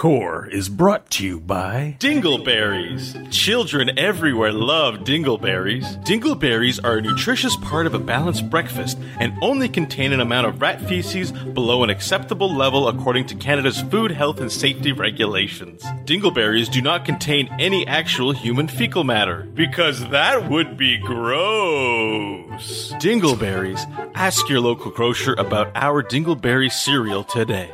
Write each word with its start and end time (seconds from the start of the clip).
Core 0.00 0.48
is 0.50 0.70
brought 0.70 1.10
to 1.10 1.26
you 1.26 1.38
by 1.38 1.94
Dingleberries. 2.00 3.30
Children 3.30 3.98
everywhere 3.98 4.50
love 4.50 5.00
dingleberries. 5.00 6.02
Dingleberries 6.06 6.82
are 6.82 6.96
a 6.96 7.02
nutritious 7.02 7.54
part 7.56 7.84
of 7.84 7.92
a 7.92 7.98
balanced 7.98 8.48
breakfast 8.48 8.98
and 9.18 9.34
only 9.42 9.68
contain 9.68 10.14
an 10.14 10.20
amount 10.20 10.46
of 10.46 10.62
rat 10.62 10.80
feces 10.88 11.32
below 11.32 11.84
an 11.84 11.90
acceptable 11.90 12.50
level 12.50 12.88
according 12.88 13.26
to 13.26 13.34
Canada's 13.34 13.82
food 13.82 14.10
health 14.10 14.40
and 14.40 14.50
safety 14.50 14.92
regulations. 14.92 15.82
Dingleberries 16.06 16.72
do 16.72 16.80
not 16.80 17.04
contain 17.04 17.54
any 17.60 17.86
actual 17.86 18.32
human 18.32 18.68
fecal 18.68 19.04
matter 19.04 19.46
because 19.52 20.08
that 20.08 20.48
would 20.48 20.78
be 20.78 20.96
gross. 20.96 22.94
Dingleberries. 22.94 23.84
Ask 24.14 24.48
your 24.48 24.60
local 24.60 24.92
grocer 24.92 25.34
about 25.34 25.70
our 25.74 26.02
Dingleberry 26.02 26.72
cereal 26.72 27.22
today. 27.22 27.70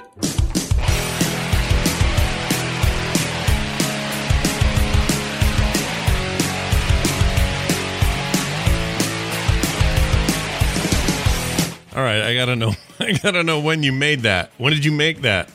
Right, 12.20 12.30
I 12.30 12.34
gotta 12.34 12.56
know. 12.56 12.72
I 13.00 13.12
gotta 13.12 13.42
know 13.42 13.60
when 13.60 13.82
you 13.82 13.92
made 13.92 14.20
that. 14.22 14.50
When 14.58 14.72
did 14.72 14.84
you 14.84 14.92
make 14.92 15.22
that? 15.22 15.50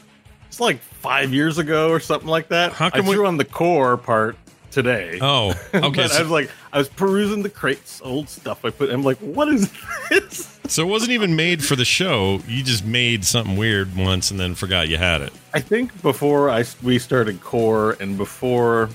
It's 0.48 0.60
like 0.60 0.80
five 0.80 1.34
years 1.34 1.58
ago 1.58 1.90
or 1.90 2.00
something 2.00 2.28
like 2.30 2.50
that. 2.50 2.74
How 2.74 2.88
I 2.88 2.90
come 2.92 3.06
we- 3.08 3.16
threw 3.16 3.26
on 3.28 3.38
the 3.38 3.46
core 3.46 3.98
part 3.98 4.36
today. 4.72 5.20
Oh, 5.22 5.50
okay. 5.74 5.90
but 6.04 6.12
I 6.14 6.22
was 6.22 6.30
like, 6.30 6.50
I 6.74 6.78
was 6.78 6.90
perusing 6.90 7.44
the 7.44 7.50
crates, 7.50 8.02
old 8.04 8.30
stuff 8.30 8.64
I 8.66 8.70
put. 8.70 8.90
I'm 8.90 9.04
like, 9.04 9.18
what 9.20 9.50
is 9.50 9.72
this? 10.10 10.58
so 10.68 10.84
it 10.84 10.90
wasn't 10.90 11.12
even 11.12 11.36
made 11.36 11.64
for 11.64 11.76
the 11.76 11.86
show. 11.86 12.40
You 12.48 12.64
just 12.64 12.86
made 12.86 13.26
something 13.26 13.58
weird 13.58 13.96
once 13.96 14.32
and 14.32 14.40
then 14.40 14.56
forgot 14.56 14.88
you 14.90 14.98
had 14.98 15.22
it. 15.22 15.34
I 15.54 15.60
think 15.60 16.02
before 16.02 16.50
I 16.50 16.64
we 16.82 17.00
started 17.00 17.42
core 17.42 17.98
and 18.00 18.18
before, 18.18 18.90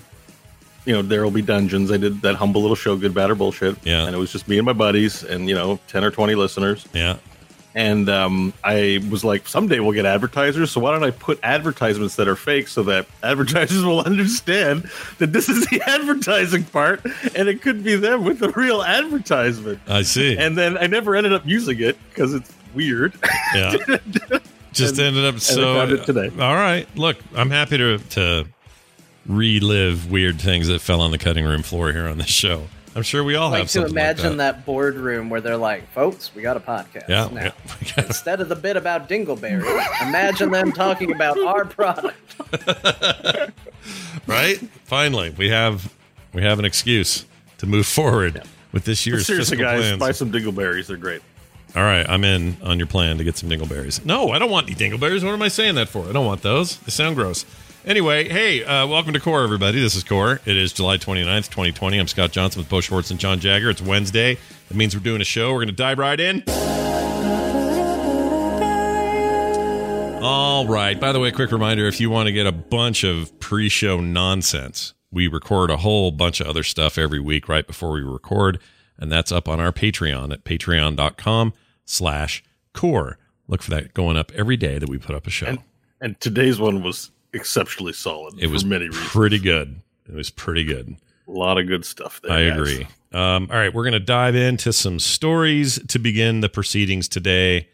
you 0.87 0.95
know, 0.95 1.03
there 1.03 1.23
will 1.25 1.31
be 1.31 1.43
dungeons. 1.43 1.91
I 1.91 1.97
did 1.99 2.23
that 2.23 2.37
humble 2.37 2.61
little 2.63 2.77
show, 2.77 2.97
good, 2.97 3.13
bad, 3.13 3.31
or 3.31 3.35
bullshit. 3.35 3.77
Yeah. 3.85 4.07
and 4.07 4.15
it 4.15 4.19
was 4.19 4.33
just 4.33 4.49
me 4.49 4.57
and 4.59 4.65
my 4.67 4.73
buddies, 4.73 5.23
and 5.25 5.49
you 5.49 5.55
know, 5.55 5.79
ten 5.89 6.05
or 6.05 6.11
twenty 6.11 6.35
listeners. 6.35 6.87
Yeah. 6.95 7.17
And 7.77 8.09
um, 8.09 8.55
I 8.65 9.05
was 9.11 9.23
like, 9.23 9.47
someday 9.47 9.81
we'll 9.81 9.93
get 9.93 10.07
advertisers. 10.07 10.71
So 10.73 10.81
why 10.81 10.93
don't 10.93 11.05
I 11.05 11.11
put 11.11 11.39
advertisements 11.43 12.17
that 12.17 12.27
are 12.27 12.35
fake 12.35 12.69
so 12.69 12.83
that 12.85 13.07
advertisers 13.23 13.85
will 13.85 14.01
understand 14.01 14.91
that 15.19 15.33
this 15.35 15.51
is 15.51 15.67
the 15.67 15.83
advertising 15.87 16.65
part, 16.65 17.05
and 17.35 17.49
it 17.51 17.61
could 17.61 17.85
be 17.85 17.95
them 17.95 18.25
with 18.25 18.39
the 18.39 18.49
real 18.49 18.83
advertisement. 18.83 19.79
I 19.87 20.03
see. 20.03 20.39
And 20.39 20.57
then 20.57 20.79
I 20.79 20.87
never 20.87 21.15
ended 21.15 21.35
up 21.35 21.45
using 21.45 21.79
it 21.81 21.99
because 22.09 22.33
it's 22.33 22.51
weird. 22.75 23.13
yeah. 23.55 23.77
Just 24.73 24.99
And- 24.99 25.01
ended 25.09 25.27
up 25.27 25.41
so. 25.41 25.75
found 25.75 25.93
it 25.93 26.05
today. 26.07 26.29
All 26.41 26.55
right. 26.55 26.87
Look, 26.97 27.19
I'm 27.35 27.51
happy 27.51 27.77
to 27.77 27.99
to 27.99 28.47
relive 29.27 30.11
weird 30.11 30.41
things 30.41 30.69
that 30.69 30.81
fell 30.81 31.01
on 31.01 31.11
the 31.11 31.19
cutting 31.19 31.45
room 31.45 31.63
floor 31.63 31.93
here 31.93 32.07
on 32.07 32.19
this 32.19 32.29
show. 32.29 32.69
I'm 32.97 33.03
sure 33.03 33.23
we 33.23 33.35
all 33.37 33.51
like 33.51 33.59
have 33.59 33.67
to 33.69 33.73
something 33.75 33.93
imagine 33.93 34.39
like 34.39 34.57
that. 34.57 34.67
boardroom 34.67 35.29
where 35.31 35.41
they're 35.43 35.57
like, 35.59 35.87
"Folks, 35.93 36.35
we 36.35 36.41
got 36.43 36.57
a 36.57 36.61
podcast 36.61 37.09
Yeah, 37.09 37.29
now." 37.31 37.53
yeah, 37.97 38.05
Instead 38.07 38.41
of 38.41 38.49
the 38.49 38.57
bit 38.57 38.77
about 38.77 39.09
Dingleberry, 39.09 39.63
imagine 40.09 40.51
them 40.51 40.73
talking 40.73 41.13
about 41.13 41.39
our 41.39 41.65
product. 41.67 42.17
right? 44.27 44.59
Finally, 44.85 45.31
we 45.37 45.51
have 45.51 45.93
we 46.33 46.43
have 46.43 46.59
an 46.59 46.65
excuse 46.65 47.25
to 47.59 47.67
move 47.67 47.87
forward 47.87 48.43
with 48.73 48.85
this 48.85 49.07
year's 49.07 49.27
Seriously, 49.27 49.57
guys, 49.57 49.81
plans. 49.81 50.01
buy 50.01 50.13
some 50.13 50.33
dingleberries. 50.33 50.87
They're 50.87 50.97
great. 50.97 51.23
All 51.75 51.83
right, 51.83 52.09
I'm 52.09 52.25
in 52.25 52.57
on 52.63 52.79
your 52.79 52.87
plan 52.87 53.19
to 53.19 53.25
get 53.25 53.37
some 53.37 53.51
dingleberries. 53.51 54.05
No, 54.05 54.31
I 54.31 54.39
don't 54.39 54.51
want 54.51 54.67
any 54.71 54.75
dingleberries. 54.77 55.23
What 55.23 55.33
am 55.35 55.43
I 55.43 55.49
saying 55.49 55.75
that 55.75 55.89
for? 55.89 56.09
I 56.09 56.13
don't 56.13 56.25
want 56.27 56.41
those. 56.43 56.79
They 56.79 56.91
sound 56.91 57.17
gross. 57.17 57.45
Anyway, 57.87 58.29
hey, 58.29 58.65
uh, 58.65 58.85
welcome 58.85 59.13
to 59.13 59.21
Core, 59.21 59.45
everybody. 59.45 59.81
This 59.81 59.95
is 59.95 60.03
Core. 60.03 60.41
It 60.45 60.57
is 60.57 60.73
July 60.73 60.99
29th, 60.99 61.45
2020. 61.51 62.01
I'm 62.01 62.09
Scott 62.09 62.33
Johnson 62.33 62.59
with 62.59 62.69
Bo 62.69 62.81
Schwartz 62.81 63.13
and 63.13 63.21
John 63.21 63.39
Jagger. 63.39 63.71
It's 63.71 63.81
Wednesday. 63.81 64.39
That 64.67 64.77
means 64.77 64.97
we're 64.97 65.05
doing 65.05 65.21
a 65.21 65.25
show. 65.25 65.53
We're 65.53 65.59
going 65.59 65.69
to 65.69 65.73
dive 65.73 66.01
right 66.01 66.19
in. 66.19 66.43
All 70.21 70.67
right. 70.67 70.99
By 70.99 71.13
the 71.13 71.21
way, 71.21 71.31
quick 71.31 71.53
reminder 71.53 71.87
if 71.87 72.01
you 72.01 72.11
want 72.11 72.27
to 72.27 72.33
get 72.33 72.45
a 72.45 72.51
bunch 72.51 73.05
of 73.05 73.39
pre 73.39 73.69
show 73.69 74.01
nonsense, 74.01 74.93
we 75.13 75.29
record 75.29 75.71
a 75.71 75.77
whole 75.77 76.11
bunch 76.11 76.41
of 76.41 76.49
other 76.49 76.65
stuff 76.65 76.99
every 76.99 77.21
week 77.21 77.49
right 77.49 77.69
before 77.69 77.93
we 77.93 78.01
record. 78.01 78.59
And 78.99 79.13
that's 79.13 79.31
up 79.31 79.47
on 79.49 79.61
our 79.61 79.71
Patreon 79.71 80.33
at 80.33 80.43
patreon.com 80.43 81.53
slash 81.85 82.43
core. 82.73 83.19
Look 83.47 83.63
for 83.63 83.71
that 83.71 83.95
going 83.95 84.17
up 84.17 84.33
every 84.33 84.57
day 84.57 84.81
that 84.81 84.89
we 84.89 84.99
put 84.99 85.15
up 85.15 85.29
a 85.29 85.31
show. 85.31 85.47
And 85.47 85.59
and 86.01 86.21
today's 86.21 86.59
one 86.59 86.83
was 86.83 87.11
exceptionally 87.37 87.93
solid. 87.93 88.35
it 88.39 88.49
was 88.49 88.63
for 88.63 88.69
many 88.69 88.87
reasons. 88.89 89.07
pretty 89.09 89.39
good. 89.39 89.81
It 90.09 90.15
was 90.15 90.31
pretty 90.31 90.65
good. 90.65 90.97
a 91.29 91.31
lot 91.31 91.59
of 91.59 91.67
good 91.69 91.85
stuff 91.85 92.21
there. 92.23 92.33
I 92.33 92.49
guys. 92.49 92.59
agree. 92.59 92.87
Um, 93.13 93.49
all 93.51 93.57
right, 93.57 93.73
we're 93.73 93.85
going 93.85 93.93
to 93.93 94.01
dive 94.01 94.35
into 94.35 94.73
some 94.73 94.99
stories 94.99 95.79
to 95.89 95.99
begin 95.99 96.41
the 96.41 96.49
proceedings 96.49 97.09
today. 97.09 97.69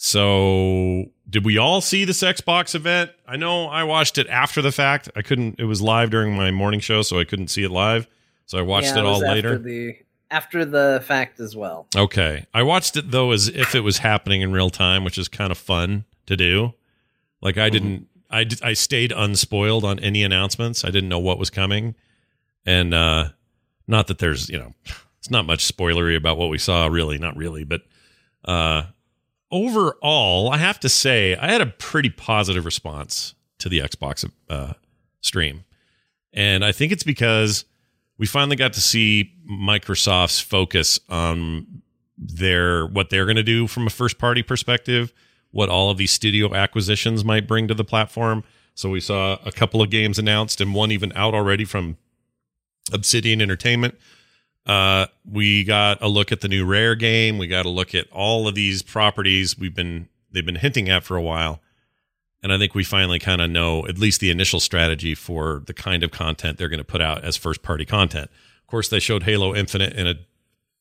So, 0.00 1.06
did 1.28 1.44
we 1.44 1.58
all 1.58 1.80
see 1.80 2.04
this 2.04 2.22
Xbox 2.22 2.74
event? 2.74 3.10
I 3.26 3.36
know 3.36 3.66
I 3.66 3.82
watched 3.82 4.16
it 4.16 4.28
after 4.28 4.62
the 4.62 4.70
fact. 4.70 5.10
I 5.16 5.22
couldn't. 5.22 5.58
It 5.58 5.64
was 5.64 5.82
live 5.82 6.10
during 6.10 6.36
my 6.36 6.50
morning 6.52 6.78
show, 6.80 7.02
so 7.02 7.18
I 7.18 7.24
couldn't 7.24 7.48
see 7.48 7.64
it 7.64 7.70
live. 7.70 8.06
So 8.46 8.58
I 8.58 8.62
watched 8.62 8.94
Yeah, 8.94 9.00
it 9.00 9.04
all 9.04 9.18
later. 9.20 9.54
After 9.54 9.58
the, 9.58 9.96
after 10.30 10.64
the 10.64 11.02
fact 11.04 11.40
as 11.40 11.54
well. 11.56 11.88
Okay. 11.96 12.46
I 12.54 12.62
watched 12.62 12.96
it 12.96 13.10
though 13.10 13.32
as 13.32 13.48
if 13.48 13.74
it 13.74 13.80
was 13.80 13.98
happening 13.98 14.40
in 14.40 14.52
real 14.52 14.70
time, 14.70 15.04
which 15.04 15.18
is 15.18 15.28
kind 15.28 15.50
of 15.50 15.58
fun 15.58 16.04
to 16.26 16.36
do. 16.36 16.72
Like 17.42 17.58
I 17.58 17.68
didn't 17.68 18.06
I 18.30 18.44
d- 18.44 18.56
I 18.62 18.72
stayed 18.74 19.12
unspoiled 19.12 19.84
on 19.84 19.98
any 20.00 20.22
announcements. 20.22 20.84
I 20.84 20.90
didn't 20.90 21.08
know 21.08 21.18
what 21.18 21.38
was 21.38 21.50
coming. 21.50 21.94
And 22.66 22.92
uh 22.94 23.30
not 23.86 24.06
that 24.08 24.18
there's, 24.18 24.48
you 24.50 24.58
know, 24.58 24.72
it's 25.18 25.30
not 25.30 25.46
much 25.46 25.66
spoilery 25.66 26.16
about 26.16 26.36
what 26.36 26.50
we 26.50 26.58
saw 26.58 26.86
really, 26.86 27.18
not 27.18 27.36
really, 27.36 27.64
but 27.64 27.82
uh 28.44 28.84
overall, 29.50 30.50
I 30.50 30.58
have 30.58 30.78
to 30.80 30.88
say 30.88 31.36
I 31.36 31.50
had 31.50 31.60
a 31.60 31.66
pretty 31.66 32.10
positive 32.10 32.64
response 32.64 33.34
to 33.58 33.68
the 33.68 33.80
Xbox 33.80 34.30
uh 34.48 34.74
stream. 35.20 35.64
And 36.32 36.64
I 36.64 36.72
think 36.72 36.92
it's 36.92 37.04
because 37.04 37.64
we 38.18 38.26
finally 38.26 38.56
got 38.56 38.74
to 38.74 38.80
see 38.80 39.32
Microsoft's 39.50 40.40
focus 40.40 41.00
on 41.08 41.82
their 42.18 42.86
what 42.86 43.10
they're 43.10 43.24
going 43.24 43.36
to 43.36 43.42
do 43.42 43.66
from 43.66 43.86
a 43.86 43.90
first 43.90 44.18
party 44.18 44.42
perspective, 44.42 45.12
what 45.50 45.68
all 45.68 45.90
of 45.90 45.96
these 45.96 46.10
studio 46.10 46.54
acquisitions 46.54 47.24
might 47.24 47.46
bring 47.46 47.68
to 47.68 47.74
the 47.74 47.84
platform. 47.84 48.44
So 48.74 48.90
we 48.90 49.00
saw 49.00 49.38
a 49.44 49.50
couple 49.52 49.82
of 49.82 49.90
games 49.90 50.18
announced 50.18 50.60
and 50.60 50.74
one 50.74 50.92
even 50.92 51.12
out 51.16 51.34
already 51.34 51.64
from 51.64 51.96
Obsidian 52.92 53.40
Entertainment. 53.40 53.98
Uh, 54.66 55.06
we 55.24 55.64
got 55.64 56.00
a 56.02 56.08
look 56.08 56.30
at 56.30 56.42
the 56.42 56.48
new 56.48 56.64
Rare 56.64 56.94
game. 56.94 57.38
We 57.38 57.46
got 57.46 57.66
a 57.66 57.70
look 57.70 57.94
at 57.94 58.06
all 58.12 58.46
of 58.46 58.54
these 58.54 58.82
properties 58.82 59.58
we've 59.58 59.74
been 59.74 60.08
they've 60.30 60.44
been 60.44 60.56
hinting 60.56 60.88
at 60.90 61.04
for 61.04 61.16
a 61.16 61.22
while. 61.22 61.60
And 62.42 62.52
I 62.52 62.58
think 62.58 62.74
we 62.74 62.84
finally 62.84 63.18
kind 63.18 63.40
of 63.40 63.50
know 63.50 63.86
at 63.86 63.98
least 63.98 64.20
the 64.20 64.30
initial 64.30 64.60
strategy 64.60 65.14
for 65.14 65.62
the 65.66 65.74
kind 65.74 66.02
of 66.02 66.10
content 66.10 66.58
they're 66.58 66.68
going 66.68 66.78
to 66.78 66.84
put 66.84 67.00
out 67.00 67.24
as 67.24 67.36
first 67.36 67.62
party 67.62 67.84
content. 67.84 68.30
Of 68.60 68.66
course, 68.68 68.88
they 68.88 69.00
showed 69.00 69.24
Halo 69.24 69.54
Infinite 69.54 69.94
in 69.94 70.06
a 70.06 70.14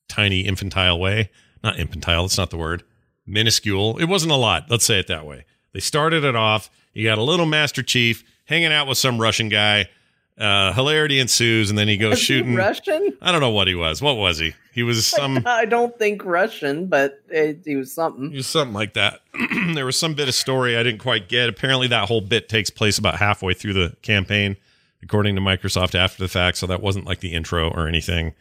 tiny 0.08 0.42
infantile 0.42 1.00
way. 1.00 1.32
Not 1.64 1.80
infantile, 1.80 2.24
that's 2.24 2.38
not 2.38 2.52
the 2.52 2.58
word. 2.58 2.84
Minuscule. 3.28 3.98
It 3.98 4.06
wasn't 4.06 4.32
a 4.32 4.36
lot. 4.38 4.66
Let's 4.70 4.86
say 4.86 5.00
it 5.00 5.08
that 5.08 5.26
way. 5.26 5.46
They 5.74 5.80
started 5.80 6.24
it 6.24 6.36
off. 6.36 6.70
You 6.94 7.04
got 7.06 7.18
a 7.18 7.24
little 7.24 7.46
Master 7.46 7.84
Chief 7.84 8.24
hanging 8.46 8.72
out 8.72 8.88
with 8.88 8.98
some 8.98 9.20
Russian 9.20 9.50
guy. 9.50 9.90
Uh, 10.38 10.72
hilarity 10.74 11.20
ensues, 11.20 11.72
and 11.72 11.80
then 11.80 11.88
he 11.88 11.98
goes 11.98 12.12
Was 12.12 12.20
he 12.20 12.26
shooting. 12.26 12.56
Russian? 12.56 13.18
I 13.24 13.32
don't 13.32 13.42
know 13.42 13.50
what 13.50 13.68
he 13.68 13.74
was. 13.74 14.04
What 14.04 14.18
was 14.18 14.38
he? 14.38 14.54
He 14.72 14.84
was 14.84 15.06
some. 15.08 15.42
I 15.48 15.66
don't 15.66 15.98
think 15.98 16.24
Russian, 16.24 16.86
but 16.86 17.20
it, 17.30 17.62
he 17.66 17.76
was 17.76 17.92
something. 17.92 18.32
It 18.32 18.36
was 18.38 18.46
something 18.48 18.76
like 18.76 18.94
that. 18.94 19.22
there 19.74 19.86
was 19.86 19.98
some 19.98 20.14
bit 20.14 20.28
of 20.28 20.36
story 20.36 20.78
I 20.78 20.84
didn't 20.84 21.00
quite 21.00 21.28
get. 21.28 21.50
Apparently, 21.50 21.88
that 21.88 22.08
whole 22.08 22.22
bit 22.22 22.50
takes 22.50 22.70
place 22.70 23.00
about 23.00 23.18
halfway 23.18 23.56
through 23.56 23.74
the 23.74 23.96
campaign, 24.04 24.58
according 25.02 25.34
to 25.36 25.42
Microsoft 25.42 25.96
after 25.96 26.22
the 26.22 26.30
fact. 26.30 26.58
So 26.58 26.68
that 26.68 26.84
wasn't 26.84 27.06
like 27.06 27.20
the 27.22 27.34
intro 27.34 27.72
or 27.72 27.88
anything. 27.88 28.36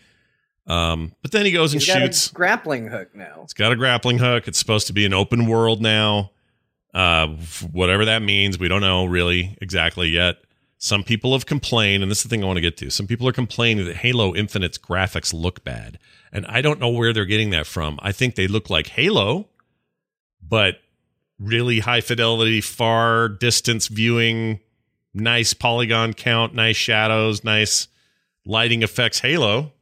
Um, 0.67 1.13
but 1.23 1.31
then 1.31 1.47
he 1.47 1.53
goes 1.53 1.73
and 1.73 1.81
He's 1.81 1.93
got 1.93 2.01
shoots. 2.01 2.31
a 2.31 2.35
grappling 2.35 2.89
hook 2.89 3.15
now. 3.15 3.43
It's 3.45 3.53
got 3.53 3.73
a 3.73 3.77
grappling 3.77 4.19
hook. 4.19 4.49
It's 4.49 4.59
supposed 4.59 4.87
to 4.89 4.93
be 4.93 5.05
an 5.07 5.15
open 5.15 5.47
world 5.47 5.81
now. 5.81 6.33
Uh, 6.93 7.29
whatever 7.73 8.05
that 8.07 8.23
means, 8.23 8.59
we 8.59 8.69
don't 8.69 8.81
know 8.81 9.05
really 9.05 9.57
exactly 9.61 10.09
yet. 10.09 10.37
Some 10.79 11.05
people 11.05 11.33
have 11.33 11.47
complained, 11.47 12.03
and 12.03 12.11
this 12.11 12.19
is 12.19 12.25
the 12.25 12.29
thing 12.29 12.43
I 12.43 12.47
want 12.47 12.57
to 12.59 12.61
get 12.63 12.77
to. 12.79 12.91
Some 12.91 13.07
people 13.07 13.29
are 13.29 13.33
complaining 13.33 13.87
that 13.87 13.97
Halo 13.97 14.35
Infinite's 14.35 14.79
graphics 14.79 15.33
look 15.33 15.63
bad. 15.65 15.99
And 16.33 16.45
I 16.47 16.61
don't 16.61 16.81
know 16.81 16.91
where 16.91 17.13
they're 17.13 17.25
getting 17.25 17.51
that 17.51 17.67
from. 17.67 17.99
I 18.03 18.13
think 18.13 18.35
they 18.35 18.47
look 18.47 18.69
like 18.69 18.89
Halo, 18.89 19.49
but 20.47 20.77
really 21.39 21.79
high 21.81 22.01
fidelity, 22.01 22.61
far 22.61 23.29
distance 23.29 23.89
viewing, 23.89 24.61
nice 25.15 25.55
polygon 25.55 26.13
count, 26.13 26.55
nice 26.55 26.77
shadows, 26.77 27.43
nice 27.45 27.89
lighting 28.45 28.83
effects 28.83 29.21
Halo. 29.21 29.73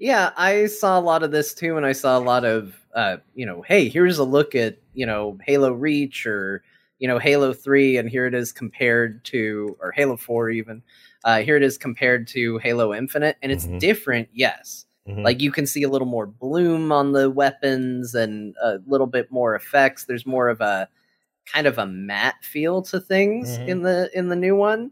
Yeah, 0.00 0.30
I 0.38 0.64
saw 0.66 0.98
a 0.98 1.02
lot 1.02 1.22
of 1.22 1.30
this 1.30 1.52
too, 1.52 1.76
and 1.76 1.84
I 1.84 1.92
saw 1.92 2.18
a 2.18 2.20
lot 2.20 2.44
of, 2.46 2.74
uh, 2.94 3.18
you 3.34 3.44
know, 3.44 3.60
hey, 3.60 3.86
here's 3.86 4.18
a 4.18 4.24
look 4.24 4.54
at, 4.54 4.78
you 4.94 5.04
know, 5.04 5.36
Halo 5.46 5.72
Reach 5.72 6.26
or, 6.26 6.64
you 6.98 7.08
know 7.08 7.18
Halo 7.18 7.52
Three, 7.54 7.96
and 7.98 8.10
here 8.10 8.26
it 8.26 8.34
is 8.34 8.52
compared 8.52 9.24
to 9.26 9.76
or 9.80 9.90
Halo 9.92 10.16
Four 10.18 10.50
even. 10.50 10.82
Uh, 11.24 11.40
here 11.40 11.56
it 11.56 11.62
is 11.62 11.78
compared 11.78 12.26
to 12.28 12.58
Halo 12.58 12.92
Infinite, 12.94 13.36
and 13.42 13.52
it's 13.52 13.66
Mhm. 13.66 13.78
different. 13.78 14.28
Yes, 14.34 14.84
Mhm. 15.08 15.22
like 15.24 15.40
you 15.40 15.50
can 15.52 15.66
see 15.66 15.82
a 15.82 15.88
little 15.88 16.06
more 16.08 16.26
bloom 16.26 16.92
on 16.92 17.12
the 17.12 17.30
weapons 17.30 18.14
and 18.14 18.54
a 18.62 18.80
little 18.86 19.06
bit 19.06 19.30
more 19.30 19.54
effects. 19.54 20.04
There's 20.04 20.26
more 20.26 20.48
of 20.48 20.60
a 20.62 20.88
kind 21.46 21.66
of 21.66 21.78
a 21.78 21.86
matte 21.86 22.42
feel 22.42 22.82
to 22.82 23.00
things 23.00 23.58
Mhm. 23.60 23.68
in 23.68 23.82
the 23.82 24.10
in 24.14 24.28
the 24.28 24.36
new 24.36 24.56
one. 24.56 24.90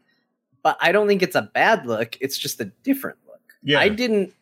But 0.62 0.78
I 0.80 0.92
don't 0.92 1.08
think 1.08 1.22
it's 1.22 1.36
a 1.36 1.42
bad 1.54 1.86
look. 1.86 2.16
It's 2.20 2.38
just 2.38 2.60
a 2.60 2.66
different 2.84 3.18
look. 3.26 3.40
yeah, 3.62 3.80
I 3.80 3.88
didn't 3.90 4.32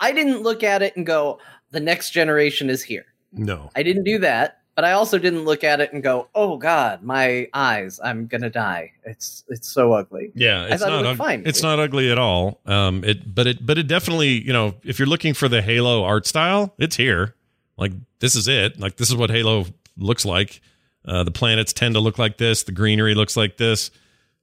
I 0.00 0.12
didn't 0.12 0.42
look 0.42 0.62
at 0.62 0.82
it 0.82 0.96
and 0.96 1.06
go, 1.06 1.38
the 1.70 1.80
next 1.80 2.10
generation 2.10 2.70
is 2.70 2.82
here. 2.82 3.06
no, 3.32 3.70
I 3.74 3.82
didn't 3.82 4.04
do 4.04 4.18
that, 4.18 4.60
but 4.74 4.84
I 4.84 4.92
also 4.92 5.18
didn't 5.18 5.44
look 5.44 5.64
at 5.64 5.80
it 5.80 5.92
and 5.92 6.02
go, 6.02 6.28
"Oh 6.34 6.56
God, 6.56 7.02
my 7.02 7.48
eyes! 7.54 8.00
I'm 8.02 8.26
gonna 8.26 8.50
die. 8.50 8.92
It's 9.04 9.44
it's 9.48 9.68
so 9.68 9.92
ugly." 9.92 10.30
Yeah, 10.34 10.64
it's 10.66 10.82
thought 10.82 10.88
it 10.92 10.96
not. 10.96 11.02
looked 11.02 11.20
ug- 11.20 11.26
fine. 11.26 11.42
It's 11.46 11.62
not 11.62 11.78
ugly 11.78 12.10
at 12.10 12.18
all. 12.18 12.60
Um, 12.66 13.02
it 13.04 13.34
but 13.34 13.46
it 13.46 13.64
but 13.66 13.78
it 13.78 13.86
definitely 13.88 14.40
you 14.44 14.52
know 14.52 14.74
if 14.84 14.98
you're 14.98 15.08
looking 15.08 15.34
for 15.34 15.48
the 15.48 15.62
Halo 15.62 16.04
art 16.04 16.26
style, 16.26 16.74
it's 16.78 16.96
here. 16.96 17.34
Like 17.76 17.92
this 18.20 18.34
is 18.36 18.46
it. 18.48 18.78
Like 18.78 18.96
this 18.96 19.10
is 19.10 19.16
what 19.16 19.30
Halo 19.30 19.66
looks 19.96 20.24
like. 20.24 20.60
Uh, 21.04 21.22
the 21.24 21.30
planets 21.30 21.72
tend 21.72 21.94
to 21.94 22.00
look 22.00 22.18
like 22.18 22.38
this. 22.38 22.62
The 22.62 22.72
greenery 22.72 23.14
looks 23.14 23.36
like 23.36 23.56
this. 23.58 23.90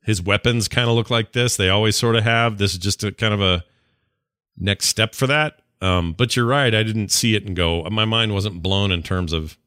His 0.03 0.21
weapons 0.21 0.67
kind 0.67 0.89
of 0.89 0.95
look 0.95 1.09
like 1.09 1.31
this. 1.31 1.57
They 1.57 1.69
always 1.69 1.95
sort 1.95 2.15
of 2.15 2.23
have. 2.23 2.57
This 2.57 2.73
is 2.73 2.77
just 2.77 3.03
a 3.03 3.11
kind 3.11 3.33
of 3.33 3.41
a 3.41 3.63
next 4.61 4.85
step 4.85 5.15
for 5.15 5.27
that. 5.27 5.59
Um, 5.81 6.13
but 6.13 6.35
you're 6.35 6.45
right. 6.45 6.73
I 6.73 6.83
didn't 6.83 7.11
see 7.11 7.35
it 7.35 7.43
and 7.43 7.55
go. 7.55 7.83
My 7.89 8.05
mind 8.05 8.33
wasn't 8.33 8.61
blown 8.61 8.91
in 8.91 9.01
terms 9.01 9.33
of, 9.33 9.57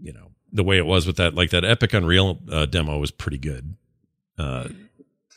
you 0.00 0.12
know, 0.12 0.32
the 0.52 0.64
way 0.64 0.78
it 0.78 0.86
was 0.86 1.06
with 1.06 1.16
that. 1.16 1.34
Like 1.34 1.50
that 1.50 1.64
Epic 1.64 1.94
Unreal 1.94 2.40
uh, 2.50 2.66
demo 2.66 2.98
was 2.98 3.12
pretty 3.12 3.38
good. 3.38 3.76
Uh, 4.36 4.68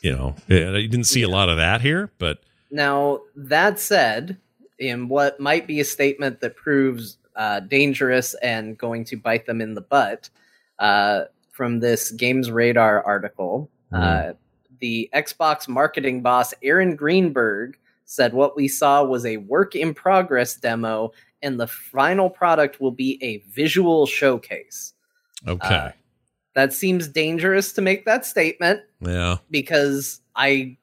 you 0.02 0.12
know, 0.12 0.34
yeah, 0.48 0.76
you 0.76 0.88
didn't 0.88 1.06
see 1.06 1.22
a 1.22 1.28
lot 1.28 1.48
of 1.48 1.56
that 1.56 1.80
here, 1.80 2.10
but 2.18 2.42
Now 2.70 3.20
that 3.36 3.78
said, 3.78 4.36
in 4.78 5.08
what 5.08 5.38
might 5.38 5.66
be 5.66 5.78
a 5.80 5.84
statement 5.84 6.40
that 6.40 6.56
proves 6.56 7.18
uh, 7.36 7.60
dangerous 7.60 8.34
and 8.42 8.76
going 8.76 9.04
to 9.04 9.16
bite 9.16 9.46
them 9.46 9.60
in 9.60 9.74
the 9.74 9.80
butt, 9.80 10.30
uh, 10.78 11.24
from 11.50 11.80
this 11.80 12.10
Games 12.10 12.50
Radar 12.50 13.04
article, 13.04 13.70
uh, 13.92 14.32
the 14.78 15.10
Xbox 15.14 15.68
marketing 15.68 16.22
boss 16.22 16.54
Aaron 16.62 16.96
Greenberg 16.96 17.76
said 18.10 18.34
what 18.34 18.56
we 18.56 18.66
saw 18.66 19.04
was 19.04 19.24
a 19.24 19.36
work 19.36 19.76
in 19.76 19.94
progress 19.94 20.56
demo, 20.56 21.12
and 21.42 21.60
the 21.60 21.68
final 21.68 22.28
product 22.28 22.80
will 22.80 22.90
be 22.90 23.18
a 23.22 23.38
visual 23.48 24.04
showcase. 24.04 24.94
okay, 25.46 25.74
Uh, 25.74 25.90
That 26.54 26.72
seems 26.72 27.06
dangerous 27.06 27.72
to 27.74 27.80
make 27.80 28.04
that 28.06 28.26
statement 28.26 28.80
yeah, 29.00 29.36
because 29.50 30.20
I 30.34 30.76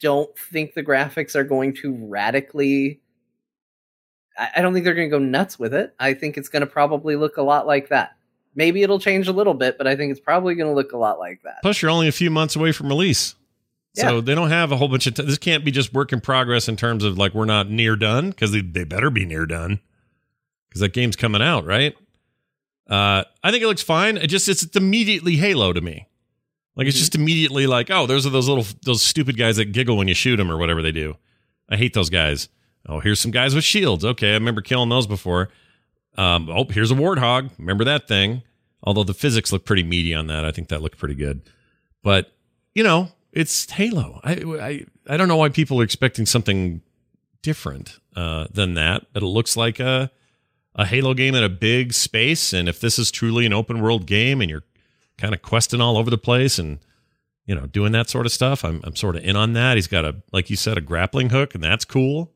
don't 0.00 0.36
think 0.38 0.74
the 0.74 0.84
graphics 0.84 1.34
are 1.34 1.44
going 1.44 1.72
to 1.76 1.96
radically. 2.06 3.00
I 4.38 4.50
I 4.56 4.60
don't 4.60 4.74
think 4.74 4.84
they're 4.84 4.94
going 4.94 5.10
to 5.10 5.18
go 5.18 5.24
nuts 5.24 5.58
with 5.58 5.72
it. 5.72 5.94
I 5.98 6.12
think 6.12 6.36
it's 6.36 6.50
going 6.50 6.60
to 6.60 6.66
probably 6.66 7.16
look 7.16 7.38
a 7.38 7.42
lot 7.42 7.66
like 7.66 7.88
that. 7.88 8.16
Maybe 8.54 8.82
it'll 8.82 9.00
change 9.00 9.28
a 9.28 9.32
little 9.32 9.54
bit, 9.54 9.78
but 9.78 9.86
I 9.86 9.96
think 9.96 10.10
it's 10.10 10.20
probably 10.20 10.54
going 10.54 10.68
to 10.68 10.74
look 10.74 10.92
a 10.92 10.98
lot 10.98 11.18
like 11.18 11.40
that. 11.44 11.62
Plus, 11.62 11.80
you're 11.80 11.90
only 11.90 12.08
a 12.08 12.12
few 12.12 12.30
months 12.30 12.54
away 12.54 12.72
from 12.72 12.88
release. 12.88 13.34
So 13.96 14.16
Yeah. 14.16 14.20
they 14.20 14.34
don't 14.34 14.50
have 14.50 14.72
a 14.72 14.76
whole 14.76 14.88
bunch 14.88 15.06
of. 15.06 15.14
T- 15.14 15.22
this 15.22 15.38
can't 15.38 15.64
be 15.64 15.70
just 15.70 15.92
work 15.94 16.12
in 16.12 16.20
progress 16.20 16.68
in 16.68 16.76
terms 16.76 17.02
of 17.02 17.16
like 17.16 17.34
we're 17.34 17.44
not 17.46 17.70
near 17.70 17.96
done 17.96 18.30
because 18.30 18.52
they, 18.52 18.60
they 18.60 18.84
better 18.84 19.08
be 19.10 19.24
near 19.24 19.46
done 19.46 19.80
because 20.68 20.80
that 20.82 20.92
game's 20.92 21.16
coming 21.16 21.40
out, 21.42 21.64
right? 21.64 21.96
Uh, 22.88 23.24
I 23.42 23.50
think 23.50 23.62
it 23.62 23.66
looks 23.66 23.82
fine. 23.82 24.16
It 24.16 24.26
just 24.28 24.48
it's 24.48 24.64
immediately 24.76 25.36
Halo 25.36 25.72
to 25.72 25.80
me. 25.80 26.06
Like 26.76 26.86
it's 26.86 26.96
Mhm. 26.96 27.00
just 27.00 27.14
immediately 27.14 27.66
like, 27.66 27.90
oh, 27.90 28.06
those 28.06 28.26
are 28.26 28.30
those 28.30 28.48
little 28.48 28.66
those 28.82 29.02
stupid 29.02 29.36
guys 29.38 29.56
that 29.56 29.72
giggle 29.72 29.96
when 29.96 30.08
you 30.08 30.14
shoot 30.14 30.36
them 30.36 30.50
or 30.50 30.56
whatever 30.58 30.82
they 30.82 30.92
do. 30.92 31.16
I 31.68 31.76
hate 31.76 31.94
those 31.94 32.10
guys. 32.10 32.48
Oh, 32.88 33.00
here's 33.00 33.18
some 33.18 33.30
guys 33.32 33.54
with 33.54 33.64
shields. 33.64 34.04
Okay, 34.04 34.30
I 34.30 34.34
remember 34.34 34.60
killing 34.60 34.88
those 34.90 35.06
before. 35.06 35.48
Um, 36.18 36.48
oh, 36.50 36.64
here's 36.70 36.90
a 36.90 36.94
warthog. 36.94 37.50
Remember 37.58 37.82
that 37.84 38.06
thing? 38.06 38.42
Although 38.84 39.02
the 39.04 39.14
physics 39.14 39.52
look 39.52 39.64
pretty 39.64 39.82
meaty 39.82 40.14
on 40.14 40.28
that, 40.28 40.44
I 40.44 40.52
think 40.52 40.68
that 40.68 40.80
looked 40.82 40.98
pretty 40.98 41.14
good. 41.16 41.40
But 42.02 42.32
you 42.74 42.84
know, 42.84 43.10
it's 43.36 43.70
Halo. 43.70 44.20
I 44.24 44.32
I 44.60 44.86
I 45.14 45.16
don't 45.16 45.28
know 45.28 45.36
why 45.36 45.48
people 45.50 45.80
are 45.80 45.84
expecting 45.84 46.26
something 46.26 46.80
different 47.42 47.98
uh, 48.16 48.46
than 48.52 48.74
that. 48.74 49.06
But 49.12 49.22
it 49.22 49.26
looks 49.26 49.56
like 49.56 49.78
a 49.78 50.10
a 50.74 50.84
Halo 50.86 51.14
game 51.14 51.34
in 51.34 51.42
a 51.44 51.48
big 51.48 51.92
space, 51.92 52.52
and 52.52 52.68
if 52.68 52.80
this 52.80 52.98
is 52.98 53.10
truly 53.10 53.46
an 53.46 53.52
open 53.52 53.80
world 53.80 54.06
game, 54.06 54.40
and 54.40 54.50
you're 54.50 54.64
kind 55.18 55.32
of 55.34 55.40
questing 55.42 55.80
all 55.80 55.96
over 55.96 56.10
the 56.10 56.18
place 56.18 56.58
and 56.58 56.78
you 57.46 57.54
know 57.54 57.66
doing 57.66 57.92
that 57.92 58.08
sort 58.10 58.26
of 58.26 58.32
stuff, 58.32 58.64
I'm 58.64 58.80
I'm 58.84 58.96
sort 58.96 59.16
of 59.16 59.24
in 59.24 59.36
on 59.36 59.52
that. 59.52 59.76
He's 59.76 59.86
got 59.86 60.04
a 60.04 60.16
like 60.32 60.50
you 60.50 60.56
said 60.56 60.76
a 60.76 60.80
grappling 60.80 61.30
hook, 61.30 61.54
and 61.54 61.62
that's 61.62 61.84
cool. 61.84 62.32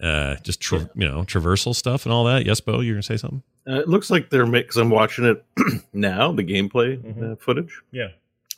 Uh, 0.00 0.34
just 0.42 0.60
tra- 0.60 0.90
you 0.94 1.08
know 1.08 1.22
traversal 1.22 1.74
stuff 1.74 2.06
and 2.06 2.12
all 2.12 2.24
that. 2.24 2.44
Yes, 2.44 2.60
Bo, 2.60 2.80
you're 2.80 2.94
gonna 2.94 3.02
say 3.02 3.16
something? 3.16 3.42
Uh, 3.68 3.80
it 3.80 3.88
looks 3.88 4.10
like 4.10 4.30
they're 4.30 4.44
because 4.46 4.76
I'm 4.76 4.90
watching 4.90 5.24
it 5.24 5.44
now, 5.92 6.32
the 6.32 6.42
gameplay 6.42 6.98
Mhm. 6.98 7.32
uh, 7.32 7.36
footage. 7.36 7.80
Yeah. 7.92 8.08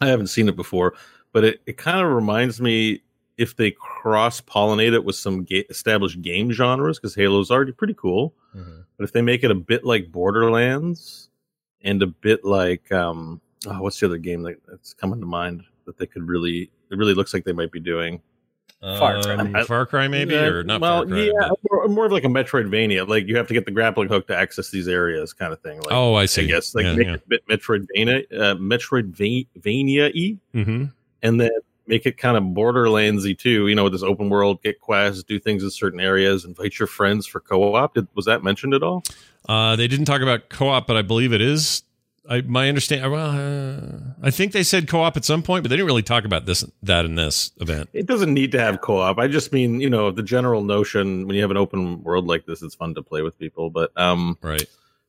I 0.01 0.09
haven't 0.09 0.29
seen 0.29 0.49
it 0.49 0.57
before, 0.57 0.95
but 1.35 1.45
it, 1.45 1.61
it 1.67 1.77
kind 1.77 2.01
of 2.07 2.11
reminds 2.13 2.61
me 2.63 3.03
if 3.37 3.57
they 3.57 3.73
cross 3.73 4.41
pollinate 4.41 4.95
it 4.95 5.05
with 5.05 5.17
some 5.17 5.45
ga- 5.45 5.67
established 5.69 6.23
game 6.23 6.53
genres, 6.53 6.99
because 6.99 7.15
Halo's 7.17 7.51
already 7.51 7.73
pretty 7.73 7.95
cool. 7.95 8.33
But 8.97 9.03
if 9.05 9.13
they 9.13 9.21
make 9.23 9.43
it 9.43 9.51
a 9.51 9.55
bit 9.57 9.85
like 9.85 10.11
Borderlands 10.13 11.29
and 11.83 12.01
a 12.03 12.07
bit 12.07 12.45
like 12.45 12.91
um, 12.93 13.41
oh, 13.67 13.83
what's 13.83 13.99
the 13.99 14.07
other 14.07 14.19
game 14.19 14.43
that, 14.43 14.57
that's 14.69 14.95
coming 14.95 15.19
to 15.21 15.27
mind 15.27 15.65
that 15.87 15.99
they 15.99 16.07
could 16.07 16.27
really 16.29 16.71
it 16.91 16.97
really 16.97 17.13
looks 17.15 17.35
like 17.35 17.45
they 17.45 17.53
might 17.53 17.73
be 17.73 17.81
doing 17.81 18.23
Far 18.81 19.21
Cry. 19.23 19.35
Um, 19.35 19.65
Far 19.65 19.87
Cry, 19.87 20.07
maybe, 20.09 20.35
Yeah, 20.35 20.43
or 20.45 20.63
not 20.63 20.81
well, 20.81 20.99
Far 21.03 21.07
Cry. 21.07 21.19
yeah, 21.25 21.49
but- 21.49 21.59
more, 21.73 21.89
more 21.89 22.07
of 22.07 22.13
like 22.13 22.23
a 22.25 22.29
Metroidvania. 22.29 23.09
Like 23.09 23.27
you 23.27 23.37
have 23.37 23.49
to 23.49 23.55
get 23.55 23.65
the 23.65 23.71
grappling 23.73 24.09
hook 24.09 24.27
to 24.29 24.37
access 24.37 24.71
these 24.71 24.87
areas, 24.87 25.33
kind 25.33 25.53
of 25.53 25.61
thing. 25.61 25.79
Like, 25.79 25.91
oh, 25.93 26.15
I 26.15 26.27
see. 26.27 26.43
I 26.43 26.47
guess 26.47 26.75
like 26.75 26.85
yeah, 26.85 26.95
make 26.95 27.07
yeah. 27.09 27.15
it 27.15 27.23
a 27.25 27.29
bit 27.29 27.49
Metroidvania, 27.49 28.25
uh, 28.33 28.55
Metroidvania 28.57 30.13
y, 30.15 30.39
Mhm. 30.55 30.93
And 31.25 31.41
then 31.41 31.51
make 31.87 32.07
it 32.07 32.17
kind 32.17 32.37
of 32.37 32.45
Borderlandsy 32.45 33.37
too. 33.37 33.67
You 33.67 33.75
know, 33.75 33.85
with 33.85 33.93
this 33.93 34.03
open 34.03 34.29
world, 34.29 34.63
get 34.63 34.81
quests, 34.81 35.25
do 35.25 35.41
things 35.41 35.65
in 35.65 35.71
certain 35.71 35.99
areas, 35.99 36.45
invite 36.45 36.79
your 36.79 36.87
friends 36.87 37.27
for 37.27 37.41
co-op. 37.41 37.95
Did, 37.95 38.07
was 38.15 38.27
that 38.27 38.45
mentioned 38.45 38.75
at 38.75 38.83
all? 38.83 39.03
Uh, 39.49 39.75
they 39.75 39.89
didn't 39.89 40.07
talk 40.07 40.21
about 40.21 40.49
co-op, 40.49 40.87
but 40.87 40.97
I 40.97 41.03
believe 41.03 41.33
it 41.33 41.41
is. 41.41 41.83
I 42.29 42.41
my 42.41 42.69
understand. 42.69 43.11
Well, 43.11 43.31
uh, 43.31 43.99
I 44.23 44.31
think 44.31 44.53
they 44.53 44.63
said 44.63 44.89
co-op 44.89 45.17
at 45.17 45.27
some 45.27 45.43
point, 45.43 45.63
but 45.63 45.69
they 45.69 45.77
didn't 45.77 45.87
really 45.87 46.03
talk 46.03 46.25
about 46.25 46.47
this 46.47 46.65
that 46.83 47.05
in 47.05 47.17
this 47.17 47.53
event. 47.61 47.91
It 47.93 48.07
doesn't 48.07 48.33
need 48.33 48.53
to 48.53 48.61
have 48.61 48.81
co-op. 48.81 49.19
I 49.19 49.29
just 49.29 49.53
mean, 49.53 49.81
you 49.81 49.91
know, 49.91 50.11
the 50.11 50.23
general 50.23 50.63
notion 50.63 51.27
when 51.27 51.37
you 51.37 51.43
have 51.43 51.51
an 51.51 51.59
open 51.59 52.03
world 52.03 52.27
like 52.27 52.47
this, 52.47 52.63
it's 52.63 52.75
fun 52.75 52.95
to 52.95 53.03
play 53.03 53.21
with 53.21 53.39
people. 53.39 53.69
But 53.69 53.93
um, 53.99 54.39
Right. 54.41 54.67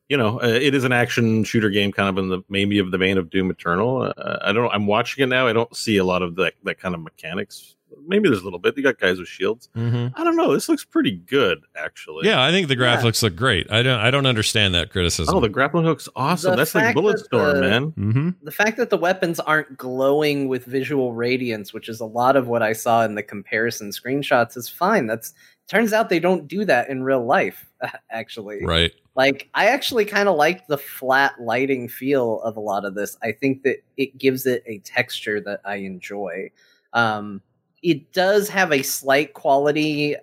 You 0.08 0.16
know, 0.16 0.40
uh, 0.40 0.46
it 0.46 0.74
is 0.74 0.84
an 0.84 0.92
action 0.92 1.42
shooter 1.44 1.70
game, 1.70 1.92
kind 1.92 2.08
of 2.08 2.18
in 2.22 2.28
the 2.30 2.40
maybe 2.48 2.78
of 2.78 2.90
the 2.90 2.98
vein 2.98 3.18
of 3.18 3.28
Doom 3.30 3.50
Eternal. 3.50 4.12
Uh, 4.16 4.38
I 4.42 4.52
don't. 4.52 4.70
I'm 4.72 4.86
watching 4.86 5.24
it 5.24 5.26
now. 5.26 5.46
I 5.46 5.52
don't 5.52 5.74
see 5.76 5.96
a 5.96 6.04
lot 6.04 6.22
of 6.22 6.36
that 6.36 6.54
that 6.64 6.78
kind 6.78 6.94
of 6.94 7.00
mechanics. 7.02 7.72
Maybe 8.08 8.28
there's 8.28 8.42
a 8.42 8.44
little 8.44 8.58
bit. 8.58 8.76
You 8.76 8.82
got 8.82 8.98
guys 9.00 9.18
with 9.18 9.26
shields. 9.28 9.68
hmm 9.74 10.08
I 10.14 10.22
don't 10.22 10.36
know. 10.36 10.52
This 10.52 10.68
looks 10.68 10.84
pretty 10.84 11.12
good, 11.12 11.62
actually. 11.76 12.26
Yeah, 12.28 12.42
I 12.42 12.50
think 12.50 12.68
the 12.68 12.76
Yeah. 12.76 12.96
graphics 13.00 13.22
look 13.22 13.34
great. 13.34 13.70
I 13.72 13.82
don't. 13.82 13.98
I 13.98 14.10
don't 14.10 14.26
understand 14.26 14.74
that 14.74 14.90
criticism. 14.90 15.34
Oh, 15.34 15.40
the 15.40 15.48
grappling 15.48 15.84
hook's 15.84 16.08
awesome. 16.14 16.52
The 16.52 16.56
That's 16.58 16.74
like 16.74 16.84
fact 16.84 16.96
that 16.96 17.02
Bulletstorm, 17.02 17.54
the- 17.54 17.60
man. 17.60 17.82
hmm 17.84 18.28
the 18.42 18.50
fact 18.52 18.76
that 18.76 18.90
the 18.90 18.96
weapons 18.98 19.40
aren't 19.40 19.76
glowing 19.76 20.46
with 20.48 20.64
visual 20.66 21.14
radiance, 21.14 21.72
which 21.72 21.88
is 21.88 21.98
a 22.00 22.04
lot 22.04 22.36
of 22.36 22.46
what 22.48 22.62
I 22.62 22.72
saw 22.74 23.04
in 23.04 23.14
the 23.16 23.22
comparison 23.22 23.90
screenshots, 23.90 24.56
is 24.56 24.68
fine. 24.68 25.06
That's 25.06 25.34
turns 25.68 25.92
out 25.92 26.08
they 26.08 26.20
don't 26.20 26.46
do 26.48 26.64
that 26.64 26.88
in 26.88 27.02
real 27.02 27.24
life. 27.24 27.66
Actually, 28.10 28.64
Right. 28.64 28.92
like 29.14 29.48
I 29.54 29.66
actually 29.66 30.04
kind 30.04 30.28
of 30.28 30.36
like 30.36 30.66
the 30.66 30.78
flat 30.78 31.40
lighting 31.40 31.88
feel 31.88 32.40
of 32.42 32.56
a 32.56 32.60
lot 32.60 32.84
of 32.84 32.94
this. 32.94 33.16
I 33.22 33.32
think 33.32 33.62
that 33.64 33.78
it 33.96 34.16
gives 34.18 34.46
it 34.46 34.62
a 34.66 34.78
texture 34.78 35.40
that 35.42 35.60
I 35.64 35.76
enjoy. 35.76 36.50
Um, 36.92 37.42
it 37.82 38.12
does 38.12 38.48
have 38.48 38.72
a 38.72 38.82
slight 38.82 39.34
quality, 39.34 40.16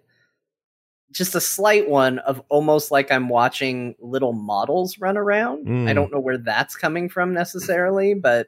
just 1.12 1.36
a 1.36 1.42
slight 1.42 1.88
one 1.88 2.18
of 2.20 2.42
almost 2.50 2.90
like 2.92 3.12
I'm 3.12 3.30
watching 3.30 3.96
little 4.00 4.34
models 4.34 4.98
run 4.98 5.16
around. 5.18 5.68
Mm. 5.68 5.88
I 5.88 5.94
don't 5.94 6.12
know 6.12 6.20
where 6.20 6.40
that's 6.40 6.76
coming 6.76 7.08
from 7.10 7.34
necessarily, 7.34 8.16
but 8.16 8.48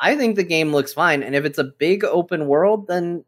I 0.00 0.16
think 0.16 0.34
the 0.34 0.42
game 0.42 0.72
looks 0.72 0.92
fine. 0.92 1.22
And 1.22 1.36
if 1.36 1.44
it's 1.44 1.58
a 1.58 1.64
big 1.64 2.04
open 2.04 2.48
world, 2.48 2.88
then 2.88 3.24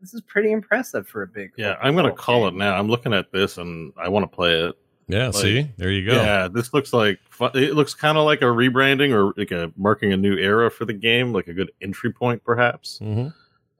this 0.00 0.14
is 0.14 0.20
pretty 0.22 0.52
impressive 0.52 1.08
for 1.08 1.22
a 1.22 1.26
big. 1.26 1.52
Yeah, 1.56 1.76
I'm 1.82 1.94
gonna 1.96 2.12
call 2.12 2.48
game. 2.48 2.56
it 2.56 2.58
now. 2.58 2.74
I'm 2.78 2.88
looking 2.88 3.12
at 3.12 3.32
this 3.32 3.58
and 3.58 3.92
I 3.96 4.08
want 4.08 4.24
to 4.30 4.34
play 4.34 4.52
it. 4.64 4.74
Yeah. 5.08 5.26
Like- 5.26 5.34
see, 5.36 5.70
there 5.78 5.90
you 5.90 6.04
go. 6.06 6.16
Yeah, 6.20 6.48
this 6.48 6.74
looks 6.74 6.92
like 6.92 7.18
fun. 7.30 7.50
it 7.54 7.74
looks 7.74 7.94
kind 7.94 8.18
of 8.18 8.24
like 8.24 8.42
a 8.42 8.46
rebranding 8.46 9.12
or 9.12 9.32
like 9.38 9.50
a 9.50 9.72
marking 9.76 10.12
a 10.12 10.16
new 10.16 10.36
era 10.36 10.70
for 10.70 10.84
the 10.84 10.92
game, 10.92 11.32
like 11.32 11.48
a 11.48 11.54
good 11.54 11.70
entry 11.80 12.12
point, 12.12 12.44
perhaps. 12.44 12.98
hmm 12.98 13.28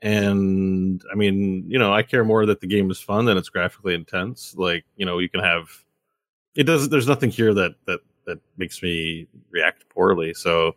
And 0.03 1.03
I 1.12 1.15
mean, 1.15 1.65
you 1.69 1.79
know, 1.79 1.93
I 1.93 2.03
care 2.03 2.25
more 2.25 2.47
that 2.47 2.61
the 2.61 2.67
game 2.67 2.91
is 2.91 3.00
fun 3.00 3.25
than 3.27 3.37
it's 3.37 3.49
graphically 3.49 3.95
intense. 3.95 4.55
Like, 4.57 4.85
you 4.97 5.05
know, 5.05 5.19
you 5.19 5.29
can 5.29 5.41
have 5.41 5.69
it 6.55 6.65
does. 6.65 6.88
There's 6.88 7.07
nothing 7.09 7.31
here 7.31 7.53
that 7.55 7.75
that 7.87 8.00
that 8.27 8.38
makes 8.57 8.83
me 8.83 9.27
react 9.50 9.88
poorly. 9.88 10.35
So 10.35 10.77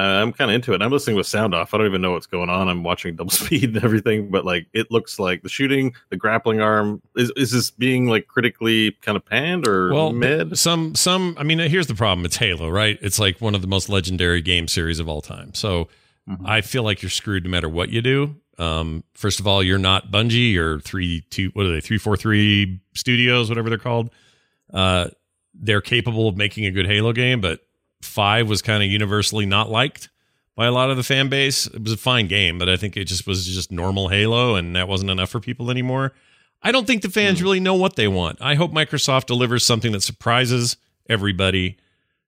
I'm 0.00 0.32
kind 0.32 0.50
of 0.50 0.54
into 0.54 0.72
it. 0.74 0.82
I'm 0.82 0.90
listening 0.90 1.16
with 1.16 1.26
sound 1.26 1.54
off. 1.54 1.72
I 1.72 1.78
don't 1.78 1.86
even 1.86 2.02
know 2.02 2.12
what's 2.12 2.26
going 2.26 2.50
on. 2.50 2.68
I'm 2.68 2.82
watching 2.82 3.14
double 3.16 3.30
speed 3.30 3.74
and 3.74 3.84
everything, 3.84 4.30
but 4.30 4.44
like 4.44 4.66
it 4.72 4.90
looks 4.90 5.18
like 5.18 5.42
the 5.42 5.48
shooting, 5.48 5.94
the 6.10 6.16
grappling 6.16 6.60
arm 6.60 7.00
is 7.16 7.30
is 7.36 7.52
this 7.52 7.70
being 7.70 8.06
like 8.08 8.26
critically 8.26 8.92
kind 9.02 9.16
of 9.16 9.24
panned 9.24 9.66
or 9.68 9.92
well, 9.92 10.12
mid? 10.12 10.58
Some 10.58 10.94
some. 10.94 11.36
I 11.38 11.42
mean, 11.42 11.58
here's 11.58 11.86
the 11.86 11.94
problem. 11.94 12.24
It's 12.24 12.36
Halo, 12.36 12.68
right? 12.68 12.98
It's 13.02 13.18
like 13.18 13.40
one 13.40 13.54
of 13.54 13.60
the 13.62 13.68
most 13.68 13.88
legendary 13.88 14.42
game 14.42 14.68
series 14.68 14.98
of 15.00 15.08
all 15.08 15.20
time. 15.22 15.54
So 15.54 15.88
Mhm. 16.28 16.48
I 16.48 16.62
feel 16.62 16.82
like 16.82 17.02
you're 17.02 17.10
screwed 17.10 17.44
no 17.44 17.50
matter 17.50 17.68
what 17.68 17.90
you 17.90 18.00
do. 18.00 18.36
Um, 18.56 19.04
first 19.12 19.40
of 19.40 19.46
all, 19.46 19.62
you're 19.62 19.76
not 19.78 20.10
Bungie. 20.10 20.52
You're 20.52 20.80
three 20.80 21.20
two. 21.28 21.50
What 21.52 21.66
are 21.66 21.72
they? 21.72 21.80
Three 21.82 21.98
four 21.98 22.16
three 22.16 22.80
studios, 22.94 23.48
whatever 23.50 23.68
they're 23.68 23.78
called. 23.78 24.10
Uh, 24.72 25.08
they're 25.52 25.80
capable 25.82 26.26
of 26.28 26.36
making 26.36 26.64
a 26.64 26.70
good 26.70 26.86
Halo 26.86 27.12
game, 27.12 27.40
but 27.42 27.60
five 28.04 28.48
was 28.48 28.62
kind 28.62 28.82
of 28.82 28.88
universally 28.90 29.46
not 29.46 29.70
liked 29.70 30.08
by 30.56 30.66
a 30.66 30.72
lot 30.72 30.90
of 30.90 30.96
the 30.96 31.02
fan 31.02 31.28
base. 31.28 31.66
It 31.66 31.82
was 31.82 31.92
a 31.92 31.96
fine 31.96 32.28
game, 32.28 32.58
but 32.58 32.68
I 32.68 32.76
think 32.76 32.96
it 32.96 33.04
just 33.04 33.26
was 33.26 33.46
just 33.46 33.72
normal 33.72 34.08
Halo, 34.08 34.54
and 34.54 34.76
that 34.76 34.88
wasn't 34.88 35.10
enough 35.10 35.30
for 35.30 35.40
people 35.40 35.70
anymore. 35.70 36.12
I 36.62 36.72
don't 36.72 36.86
think 36.86 37.02
the 37.02 37.10
fans 37.10 37.38
hmm. 37.38 37.44
really 37.44 37.60
know 37.60 37.74
what 37.74 37.96
they 37.96 38.08
want. 38.08 38.40
I 38.40 38.54
hope 38.54 38.72
Microsoft 38.72 39.26
delivers 39.26 39.64
something 39.64 39.92
that 39.92 40.02
surprises 40.02 40.76
everybody. 41.08 41.76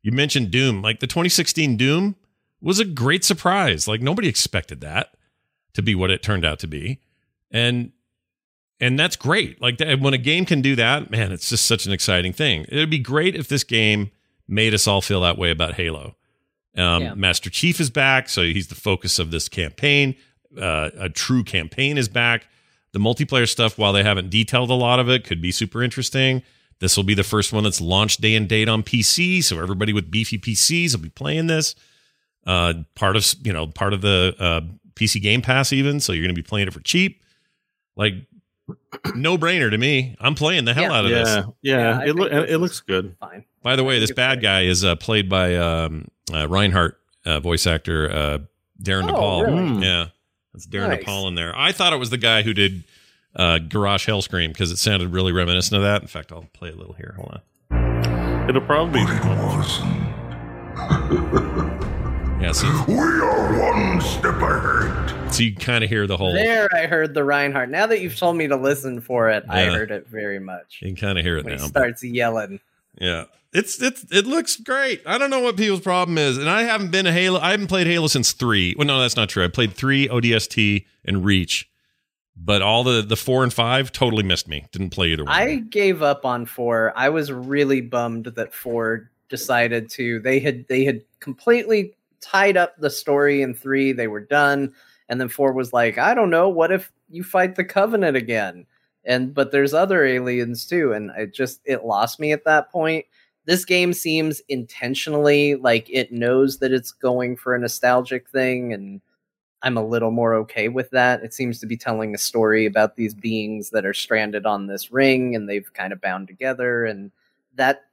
You 0.02 0.12
mentioned 0.12 0.50
Doom, 0.50 0.82
like 0.82 1.00
the 1.00 1.06
2016 1.06 1.76
Doom 1.76 2.16
was 2.60 2.78
a 2.78 2.84
great 2.84 3.24
surprise. 3.24 3.88
Like 3.88 4.00
nobody 4.00 4.28
expected 4.28 4.80
that 4.82 5.14
to 5.74 5.82
be 5.82 5.94
what 5.94 6.10
it 6.10 6.22
turned 6.22 6.44
out 6.44 6.58
to 6.60 6.66
be, 6.66 7.00
and 7.50 7.92
and 8.78 8.98
that's 8.98 9.16
great. 9.16 9.60
Like 9.62 9.80
when 9.80 10.14
a 10.14 10.18
game 10.18 10.44
can 10.44 10.60
do 10.60 10.76
that, 10.76 11.10
man, 11.10 11.32
it's 11.32 11.48
just 11.48 11.64
such 11.66 11.86
an 11.86 11.92
exciting 11.92 12.32
thing. 12.32 12.66
It'd 12.68 12.90
be 12.90 12.98
great 12.98 13.34
if 13.34 13.48
this 13.48 13.64
game 13.64 14.10
made 14.48 14.74
us 14.74 14.86
all 14.86 15.00
feel 15.00 15.20
that 15.22 15.38
way 15.38 15.50
about 15.50 15.74
Halo. 15.74 16.16
Um, 16.76 17.02
Yeah. 17.02 17.14
Master 17.14 17.50
Chief 17.50 17.80
is 17.80 17.90
back, 17.90 18.28
so 18.28 18.42
he's 18.42 18.68
the 18.68 18.74
focus 18.74 19.18
of 19.18 19.30
this 19.30 19.48
campaign. 19.48 20.14
Uh, 20.60 20.90
a 20.98 21.08
true 21.08 21.42
campaign 21.44 21.98
is 21.98 22.08
back. 22.08 22.46
The 22.92 22.98
multiplayer 22.98 23.48
stuff, 23.48 23.76
while 23.78 23.92
they 23.92 24.02
haven't 24.02 24.30
detailed 24.30 24.70
a 24.70 24.74
lot 24.74 24.98
of 24.98 25.08
it, 25.10 25.24
could 25.24 25.42
be 25.42 25.52
super 25.52 25.82
interesting. 25.82 26.42
This 26.78 26.96
will 26.96 27.04
be 27.04 27.14
the 27.14 27.24
first 27.24 27.52
one 27.52 27.64
that's 27.64 27.80
launched 27.80 28.20
day 28.20 28.34
and 28.34 28.48
date 28.48 28.68
on 28.68 28.82
PC, 28.82 29.42
so 29.42 29.58
everybody 29.60 29.92
with 29.92 30.10
beefy 30.10 30.38
PCs 30.38 30.92
will 30.94 31.02
be 31.02 31.08
playing 31.08 31.46
this. 31.46 31.74
Uh, 32.46 32.74
part 32.94 33.16
of 33.16 33.26
you 33.42 33.52
know 33.52 33.66
part 33.66 33.92
of 33.92 34.02
the 34.02 34.34
uh, 34.38 34.60
PC 34.94 35.20
Game 35.20 35.42
Pass, 35.42 35.72
even 35.72 35.98
so 36.00 36.12
you're 36.12 36.22
going 36.22 36.34
to 36.34 36.40
be 36.40 36.46
playing 36.46 36.68
it 36.68 36.74
for 36.74 36.80
cheap. 36.80 37.22
Like 37.96 38.14
no 39.14 39.36
brainer 39.38 39.70
to 39.70 39.78
me. 39.78 40.16
I'm 40.20 40.34
playing 40.34 40.64
the 40.64 40.74
hell 40.74 40.84
Yeah. 40.84 40.92
out 40.92 41.04
of 41.04 41.10
yeah, 41.10 41.18
this. 41.24 41.28
yeah, 41.36 41.44
Yeah, 41.62 42.00
it, 42.10 42.16
lo- 42.16 42.28
think 42.28 42.30
this 42.42 42.50
it 42.50 42.54
is- 42.54 42.58
looks 42.60 42.80
good. 42.80 43.16
Fine. 43.20 43.44
By 43.62 43.76
the 43.76 43.84
way, 43.84 43.98
this 43.98 44.12
bad 44.12 44.40
guy 44.42 44.62
is 44.62 44.84
uh, 44.84 44.94
played 44.96 45.28
by 45.28 45.56
um, 45.56 46.06
uh, 46.32 46.46
Reinhardt 46.48 46.98
uh, 47.24 47.40
voice 47.40 47.66
actor 47.66 48.10
uh, 48.12 48.38
Darin 48.80 49.04
Oh, 49.06 49.08
De 49.08 49.12
Paul. 49.14 49.44
really? 49.44 49.68
Hmm. 49.68 49.82
Yeah, 49.82 50.06
that's 50.52 50.66
Darin 50.66 50.90
Nice. 50.90 51.00
De 51.00 51.04
Paul 51.04 51.28
in 51.28 51.34
there. 51.34 51.52
I 51.58 51.72
thought 51.72 51.92
it 51.92 51.96
was 51.98 52.10
the 52.10 52.18
guy 52.18 52.42
who 52.42 52.54
did 52.54 52.84
uh, 53.34 53.58
Garrosh 53.60 54.06
Hellscream 54.06 54.48
because 54.48 54.70
it 54.70 54.76
sounded 54.78 55.12
really 55.12 55.32
reminiscent 55.32 55.76
of 55.76 55.82
that. 55.82 56.00
In 56.02 56.08
fact, 56.08 56.30
I'll 56.32 56.46
play 56.52 56.70
a 56.70 56.74
little 56.76 56.94
here. 56.94 57.14
Hold 57.16 57.40
on. 57.70 58.48
It'll 58.48 58.62
probably 58.62 59.04
be. 59.04 59.12
Yeah, 62.40 62.52
so, 62.52 62.66
We 62.86 62.94
are 62.94 63.58
one 63.60 64.00
step 64.00 64.36
ahead. 64.36 65.32
so 65.34 65.42
you 65.42 65.54
kind 65.54 65.82
of 65.82 65.88
hear 65.90 66.06
the 66.06 66.16
whole. 66.16 66.32
There, 66.34 66.68
I 66.74 66.86
heard 66.86 67.14
the 67.14 67.24
Reinhardt. 67.24 67.70
Now 67.70 67.86
that 67.86 68.00
you've 68.00 68.16
told 68.16 68.36
me 68.36 68.46
to 68.48 68.56
listen 68.56 69.00
for 69.00 69.30
it, 69.30 69.44
I 69.48 69.64
heard 69.64 69.90
it 69.90 70.06
very 70.06 70.38
much. 70.38 70.78
You 70.82 70.88
can 70.88 70.96
kind 70.96 71.18
of 71.18 71.24
hear 71.24 71.38
it 71.38 71.44
When 71.44 71.56
now. 71.56 71.62
he 71.62 71.68
starts 71.68 72.04
yelling. 72.04 72.60
Yeah. 72.98 73.24
It's 73.52 73.80
it's 73.80 74.04
it 74.12 74.26
looks 74.26 74.56
great. 74.56 75.00
I 75.06 75.16
don't 75.16 75.30
know 75.30 75.40
what 75.40 75.56
people's 75.56 75.80
problem 75.80 76.18
is, 76.18 76.36
and 76.36 76.48
I 76.48 76.62
haven't 76.64 76.90
been 76.90 77.06
a 77.06 77.12
Halo. 77.12 77.40
I 77.40 77.52
haven't 77.52 77.68
played 77.68 77.86
Halo 77.86 78.06
since 78.06 78.32
three. 78.32 78.74
Well, 78.76 78.86
no, 78.86 79.00
that's 79.00 79.16
not 79.16 79.30
true. 79.30 79.42
I 79.44 79.48
played 79.48 79.72
three, 79.72 80.06
ODST, 80.08 80.84
and 81.06 81.24
Reach, 81.24 81.70
but 82.36 82.60
all 82.60 82.84
the 82.84 83.00
the 83.00 83.16
four 83.16 83.42
and 83.44 83.52
five 83.52 83.92
totally 83.92 84.24
missed 84.24 84.46
me. 84.46 84.66
Didn't 84.72 84.90
play 84.90 85.08
either 85.08 85.24
one. 85.24 85.32
I 85.32 85.56
gave 85.56 86.02
up 86.02 86.26
on 86.26 86.44
four. 86.44 86.92
I 86.96 87.08
was 87.08 87.32
really 87.32 87.80
bummed 87.80 88.26
that 88.26 88.52
four 88.52 89.10
decided 89.30 89.88
to. 89.90 90.20
They 90.20 90.38
had 90.38 90.68
they 90.68 90.84
had 90.84 91.00
completely 91.20 91.94
tied 92.20 92.56
up 92.56 92.76
the 92.78 92.90
story 92.90 93.42
in 93.42 93.54
three. 93.54 93.92
They 93.92 94.08
were 94.08 94.20
done, 94.20 94.74
and 95.08 95.20
then 95.20 95.28
four 95.28 95.52
was 95.52 95.72
like, 95.72 95.98
I 95.98 96.14
don't 96.14 96.30
know. 96.30 96.48
What 96.48 96.72
if 96.72 96.92
you 97.08 97.22
fight 97.24 97.56
the 97.56 97.64
Covenant 97.64 98.16
again? 98.16 98.66
And 99.04 99.32
but 99.34 99.52
there's 99.52 99.74
other 99.74 100.04
aliens 100.04 100.66
too, 100.66 100.92
and 100.92 101.10
it 101.16 101.32
just 101.34 101.60
it 101.64 101.84
lost 101.84 102.18
me 102.20 102.32
at 102.32 102.44
that 102.44 102.70
point. 102.72 103.06
This 103.44 103.64
game 103.64 103.92
seems 103.92 104.42
intentionally 104.48 105.54
like 105.54 105.88
it 105.88 106.10
knows 106.10 106.58
that 106.58 106.72
it's 106.72 106.90
going 106.90 107.36
for 107.36 107.54
a 107.54 107.58
nostalgic 107.58 108.28
thing, 108.28 108.72
and 108.72 109.00
I'm 109.62 109.76
a 109.76 109.84
little 109.84 110.10
more 110.10 110.34
okay 110.34 110.68
with 110.68 110.90
that. 110.90 111.22
It 111.22 111.34
seems 111.34 111.58
to 111.60 111.66
be 111.66 111.76
telling 111.76 112.14
a 112.14 112.18
story 112.18 112.66
about 112.66 112.96
these 112.96 113.14
beings 113.14 113.70
that 113.70 113.86
are 113.86 113.94
stranded 113.94 114.46
on 114.46 114.66
this 114.66 114.92
ring 114.92 115.34
and 115.34 115.48
they've 115.48 115.72
kind 115.72 115.92
of 115.92 116.00
bound 116.00 116.28
together 116.28 116.84
and 116.84 117.10
that 117.56 117.85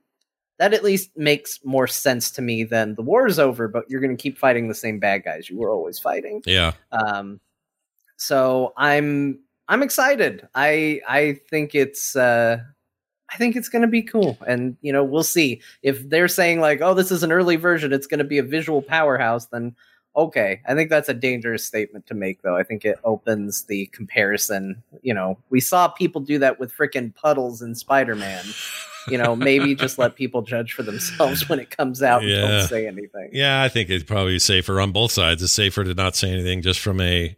that 0.60 0.74
at 0.74 0.84
least 0.84 1.12
makes 1.16 1.60
more 1.64 1.88
sense 1.88 2.32
to 2.32 2.42
me 2.42 2.64
than 2.64 2.96
the 2.96 3.02
war 3.02 3.28
is 3.28 3.40
over, 3.40 3.68
but 3.68 3.90
you're 3.90 4.02
going 4.02 4.16
to 4.16 4.22
keep 4.22 4.38
fighting 4.38 4.68
the 4.68 4.76
same 4.76 5.00
bad 5.00 5.24
guys 5.24 5.50
you 5.50 5.58
were 5.58 5.72
always 5.72 6.00
fighting. 6.00 6.42
yeah. 6.46 6.74
Um, 6.92 7.40
so 8.18 8.74
I'm 8.78 9.40
I'm 9.68 9.84
excited. 9.84 10.48
I 10.56 11.02
I 11.08 11.40
think 11.50 11.76
it's 11.76 12.16
uh, 12.16 12.60
I 13.32 13.38
think 13.38 13.56
it's 13.56 13.70
going 13.70 13.82
to 13.82 13.88
be 13.88 14.04
cool, 14.04 14.38
and 14.48 14.78
you 14.82 14.94
know 14.94 15.04
we'll 15.04 15.24
see 15.24 15.62
if 15.82 16.08
they're 16.10 16.28
saying 16.28 16.60
like, 16.60 16.82
oh, 16.82 16.94
this 16.94 17.12
is 17.12 17.24
an 17.24 17.32
early 17.32 17.56
version, 17.56 17.92
it's 17.92 18.08
going 18.08 18.20
to 18.20 18.24
be 18.24 18.38
a 18.38 18.44
visual 18.44 18.82
powerhouse. 18.82 19.48
Then 19.48 19.76
okay, 20.16 20.62
I 20.68 20.76
think 20.76 20.90
that's 20.90 21.10
a 21.10 21.14
dangerous 21.14 21.66
statement 21.66 22.06
to 22.08 22.14
make, 22.14 22.42
though. 22.42 22.56
I 22.56 22.64
think 22.64 22.86
it 22.86 23.00
opens 23.04 23.64
the 23.64 23.88
comparison. 23.88 24.84
You 25.02 25.14
know, 25.14 25.38
we 25.50 25.60
saw 25.60 25.88
people 25.88 26.22
do 26.22 26.40
that 26.40 26.60
with 26.60 26.76
freaking 26.76 27.14
puddles 27.16 27.62
in 27.62 27.76
Spider 27.76 28.16
Man. 28.16 28.46
You 29.08 29.18
know, 29.18 29.36
maybe 29.36 29.76
just 29.76 29.98
let 29.98 30.16
people 30.16 30.42
judge 30.42 30.74
for 30.74 30.84
themselves 30.84 31.48
when 31.50 31.60
it 31.60 31.70
comes 31.70 32.02
out 32.02 32.22
and 32.22 32.32
Yeah. 32.32 32.42
don't 32.60 32.68
say 32.68 32.88
anything. 32.88 33.30
Yeah, 33.34 33.62
I 33.62 33.68
think 33.70 33.90
it's 33.90 34.04
probably 34.04 34.40
safer 34.40 34.80
on 34.80 34.92
both 34.92 35.12
sides. 35.12 35.44
It's 35.44 35.52
safer 35.54 35.84
to 35.84 35.94
not 35.94 36.16
say 36.16 36.32
anything 36.32 36.62
just 36.62 36.80
from 36.80 37.02
a 37.02 37.36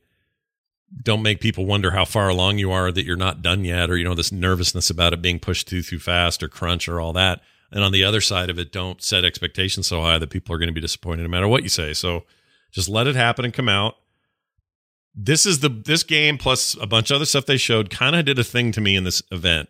don't 1.03 1.23
make 1.23 1.41
people 1.41 1.65
wonder 1.65 1.91
how 1.91 2.05
far 2.05 2.29
along 2.29 2.59
you 2.59 2.71
are 2.71 2.91
that 2.91 3.03
you're 3.05 3.17
not 3.17 3.41
done 3.41 3.65
yet 3.65 3.89
or 3.89 3.97
you 3.97 4.03
know 4.03 4.13
this 4.13 4.31
nervousness 4.31 4.89
about 4.89 5.13
it 5.13 5.21
being 5.21 5.39
pushed 5.39 5.67
through 5.67 5.81
too 5.81 5.99
fast 5.99 6.43
or 6.43 6.47
crunch 6.47 6.87
or 6.87 7.01
all 7.01 7.11
that. 7.13 7.41
And 7.71 7.83
on 7.83 7.91
the 7.91 8.03
other 8.03 8.21
side 8.21 8.49
of 8.49 8.59
it, 8.59 8.71
don't 8.71 9.01
set 9.01 9.25
expectations 9.25 9.87
so 9.87 10.01
high 10.01 10.19
that 10.19 10.29
people 10.29 10.53
are 10.55 10.59
going 10.59 10.67
to 10.67 10.73
be 10.73 10.79
disappointed 10.81 11.23
no 11.23 11.29
matter 11.29 11.47
what 11.47 11.63
you 11.63 11.69
say. 11.69 11.93
So 11.93 12.23
just 12.71 12.87
let 12.87 13.07
it 13.07 13.15
happen 13.15 13.43
and 13.43 13.53
come 13.53 13.67
out. 13.67 13.95
This 15.15 15.45
is 15.45 15.59
the 15.59 15.69
this 15.69 16.03
game 16.03 16.37
plus 16.37 16.75
a 16.79 16.85
bunch 16.85 17.09
of 17.09 17.15
other 17.15 17.25
stuff 17.25 17.45
they 17.45 17.57
showed 17.57 17.89
kind 17.89 18.15
of 18.15 18.25
did 18.25 18.37
a 18.37 18.43
thing 18.43 18.71
to 18.73 18.81
me 18.81 18.95
in 18.95 19.03
this 19.03 19.23
event. 19.31 19.69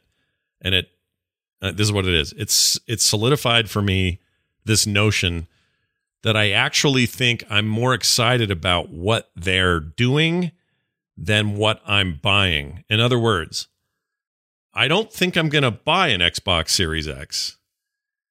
And 0.62 0.76
it 0.76 0.90
uh, 1.66 1.72
this 1.72 1.88
is 1.88 1.92
what 1.92 2.06
it 2.06 2.14
is. 2.14 2.34
It's 2.38 2.80
it's 2.88 3.04
solidified 3.04 3.70
for 3.70 3.82
me 3.82 4.20
this 4.66 4.86
notion 4.86 5.48
that 6.22 6.38
I 6.38 6.52
actually 6.52 7.06
think 7.06 7.44
I'm 7.50 7.68
more 7.68 7.94
excited 7.94 8.52
about 8.52 8.90
what 8.90 9.30
they're 9.36 9.80
doing 9.80 10.52
than 11.18 11.56
what 11.56 11.82
I'm 11.86 12.20
buying. 12.22 12.84
In 12.90 13.00
other 13.00 13.18
words, 13.18 13.68
I 14.74 14.88
don't 14.88 15.12
think 15.12 15.36
I'm 15.36 15.50
going 15.50 15.64
to 15.64 15.72
buy 15.72 16.10
an 16.10 16.22
Xbox 16.22 16.70
Series 16.70 17.08
X. 17.08 17.58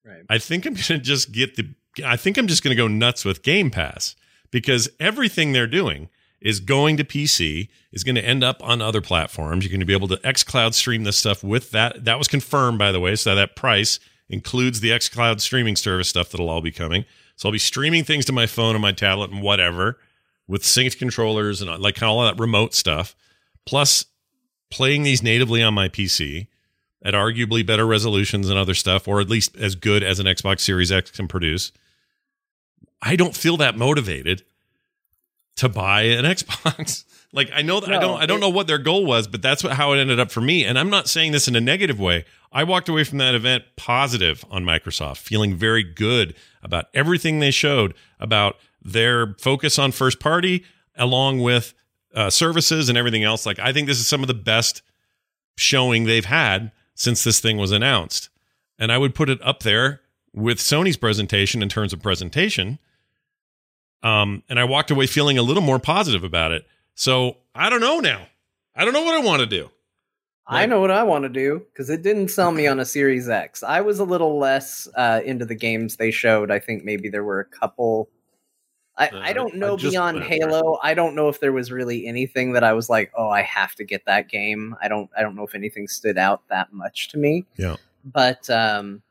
Right. 0.04 0.24
I 0.28 0.38
think 0.38 0.66
I'm 0.66 0.74
going 0.74 0.84
to 0.84 0.98
just 0.98 1.32
get 1.32 1.56
the 1.56 1.74
I 2.04 2.16
think 2.16 2.36
I'm 2.38 2.46
just 2.46 2.62
going 2.62 2.76
to 2.76 2.80
go 2.80 2.88
nuts 2.88 3.24
with 3.24 3.42
Game 3.42 3.70
Pass 3.70 4.14
because 4.50 4.88
everything 5.00 5.52
they're 5.52 5.66
doing 5.66 6.08
is 6.44 6.60
going 6.60 6.98
to 6.98 7.04
PC, 7.04 7.68
is 7.90 8.04
going 8.04 8.14
to 8.14 8.24
end 8.24 8.44
up 8.44 8.62
on 8.62 8.82
other 8.82 9.00
platforms. 9.00 9.64
You're 9.64 9.70
going 9.70 9.80
to 9.80 9.86
be 9.86 9.94
able 9.94 10.08
to 10.08 10.16
xCloud 10.18 10.74
stream 10.74 11.02
this 11.04 11.16
stuff 11.16 11.42
with 11.42 11.70
that. 11.70 12.04
That 12.04 12.18
was 12.18 12.28
confirmed, 12.28 12.78
by 12.78 12.92
the 12.92 13.00
way. 13.00 13.16
So 13.16 13.34
that 13.34 13.56
price 13.56 13.98
includes 14.28 14.80
the 14.80 14.90
xCloud 14.90 15.40
streaming 15.40 15.74
service 15.74 16.10
stuff 16.10 16.30
that'll 16.30 16.50
all 16.50 16.60
be 16.60 16.70
coming. 16.70 17.06
So 17.34 17.48
I'll 17.48 17.52
be 17.52 17.58
streaming 17.58 18.04
things 18.04 18.26
to 18.26 18.32
my 18.32 18.46
phone 18.46 18.74
and 18.74 18.82
my 18.82 18.92
tablet 18.92 19.30
and 19.30 19.42
whatever 19.42 19.98
with 20.46 20.62
synced 20.62 20.98
controllers 20.98 21.62
and 21.62 21.82
like 21.82 22.00
all 22.02 22.22
that 22.22 22.38
remote 22.38 22.74
stuff, 22.74 23.16
plus 23.64 24.04
playing 24.70 25.02
these 25.02 25.22
natively 25.22 25.62
on 25.62 25.72
my 25.72 25.88
PC 25.88 26.48
at 27.02 27.14
arguably 27.14 27.64
better 27.64 27.86
resolutions 27.86 28.50
and 28.50 28.58
other 28.58 28.74
stuff, 28.74 29.08
or 29.08 29.20
at 29.20 29.30
least 29.30 29.56
as 29.56 29.74
good 29.74 30.02
as 30.02 30.18
an 30.18 30.26
Xbox 30.26 30.60
Series 30.60 30.92
X 30.92 31.10
can 31.10 31.26
produce. 31.26 31.72
I 33.00 33.16
don't 33.16 33.34
feel 33.34 33.56
that 33.58 33.76
motivated 33.76 34.42
to 35.56 35.68
buy 35.68 36.02
an 36.02 36.24
Xbox. 36.34 37.04
like 37.32 37.50
I 37.54 37.62
know 37.62 37.80
that 37.80 37.92
I 37.92 37.98
don't 37.98 38.20
I 38.20 38.26
don't 38.26 38.38
it- 38.38 38.40
know 38.42 38.48
what 38.50 38.66
their 38.66 38.78
goal 38.78 39.04
was, 39.06 39.26
but 39.26 39.42
that's 39.42 39.62
what, 39.64 39.74
how 39.74 39.92
it 39.92 39.98
ended 39.98 40.18
up 40.20 40.30
for 40.30 40.40
me. 40.40 40.64
And 40.64 40.78
I'm 40.78 40.90
not 40.90 41.08
saying 41.08 41.32
this 41.32 41.48
in 41.48 41.56
a 41.56 41.60
negative 41.60 41.98
way. 42.00 42.24
I 42.52 42.62
walked 42.64 42.88
away 42.88 43.02
from 43.04 43.18
that 43.18 43.34
event 43.34 43.64
positive 43.76 44.44
on 44.50 44.64
Microsoft, 44.64 45.18
feeling 45.18 45.56
very 45.56 45.82
good 45.82 46.34
about 46.62 46.86
everything 46.94 47.40
they 47.40 47.50
showed 47.50 47.94
about 48.20 48.56
their 48.82 49.34
focus 49.40 49.78
on 49.78 49.90
first 49.92 50.20
party, 50.20 50.64
along 50.96 51.40
with 51.40 51.74
uh, 52.14 52.30
services 52.30 52.88
and 52.88 52.96
everything 52.96 53.24
else. 53.24 53.44
Like 53.46 53.58
I 53.58 53.72
think 53.72 53.88
this 53.88 53.98
is 53.98 54.06
some 54.06 54.22
of 54.22 54.28
the 54.28 54.34
best 54.34 54.82
showing 55.56 56.04
they've 56.04 56.24
had 56.24 56.70
since 56.94 57.24
this 57.24 57.40
thing 57.40 57.56
was 57.58 57.72
announced. 57.72 58.28
And 58.78 58.92
I 58.92 58.98
would 58.98 59.14
put 59.14 59.30
it 59.30 59.40
up 59.42 59.62
there 59.62 60.00
with 60.32 60.58
Sony's 60.58 60.96
presentation 60.96 61.62
in 61.62 61.68
terms 61.68 61.92
of 61.92 62.02
presentation. 62.02 62.78
Um, 64.04 64.42
and 64.48 64.60
I 64.60 64.64
walked 64.64 64.90
away 64.90 65.06
feeling 65.06 65.38
a 65.38 65.42
little 65.42 65.62
more 65.62 65.78
positive 65.80 66.22
about 66.22 66.52
it. 66.52 66.66
So 66.94 67.38
I 67.54 67.70
don't 67.70 67.80
know 67.80 67.98
now. 67.98 68.26
I 68.76 68.84
don't 68.84 68.92
know 68.92 69.02
what 69.02 69.14
I 69.14 69.24
want 69.24 69.40
to 69.40 69.46
do. 69.46 69.70
I 70.46 70.66
know 70.66 70.80
what 70.80 70.90
I 70.90 71.02
want 71.04 71.22
to 71.22 71.30
do 71.30 71.62
because 71.72 71.88
it 71.88 72.02
didn't 72.02 72.28
sell 72.28 72.52
me 72.52 72.66
on 72.66 72.78
a 72.78 72.84
Series 72.84 73.30
X. 73.30 73.62
I 73.62 73.80
was 73.80 73.98
a 73.98 74.04
little 74.04 74.38
less 74.38 74.86
uh, 74.94 75.22
into 75.24 75.46
the 75.46 75.54
games 75.54 75.96
they 75.96 76.10
showed. 76.10 76.50
I 76.50 76.58
think 76.58 76.84
maybe 76.84 77.08
there 77.08 77.24
were 77.24 77.40
a 77.40 77.46
couple. 77.46 78.10
I, 78.98 79.08
Uh, 79.08 79.20
I 79.20 79.32
don't 79.32 79.54
I 79.54 79.58
know 79.58 79.76
just 79.78 79.92
beyond 79.92 80.18
there. 80.18 80.28
Halo. 80.28 80.78
I 80.82 80.92
don't 80.92 81.14
know 81.14 81.30
if 81.30 81.40
there 81.40 81.52
was 81.52 81.72
really 81.72 82.06
anything 82.06 82.52
that 82.52 82.62
I 82.62 82.74
was 82.74 82.90
like, 82.90 83.10
oh, 83.16 83.30
I 83.30 83.40
have 83.40 83.74
to 83.76 83.84
get 83.84 84.04
that 84.04 84.28
game. 84.28 84.76
I 84.82 84.88
don't. 84.88 85.08
I 85.16 85.22
don't 85.22 85.34
know 85.34 85.44
if 85.44 85.54
anything 85.54 85.88
stood 85.88 86.18
out 86.18 86.42
that 86.50 86.72
much 86.74 87.08
to 87.08 87.18
me. 87.18 87.46
Yeah. 87.56 87.76
But 88.04 88.48
um, 88.50 89.02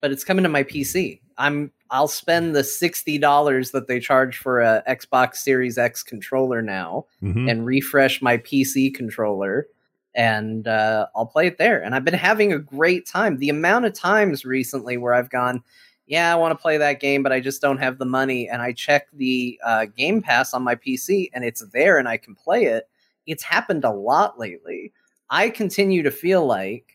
but 0.00 0.10
it's 0.10 0.24
coming 0.24 0.42
to 0.42 0.48
my 0.48 0.64
PC. 0.64 1.20
I'm. 1.38 1.70
I'll 1.94 2.08
spend 2.08 2.56
the 2.56 2.64
sixty 2.64 3.18
dollars 3.18 3.70
that 3.70 3.86
they 3.86 4.00
charge 4.00 4.36
for 4.36 4.60
a 4.60 4.82
Xbox 4.88 5.36
Series 5.36 5.78
X 5.78 6.02
controller 6.02 6.60
now 6.60 7.06
Mhm. 7.22 7.48
and 7.50 7.64
refresh 7.64 8.20
my 8.20 8.36
PC 8.38 8.90
controller 8.92 9.68
and 10.16 10.66
uh, 10.68 11.06
I'll 11.16 11.26
play 11.26 11.46
it 11.46 11.56
there. 11.58 11.82
And 11.82 11.94
I've 11.94 12.04
been 12.04 12.14
having 12.14 12.52
a 12.52 12.58
great 12.58 13.06
time. 13.06 13.38
The 13.38 13.48
amount 13.48 13.84
of 13.84 13.94
times 13.94 14.44
recently 14.44 14.96
where 14.96 15.12
I've 15.14 15.30
gone, 15.30 15.62
yeah, 16.06 16.32
I 16.32 16.36
want 16.36 16.50
to 16.56 16.60
play 16.62 16.76
that 16.78 17.00
game, 17.00 17.22
but 17.22 17.32
I 17.32 17.40
just 17.40 17.60
don't 17.62 17.78
have 17.78 17.98
the 17.98 18.04
money. 18.04 18.48
And 18.48 18.60
I 18.62 18.72
check 18.72 19.06
the 19.12 19.58
uh, 19.64 19.86
Game 19.86 20.20
Pass 20.22 20.52
on 20.54 20.62
my 20.62 20.74
PC 20.76 21.30
and 21.32 21.44
it's 21.44 21.64
there 21.72 21.98
and 21.98 22.08
I 22.08 22.16
can 22.16 22.34
play 22.34 22.64
it. 22.64 22.88
It's 23.26 23.42
happened 23.42 23.84
a 23.84 23.90
lot 23.90 24.38
lately. 24.38 24.92
I 25.30 25.48
continue 25.50 26.02
to 26.04 26.10
feel 26.12 26.44
like 26.46 26.93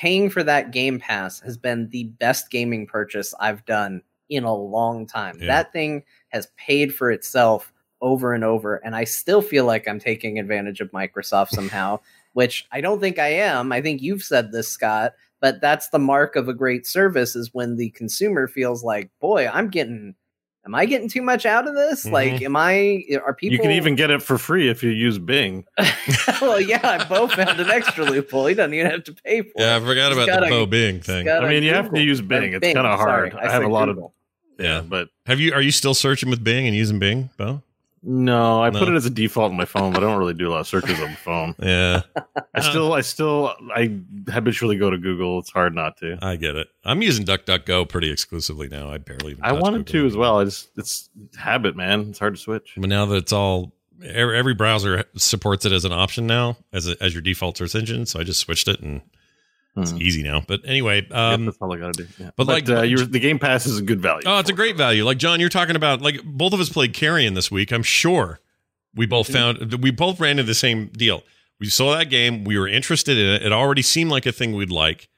paying 0.00 0.30
for 0.30 0.42
that 0.42 0.70
Game 0.70 0.98
Pass 0.98 1.40
has 1.40 1.58
been 1.58 1.86
the 1.90 2.04
best 2.04 2.50
gaming 2.50 2.86
purchase 2.86 3.34
I've 3.38 3.66
done 3.66 4.00
in 4.30 4.44
a 4.44 4.54
long 4.54 5.06
time. 5.06 5.36
Yeah. 5.38 5.48
That 5.48 5.72
thing 5.74 6.04
has 6.28 6.48
paid 6.56 6.94
for 6.94 7.10
itself 7.10 7.70
over 8.00 8.32
and 8.32 8.42
over 8.42 8.76
and 8.76 8.96
I 8.96 9.04
still 9.04 9.42
feel 9.42 9.66
like 9.66 9.86
I'm 9.86 9.98
taking 10.00 10.38
advantage 10.38 10.80
of 10.80 10.90
Microsoft 10.92 11.50
somehow, 11.50 12.00
which 12.32 12.66
I 12.72 12.80
don't 12.80 12.98
think 12.98 13.18
I 13.18 13.28
am. 13.28 13.72
I 13.72 13.82
think 13.82 14.00
you've 14.00 14.22
said 14.22 14.52
this, 14.52 14.68
Scott, 14.68 15.12
but 15.38 15.60
that's 15.60 15.90
the 15.90 15.98
mark 15.98 16.34
of 16.34 16.48
a 16.48 16.54
great 16.54 16.86
service 16.86 17.36
is 17.36 17.52
when 17.52 17.76
the 17.76 17.90
consumer 17.90 18.48
feels 18.48 18.82
like, 18.82 19.10
"Boy, 19.20 19.48
I'm 19.48 19.68
getting 19.68 20.14
am 20.66 20.74
I 20.74 20.84
getting 20.86 21.08
too 21.08 21.22
much 21.22 21.46
out 21.46 21.66
of 21.68 21.74
this? 21.74 22.04
Mhm. 22.06 22.12
Like 22.12 22.42
am 22.42 22.56
I 22.56 23.04
are 23.24 23.34
people 23.34 23.52
You 23.54 23.58
can 23.60 23.70
even 23.72 23.94
get 23.96 24.10
it 24.10 24.22
for 24.22 24.38
free 24.38 24.68
if 24.68 24.82
you 24.82 24.90
use 24.90 25.18
Bing. 25.18 25.64
well, 26.40 26.60
yeah, 26.60 26.80
I 26.82 27.04
Bo 27.04 27.28
found 27.28 27.60
an 27.60 27.70
extra 27.70 28.04
loophole. 28.04 28.46
He 28.46 28.54
doesn't 28.54 28.74
even 28.74 28.90
have 28.90 29.04
to 29.04 29.14
pay 29.14 29.42
for 29.42 29.52
Yeah, 29.56 29.76
I 29.76 29.80
forgot 29.80 30.12
He's 30.12 30.16
about 30.24 30.26
got 30.28 30.40
the 30.40 30.48
Bo 30.50 30.66
Bing 30.66 31.00
thing. 31.00 31.28
I 31.28 31.48
mean, 31.48 31.62
you 31.62 31.74
have 31.74 31.86
to 31.86 31.90
Google- 31.90 32.04
use 32.04 32.20
or 32.20 32.24
Bing. 32.24 32.52
It's 32.54 32.64
kinda 32.66 32.82
hard. 32.96 33.32
Sorry, 33.32 33.42
I 33.46 33.50
have 33.50 33.62
a 33.64 33.68
lot 33.68 33.88
of- 33.88 33.96
Google. 33.96 34.14
Yeah. 34.58 34.66
Yeah, 34.66 34.80
but 34.82 35.08
Have 35.26 35.40
you? 35.40 35.54
Are 35.54 35.62
you 35.62 35.70
still 35.70 35.94
searching 35.94 36.28
with 36.28 36.44
Bing 36.44 36.66
and 36.66 36.76
using 36.76 36.98
Bing, 36.98 37.30
Bo? 37.38 37.62
No, 38.02 38.62
I 38.62 38.70
put 38.70 38.88
it 38.88 38.94
as 38.94 39.04
a 39.04 39.10
default 39.10 39.50
on 39.50 39.56
my 39.56 39.66
phone, 39.66 39.92
but 39.92 40.02
I 40.02 40.06
don't 40.06 40.18
really 40.18 40.34
do 40.34 40.48
a 40.48 40.52
lot 40.52 40.60
of 40.60 40.66
searches 40.66 40.98
on 41.00 41.10
the 41.10 41.16
phone. 41.16 41.54
Yeah, 41.70 42.02
I 42.54 42.58
um, 42.58 42.62
still, 42.62 42.92
I 42.94 43.00
still, 43.02 43.54
I 43.74 44.00
habitually 44.28 44.76
go 44.76 44.90
to 44.90 44.98
Google. 44.98 45.38
It's 45.38 45.50
hard 45.50 45.74
not 45.74 45.98
to. 45.98 46.18
I 46.22 46.36
get 46.36 46.56
it. 46.56 46.68
I'm 46.84 47.02
using 47.02 47.24
DuckDuckGo 47.24 47.88
pretty 47.88 48.10
exclusively 48.10 48.68
now. 48.68 48.90
I 48.90 48.98
barely. 48.98 49.32
Even 49.32 49.44
I 49.44 49.52
wanted 49.52 49.86
Google 49.86 50.02
to 50.02 50.06
as 50.06 50.16
well. 50.16 50.40
I 50.40 50.44
just, 50.44 50.70
it's 50.76 51.10
habit, 51.38 51.76
man. 51.76 52.08
It's 52.08 52.18
hard 52.18 52.34
to 52.34 52.40
switch. 52.40 52.74
But 52.76 52.88
now 52.88 53.06
that 53.06 53.16
it's 53.16 53.32
all 53.32 53.72
every, 54.04 54.36
every 54.36 54.54
browser 54.54 55.04
supports 55.16 55.64
it 55.66 55.72
as 55.72 55.84
an 55.84 55.92
option 55.92 56.26
now 56.26 56.56
as 56.72 56.88
a, 56.88 56.96
as 57.02 57.14
your 57.14 57.22
default 57.22 57.58
search 57.58 57.74
engine, 57.74 58.06
so 58.06 58.18
I 58.18 58.24
just 58.24 58.40
switched 58.40 58.68
it 58.68 58.80
and 58.80 59.02
it's 59.76 59.90
Hmm. 59.92 60.02
easy 60.02 60.22
now. 60.22 60.42
But 60.46 60.60
anyway, 60.64 61.06
um, 61.10 61.46
that's 61.46 61.58
all 61.60 61.72
I 61.72 61.78
gotta 61.78 61.92
do. 61.92 62.06
Yeah. 62.18 62.30
but 62.36 62.46
But, 62.46 62.48
like- 62.48 62.68
uh, 62.68 62.82
you're, 62.82 63.06
the 63.06 63.20
Game 63.20 63.38
Pass 63.38 63.66
is 63.66 63.78
a 63.78 63.82
good 63.82 64.00
value. 64.00 64.22
oh, 64.26 64.38
it's 64.38 64.50
a 64.50 64.54
great 64.54 64.76
value. 64.76 65.04
Like 65.04 65.18
John, 65.18 65.40
you're 65.40 65.48
talking 65.48 65.76
about 65.76 66.02
like 66.02 66.22
both 66.24 66.52
of 66.52 66.60
us 66.60 66.68
played 66.68 66.92
Carrion 66.92 67.34
this 67.34 67.50
week. 67.50 67.72
I'm 67.72 67.82
sure 67.82 68.40
we 68.94 69.06
both 69.06 69.28
found 69.32 69.74
we 69.82 69.90
both 69.90 70.18
ran 70.20 70.32
into 70.32 70.42
the 70.44 70.54
same 70.54 70.86
deal. 70.88 71.22
We 71.60 71.66
saw 71.68 71.96
that 71.96 72.10
game, 72.10 72.44
we 72.44 72.58
were 72.58 72.66
interested 72.68 73.18
in 73.18 73.26
it. 73.26 73.42
It 73.42 73.52
already 73.52 73.82
seemed 73.82 74.10
like 74.10 74.24
a 74.26 74.32
thing 74.32 74.54
we'd 74.54 74.70
like. 74.70 75.08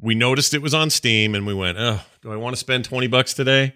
We 0.00 0.14
noticed 0.14 0.54
it 0.54 0.62
was 0.62 0.74
on 0.74 0.90
Steam, 0.90 1.34
and 1.34 1.46
we 1.46 1.54
went, 1.54 1.76
"Oh, 1.78 2.00
do 2.22 2.32
I 2.32 2.36
want 2.36 2.54
to 2.54 2.58
spend 2.58 2.84
twenty 2.84 3.06
bucks 3.08 3.34
today?" 3.34 3.74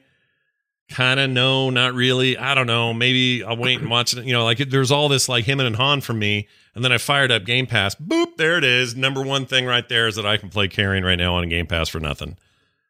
Kind 0.89 1.19
of, 1.19 1.29
no, 1.31 1.69
not 1.71 1.95
really. 1.95 2.39
I 2.39 2.55
don't 2.55 2.69
know. 2.69 2.95
Maybe 2.95 3.43
I'll 3.43 3.57
wait 3.57 3.81
and 3.81 3.91
watch 3.91 4.13
it. 4.17 4.25
You 4.25 4.33
know, 4.33 4.45
like 4.45 4.59
there's 4.59 4.93
all 4.93 5.09
this 5.09 5.29
like 5.29 5.45
him 5.45 5.59
and 5.59 5.75
Han 5.75 6.01
for 6.01 6.13
me, 6.13 6.47
and 6.77 6.85
then 6.85 6.93
I 6.93 6.99
fired 6.99 7.33
up 7.33 7.45
Game 7.45 7.67
Pass. 7.67 7.97
Boop, 7.97 8.37
there 8.37 8.57
it 8.57 8.63
is. 8.65 8.95
Number 8.95 9.23
one 9.23 9.47
thing 9.47 9.67
right 9.67 9.89
there 9.89 10.07
is 10.07 10.15
that 10.15 10.25
I 10.25 10.37
can 10.37 10.49
play 10.49 10.69
Carrion 10.69 11.05
right 11.05 11.17
now 11.19 11.35
on 11.35 11.49
Game 11.49 11.67
Pass 11.67 11.89
for 11.89 11.99
nothing. 11.99 12.37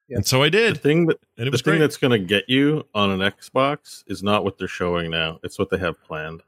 Yeah. 0.09 0.17
And 0.19 0.27
so 0.27 0.43
I 0.43 0.51
did. 0.51 0.77
The 0.77 0.81
thing 0.81 1.07
that 1.07 1.19
the 1.37 1.51
was 1.51 1.63
thing 1.63 1.73
great. 1.73 1.79
that's 1.79 1.97
going 1.97 2.11
to 2.13 2.19
get 2.19 2.45
you 2.49 2.85
on 2.95 3.11
an 3.11 3.21
Xbox 3.21 4.05
is 4.07 4.23
not 4.23 4.45
what 4.45 4.59
they're 4.59 4.69
showing 4.69 5.11
now. 5.11 5.41
It's 5.43 5.59
what 5.59 5.71
they 5.71 5.79
have 5.79 6.01
planned. 6.05 6.43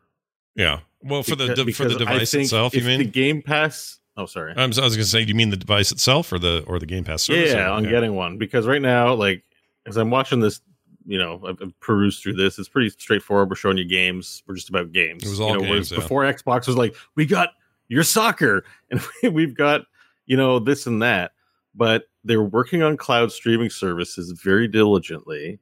Yeah. 0.55 0.81
Well, 1.03 1.23
for 1.23 1.35
the 1.35 1.47
Beca- 1.49 1.75
for 1.75 1.89
the 1.89 1.97
device 1.97 2.35
itself, 2.35 2.75
you 2.75 2.83
mean? 2.83 2.99
the 2.99 3.05
Game 3.07 3.41
Pass? 3.43 4.01
Oh, 4.17 4.27
sorry. 4.27 4.53
I'm, 4.53 4.59
I 4.59 4.67
was 4.67 4.77
going 4.79 4.91
to 4.99 5.05
say, 5.05 5.25
do 5.25 5.29
you 5.31 5.35
mean 5.35 5.51
the 5.51 5.57
device 5.57 5.93
itself 5.93 6.31
or 6.33 6.39
the 6.39 6.63
or 6.67 6.79
the 6.79 6.87
Game 6.87 7.05
Pass 7.05 7.23
service? 7.23 7.53
yeah, 7.53 7.69
or- 7.69 7.71
on 7.71 7.85
getting 7.85 8.15
one 8.15 8.37
because 8.37 8.67
right 8.67 8.83
now, 8.83 9.15
like 9.15 9.43
as 9.87 9.97
I'm 9.97 10.11
watching 10.11 10.41
this, 10.41 10.61
you 11.09 11.17
know, 11.17 11.41
I've, 11.47 11.57
I've 11.63 11.81
perused 11.81 12.23
through 12.23 12.35
this. 12.35 12.59
It's 12.59 12.69
pretty 12.69 12.91
straightforward. 12.91 13.49
We're 13.49 13.57
showing 13.57 13.79
you 13.79 13.87
games. 13.87 14.43
We're 14.47 14.55
just 14.55 14.69
about 14.69 14.93
games. 14.93 15.25
It 15.25 15.31
was 15.31 15.41
all 15.41 15.49
you 15.49 15.55
know, 15.55 15.73
games, 15.73 15.91
yeah. 15.91 15.99
Before 15.99 16.23
Xbox 16.23 16.67
was 16.67 16.77
like, 16.77 16.95
we 17.15 17.25
got 17.25 17.49
your 17.89 18.03
soccer, 18.03 18.65
and 18.91 19.35
we've 19.35 19.57
got 19.57 19.83
you 20.27 20.37
know 20.37 20.59
this 20.59 20.87
and 20.87 21.03
that. 21.03 21.33
But 21.75 22.05
they're 22.25 22.43
working 22.43 22.83
on 22.83 22.99
cloud 22.99 23.33
streaming 23.33 23.71
services 23.71 24.33
very 24.33 24.69
diligently, 24.69 25.59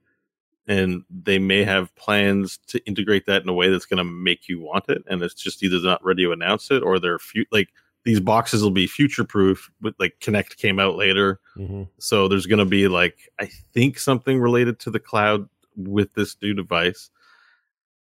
and 0.67 1.05
they 1.09 1.39
may 1.39 1.63
have 1.63 1.95
plans 1.95 2.59
to 2.67 2.85
integrate 2.85 3.27
that 3.27 3.43
in 3.43 3.49
a 3.49 3.55
way 3.55 3.71
that's 3.71 3.87
going 3.87 3.99
to 3.99 4.05
make 4.05 4.49
you 4.49 4.61
want 4.61 4.89
it. 4.89 5.05
And 5.09 5.23
it's 5.23 5.35
just 5.35 5.63
either 5.63 5.79
they're 5.79 5.93
not 5.93 6.05
ready 6.05 6.25
to 6.25 6.33
announce 6.33 6.73
it, 6.73 6.83
or 6.83 6.99
they're 6.99 7.21
fu- 7.21 7.45
like 7.53 7.69
these 8.07 8.21
boxes 8.21 8.63
will 8.63 8.71
be 8.71 8.87
future 8.87 9.25
proof. 9.25 9.71
But 9.83 9.95
like 9.99 10.19
Kinect 10.21 10.57
came 10.57 10.79
out 10.79 10.97
later. 10.97 11.41
Mhm. 11.59 11.89
So 11.99 12.29
there's 12.29 12.47
going 12.47 12.61
to 12.61 12.65
be 12.65 12.89
like 12.89 13.29
I 13.39 13.47
think 13.75 13.99
something 13.99 14.39
related 14.41 14.79
to 14.81 14.91
the 14.91 15.01
cloud 15.01 15.47
with 15.77 16.15
this 16.15 16.37
new 16.41 16.55
device. 16.55 17.11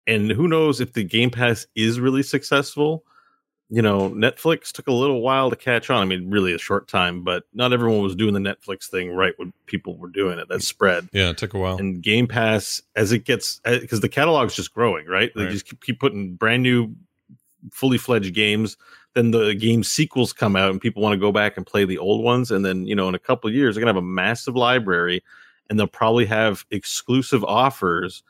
And 0.05 0.29
who 0.29 0.47
knows 0.47 0.81
if 0.81 0.93
the 0.93 1.03
Game 1.03 1.29
Pass 1.31 1.65
is 1.75 1.99
really 1.99 2.21
successful? 2.21 3.05
You 3.69 3.81
know, 3.81 4.09
Netflix 4.11 4.71
took 4.73 4.87
a 4.87 4.91
little 4.91 5.21
while 5.21 5.49
to 5.49 5.55
catch 5.55 5.89
on. 5.89 6.01
I 6.01 6.05
mean, 6.05 6.29
really 6.29 6.53
a 6.53 6.57
short 6.59 6.87
time, 6.89 7.23
but 7.23 7.45
not 7.53 7.71
everyone 7.73 8.03
was 8.03 8.15
doing 8.15 8.33
the 8.33 8.39
Netflix 8.41 8.87
thing 8.89 9.11
right 9.15 9.33
when 9.37 9.53
people 9.65 9.97
were 9.97 10.09
doing 10.09 10.37
it. 10.37 10.49
That 10.49 10.61
spread. 10.61 11.07
Yeah, 11.13 11.29
it 11.29 11.37
took 11.37 11.53
a 11.53 11.57
while. 11.57 11.77
And 11.77 12.03
Game 12.03 12.27
Pass, 12.27 12.81
as 12.97 13.13
it 13.13 13.23
gets, 13.23 13.61
because 13.63 14.01
the 14.01 14.09
catalog's 14.09 14.53
just 14.55 14.73
growing, 14.73 15.07
right? 15.07 15.31
They 15.33 15.43
Right. 15.45 15.51
just 15.51 15.65
keep, 15.65 15.81
keep 15.81 15.99
putting 16.01 16.35
brand 16.35 16.61
new, 16.61 16.93
fully 17.71 17.97
fledged 17.97 18.33
games. 18.35 18.75
Then 19.13 19.31
the 19.31 19.53
game 19.53 19.83
sequels 19.83 20.33
come 20.33 20.55
out, 20.55 20.71
and 20.71 20.81
people 20.81 21.03
want 21.03 21.13
to 21.13 21.19
go 21.19 21.31
back 21.31 21.57
and 21.57 21.65
play 21.65 21.85
the 21.85 21.97
old 21.99 22.23
ones. 22.23 22.49
And 22.51 22.65
then, 22.65 22.85
you 22.87 22.95
know, 22.95 23.07
in 23.09 23.15
a 23.15 23.19
couple 23.19 23.47
of 23.47 23.55
years, 23.55 23.75
they're 23.75 23.81
gonna 23.81 23.93
have 23.93 24.03
a 24.03 24.05
massive 24.05 24.55
library, 24.55 25.23
and 25.69 25.77
they'll 25.79 25.87
probably 25.87 26.25
have 26.25 26.65
exclusive 26.71 27.43
offers. 27.43 28.23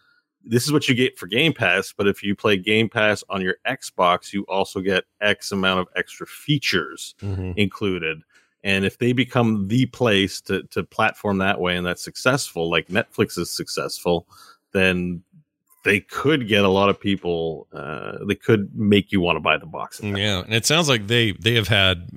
This 0.44 0.66
is 0.66 0.74
what 0.74 0.90
you 0.90 0.96
get 0.96 1.18
for 1.18 1.28
Game 1.28 1.54
Pass, 1.54 1.94
but 1.96 2.06
if 2.06 2.22
you 2.22 2.36
play 2.36 2.58
Game 2.58 2.90
Pass 2.90 3.24
on 3.30 3.42
your 3.42 3.56
Xbox, 3.66 4.34
you 4.34 4.44
also 4.44 4.82
get 4.82 5.06
X 5.22 5.54
amount 5.54 5.80
of 5.80 5.88
extra 5.96 6.28
features 6.28 7.16
Mhm. 7.22 7.54
included. 7.58 8.22
And 8.66 8.86
if 8.86 8.98
they 8.98 9.14
become 9.14 9.68
the 9.70 9.86
place 9.88 10.42
to 10.42 10.64
to 10.64 10.84
platform 10.84 11.38
that 11.38 11.60
way 11.62 11.78
and 11.78 11.86
that's 11.86 12.04
successful, 12.04 12.70
like 12.70 12.88
Netflix 12.88 13.38
is 13.38 13.50
successful, 13.50 14.28
then 14.74 15.24
they 15.84 16.00
could 16.00 16.48
get 16.48 16.64
a 16.64 16.70
lot 16.70 16.90
of 16.90 17.00
people. 17.00 17.68
Uh, 17.74 18.24
they 18.26 18.36
could 18.36 18.76
make 18.76 19.12
you 19.12 19.22
want 19.22 19.36
to 19.36 19.42
buy 19.42 19.58
the 19.58 19.66
box. 19.66 20.02
Yeah, 20.02 20.44
and 20.44 20.54
it 20.54 20.66
sounds 20.66 20.90
like 20.90 21.08
they 21.08 21.32
they 21.34 21.56
have 21.56 21.68
had 21.68 22.08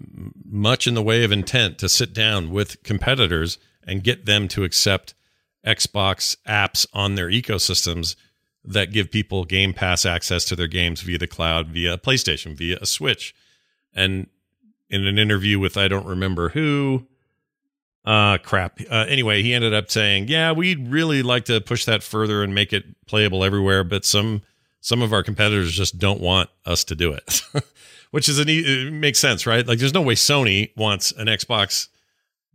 much 0.45 0.87
in 0.87 0.95
the 0.95 1.03
way 1.03 1.25
of 1.25 1.33
intent 1.33 1.79
to 1.79 1.89
sit 1.89 2.13
down 2.13 2.51
with 2.51 2.83
competitors 2.83 3.59
and 3.87 4.03
get 4.03 4.27
them 4.27 4.49
to 4.49 4.65
accept 4.65 5.15
Xbox 5.67 6.37
apps 6.47 6.87
on 6.93 7.15
their 7.15 7.29
ecosystems 7.29 8.17
that 8.65 8.93
give 8.93 9.11
people 9.11 9.45
Game 9.45 9.73
Pass 9.73 10.05
access 10.05 10.45
to 10.47 10.57
their 10.57 10.67
games 10.67 11.01
via 11.01 11.19
the 11.19 11.27
cloud, 11.27 11.69
via 11.69 11.99
PlayStation, 11.99 12.57
via 12.57 12.79
a 12.81 12.87
Switch. 12.87 13.35
And 13.95 14.29
in 14.89 15.07
an 15.07 15.19
interview 15.19 15.59
with 15.59 15.77
I 15.77 15.89
don't 15.89 16.07
remember 16.07 16.51
who, 16.51 17.07
uh 18.07 18.39
crap. 18.39 18.81
Uh, 18.91 19.05
anyway, 19.09 19.43
he 19.43 19.53
ended 19.53 19.75
up 19.75 19.91
saying, 19.91 20.29
"Yeah, 20.29 20.53
we'd 20.53 20.89
really 20.89 21.23
like 21.23 21.45
to 21.47 21.61
push 21.61 21.85
that 21.87 22.03
further 22.03 22.43
and 22.43 22.55
make 22.55 22.73
it 22.73 22.85
playable 23.07 23.43
everywhere, 23.45 23.83
but 23.85 24.05
some 24.05 24.43
some 24.81 25.03
of 25.03 25.13
our 25.13 25.23
competitors 25.25 25.73
just 25.75 25.99
don't 25.99 26.21
want 26.21 26.49
us 26.65 26.85
to 26.85 26.95
do 26.95 27.13
it." 27.13 27.43
Which 28.13 28.29
is 28.29 28.39
an 28.39 28.49
it 28.49 28.93
makes 28.93 29.19
sense, 29.19 29.47
right? 29.47 29.67
Like 29.67 29.79
there's 29.81 29.93
no 29.93 30.03
way 30.03 30.15
Sony 30.15 30.71
wants 30.77 31.11
an 31.13 31.27
Xbox 31.27 31.89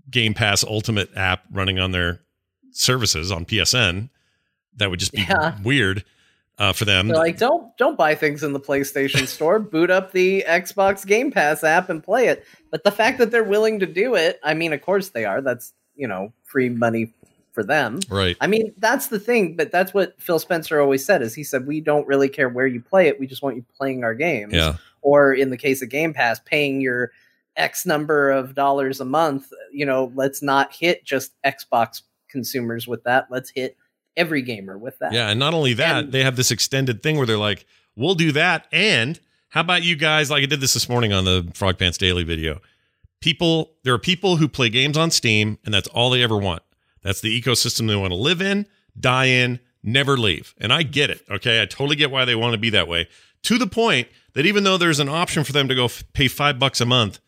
Game 0.09 0.33
Pass 0.33 0.63
Ultimate 0.63 1.09
app 1.15 1.43
running 1.51 1.77
on 1.79 1.91
their 1.91 2.21
services 2.71 3.31
on 3.31 3.45
PSN. 3.45 4.09
That 4.77 4.89
would 4.89 4.99
just 4.99 5.11
be 5.11 5.21
Yeah. 5.21 5.57
weird 5.61 6.05
uh, 6.61 6.73
for 6.73 6.85
them. 6.85 7.07
They're 7.07 7.17
like, 7.17 7.37
don't 7.37 7.75
don't 7.77 7.97
buy 7.97 8.13
things 8.13 8.43
in 8.43 8.53
the 8.53 8.59
PlayStation 8.59 9.25
Store. 9.27 9.57
Boot 9.57 9.89
up 9.89 10.11
the 10.11 10.45
Xbox 10.47 11.05
Game 11.05 11.31
Pass 11.31 11.63
app 11.63 11.89
and 11.89 12.03
play 12.03 12.27
it. 12.27 12.45
But 12.69 12.83
the 12.83 12.91
fact 12.91 13.17
that 13.17 13.31
they're 13.31 13.43
willing 13.43 13.79
to 13.79 13.87
do 13.87 14.13
it, 14.13 14.39
I 14.43 14.53
mean, 14.53 14.71
of 14.71 14.81
course 14.81 15.09
they 15.09 15.25
are. 15.25 15.41
That's 15.41 15.73
you 15.95 16.07
know 16.07 16.31
free 16.43 16.69
money 16.69 17.13
for 17.51 17.63
them. 17.63 17.99
Right. 18.09 18.37
I 18.39 18.47
mean, 18.47 18.73
that's 18.77 19.07
the 19.07 19.19
thing, 19.19 19.55
but 19.55 19.71
that's 19.71 19.93
what 19.93 20.21
Phil 20.21 20.39
Spencer 20.39 20.79
always 20.79 21.03
said 21.03 21.21
is 21.21 21.33
he 21.33 21.43
said 21.43 21.67
we 21.67 21.81
don't 21.81 22.07
really 22.07 22.29
care 22.29 22.47
where 22.47 22.67
you 22.67 22.79
play 22.79 23.07
it, 23.07 23.19
we 23.19 23.27
just 23.27 23.41
want 23.41 23.57
you 23.57 23.65
playing 23.75 24.03
our 24.03 24.13
games. 24.13 24.53
Yeah. 24.53 24.77
Or 25.01 25.33
in 25.33 25.49
the 25.49 25.57
case 25.57 25.81
of 25.81 25.89
Game 25.89 26.13
Pass, 26.13 26.39
paying 26.45 26.79
your 26.79 27.11
X 27.57 27.85
number 27.85 28.29
of 28.29 28.53
dollars 28.53 29.01
a 29.01 29.05
month, 29.05 29.51
you 29.71 29.85
know, 29.85 30.11
let's 30.15 30.41
not 30.41 30.73
hit 30.73 31.03
just 31.03 31.33
Xbox 31.43 32.03
consumers 32.29 32.87
with 32.87 33.03
that. 33.03 33.27
Let's 33.31 33.49
hit 33.49 33.75
every 34.17 34.41
gamer 34.41 34.77
with 34.77 34.97
that. 34.99 35.13
Yeah, 35.13 35.29
and 35.29 35.39
not 35.39 35.53
only 35.53 35.73
that, 35.73 36.03
And- 36.05 36.11
they 36.11 36.23
have 36.23 36.35
this 36.35 36.51
extended 36.51 37.01
thing 37.03 37.17
where 37.17 37.25
they're 37.25 37.37
like, 37.37 37.65
"We'll 37.95 38.15
do 38.15 38.31
that," 38.33 38.67
and 38.71 39.19
how 39.49 39.61
about 39.61 39.83
you 39.83 39.95
guys? 39.95 40.29
Like 40.31 40.43
I 40.43 40.45
did 40.45 40.61
this 40.61 40.73
this 40.73 40.87
morning 40.89 41.13
on 41.13 41.25
the 41.25 41.49
Frog 41.53 41.77
Pants 41.77 41.97
Daily 41.97 42.23
video. 42.23 42.61
People, 43.21 43.71
there 43.83 43.93
are 43.93 43.99
people 43.99 44.37
who 44.37 44.47
play 44.47 44.69
games 44.69 44.97
on 44.97 45.11
Steam, 45.11 45.59
and 45.63 45.73
that's 45.73 45.87
all 45.89 46.09
they 46.09 46.23
ever 46.23 46.37
want. 46.37 46.63
That's 47.03 47.21
the 47.21 47.39
ecosystem 47.39 47.87
they 47.87 47.95
want 47.95 48.11
to 48.11 48.15
live 48.17 48.41
in, 48.41 48.65
die 48.99 49.25
in, 49.25 49.59
never 49.83 50.17
leave. 50.17 50.55
And 50.59 50.73
I 50.73 50.83
get 50.83 51.09
it. 51.11 51.23
Okay, 51.29 51.61
I 51.61 51.65
totally 51.65 51.95
get 51.95 52.09
why 52.11 52.25
they 52.25 52.35
want 52.35 52.53
to 52.53 52.57
be 52.57 52.69
that 52.71 52.87
way. 52.87 53.07
To 53.43 53.57
the 53.57 53.67
point 53.67 54.07
that 54.33 54.45
even 54.45 54.63
though 54.63 54.77
there's 54.77 54.99
an 54.99 55.09
option 55.09 55.43
for 55.43 55.51
them 55.51 55.67
to 55.67 55.75
go 55.75 55.85
f- 55.85 56.03
pay 56.13 56.27
five 56.27 56.57
bucks 56.59 56.79
a 56.81 56.85
month 56.85 57.19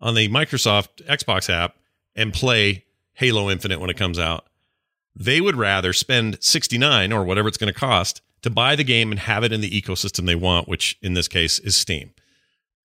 on 0.00 0.14
the 0.14 0.28
Microsoft 0.28 1.02
Xbox 1.06 1.48
app 1.50 1.76
and 2.14 2.32
play 2.32 2.84
Halo 3.14 3.50
Infinite 3.50 3.80
when 3.80 3.90
it 3.90 3.96
comes 3.96 4.18
out, 4.18 4.47
they 5.18 5.40
would 5.40 5.56
rather 5.56 5.92
spend 5.92 6.38
69 6.40 7.12
or 7.12 7.24
whatever 7.24 7.48
it's 7.48 7.58
going 7.58 7.72
to 7.72 7.78
cost 7.78 8.22
to 8.42 8.50
buy 8.50 8.76
the 8.76 8.84
game 8.84 9.10
and 9.10 9.18
have 9.20 9.42
it 9.42 9.52
in 9.52 9.60
the 9.60 9.70
ecosystem 9.70 10.26
they 10.26 10.36
want, 10.36 10.68
which 10.68 10.96
in 11.02 11.14
this 11.14 11.26
case 11.26 11.58
is 11.58 11.76
Steam. 11.76 12.12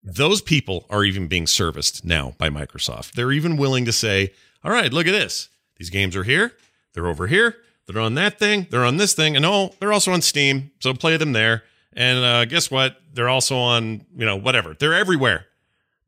Those 0.03 0.41
people 0.41 0.87
are 0.89 1.05
even 1.05 1.29
being 1.29 1.47
serviced 1.47 2.05
now 2.05 2.35
by 2.39 2.49
Microsoft. 2.49 3.13
They're 3.13 3.33
even 3.33 3.57
willing 3.57 3.85
to 3.85 3.93
say, 3.93 4.33
all 4.65 4.73
right, 4.73 4.93
look 4.93 5.07
at 5.07 5.13
this. 5.13 5.51
These 5.77 5.91
games 5.91 6.17
are 6.17 6.25
here. 6.25 6.53
They're 6.95 7.07
over 7.07 7.27
here. 7.27 7.57
They're 7.87 8.01
on 8.01 8.15
that 8.15 8.39
thing. 8.39 8.67
They're 8.71 8.85
on 8.85 8.97
this 8.97 9.13
thing. 9.13 9.37
And 9.37 9.45
oh, 9.45 9.75
they're 9.79 9.93
also 9.93 10.13
on 10.13 10.23
Steam. 10.23 10.71
So 10.81 10.95
play 10.95 11.17
them 11.19 11.33
there. 11.33 11.65
And 11.93 12.25
uh, 12.25 12.45
guess 12.47 12.71
what? 12.71 12.97
They're 13.13 13.29
also 13.29 13.57
on, 13.57 14.07
you 14.17 14.25
know, 14.25 14.37
whatever. 14.37 14.75
They're 14.75 14.95
everywhere 14.95 15.47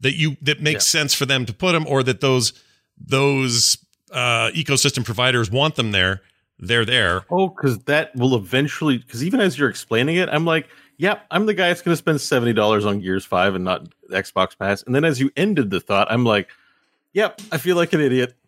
that 0.00 0.14
you 0.14 0.36
that 0.42 0.62
makes 0.62 0.86
sense 0.86 1.14
for 1.14 1.26
them 1.26 1.44
to 1.46 1.52
put 1.52 1.72
them 1.72 1.86
or 1.86 2.02
that 2.02 2.20
those 2.20 2.52
those 2.98 3.83
uh, 4.14 4.50
ecosystem 4.52 5.04
providers 5.04 5.50
want 5.50 5.74
them 5.74 5.90
there. 5.92 6.22
They're 6.58 6.84
there. 6.84 7.26
Oh, 7.30 7.48
because 7.48 7.78
that 7.80 8.14
will 8.14 8.36
eventually. 8.36 8.98
Because 8.98 9.24
even 9.24 9.40
as 9.40 9.58
you're 9.58 9.68
explaining 9.68 10.16
it, 10.16 10.28
I'm 10.30 10.44
like, 10.44 10.68
yep, 10.96 11.26
I'm 11.30 11.46
the 11.46 11.54
guy 11.54 11.68
that's 11.68 11.82
going 11.82 11.92
to 11.92 11.96
spend 11.96 12.20
seventy 12.20 12.52
dollars 12.52 12.86
on 12.86 13.00
Gears 13.00 13.24
Five 13.24 13.54
and 13.54 13.64
not 13.64 13.88
Xbox 14.10 14.56
Pass. 14.56 14.82
And 14.84 14.94
then 14.94 15.04
as 15.04 15.20
you 15.20 15.30
ended 15.36 15.70
the 15.70 15.80
thought, 15.80 16.10
I'm 16.10 16.24
like, 16.24 16.48
yep, 17.12 17.40
I 17.50 17.58
feel 17.58 17.76
like 17.76 17.92
an 17.92 18.00
idiot. 18.00 18.34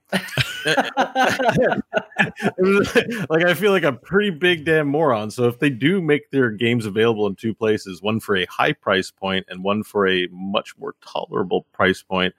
Like 3.28 3.44
I 3.44 3.54
feel 3.54 3.72
like 3.72 3.82
a 3.82 3.92
pretty 3.92 4.30
big 4.30 4.64
damn 4.64 4.88
moron. 4.88 5.30
So 5.30 5.44
if 5.44 5.58
they 5.58 5.70
do 5.70 6.00
make 6.00 6.30
their 6.30 6.50
games 6.50 6.86
available 6.86 7.26
in 7.26 7.34
two 7.34 7.54
places, 7.54 8.02
one 8.02 8.20
for 8.20 8.36
a 8.36 8.46
high 8.46 8.72
price 8.72 9.10
point 9.10 9.46
and 9.48 9.62
one 9.62 9.82
for 9.82 10.06
a 10.08 10.26
much 10.30 10.76
more 10.78 10.94
tolerable 11.04 11.66
price 11.72 12.02
point, 12.02 12.34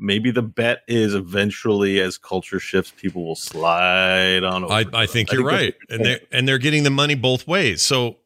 maybe 0.00 0.30
the 0.30 0.42
bet 0.42 0.82
is 0.88 1.14
eventually 1.14 2.00
as 2.00 2.18
culture 2.18 2.58
shifts, 2.58 2.92
people 2.96 3.24
will 3.24 3.36
slide 3.36 4.42
on 4.42 4.64
over. 4.64 4.72
I, 4.72 4.84
I 4.94 5.06
think 5.06 5.30
you're 5.30 5.44
that's 5.44 5.54
right, 5.62 5.74
and 5.88 6.04
they 6.04 6.20
and 6.32 6.48
they're 6.48 6.58
getting 6.58 6.82
the 6.82 6.90
money 6.90 7.14
both 7.14 7.46
ways. 7.46 7.82
So, 7.82 8.16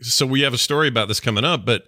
so 0.00 0.26
we 0.26 0.40
have 0.40 0.54
a 0.54 0.58
story 0.58 0.88
about 0.88 1.08
this 1.08 1.20
coming 1.20 1.44
up, 1.44 1.64
but 1.64 1.86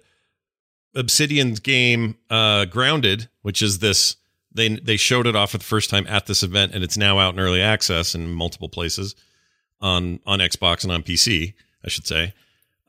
Obsidian's 0.95 1.59
game 1.59 2.17
uh, 2.29 2.65
Grounded, 2.65 3.27
which 3.41 3.61
is 3.61 3.79
this, 3.79 4.15
they 4.53 4.69
they 4.69 4.95
showed 4.97 5.27
it 5.27 5.35
off 5.35 5.51
for 5.51 5.57
the 5.57 5.63
first 5.63 5.89
time 5.89 6.05
at 6.07 6.27
this 6.27 6.43
event, 6.43 6.73
and 6.75 6.83
it's 6.83 6.97
now 6.97 7.19
out 7.19 7.33
in 7.33 7.39
early 7.39 7.61
access 7.61 8.13
in 8.15 8.31
multiple 8.31 8.69
places 8.69 9.15
on 9.81 10.19
on 10.25 10.39
Xbox 10.39 10.83
and 10.83 10.91
on 10.93 11.03
PC, 11.03 11.53
I 11.83 11.89
should 11.89 12.07
say. 12.07 12.33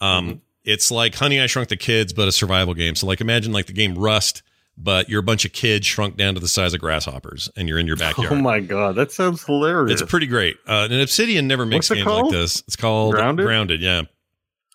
Um, 0.00 0.42
It's 0.64 0.90
like 0.90 1.14
Honey 1.14 1.40
I 1.40 1.46
Shrunk 1.46 1.68
the 1.68 1.76
Kids, 1.76 2.12
but 2.12 2.26
a 2.28 2.32
survival 2.32 2.72
game. 2.74 2.94
So, 2.94 3.06
like, 3.06 3.20
imagine 3.20 3.52
like 3.52 3.66
the 3.66 3.72
game 3.72 3.94
Rust, 3.94 4.42
but 4.76 5.08
you're 5.08 5.20
a 5.20 5.24
bunch 5.24 5.44
of 5.44 5.52
kids 5.52 5.86
shrunk 5.86 6.16
down 6.16 6.34
to 6.34 6.40
the 6.40 6.48
size 6.48 6.74
of 6.74 6.80
grasshoppers, 6.80 7.50
and 7.56 7.68
you're 7.68 7.78
in 7.78 7.86
your 7.86 7.96
backyard. 7.98 8.32
Oh 8.32 8.36
my 8.36 8.60
god, 8.60 8.96
that 8.96 9.12
sounds 9.12 9.44
hilarious. 9.44 10.00
It's 10.00 10.10
pretty 10.10 10.26
great. 10.26 10.56
Uh, 10.66 10.88
and 10.90 11.00
Obsidian 11.00 11.46
never 11.46 11.64
makes 11.66 11.88
games 11.88 12.06
like 12.06 12.30
this. 12.30 12.62
It's 12.66 12.76
called 12.76 13.14
Grounded? 13.14 13.46
Grounded. 13.46 13.80
yeah. 13.80 14.02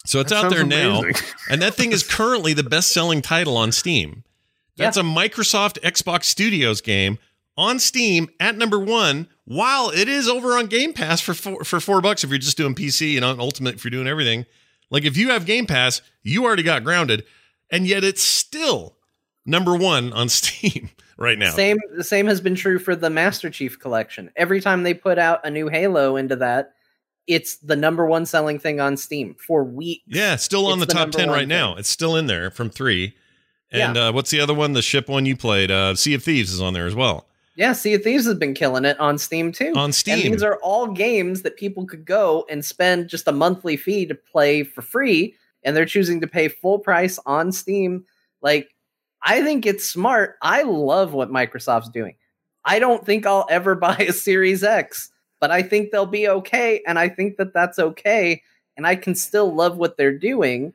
So 0.05 0.19
it's 0.21 0.31
That 0.31 0.45
out 0.45 0.51
there 0.51 0.63
now, 0.65 1.03
and 1.49 1.61
that 1.61 1.75
thing 1.75 1.91
is 1.91 2.03
currently 2.03 2.53
the 2.53 2.63
best-selling 2.63 3.21
title 3.21 3.57
on 3.57 3.71
Steam. 3.71 4.23
That's 4.77 4.95
a 4.97 5.01
Microsoft 5.01 5.77
Xbox 5.81 6.23
Studios 6.23 6.79
game 6.79 7.19
on 7.57 7.79
Steam 7.79 8.29
at 8.39 8.55
number 8.55 8.79
one, 8.79 9.27
while 9.43 9.89
it 9.89 10.07
is 10.07 10.29
over 10.29 10.57
on 10.57 10.67
Game 10.67 10.93
Pass 10.93 11.19
for 11.19 11.33
four, 11.33 11.65
for 11.65 11.81
four 11.81 11.99
bucks 11.99 12.23
if 12.23 12.29
you're 12.29 12.39
just 12.39 12.55
doing 12.55 12.73
PC 12.73 13.17
and 13.17 13.25
on 13.25 13.41
Ultimate 13.41 13.75
if 13.75 13.83
you're 13.83 13.91
doing 13.91 14.07
everything. 14.07 14.45
Like 14.89 15.03
if 15.03 15.17
you 15.17 15.31
have 15.31 15.45
Game 15.45 15.65
Pass, 15.65 16.01
you 16.23 16.45
already 16.45 16.63
got 16.63 16.85
Grounded, 16.85 17.25
and 17.69 17.85
yet 17.85 18.05
it's 18.05 18.23
still 18.23 18.95
number 19.49 19.75
one 19.75 20.13
on 20.13 20.29
Steam 20.29 20.89
right 21.17 21.37
now. 21.37 21.51
Same 21.51 21.77
the 21.95 22.03
same 22.03 22.27
has 22.27 22.39
been 22.41 22.55
true 22.55 22.79
for 22.79 22.95
the 22.95 23.09
Master 23.09 23.49
Chief 23.49 23.79
collection. 23.79 24.31
Every 24.35 24.61
time 24.61 24.83
they 24.83 24.93
put 24.93 25.17
out 25.17 25.45
a 25.45 25.49
new 25.49 25.67
Halo 25.67 26.15
into 26.15 26.35
that, 26.37 26.73
it's 27.27 27.57
the 27.57 27.75
number 27.75 28.05
one 28.05 28.25
selling 28.25 28.59
thing 28.59 28.79
on 28.79 28.97
Steam 28.97 29.35
for 29.35 29.63
weeks. 29.63 30.03
Yeah, 30.07 30.35
still 30.35 30.67
on 30.67 30.79
the 30.79 30.85
the 30.85 30.93
top 30.93 31.11
10 31.11 31.27
one 31.29 31.37
right 31.37 31.47
now. 31.47 31.75
It's 31.75 31.89
still 31.89 32.15
in 32.15 32.27
there 32.27 32.49
from 32.51 32.69
three. 32.69 33.15
And 33.71 33.95
Yeah. 33.95 34.07
uh, 34.07 34.11
what's 34.11 34.31
the 34.31 34.39
other 34.39 34.53
one? 34.55 34.73
The 34.73 34.81
ship 34.81 35.07
one 35.09 35.25
you 35.27 35.35
played? 35.37 35.69
Uh, 35.69 35.93
sea 35.95 36.15
of 36.15 36.23
Thieves 36.23 36.51
is 36.51 36.59
on 36.61 36.73
there 36.73 36.87
as 36.87 36.95
well. 36.95 37.27
Yeah, 37.55 37.73
Sea 37.73 37.93
of 37.95 38.03
Thieves 38.03 38.25
has 38.25 38.35
been 38.35 38.53
killing 38.53 38.85
it 38.85 38.97
on 39.01 39.17
Steam 39.17 39.51
too. 39.51 39.73
On 39.75 39.85
And 39.85 39.95
Steam. 39.95 40.31
these 40.31 40.41
are 40.41 40.55
all 40.63 40.87
games 40.87 41.41
that 41.41 41.57
people 41.57 41.85
could 41.85 42.05
go 42.05 42.45
and 42.49 42.63
spend 42.63 43.09
just 43.09 43.27
a 43.27 43.31
monthly 43.33 43.75
fee 43.75 44.05
to 44.05 44.15
play 44.15 44.63
for 44.63 44.81
free, 44.81 45.35
and 45.63 45.75
they're 45.75 45.85
choosing 45.85 46.21
to 46.21 46.27
pay 46.27 46.47
full 46.47 46.79
price 46.79 47.19
on 47.25 47.51
Steam. 47.51 48.05
Like, 48.41 48.69
I 49.23 49.43
think 49.43 49.65
it's 49.65 49.85
smart. 49.85 50.37
I 50.41 50.63
love 50.63 51.13
what 51.13 51.29
Microsoft's 51.29 51.89
doing. 51.89 52.15
I 52.65 52.79
don't 52.79 53.05
think 53.05 53.25
I'll 53.25 53.45
ever 53.49 53.75
buy 53.87 53.95
a 53.97 54.13
Series 54.13 54.63
X, 54.63 55.11
but 55.39 55.51
I 55.51 55.61
think 55.63 55.91
they'll 55.91 56.05
be 56.05 56.27
okay, 56.27 56.81
and 56.87 56.97
I 56.99 57.09
think 57.09 57.37
that 57.37 57.53
that's 57.53 57.79
okay, 57.79 58.41
and 58.77 58.85
I 58.87 58.95
can 58.95 59.15
still 59.15 59.53
love 59.53 59.77
what 59.77 59.97
they're 59.97 60.17
doing. 60.17 60.73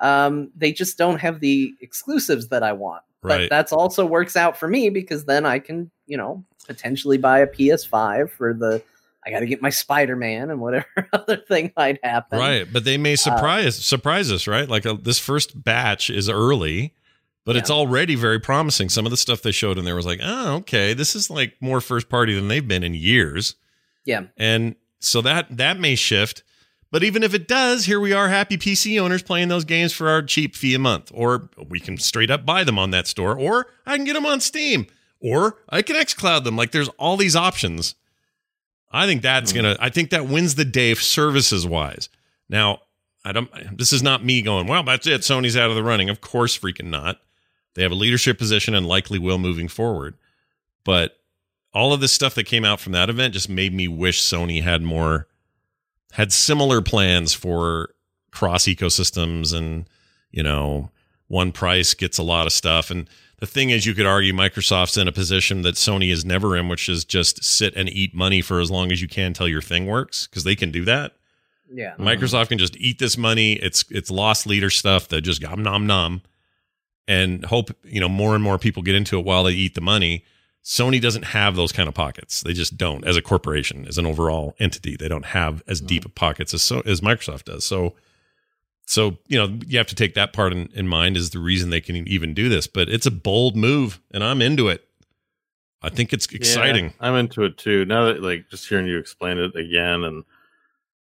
Um, 0.00 0.50
they 0.56 0.72
just 0.72 0.98
don't 0.98 1.18
have 1.20 1.40
the 1.40 1.74
exclusives 1.80 2.48
that 2.48 2.62
I 2.62 2.72
want. 2.72 3.02
But 3.22 3.28
Right. 3.28 3.50
that's 3.50 3.72
also 3.72 4.04
works 4.04 4.34
out 4.36 4.56
for 4.56 4.66
me 4.66 4.90
because 4.90 5.26
then 5.26 5.46
I 5.46 5.60
can, 5.60 5.92
you 6.06 6.16
know, 6.16 6.44
potentially 6.66 7.18
buy 7.18 7.38
a 7.38 7.46
PS5 7.46 8.30
for 8.30 8.52
the. 8.52 8.82
I 9.24 9.30
got 9.30 9.38
to 9.40 9.46
get 9.46 9.62
my 9.62 9.70
Spider 9.70 10.16
Man 10.16 10.50
and 10.50 10.60
whatever 10.60 10.86
other 11.12 11.36
thing 11.36 11.72
might 11.76 12.04
happen. 12.04 12.40
right. 12.40 12.66
But 12.70 12.84
they 12.84 12.96
Uh, 12.96 12.98
may 12.98 13.14
surprise 13.14 13.76
surprise 13.76 14.32
us, 14.32 14.48
right? 14.48 14.68
Like 14.68 14.84
uh, 14.84 14.96
this 15.00 15.20
first 15.20 15.62
batch 15.62 16.10
is 16.10 16.28
early, 16.28 16.94
but 17.44 17.56
it's 17.56 17.70
already 17.70 18.14
very 18.14 18.38
promising. 18.38 18.88
Some 18.88 19.04
of 19.04 19.10
the 19.10 19.16
stuff 19.16 19.42
they 19.42 19.50
showed 19.50 19.78
in 19.78 19.84
there 19.84 19.96
was 19.96 20.06
like, 20.06 20.20
oh, 20.22 20.56
okay, 20.56 20.94
this 20.94 21.16
is 21.16 21.28
like 21.28 21.54
more 21.60 21.80
first 21.80 22.08
party 22.08 22.34
than 22.34 22.48
they've 22.48 22.66
been 22.66 22.84
in 22.84 22.94
years. 22.94 23.56
Yeah. 24.04 24.26
And 24.36 24.76
so 25.00 25.20
that 25.22 25.56
that 25.56 25.78
may 25.78 25.94
shift. 25.96 26.44
But 26.92 27.02
even 27.02 27.22
if 27.22 27.32
it 27.32 27.48
does, 27.48 27.86
here 27.86 27.98
we 27.98 28.12
are, 28.12 28.28
happy 28.28 28.58
PC 28.58 29.00
owners 29.00 29.22
playing 29.22 29.48
those 29.48 29.64
games 29.64 29.94
for 29.94 30.10
our 30.10 30.22
cheap 30.22 30.54
fee 30.54 30.74
a 30.74 30.78
month. 30.78 31.10
Or 31.14 31.48
we 31.68 31.80
can 31.80 31.96
straight 31.96 32.30
up 32.30 32.44
buy 32.44 32.64
them 32.64 32.78
on 32.78 32.90
that 32.90 33.06
store, 33.06 33.36
or 33.36 33.68
I 33.86 33.96
can 33.96 34.04
get 34.04 34.12
them 34.12 34.26
on 34.26 34.40
Steam, 34.40 34.86
or 35.18 35.56
I 35.70 35.82
can 35.82 35.96
xCloud 35.96 36.44
them. 36.44 36.54
Like 36.54 36.70
there's 36.70 36.90
all 36.90 37.16
these 37.16 37.34
options. 37.34 37.94
I 38.92 39.06
think 39.06 39.22
that's 39.22 39.50
hmm. 39.50 39.56
gonna. 39.56 39.76
I 39.80 39.88
think 39.88 40.10
that 40.10 40.26
wins 40.26 40.54
the 40.54 40.64
day 40.64 40.94
services 40.94 41.66
wise. 41.66 42.08
Now, 42.48 42.82
I 43.24 43.32
don't. 43.32 43.50
This 43.76 43.92
is 43.92 44.02
not 44.02 44.24
me 44.24 44.42
going. 44.42 44.66
Well, 44.66 44.82
that's 44.82 45.06
it. 45.06 45.22
Sony's 45.22 45.56
out 45.56 45.70
of 45.70 45.76
the 45.76 45.82
running. 45.82 46.10
Of 46.10 46.20
course, 46.20 46.56
freaking 46.56 46.90
not. 46.90 47.18
They 47.74 47.82
have 47.82 47.92
a 47.92 47.96
leadership 47.96 48.38
position 48.38 48.74
and 48.74 48.86
likely 48.86 49.18
will 49.18 49.38
moving 49.38 49.68
forward. 49.68 50.14
But 50.84 51.18
all 51.72 51.92
of 51.92 52.00
this 52.00 52.12
stuff 52.12 52.34
that 52.34 52.44
came 52.44 52.64
out 52.64 52.80
from 52.80 52.92
that 52.92 53.08
event 53.08 53.34
just 53.34 53.48
made 53.48 53.72
me 53.72 53.88
wish 53.88 54.22
Sony 54.22 54.62
had 54.62 54.82
more 54.82 55.26
had 56.12 56.32
similar 56.32 56.82
plans 56.82 57.32
for 57.32 57.94
cross 58.30 58.64
ecosystems 58.64 59.54
and 59.56 59.88
you 60.30 60.42
know 60.42 60.90
one 61.28 61.52
price 61.52 61.94
gets 61.94 62.18
a 62.18 62.22
lot 62.22 62.46
of 62.46 62.52
stuff 62.52 62.90
and 62.90 63.08
the 63.38 63.46
thing 63.46 63.70
is 63.70 63.86
you 63.86 63.94
could 63.94 64.06
argue 64.06 64.32
Microsoft's 64.32 64.96
in 64.98 65.08
a 65.08 65.12
position 65.12 65.62
that 65.62 65.74
Sony 65.74 66.12
is 66.12 66.24
never 66.24 66.56
in 66.56 66.68
which 66.68 66.88
is 66.88 67.04
just 67.04 67.42
sit 67.42 67.74
and 67.74 67.88
eat 67.88 68.14
money 68.14 68.42
for 68.42 68.60
as 68.60 68.70
long 68.70 68.92
as 68.92 69.00
you 69.00 69.08
can 69.08 69.32
till 69.32 69.48
your 69.48 69.62
thing 69.62 69.86
works 69.86 70.26
because 70.26 70.44
they 70.44 70.54
can 70.54 70.70
do 70.70 70.84
that 70.84 71.12
Yeah. 71.72 71.92
Mm-hmm. 71.92 72.06
Microsoft 72.06 72.48
can 72.48 72.58
just 72.58 72.76
eat 72.76 72.98
this 72.98 73.16
money. 73.16 73.54
It's 73.54 73.84
it's 73.90 74.10
lost 74.10 74.46
leader 74.46 74.68
stuff 74.70 75.08
that 75.08 75.22
just 75.22 75.40
nom 75.42 75.62
nom 75.62 75.86
nom, 75.86 76.22
and 77.12 77.44
hope 77.44 77.70
you 77.84 78.00
know 78.00 78.08
more 78.08 78.34
and 78.34 78.42
more 78.42 78.58
people 78.58 78.82
get 78.82 78.94
into 78.94 79.18
it 79.18 79.24
while 79.24 79.44
they 79.44 79.52
eat 79.52 79.74
the 79.74 79.80
money. 79.80 80.24
Sony 80.64 81.00
doesn't 81.00 81.24
have 81.24 81.56
those 81.56 81.72
kind 81.72 81.88
of 81.88 81.94
pockets. 81.94 82.42
They 82.42 82.52
just 82.52 82.76
don't 82.76 83.04
as 83.04 83.16
a 83.16 83.22
corporation, 83.22 83.86
as 83.86 83.98
an 83.98 84.06
overall 84.06 84.54
entity. 84.58 84.96
They 84.96 85.08
don't 85.08 85.26
have 85.26 85.62
as 85.66 85.80
deep 85.80 86.04
of 86.04 86.14
pockets 86.14 86.54
as 86.54 86.62
so 86.62 86.80
as 86.86 87.00
Microsoft 87.00 87.44
does. 87.44 87.66
So, 87.66 87.94
so 88.86 89.18
you 89.26 89.38
know 89.38 89.58
you 89.66 89.76
have 89.78 89.88
to 89.88 89.94
take 89.94 90.14
that 90.14 90.32
part 90.32 90.52
in, 90.52 90.70
in 90.72 90.88
mind 90.88 91.16
is 91.16 91.30
the 91.30 91.38
reason 91.38 91.70
they 91.70 91.80
can 91.80 91.96
even 92.08 92.32
do 92.32 92.48
this. 92.48 92.66
But 92.66 92.88
it's 92.88 93.06
a 93.06 93.10
bold 93.10 93.56
move, 93.56 94.00
and 94.12 94.24
I'm 94.24 94.40
into 94.40 94.68
it. 94.68 94.88
I 95.82 95.88
think 95.88 96.12
it's 96.12 96.26
exciting. 96.26 96.86
Yeah, 96.86 97.08
I'm 97.08 97.16
into 97.16 97.42
it 97.42 97.58
too. 97.58 97.84
Now 97.84 98.06
that 98.06 98.22
like 98.22 98.48
just 98.48 98.68
hearing 98.68 98.86
you 98.86 98.98
explain 98.98 99.38
it 99.38 99.56
again 99.56 100.04
and 100.04 100.24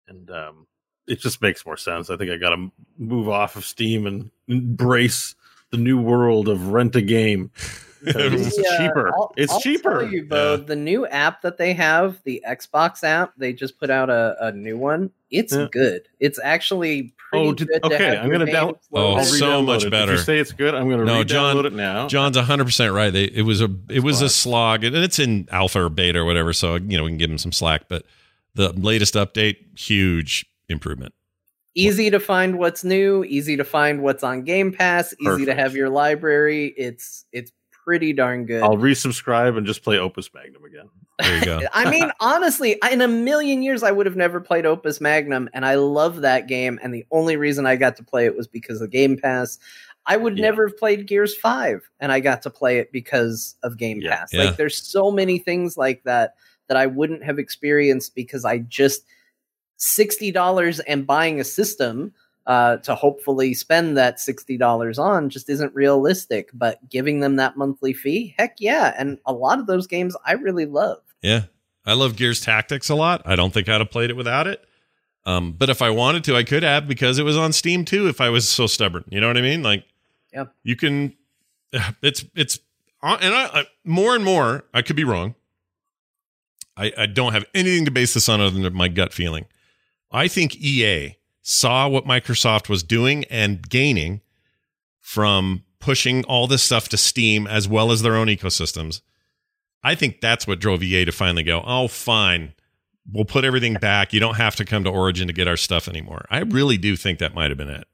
and 0.07 0.31
um 0.31 0.67
it 1.07 1.19
just 1.19 1.41
makes 1.41 1.65
more 1.65 1.75
sense. 1.75 2.09
I 2.09 2.15
think 2.15 2.31
I 2.31 2.37
got 2.37 2.51
to 2.51 2.71
move 2.97 3.27
off 3.27 3.57
of 3.57 3.65
Steam 3.65 4.07
and 4.07 4.31
embrace 4.47 5.35
the 5.71 5.77
new 5.77 5.99
world 5.99 6.47
of 6.47 6.69
rent 6.69 6.95
a 6.95 7.01
game. 7.01 7.51
it's 8.03 8.55
The, 8.57 8.67
uh, 8.67 8.77
cheaper. 8.77 9.09
I'll- 9.09 9.33
it's 9.37 9.53
I'll 9.53 9.59
cheaper. 9.61 10.01
Tell 10.01 10.11
you, 10.11 10.23
Bo, 10.25 10.55
Yeah. 10.55 10.63
the 10.65 10.75
new 10.75 11.05
app 11.07 11.41
that 11.43 11.57
they 11.57 11.73
have, 11.73 12.19
the 12.23 12.43
Xbox 12.47 13.03
app, 13.03 13.33
they 13.37 13.53
just 13.53 13.79
put 13.79 13.89
out 13.89 14.09
a, 14.09 14.35
a 14.39 14.51
new 14.51 14.77
one. 14.77 15.11
It's 15.29 15.53
Yeah. 15.55 15.67
good. 15.71 16.07
It's 16.19 16.39
actually 16.43 17.13
pretty 17.29 17.47
Oh, 17.47 17.53
did- 17.53 17.67
good. 17.67 17.83
to 17.83 17.93
okay, 17.93 18.03
have 18.15 18.25
I'm 18.25 18.31
gonna 18.31 18.45
games 18.45 18.53
down- 18.55 18.73
Oh, 18.91 18.99
loaded. 19.13 19.17
I'll 19.19 19.23
so 19.25 19.61
much 19.61 19.85
it. 19.85 19.91
better. 19.91 20.13
If 20.13 20.19
you 20.19 20.25
say 20.25 20.39
it's 20.39 20.51
good, 20.51 20.73
I'm 20.75 20.87
going 20.89 20.99
to 20.99 21.05
No, 21.05 21.19
re-download 21.19 21.25
John- 21.27 21.65
it 21.67 21.73
now. 21.73 22.07
John's 22.07 22.37
100% 22.37 22.93
right. 22.93 23.11
They, 23.13 23.25
it 23.25 23.43
was 23.43 23.61
a 23.61 23.69
it 23.89 24.03
was 24.03 24.21
a 24.21 24.29
Slog. 24.29 24.81
slog 24.81 24.83
and 24.83 24.95
it's 25.03 25.19
in 25.19 25.47
alpha 25.51 25.83
or 25.83 25.89
beta 25.89 26.19
or 26.19 26.25
whatever, 26.25 26.51
so 26.53 26.75
you 26.75 26.97
know, 26.97 27.03
we 27.03 27.11
can 27.11 27.17
give 27.17 27.29
him 27.29 27.37
some 27.37 27.51
slack, 27.53 27.83
but 27.87 28.03
the 28.55 28.73
latest 28.73 29.13
update 29.13 29.57
huge 29.79 30.45
improvement. 30.67 31.13
Easy 31.75 32.09
to 32.09 32.19
find 32.19 32.57
what's 32.57 32.83
new, 32.83 33.23
easy 33.23 33.57
to 33.57 33.63
find 33.63 34.01
what's 34.01 34.23
on 34.23 34.43
Game 34.43 34.71
Pass, 34.71 35.13
easy 35.19 35.45
to 35.45 35.55
have 35.55 35.75
your 35.75 35.89
library. 35.89 36.73
It's 36.77 37.25
it's 37.31 37.51
pretty 37.71 38.13
darn 38.13 38.45
good. 38.45 38.61
I'll 38.61 38.77
resubscribe 38.77 39.57
and 39.57 39.65
just 39.65 39.83
play 39.83 39.97
Opus 39.97 40.29
Magnum 40.33 40.63
again. 40.63 40.87
There 41.19 41.37
you 41.39 41.45
go. 41.45 41.61
I 41.73 41.89
mean, 41.89 42.11
honestly, 42.19 42.77
in 42.91 43.01
a 43.01 43.07
million 43.07 43.63
years, 43.63 43.81
I 43.83 43.91
would 43.91 44.05
have 44.05 44.15
never 44.15 44.39
played 44.39 44.65
Opus 44.65 45.01
Magnum, 45.01 45.49
and 45.53 45.65
I 45.65 45.75
love 45.75 46.21
that 46.21 46.47
game. 46.47 46.79
And 46.83 46.93
the 46.93 47.05
only 47.11 47.37
reason 47.37 47.65
I 47.65 47.75
got 47.75 47.95
to 47.97 48.03
play 48.03 48.25
it 48.25 48.35
was 48.37 48.47
because 48.47 48.81
of 48.81 48.91
Game 48.91 49.17
Pass. 49.17 49.57
I 50.07 50.17
would 50.17 50.37
Yeah. 50.37 50.43
never 50.43 50.67
have 50.67 50.77
played 50.77 51.05
Gears 51.07 51.35
Five, 51.35 51.87
and 51.99 52.11
I 52.11 52.19
got 52.19 52.41
to 52.43 52.49
play 52.49 52.79
it 52.79 52.91
because 52.91 53.55
of 53.63 53.77
Game 53.77 54.01
Yeah. 54.01 54.15
Pass. 54.17 54.33
Yeah. 54.33 54.45
Like, 54.45 54.57
there's 54.57 54.77
so 54.77 55.11
many 55.11 55.37
things 55.39 55.77
like 55.77 56.03
that 56.03 56.35
that 56.67 56.77
I 56.77 56.85
wouldn't 56.87 57.23
have 57.23 57.37
experienced 57.39 58.15
because 58.15 58.45
I 58.45 58.59
just 58.59 59.03
sixty 59.81 60.31
dollars 60.31 60.79
and 60.81 61.05
buying 61.07 61.39
a 61.39 61.43
system 61.43 62.13
uh, 62.47 62.77
to 62.77 62.93
hopefully 62.95 63.53
spend 63.53 63.97
that 63.97 64.19
sixty 64.19 64.57
dollars 64.57 64.97
on 64.99 65.29
just 65.29 65.49
isn't 65.49 65.73
realistic. 65.75 66.49
But 66.53 66.87
giving 66.89 67.19
them 67.19 67.35
that 67.37 67.57
monthly 67.57 67.93
fee, 67.93 68.35
heck 68.37 68.55
yeah! 68.59 68.93
And 68.97 69.17
a 69.25 69.33
lot 69.33 69.59
of 69.59 69.67
those 69.67 69.87
games 69.87 70.15
I 70.25 70.33
really 70.33 70.65
love. 70.65 70.99
Yeah. 71.21 71.43
I 71.83 71.93
love 71.93 72.15
Gears 72.15 72.39
Tactics 72.41 72.89
a 72.89 72.95
lot. 72.95 73.23
I 73.25 73.35
don't 73.35 73.51
think 73.51 73.67
I'd 73.67 73.81
have 73.81 73.89
played 73.89 74.11
it 74.11 74.15
without 74.15 74.45
it. 74.45 74.63
Um, 75.25 75.53
but 75.53 75.67
if 75.69 75.81
I 75.81 75.89
wanted 75.89 76.23
to, 76.25 76.35
I 76.35 76.43
could 76.43 76.61
have 76.61 76.87
because 76.87 77.17
it 77.17 77.23
was 77.23 77.35
on 77.37 77.53
Steam 77.53 77.85
too. 77.85 78.07
If 78.07 78.21
I 78.21 78.29
was 78.29 78.47
so 78.47 78.67
stubborn, 78.67 79.03
you 79.09 79.19
know 79.19 79.25
what 79.27 79.37
I 79.37 79.41
mean? 79.41 79.63
Like, 79.63 79.85
Yeah. 80.31 80.45
you 80.63 80.75
can. 80.75 81.15
It's 82.03 82.23
it's 82.35 82.59
uh, 83.01 83.17
and 83.19 83.33
I, 83.33 83.45
I 83.61 83.63
more 83.83 84.13
and 84.15 84.23
more. 84.23 84.63
I 84.75 84.81
could 84.83 84.95
be 84.95 85.03
wrong. 85.03 85.33
I 86.77 86.91
I 86.97 87.05
don't 87.07 87.33
have 87.33 87.45
anything 87.53 87.85
to 87.85 87.91
base 87.91 88.13
this 88.13 88.29
on 88.29 88.41
other 88.41 88.59
than 88.59 88.73
my 88.73 88.87
gut 88.87 89.13
feeling. 89.13 89.45
I 90.11 90.27
think 90.27 90.55
EA 90.55 91.15
saw 91.41 91.87
what 91.87 92.05
Microsoft 92.05 92.69
was 92.69 92.83
doing 92.83 93.25
and 93.25 93.67
gaining 93.67 94.21
from 94.99 95.63
pushing 95.79 96.23
all 96.25 96.47
this 96.47 96.63
stuff 96.63 96.89
to 96.89 96.97
Steam 96.97 97.47
as 97.47 97.67
well 97.67 97.91
as 97.91 98.01
their 98.01 98.15
own 98.15 98.27
ecosystems. 98.27 99.01
I 99.83 99.95
think 99.95 100.21
that's 100.21 100.45
what 100.45 100.59
drove 100.59 100.83
EA 100.83 101.05
to 101.05 101.11
finally 101.11 101.43
go, 101.43 101.63
oh, 101.65 101.87
fine. 101.87 102.53
We'll 103.11 103.25
put 103.25 103.43
everything 103.43 103.73
back. 103.75 104.13
You 104.13 104.19
don't 104.19 104.35
have 104.35 104.55
to 104.57 104.65
come 104.65 104.83
to 104.83 104.91
Origin 104.91 105.27
to 105.27 105.33
get 105.33 105.47
our 105.47 105.57
stuff 105.57 105.87
anymore. 105.87 106.25
I 106.29 106.39
really 106.39 106.77
do 106.77 106.95
think 106.95 107.17
that 107.19 107.33
might 107.33 107.49
have 107.49 107.57
been 107.57 107.67
it 107.67 107.87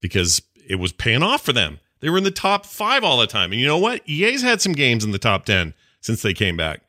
because 0.00 0.40
it 0.68 0.76
was 0.76 0.92
paying 0.92 1.22
off 1.22 1.44
for 1.44 1.52
them. 1.52 1.80
They 2.00 2.10
were 2.10 2.18
in 2.18 2.24
the 2.24 2.30
top 2.30 2.64
five 2.64 3.02
all 3.02 3.18
the 3.18 3.26
time. 3.26 3.50
And 3.50 3.60
you 3.60 3.66
know 3.66 3.78
what? 3.78 4.08
EA's 4.08 4.42
had 4.42 4.60
some 4.60 4.72
games 4.72 5.04
in 5.04 5.10
the 5.10 5.18
top 5.18 5.46
10 5.46 5.74
since 6.00 6.22
they 6.22 6.34
came 6.34 6.56
back. 6.56 6.82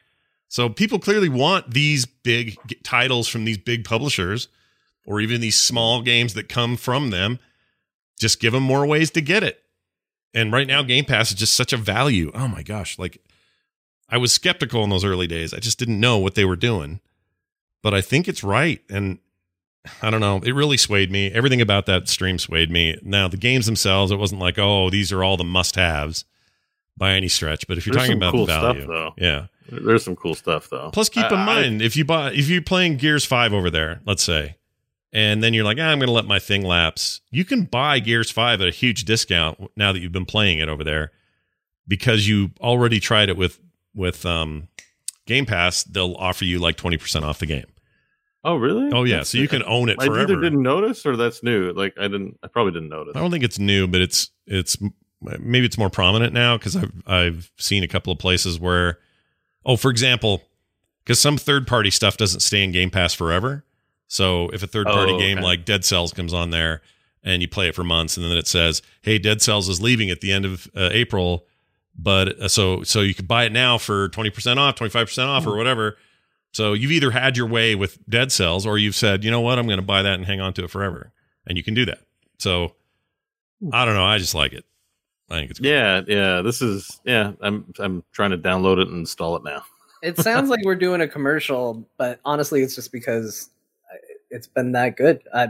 So 0.48 0.70
people 0.70 1.00
clearly 1.00 1.30
want 1.30 1.72
these 1.72 2.06
big 2.06 2.58
titles 2.84 3.28
from 3.28 3.46
these 3.46 3.58
big 3.58 3.84
publishers 3.84 4.48
or 5.06 5.20
even 5.20 5.42
these 5.42 5.60
small 5.60 6.02
games 6.02 6.34
that 6.36 6.50
come 6.50 6.78
from 6.78 7.10
them. 7.10 7.40
Just 8.20 8.40
give 8.40 8.54
them 8.54 8.64
more 8.64 8.86
ways 8.86 9.12
to 9.12 9.22
get 9.22 9.44
it. 9.44 9.60
And 10.34 10.52
right 10.52 10.68
now, 10.68 10.84
Game 10.84 11.06
Pass 11.06 11.30
is 11.30 11.36
just 11.36 11.54
such 11.54 11.74
a 11.74 11.78
value. 11.78 12.32
Oh 12.34 12.48
my 12.48 12.64
gosh. 12.64 12.98
Like, 12.98 13.22
I 14.10 14.18
was 14.18 14.32
skeptical 14.32 14.84
in 14.84 14.90
those 14.90 15.04
early 15.04 15.28
days. 15.28 15.54
I 15.54 15.60
just 15.60 15.80
didn't 15.80 16.00
know 16.00 16.18
what 16.18 16.36
they 16.36 16.46
were 16.46 16.56
doing. 16.56 17.00
But 17.82 17.94
I 17.94 18.02
think 18.02 18.28
it's 18.28 18.44
right. 18.44 18.82
And 18.90 19.20
I 20.02 20.10
don't 20.10 20.22
know. 20.22 20.42
It 20.44 20.52
really 20.52 20.78
swayed 20.78 21.12
me. 21.12 21.32
Everything 21.32 21.62
about 21.62 21.86
that 21.88 22.08
stream 22.08 22.40
swayed 22.40 22.72
me. 22.72 22.98
Now, 23.04 23.28
the 23.28 23.38
games 23.38 23.66
themselves, 23.66 24.12
it 24.12 24.18
wasn't 24.18 24.42
like, 24.42 24.58
oh, 24.58 24.90
these 24.90 25.12
are 25.12 25.24
all 25.24 25.38
the 25.38 25.44
must 25.44 25.76
haves 25.76 26.26
by 26.98 27.12
any 27.14 27.28
stretch. 27.28 27.68
But 27.68 27.78
if 27.78 27.86
you're 27.86 27.94
There's 27.94 28.06
talking 28.08 28.18
about 28.18 28.32
cool 28.34 28.46
the 28.46 28.54
stuff, 28.54 28.76
value, 28.76 28.88
though. 28.88 29.14
yeah. 29.18 29.48
There's 29.70 30.04
some 30.04 30.16
cool 30.16 30.36
stuff 30.36 30.70
though. 30.70 30.90
Plus, 30.94 31.10
keep 31.10 31.26
in 31.26 31.38
I- 31.38 31.42
I- 31.42 31.46
mind 31.46 31.82
if 31.82 31.96
you 31.98 32.06
buy 32.06 32.32
if 32.32 32.48
you're 32.50 32.62
playing 32.62 32.98
Gears 32.98 33.26
Five 33.26 33.54
over 33.54 33.70
there, 33.70 34.02
let's 34.06 34.24
say, 34.24 34.56
and 35.14 35.44
then 35.44 35.54
you're 35.54 35.64
like, 35.66 35.78
ah, 35.80 35.84
I'm 35.84 36.00
going 36.00 36.08
to 36.08 36.14
let 36.14 36.26
my 36.26 36.40
thing 36.40 36.64
lapse. 36.64 37.22
You 37.32 37.46
can 37.46 37.64
buy 37.64 38.00
Gears 38.00 38.30
Five 38.32 38.62
at 38.62 38.68
a 38.68 38.72
huge 38.72 39.06
discount 39.06 39.72
now 39.76 39.92
that 39.92 40.00
you've 40.00 40.12
been 40.12 40.26
playing 40.26 40.60
it 40.60 40.70
over 40.70 40.84
there 40.84 41.12
because 41.88 42.28
you 42.28 42.52
already 42.62 43.00
tried 43.00 43.30
it 43.30 43.38
with 43.38 43.60
with 43.94 44.26
um, 44.26 44.68
Game 45.26 45.46
Pass. 45.46 45.84
They'll 45.84 46.16
offer 46.16 46.46
you 46.46 46.60
like 46.60 46.76
twenty 46.78 46.98
percent 46.98 47.26
off 47.26 47.40
the 47.40 47.46
game. 47.46 47.66
oh 48.44 48.56
really? 48.58 48.92
Oh 48.94 49.04
yeah, 49.04 49.16
That's- 49.16 49.30
so 49.30 49.38
you 49.40 49.48
can 49.48 49.64
own 49.64 49.90
it 49.90 49.98
I 50.00 50.06
either 50.06 50.40
didn't 50.40 50.62
notice 50.62 51.06
or 51.06 51.16
that's 51.18 51.42
new. 51.44 51.72
Like 51.72 51.94
I 52.00 52.04
didn't. 52.04 52.38
I 52.44 52.48
probably 52.48 52.74
didn't 52.74 52.90
notice. 52.90 53.14
I 53.16 53.20
don't 53.20 53.32
think 53.32 53.44
it's 53.44 53.58
new, 53.60 53.88
but 53.88 54.02
it's 54.02 54.30
it's 54.46 54.78
maybe 55.22 55.66
it's 55.66 55.78
more 55.78 55.90
prominent 55.90 56.34
now 56.34 56.58
because 56.58 56.76
I've 56.76 56.92
I've 57.08 57.52
seen 57.58 57.84
a 57.84 57.88
couple 57.88 58.14
of 58.14 58.20
places 58.20 58.60
where, 58.60 59.00
oh, 59.66 59.78
for 59.78 59.90
example, 59.92 60.44
because 61.04 61.20
some 61.20 61.38
third 61.38 61.68
party 61.68 61.90
stuff 61.92 62.18
doesn't 62.18 62.42
stay 62.42 62.64
in 62.64 62.72
Game 62.72 62.90
Pass 62.90 63.14
forever. 63.14 63.64
So 64.08 64.50
if 64.50 64.62
a 64.64 64.68
third 64.68 64.88
party 64.88 65.14
Oh, 65.14 65.20
game 65.20 65.40
like 65.40 65.66
Dead 65.66 65.84
Cells 65.84 66.14
comes 66.14 66.34
on 66.34 66.52
there 66.52 66.82
and 67.24 67.42
you 67.42 67.48
play 67.48 67.68
it 67.68 67.76
for 67.76 67.84
months, 67.84 68.18
and 68.18 68.26
then 68.26 68.38
it 68.38 68.48
says, 68.48 68.82
"Hey, 69.02 69.18
Dead 69.18 69.42
Cells 69.42 69.68
is 69.68 69.82
leaving 69.82 70.10
at 70.12 70.22
the 70.22 70.32
end 70.32 70.46
of 70.46 70.68
uh, 70.76 70.90
April," 70.92 71.46
but 71.98 72.40
uh, 72.40 72.48
so 72.48 72.84
so 72.84 73.02
you 73.02 73.14
could 73.16 73.28
buy 73.28 73.46
it 73.46 73.52
now 73.52 73.78
for 73.80 74.10
twenty 74.10 74.30
percent 74.30 74.60
off, 74.60 74.76
twenty 74.76 74.92
five 74.92 75.08
percent 75.08 75.28
off, 75.30 75.46
or 75.48 75.56
whatever. 75.58 75.98
So 76.52 76.74
you've 76.74 76.92
either 76.92 77.12
had 77.12 77.36
your 77.36 77.48
way 77.48 77.76
with 77.76 77.98
Dead 78.08 78.32
Cells, 78.32 78.66
or 78.66 78.78
you've 78.78 78.96
said, 78.96 79.24
you 79.26 79.32
know 79.32 79.42
what, 79.42 79.60
I'm 79.60 79.66
going 79.66 79.80
to 79.80 79.86
buy 79.86 80.04
that 80.04 80.14
and 80.14 80.26
hang 80.26 80.40
on 80.40 80.54
to 80.54 80.64
it 80.64 80.70
forever, 80.70 81.12
and 81.46 81.58
you 81.58 81.64
can 81.64 81.74
do 81.74 81.84
that. 81.86 82.00
So 82.38 82.76
I 83.74 83.86
don't 83.86 83.96
know. 83.96 84.06
I 84.06 84.20
just 84.20 84.36
like 84.36 84.54
it. 84.54 84.66
I 85.30 85.40
think 85.40 85.52
it's 85.52 85.60
cool. 85.60 85.70
Yeah, 85.70 86.02
yeah. 86.08 86.42
This 86.42 86.62
is 86.62 87.00
yeah. 87.04 87.34
I'm 87.42 87.74
I'm 87.80 88.04
trying 88.12 88.32
to 88.32 88.38
download 88.38 88.80
it 88.82 88.88
and 88.88 88.98
install 88.98 89.36
it 89.36 89.44
now. 89.44 89.64
It 90.02 90.18
sounds 90.18 90.50
like 90.50 90.60
we're 90.64 90.76
doing 90.76 91.02
a 91.02 91.08
commercial, 91.08 91.88
but 91.98 92.20
honestly, 92.26 92.62
it's 92.62 92.76
just 92.76 92.92
because 92.92 93.50
it's 94.30 94.48
been 94.48 94.74
that 94.74 94.98
good. 94.98 95.22
I, 95.34 95.50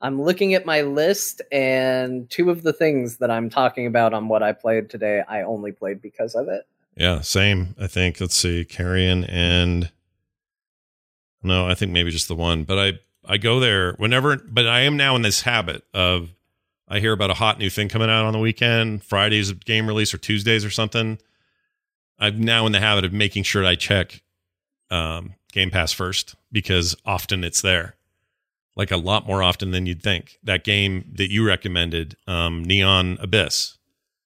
I'm 0.00 0.22
looking 0.22 0.54
at 0.54 0.64
my 0.64 0.82
list, 0.82 1.42
and 1.50 2.30
two 2.30 2.50
of 2.50 2.62
the 2.62 2.72
things 2.72 3.16
that 3.16 3.30
I'm 3.32 3.50
talking 3.50 3.86
about 3.86 4.14
on 4.14 4.28
what 4.28 4.44
I 4.44 4.52
played 4.52 4.90
today, 4.90 5.22
I 5.28 5.42
only 5.42 5.72
played 5.72 6.00
because 6.00 6.36
of 6.36 6.48
it. 6.48 6.66
Yeah, 6.96 7.20
same. 7.20 7.74
I 7.80 7.88
think. 7.88 8.20
Let's 8.20 8.36
see, 8.36 8.64
Carrion 8.64 9.24
and 9.24 9.90
no, 11.42 11.68
I 11.68 11.74
think 11.74 11.92
maybe 11.92 12.10
just 12.10 12.28
the 12.28 12.36
one. 12.36 12.64
But 12.64 12.78
I 12.78 12.92
I 13.24 13.38
go 13.38 13.58
there 13.58 13.94
whenever. 13.94 14.36
But 14.36 14.68
I 14.68 14.80
am 14.80 14.96
now 14.96 15.16
in 15.16 15.22
this 15.22 15.42
habit 15.42 15.82
of 15.92 16.30
I 16.88 17.00
hear 17.00 17.12
about 17.12 17.30
a 17.30 17.34
hot 17.34 17.58
new 17.58 17.68
thing 17.70 17.88
coming 17.88 18.08
out 18.08 18.24
on 18.24 18.32
the 18.32 18.38
weekend, 18.38 19.04
Fridays 19.04 19.52
game 19.52 19.86
release 19.86 20.14
or 20.14 20.18
Tuesdays 20.18 20.64
or 20.64 20.70
something. 20.70 21.18
I'm 22.18 22.40
now 22.40 22.66
in 22.66 22.72
the 22.72 22.80
habit 22.80 23.04
of 23.04 23.12
making 23.12 23.42
sure 23.44 23.64
I 23.64 23.74
check 23.74 24.22
um, 24.90 25.34
Game 25.52 25.70
Pass 25.70 25.92
first 25.92 26.34
because 26.50 26.96
often 27.04 27.44
it's 27.44 27.60
there, 27.62 27.94
like 28.74 28.90
a 28.90 28.96
lot 28.96 29.26
more 29.26 29.42
often 29.42 29.70
than 29.70 29.86
you'd 29.86 30.02
think. 30.02 30.38
That 30.42 30.64
game 30.64 31.12
that 31.16 31.30
you 31.30 31.46
recommended, 31.46 32.16
um, 32.26 32.64
Neon 32.64 33.18
Abyss, 33.20 33.76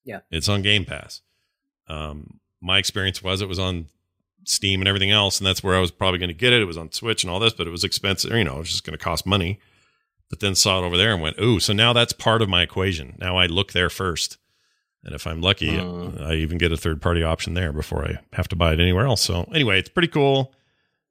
Yeah. 0.05 0.21
it's 0.31 0.49
on 0.49 0.63
Game 0.63 0.85
Pass. 0.85 1.21
Um, 1.89 2.39
my 2.61 2.79
experience 2.79 3.23
was 3.23 3.43
it 3.43 3.49
was 3.49 3.59
on 3.59 3.87
Steam 4.45 4.81
and 4.81 4.89
everything 4.89 5.11
else, 5.11 5.39
and 5.39 5.47
that's 5.47 5.63
where 5.63 5.75
I 5.77 5.81
was 5.81 5.91
probably 5.91 6.19
going 6.19 6.29
to 6.29 6.35
get 6.35 6.53
it. 6.53 6.63
It 6.63 6.67
was 6.67 6.77
on 6.79 6.93
Switch 6.93 7.25
and 7.25 7.31
all 7.31 7.41
this, 7.41 7.53
but 7.53 7.67
it 7.67 7.71
was 7.71 7.85
expensive. 7.85 8.31
You 8.33 8.45
know, 8.45 8.57
it 8.57 8.61
was 8.61 8.71
just 8.71 8.85
going 8.85 8.97
to 8.97 9.05
cost 9.05 9.27
money. 9.27 9.59
But 10.33 10.41
then 10.41 10.55
saw 10.55 10.83
it 10.83 10.87
over 10.87 10.97
there 10.97 11.13
and 11.13 11.21
went, 11.21 11.39
"Ooh!" 11.39 11.61
So 11.61 11.75
now 11.75 11.93
that's 11.93 12.15
part 12.15 12.41
of 12.41 12.49
my 12.49 12.63
equation. 12.63 13.17
Now 13.19 13.37
I 13.37 13.45
look 13.45 13.73
there 13.73 13.91
first, 13.91 14.39
and 15.05 15.15
if 15.15 15.27
I'm 15.27 15.43
lucky, 15.43 15.73
Mm. 15.73 16.23
I 16.23 16.37
even 16.37 16.57
get 16.57 16.73
a 16.73 16.77
third 16.79 17.03
party 17.03 17.23
option 17.23 17.53
there 17.53 17.71
before 17.71 18.07
I 18.07 18.19
have 18.33 18.49
to 18.49 18.57
buy 18.57 18.73
it 18.73 18.81
anywhere 18.81 19.05
else. 19.05 19.21
So 19.21 19.43
anyway, 19.55 19.79
it's 19.79 19.91
pretty 19.91 20.09
cool. 20.09 20.55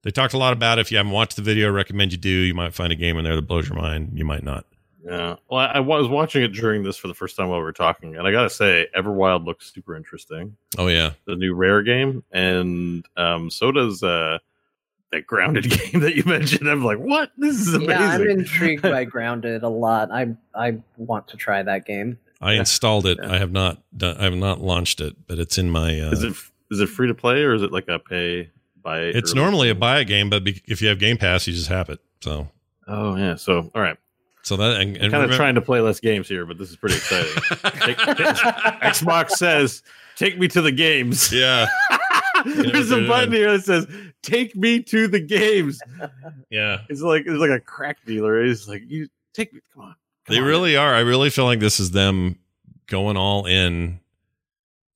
They 0.01 0.09
talked 0.09 0.33
a 0.33 0.39
lot 0.39 0.53
about 0.53 0.79
it. 0.79 0.81
If 0.81 0.91
you 0.91 0.97
haven't 0.97 1.11
watched 1.11 1.35
the 1.35 1.43
video, 1.43 1.67
I 1.67 1.69
recommend 1.69 2.13
you 2.13 2.17
do. 2.17 2.29
You 2.29 2.55
might 2.55 2.73
find 2.73 2.91
a 2.91 2.95
game 2.95 3.15
in 3.19 3.23
there 3.23 3.35
that 3.35 3.43
blows 3.43 3.69
your 3.69 3.77
mind. 3.77 4.13
You 4.15 4.25
might 4.25 4.41
not. 4.41 4.65
Yeah. 5.05 5.35
Well, 5.47 5.59
I, 5.59 5.65
I 5.65 5.79
was 5.81 6.07
watching 6.07 6.41
it 6.41 6.47
during 6.53 6.81
this 6.81 6.97
for 6.97 7.07
the 7.07 7.13
first 7.13 7.35
time 7.37 7.49
while 7.49 7.59
we 7.59 7.63
were 7.63 7.73
talking, 7.73 8.15
and 8.15 8.25
I 8.27 8.31
gotta 8.31 8.49
say, 8.49 8.87
Everwild 8.97 9.45
looks 9.45 9.71
super 9.71 9.95
interesting. 9.95 10.57
Oh 10.79 10.87
yeah, 10.87 11.11
The 11.25 11.35
new 11.35 11.53
Rare 11.53 11.83
game, 11.83 12.23
and 12.31 13.05
um, 13.17 13.51
so 13.51 13.71
does 13.71 14.01
uh, 14.01 14.39
that 15.11 15.27
Grounded 15.27 15.69
game 15.91 16.01
that 16.01 16.15
you 16.15 16.23
mentioned. 16.25 16.69
I'm 16.69 16.83
like, 16.83 16.97
what? 16.99 17.31
This 17.37 17.59
is 17.59 17.73
amazing. 17.73 17.89
Yeah, 17.91 18.09
I'm 18.11 18.27
intrigued 18.29 18.81
by 18.83 19.03
Grounded 19.05 19.63
a 19.63 19.69
lot. 19.69 20.11
I 20.11 20.35
I 20.55 20.79
want 20.97 21.27
to 21.29 21.37
try 21.37 21.61
that 21.63 21.85
game. 21.85 22.17
I 22.41 22.53
installed 22.53 23.05
it. 23.05 23.19
Yeah. 23.21 23.33
I 23.33 23.37
have 23.37 23.51
not 23.51 23.81
done. 23.95 24.17
I 24.17 24.23
have 24.23 24.33
not 24.35 24.61
launched 24.61 24.99
it, 25.01 25.15
but 25.27 25.37
it's 25.37 25.57
in 25.57 25.69
my. 25.69 25.99
Uh, 25.99 26.11
is 26.11 26.23
it 26.23 26.33
is 26.71 26.79
it 26.79 26.87
free 26.87 27.07
to 27.07 27.13
play 27.13 27.43
or 27.43 27.53
is 27.53 27.61
it 27.61 27.71
like 27.71 27.87
a 27.87 27.99
pay 27.99 28.49
by? 28.81 28.99
It's 29.01 29.31
early? 29.33 29.41
normally 29.41 29.69
a 29.69 29.75
buy 29.75 29.99
a 29.99 30.05
game, 30.05 30.29
but 30.29 30.43
be, 30.43 30.61
if 30.65 30.81
you 30.81 30.87
have 30.87 30.97
Game 30.97 31.17
Pass, 31.17 31.45
you 31.45 31.53
just 31.53 31.67
have 31.67 31.89
it. 31.89 31.99
So, 32.21 32.47
Oh 32.87 33.15
yeah. 33.15 33.35
So 33.35 33.69
all 33.75 33.81
right. 33.81 33.97
so 34.41 34.55
that 34.57 34.81
and, 34.81 34.97
and 34.97 35.11
kind 35.11 35.29
of 35.29 35.35
trying 35.35 35.55
to 35.55 35.61
play 35.61 35.81
less 35.81 35.99
games 35.99 36.27
here, 36.27 36.45
but 36.47 36.57
this 36.57 36.69
is 36.71 36.77
pretty 36.77 36.95
exciting. 36.95 37.31
Take- 37.81 37.97
Xbox 38.81 39.31
says, 39.31 39.83
"Take 40.15 40.39
me 40.39 40.47
to 40.47 40.61
the 40.61 40.71
games." 40.71 41.31
yeah, 41.31 41.67
There's 42.45 42.91
a 42.91 43.05
button 43.07 43.31
here 43.33 43.51
that 43.57 43.63
says, 43.65 43.87
"Take 44.23 44.55
me 44.55 44.81
to 44.83 45.07
the 45.07 45.19
games." 45.19 45.79
yeah. 46.49 46.81
It's 46.89 47.01
like 47.01 47.23
it's 47.25 47.39
like 47.39 47.49
a 47.49 47.59
crack 47.59 48.05
dealer. 48.05 48.43
It's 48.43 48.67
like 48.67 48.83
you 48.87 49.07
take 49.33 49.53
me. 49.53 49.61
Come 49.73 49.83
on. 49.83 49.95
Come 50.25 50.35
They 50.35 50.41
on. 50.41 50.47
really 50.47 50.75
are. 50.77 50.93
I 50.93 50.99
really 50.99 51.29
feel 51.29 51.45
like 51.45 51.59
this 51.59 51.79
is 51.79 51.91
them 51.91 52.37
going 52.87 53.17
all 53.17 53.45
in 53.45 53.99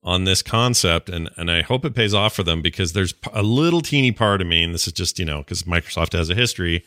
on 0.02 0.24
this 0.24 0.42
concept, 0.42 1.08
and 1.08 1.28
and 1.36 1.50
I 1.50 1.62
hope 1.62 1.84
it 1.84 1.94
pays 1.94 2.14
off 2.14 2.34
for 2.34 2.44
them 2.44 2.62
because 2.62 2.92
there's 2.92 3.14
a 3.32 3.42
little 3.42 3.80
teeny 3.80 4.12
part 4.12 4.40
of 4.40 4.46
me, 4.46 4.62
and 4.62 4.72
this 4.72 4.86
is 4.86 4.92
just 4.92 5.18
you 5.18 5.24
know 5.24 5.38
because 5.38 5.64
Microsoft 5.64 6.12
has 6.12 6.30
a 6.30 6.34
history. 6.34 6.84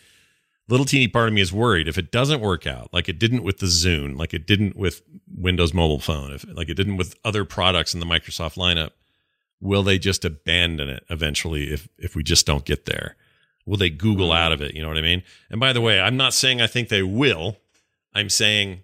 Little 0.70 0.86
teeny 0.86 1.08
part 1.08 1.28
of 1.28 1.34
me 1.34 1.42
is 1.42 1.52
worried 1.52 1.88
if 1.88 1.98
it 1.98 2.12
doesn't 2.12 2.42
work 2.42 2.68
out, 2.68 2.94
like 2.94 3.10
it 3.10 3.18
didn't 3.18 3.42
with 3.42 3.58
the 3.58 3.66
Zune, 3.66 4.16
like 4.18 4.36
it 4.36 4.46
didn't 4.46 4.76
with 4.78 5.02
Windows 5.36 5.74
Mobile 5.74 6.00
Phone, 6.00 6.32
if 6.32 6.46
like 6.56 6.70
it 6.70 6.76
didn't 6.76 6.96
with 6.98 7.16
other 7.26 7.44
products 7.44 7.96
in 7.96 8.00
the 8.00 8.06
Microsoft 8.06 8.56
lineup. 8.56 8.92
Will 9.62 9.84
they 9.84 10.00
just 10.00 10.24
abandon 10.26 10.90
it 10.90 11.04
eventually 11.10 11.72
if 11.72 11.88
if 11.98 12.16
we 12.16 12.24
just 12.24 12.46
don't 12.46 12.66
get 12.66 12.86
there? 12.86 13.16
Will 13.66 13.78
they 13.78 13.90
Google 13.90 14.30
mm-hmm. 14.30 14.38
out 14.38 14.52
of 14.52 14.62
it? 14.62 14.74
You 14.74 14.82
know 14.82 14.88
what 14.88 14.98
I 14.98 15.02
mean? 15.02 15.24
And 15.50 15.60
by 15.60 15.74
the 15.74 15.82
way, 15.82 16.00
I'm 16.00 16.18
not 16.18 16.34
saying 16.34 16.62
I 16.62 16.68
think 16.68 16.90
they 16.90 17.04
will. 17.04 17.58
I'm 18.14 18.30
saying 18.30 18.82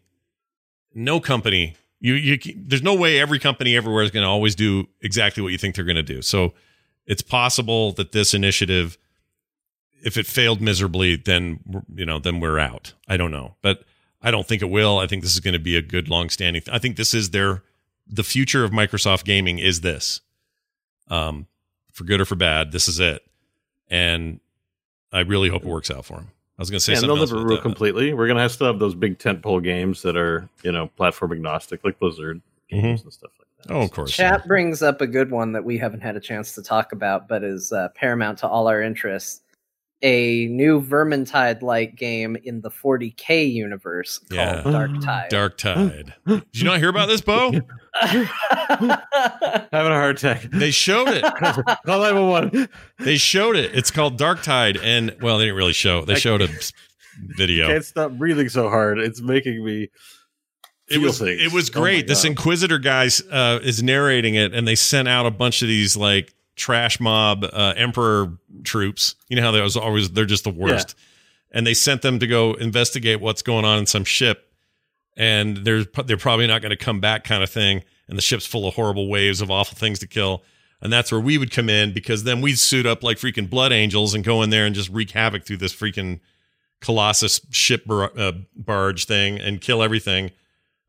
no 0.94 1.20
company 1.20 1.76
you 2.00 2.14
you 2.14 2.38
there's 2.56 2.84
no 2.84 2.94
way 2.94 3.20
every 3.20 3.40
company 3.40 3.76
everywhere 3.76 4.04
is 4.04 4.12
going 4.12 4.24
to 4.24 4.30
always 4.30 4.56
do 4.56 4.88
exactly 5.02 5.42
what 5.42 5.52
you 5.52 5.58
think 5.58 5.76
they're 5.76 5.86
going 5.86 5.96
to 5.96 6.04
do. 6.04 6.22
So 6.22 6.54
it's 7.06 7.22
possible 7.22 7.92
that 7.94 8.12
this 8.12 8.34
initiative 8.34 8.98
if 10.04 10.18
it 10.18 10.28
failed 10.28 10.62
miserably 10.62 11.16
then 11.16 11.60
you 11.94 12.06
know 12.06 12.20
then 12.20 12.40
we're 12.40 12.60
out. 12.60 12.94
I 13.08 13.18
don't 13.18 13.32
know. 13.32 13.56
But 13.62 13.84
I 14.22 14.32
don't 14.32 14.48
think 14.48 14.62
it 14.62 14.70
will. 14.70 15.00
I 15.00 15.08
think 15.08 15.24
this 15.24 15.34
is 15.34 15.40
going 15.40 15.54
to 15.54 15.60
be 15.60 15.76
a 15.76 15.82
good 15.82 16.10
long-standing 16.10 16.62
th- 16.62 16.76
I 16.76 16.80
think 16.80 16.96
this 16.96 17.14
is 17.14 17.32
their 17.32 17.64
the 18.08 18.24
future 18.24 18.64
of 18.64 18.72
Microsoft 18.72 19.24
gaming 19.24 19.58
is 19.58 19.82
this. 19.82 20.22
Um 21.10 21.48
for 21.92 22.04
good 22.04 22.20
or 22.20 22.26
for 22.26 22.36
bad, 22.36 22.72
this 22.72 22.88
is 22.88 23.00
it. 23.00 23.24
And 23.90 24.40
I 25.14 25.22
really 25.22 25.50
hope 25.50 25.64
it 25.64 25.68
works 25.68 25.90
out 25.90 26.06
for 26.06 26.16
him. 26.16 26.32
I 26.58 26.62
was 26.62 26.70
going 26.70 26.80
to 26.80 26.84
say 26.84 26.94
Yeah, 26.94 26.98
and 26.98 27.02
something 27.02 27.16
they'll 27.16 27.22
else 27.22 27.32
never 27.32 27.42
about 27.42 27.50
rule 27.52 27.62
completely. 27.62 28.14
We're 28.14 28.28
gonna 28.28 28.42
have 28.42 28.52
still 28.52 28.68
have 28.68 28.80
those 28.80 28.96
big 28.96 29.18
tentpole 29.20 29.64
games 29.64 30.02
that 30.04 30.16
are 30.16 30.48
you 30.64 30.72
know 30.72 30.88
platform 30.88 31.34
agnostic, 31.34 31.84
like 31.84 32.00
Blizzard 32.00 32.42
games 32.70 33.04
and 33.04 33.12
stuff 33.12 33.32
like 33.40 33.68
that. 33.68 33.74
Oh, 33.74 33.82
of 33.82 33.92
course. 33.92 34.16
Chat 34.16 34.48
brings 34.48 34.82
up 34.82 35.02
a 35.02 35.08
good 35.08 35.32
one 35.32 35.52
that 35.54 35.64
we 35.64 35.78
haven't 35.78 36.02
had 36.02 36.16
a 36.16 36.20
chance 36.20 36.54
to 36.56 36.64
talk 36.64 36.92
about, 36.92 37.28
but 37.28 37.44
is 37.44 37.72
uh, 37.72 37.90
paramount 37.96 38.38
to 38.40 38.48
all 38.48 38.68
our 38.68 38.82
interests. 38.82 39.42
A 40.02 40.48
new 40.48 40.82
Vermintide 40.82 41.62
like 41.62 41.96
game 41.96 42.36
in 42.44 42.62
the 42.62 42.70
40k 42.70 43.52
universe 43.52 44.20
called 44.20 44.32
Yeah. 44.32 44.62
Dark 44.62 44.92
Tide. 45.02 45.30
Dark 45.30 45.58
Tide. 45.58 46.14
Did 46.28 46.44
you 46.54 46.66
not 46.66 46.80
hear 46.80 46.90
about 46.90 47.08
this, 47.08 47.22
Bo? 47.22 47.52
Having 48.02 48.92
a 48.92 49.68
heart 49.72 50.18
attack. 50.18 50.42
They 50.52 50.72
showed 50.72 51.08
it. 51.08 51.24
Call 51.86 52.02
911. 52.02 52.70
They 53.00 53.18
showed 53.18 53.56
it. 53.56 53.74
It's 53.76 53.92
called 53.92 54.18
Dark 54.18 54.44
Tide, 54.44 54.78
and 54.78 55.16
well, 55.22 55.38
they 55.38 55.46
didn't 55.46 55.58
really 55.58 55.74
show. 55.74 56.04
They 56.06 56.16
showed 56.16 56.42
a 56.42 56.50
video. 57.38 57.68
Can't 57.68 57.86
stop 57.86 58.12
breathing 58.12 58.50
so 58.50 58.70
hard. 58.70 59.00
It's 59.00 59.22
making 59.22 59.64
me. 59.64 59.90
It 60.88 61.00
was 61.00 61.18
things. 61.20 61.42
it 61.42 61.52
was 61.52 61.70
Oh 61.76 61.82
great. 61.82 62.08
this 62.08 62.26
Inquisitor 62.26 62.78
guy 62.78 63.10
uh, 63.32 63.60
is 63.64 63.82
narrating 63.82 64.36
it, 64.36 64.54
and 64.54 64.68
they 64.68 64.76
sent 64.76 65.08
out 65.08 65.26
a 65.26 65.32
bunch 65.32 65.62
of 65.62 65.68
these 65.68 65.98
like 65.98 66.34
trash 66.56 67.00
mob 67.00 67.44
uh, 67.44 67.74
Emperor 67.76 68.38
troops. 68.64 69.16
You 69.30 69.36
know 69.36 69.42
how 69.44 69.52
they 69.52 69.62
was 69.62 69.78
always 69.78 70.12
they're 70.12 70.26
just 70.26 70.44
the 70.44 70.50
worst, 70.50 70.96
and 71.52 71.66
they 71.66 71.74
sent 71.74 72.02
them 72.02 72.20
to 72.20 72.28
go 72.28 72.54
investigate 72.54 73.22
what's 73.22 73.42
going 73.42 73.66
on 73.66 73.80
in 73.80 73.86
some 73.86 74.04
ship, 74.04 74.52
and 75.18 75.58
there's 75.58 75.88
they're 76.06 76.18
probably 76.18 76.48
not 76.48 76.62
going 76.62 76.72
to 76.72 76.78
come 76.78 77.00
back, 77.00 77.24
kind 77.24 77.44
of 77.44 77.50
thing. 77.50 77.84
And 78.08 78.18
the 78.18 78.22
ship's 78.22 78.46
full 78.46 78.68
of 78.68 78.76
horrible 78.76 79.10
waves 79.10 79.42
of 79.42 79.50
awful 79.50 79.78
things 79.78 79.98
to 80.00 80.08
kill. 80.08 80.44
And 80.82 80.94
that's 80.94 81.12
where 81.12 81.22
we 81.22 81.40
would 81.40 81.50
come 81.50 81.70
in 81.70 81.94
because 81.94 82.24
then 82.24 82.42
we'd 82.42 82.60
suit 82.60 82.86
up 82.86 83.02
like 83.02 83.18
freaking 83.18 83.50
blood 83.50 83.72
angels 83.72 84.14
and 84.14 84.24
go 84.24 84.44
in 84.44 84.52
there 84.52 84.68
and 84.68 84.76
just 84.76 84.90
wreak 84.90 85.12
havoc 85.12 85.44
through 85.44 85.58
this 85.58 85.74
freaking 85.74 86.20
Colossus 86.82 87.42
ship 87.50 87.86
bar- 87.86 88.12
uh, 88.16 88.34
barge 88.56 89.06
thing 89.06 89.40
and 89.40 89.62
kill 89.62 89.82
everything. 89.82 90.32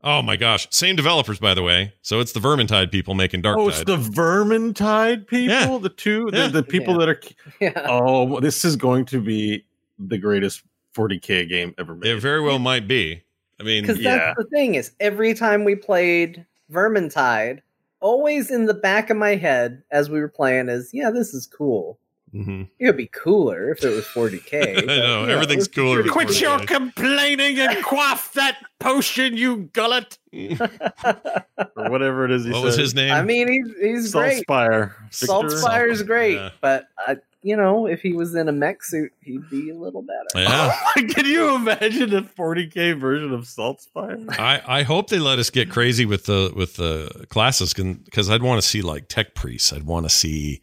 Oh 0.09 0.21
my 0.21 0.37
gosh. 0.37 0.67
Same 0.71 0.95
developers, 0.95 1.37
by 1.37 1.53
the 1.53 1.61
way. 1.61 1.91
So 2.01 2.21
it's 2.21 2.31
the 2.31 2.39
Vermintide 2.39 2.91
people 2.93 3.13
making 3.13 3.41
Dark 3.41 3.57
Oh, 3.57 3.67
it's 3.67 3.83
the 3.83 3.97
Vermintide 3.97 5.27
people. 5.27 5.53
Yeah. 5.53 5.77
The 5.81 5.89
two, 5.89 6.29
Yeah. 6.31 6.47
the, 6.47 6.61
the 6.61 6.63
people 6.63 6.93
Yeah. 6.93 6.99
that 6.99 7.09
are. 7.09 7.21
yeah. 7.59 7.85
Oh, 7.89 8.39
this 8.39 8.63
is 8.63 8.77
going 8.77 9.03
to 9.07 9.19
be 9.19 9.65
the 9.99 10.17
greatest 10.17 10.63
40k 10.95 11.49
game 11.49 11.75
ever 11.77 11.93
made. 11.93 12.09
it 12.09 12.21
very 12.21 12.41
well 12.41 12.57
might 12.57 12.87
be. 12.87 13.21
I 13.59 13.63
mean, 13.63 13.83
Because 13.83 13.99
Yeah. 13.99 14.17
that's 14.17 14.37
the 14.37 14.45
thing 14.45 14.75
is 14.75 14.93
every 15.01 15.33
time 15.33 15.65
we 15.65 15.75
played 15.75 16.45
Vermintide, 16.71 17.59
always 17.99 18.49
in 18.49 18.65
the 18.65 18.73
back 18.75 19.09
of 19.09 19.17
my 19.17 19.35
head 19.35 19.83
as 19.91 20.09
we 20.09 20.21
were 20.21 20.29
playing 20.29 20.69
is, 20.69 20.91
yeah, 20.93 21.11
this 21.11 21.33
is 21.33 21.45
cool. 21.47 21.99
Mhm. 22.37 22.67
It 22.79 22.85
would 22.85 22.97
be 22.97 23.07
cooler 23.07 23.71
if 23.71 23.83
it 23.83 23.89
was 23.89 24.05
40k. 24.05 24.77
I 24.83 24.85
know, 24.85 25.25
yeah, 25.25 25.33
everything's 25.33 25.67
cooler 25.67 26.03
Quit 26.03 26.27
40K. 26.29 26.41
your 26.41 26.59
complaining 26.59 27.59
and 27.59 27.83
quaff 27.83 28.33
that 28.33 28.57
potion, 28.79 29.35
you 29.37 29.69
gullet, 29.73 30.17
or 30.33 31.89
whatever 31.89 32.25
it 32.25 32.31
is. 32.31 32.45
He 32.45 32.51
what 32.51 32.63
was 32.63 32.75
said. 32.75 32.79
cool. 32.79 32.83
his 32.83 32.95
name? 32.95 33.11
I 33.11 33.21
mean, 33.23 33.47
he's 33.51 33.75
he's 33.81 34.11
great. 34.13 34.43
Saltzpyre. 34.47 34.93
Salt 35.11 35.43
Victor? 35.45 35.57
Spire's 35.57 36.03
great, 36.03 36.35
Yeah. 36.35 36.49
but 36.61 36.87
I, 37.07 37.17
you 37.43 37.55
know, 37.55 37.85
if 37.87 38.01
he 38.01 38.13
was 38.13 38.35
in 38.35 38.49
a 38.49 38.51
mech 38.51 38.83
suit, 38.83 39.11
he'd 39.21 39.49
be 39.49 39.69
a 39.69 39.75
little 39.75 40.01
better. 40.01 40.25
yeah. 40.35 40.75
Can 40.95 41.25
you 41.25 41.55
imagine 41.55 42.13
a 42.13 42.21
40k 42.23 42.99
version 42.99 43.31
of 43.33 43.41
Saltzpyre? 43.45 44.37
I, 44.39 44.61
I 44.67 44.83
hope 44.83 45.09
they 45.09 45.19
let 45.19 45.39
us 45.39 45.49
get 45.49 45.69
crazy 45.69 46.05
with 46.05 46.25
the 46.25 46.51
with 46.55 46.75
the 46.75 47.25
classes 47.29 47.73
because 47.73 48.29
I'd 48.29 48.43
want 48.43 48.61
to 48.61 48.67
see 48.67 48.81
like 48.81 49.07
tech 49.07 49.33
priests. 49.33 49.71
I'd 49.71 49.83
want 49.83 50.05
to 50.05 50.09
see. 50.09 50.61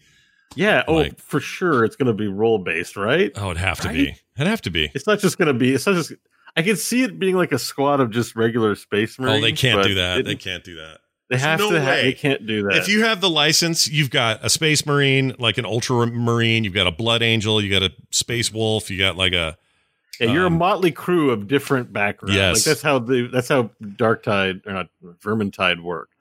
Yeah. 0.54 0.84
Oh, 0.86 0.94
Like- 0.94 1.18
for 1.18 1.40
sure. 1.40 1.84
It's 1.84 1.96
going 1.96 2.06
to 2.06 2.12
be 2.12 2.26
role 2.28 2.58
based, 2.58 2.96
right? 2.96 3.32
Oh, 3.36 3.46
it'd 3.50 3.58
have 3.58 3.80
to 3.80 3.88
Right? 3.88 3.94
be. 3.96 4.16
It'd 4.36 4.48
have 4.48 4.62
to 4.62 4.70
be. 4.70 4.90
It's 4.94 5.06
not 5.06 5.18
just 5.20 5.38
going 5.38 5.48
to 5.48 5.54
be. 5.54 5.72
It's 5.74 5.86
not 5.86 5.94
just. 5.96 6.12
I 6.56 6.62
can 6.62 6.76
see 6.76 7.02
it 7.02 7.18
being 7.18 7.34
like 7.34 7.52
a 7.52 7.58
squad 7.58 8.00
of 8.00 8.10
just 8.10 8.36
regular 8.36 8.74
space 8.76 9.18
marines. 9.18 9.38
Oh, 9.38 9.40
they 9.40 9.52
can't 9.52 9.82
do 9.82 9.94
that. 9.94 10.18
it- 10.18 10.24
they 10.26 10.36
can't 10.36 10.62
do 10.64 10.76
that. 10.76 10.98
They 11.30 11.38
have 11.38 11.58
no 11.58 11.70
to. 11.70 11.80
Ha- 11.80 11.90
they 12.02 12.12
can't 12.12 12.46
do 12.46 12.64
that. 12.64 12.76
If 12.76 12.88
you 12.88 13.02
have 13.04 13.20
the 13.22 13.30
license, 13.30 13.88
you've 13.88 14.10
got 14.10 14.44
a 14.44 14.50
space 14.50 14.84
marine, 14.84 15.34
like 15.38 15.56
an 15.56 15.64
ultramarine. 15.64 16.64
You've 16.64 16.74
got 16.74 16.86
a 16.86 16.92
blood 16.92 17.22
angel. 17.22 17.62
You 17.62 17.70
got 17.70 17.82
a 17.82 17.92
space 18.10 18.52
wolf. 18.52 18.90
You 18.90 18.98
got 18.98 19.16
like 19.16 19.32
a 19.32 19.56
yeah, 20.20 20.30
you're 20.30 20.46
um, 20.46 20.52
a 20.54 20.56
motley 20.58 20.92
crew 20.92 21.30
of 21.30 21.48
different 21.48 21.92
backgrounds. 21.92 22.36
Yes. 22.36 22.56
like 22.56 22.64
that's 22.64 22.82
how 22.82 22.98
the 23.00 23.28
that's 23.32 23.48
how 23.48 23.70
Darktide 23.82 24.66
or 24.66 24.72
not 24.74 24.88
Vermintide 25.24 25.80
worked. 25.80 26.13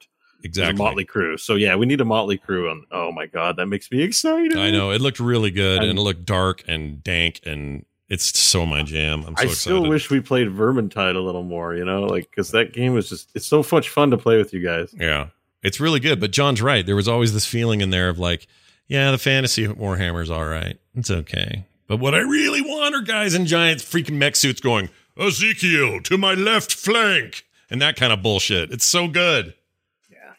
Exactly. 0.43 0.77
motley 0.83 1.05
crew. 1.05 1.37
So 1.37 1.55
yeah, 1.55 1.75
we 1.75 1.85
need 1.85 2.01
a 2.01 2.05
motley 2.05 2.37
crew. 2.37 2.69
On 2.69 2.83
oh 2.91 3.11
my 3.11 3.25
god, 3.25 3.55
that 3.57 3.67
makes 3.67 3.89
me 3.91 4.01
excited. 4.01 4.57
I 4.57 4.71
know 4.71 4.91
it 4.91 5.01
looked 5.01 5.19
really 5.19 5.51
good, 5.51 5.77
and 5.79 5.87
I'm- 5.87 5.97
it 5.97 6.01
looked 6.01 6.25
dark 6.25 6.63
and 6.67 7.03
dank, 7.03 7.39
and 7.45 7.85
it's 8.09 8.37
so 8.37 8.65
my 8.65 8.83
jam. 8.83 9.19
I'm 9.25 9.35
so 9.37 9.41
I 9.41 9.43
excited. 9.45 9.55
still 9.55 9.87
wish 9.89 10.09
we 10.11 10.19
played 10.19 10.47
Vermintide 10.49 11.15
a 11.15 11.19
little 11.19 11.43
more. 11.43 11.73
You 11.75 11.85
know, 11.85 12.03
like 12.03 12.29
because 12.29 12.51
that 12.51 12.73
game 12.73 12.93
was 12.93 13.09
just 13.09 13.31
it's 13.33 13.47
so 13.47 13.65
much 13.71 13.89
fun 13.89 14.11
to 14.11 14.17
play 14.17 14.37
with 14.37 14.53
you 14.53 14.59
guys. 14.63 14.93
Yeah, 14.99 15.27
it's 15.63 15.79
really 15.79 15.99
good. 15.99 16.19
But 16.19 16.31
John's 16.31 16.61
right. 16.61 16.85
There 16.85 16.95
was 16.95 17.07
always 17.07 17.33
this 17.33 17.45
feeling 17.45 17.81
in 17.81 17.89
there 17.89 18.09
of 18.09 18.19
like, 18.19 18.47
yeah, 18.87 19.11
the 19.11 19.17
fantasy 19.17 19.65
Warhammer's 19.67 20.29
all 20.29 20.45
right. 20.45 20.77
It's 20.95 21.09
okay. 21.09 21.65
But 21.87 21.97
what 21.97 22.13
I 22.13 22.19
really 22.19 22.61
want 22.61 22.95
are 22.95 23.01
guys 23.01 23.33
in 23.33 23.45
giant 23.45 23.81
freaking 23.81 24.13
mech 24.15 24.35
suits 24.35 24.61
going, 24.61 24.89
Ezekiel 25.17 26.01
to 26.01 26.17
my 26.17 26.33
left 26.33 26.73
flank, 26.73 27.45
and 27.69 27.81
that 27.81 27.95
kind 27.95 28.11
of 28.13 28.21
bullshit. 28.21 28.71
It's 28.71 28.85
so 28.85 29.07
good. 29.07 29.53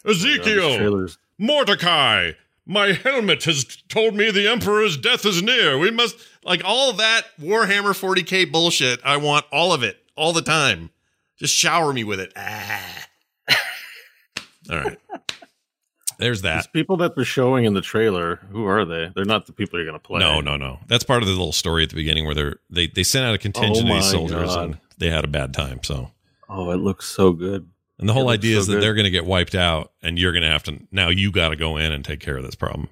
Those 0.05 0.25
Ezekiel. 0.25 1.09
Mordecai, 1.39 2.33
my 2.67 2.93
helmet 2.93 3.45
has 3.45 3.65
told 3.89 4.15
me 4.15 4.31
the 4.31 4.49
Emperor's 4.49 4.97
death 4.97 5.27
is 5.27 5.43
near. 5.43 5.79
We 5.79 5.91
must 5.91 6.17
like 6.45 6.63
all 6.65 6.93
that 6.95 7.23
Warhammer 7.41 7.93
40k 7.93 8.51
bullshit. 8.53 9.01
I 9.05 9.17
want 9.17 9.47
all 9.51 9.73
of 9.73 9.83
it 9.83 9.99
all 10.17 10.33
the 10.33 10.43
time. 10.43 10.91
Just 11.37 11.55
shower 11.55 11.93
me 11.93 12.05
with 12.05 12.21
it. 12.21 12.33
Ah. 12.37 13.07
all 14.71 14.77
right. 14.79 14.99
There's 16.19 16.43
that. 16.43 16.59
These 16.59 16.67
people 16.69 16.97
that 16.99 17.17
they're 17.17 17.25
showing 17.25 17.65
in 17.65 17.75
the 17.75 17.81
trailer, 17.81 18.37
who 18.51 18.67
are 18.67 18.85
they? 18.85 19.11
They're 19.15 19.25
not 19.25 19.47
the 19.47 19.53
people 19.53 19.79
you're 19.81 19.87
going 19.87 19.99
to 19.99 20.07
play. 20.07 20.21
No, 20.21 20.41
no, 20.41 20.57
no. 20.57 20.79
That's 20.87 21.03
part 21.03 21.23
of 21.23 21.29
the 21.29 21.35
little 21.35 21.53
story 21.53 21.83
at 21.83 21.89
the 21.91 21.97
beginning 21.97 22.25
where 22.25 22.35
they're 22.35 22.57
they 22.71 22.87
they 22.87 23.03
sent 23.03 23.25
out 23.27 23.35
a 23.35 23.39
contingent 23.39 23.89
Oh 23.91 23.97
of 23.97 24.03
these 24.03 24.11
soldiers 24.11 24.55
God. 24.55 24.65
and 24.65 24.79
they 24.99 25.11
had 25.11 25.25
a 25.25 25.29
bad 25.29 25.53
time. 25.53 25.81
So 25.83 26.13
Oh, 26.49 26.71
it 26.71 26.77
looks 26.77 27.07
so 27.07 27.33
good. 27.33 27.69
And 27.99 28.09
the 28.09 28.13
whole 28.13 28.29
idea 28.29 28.55
so 28.57 28.61
is 28.61 28.67
that 28.67 28.73
good. 28.75 28.83
they're 28.83 28.95
going 28.95 29.05
to 29.05 29.11
get 29.11 29.25
wiped 29.27 29.55
out 29.55 29.93
and 30.03 30.19
you're 30.19 30.33
going 30.33 30.43
to 30.43 30.49
have 30.49 30.63
to 30.65 30.79
now 30.91 31.09
you 31.09 31.31
got 31.31 31.51
to 31.51 31.57
go 31.57 31.77
in 31.77 31.93
and 31.93 32.05
take 32.05 32.21
care 32.21 32.37
of 32.37 32.45
this 32.45 32.55
problem. 32.55 32.89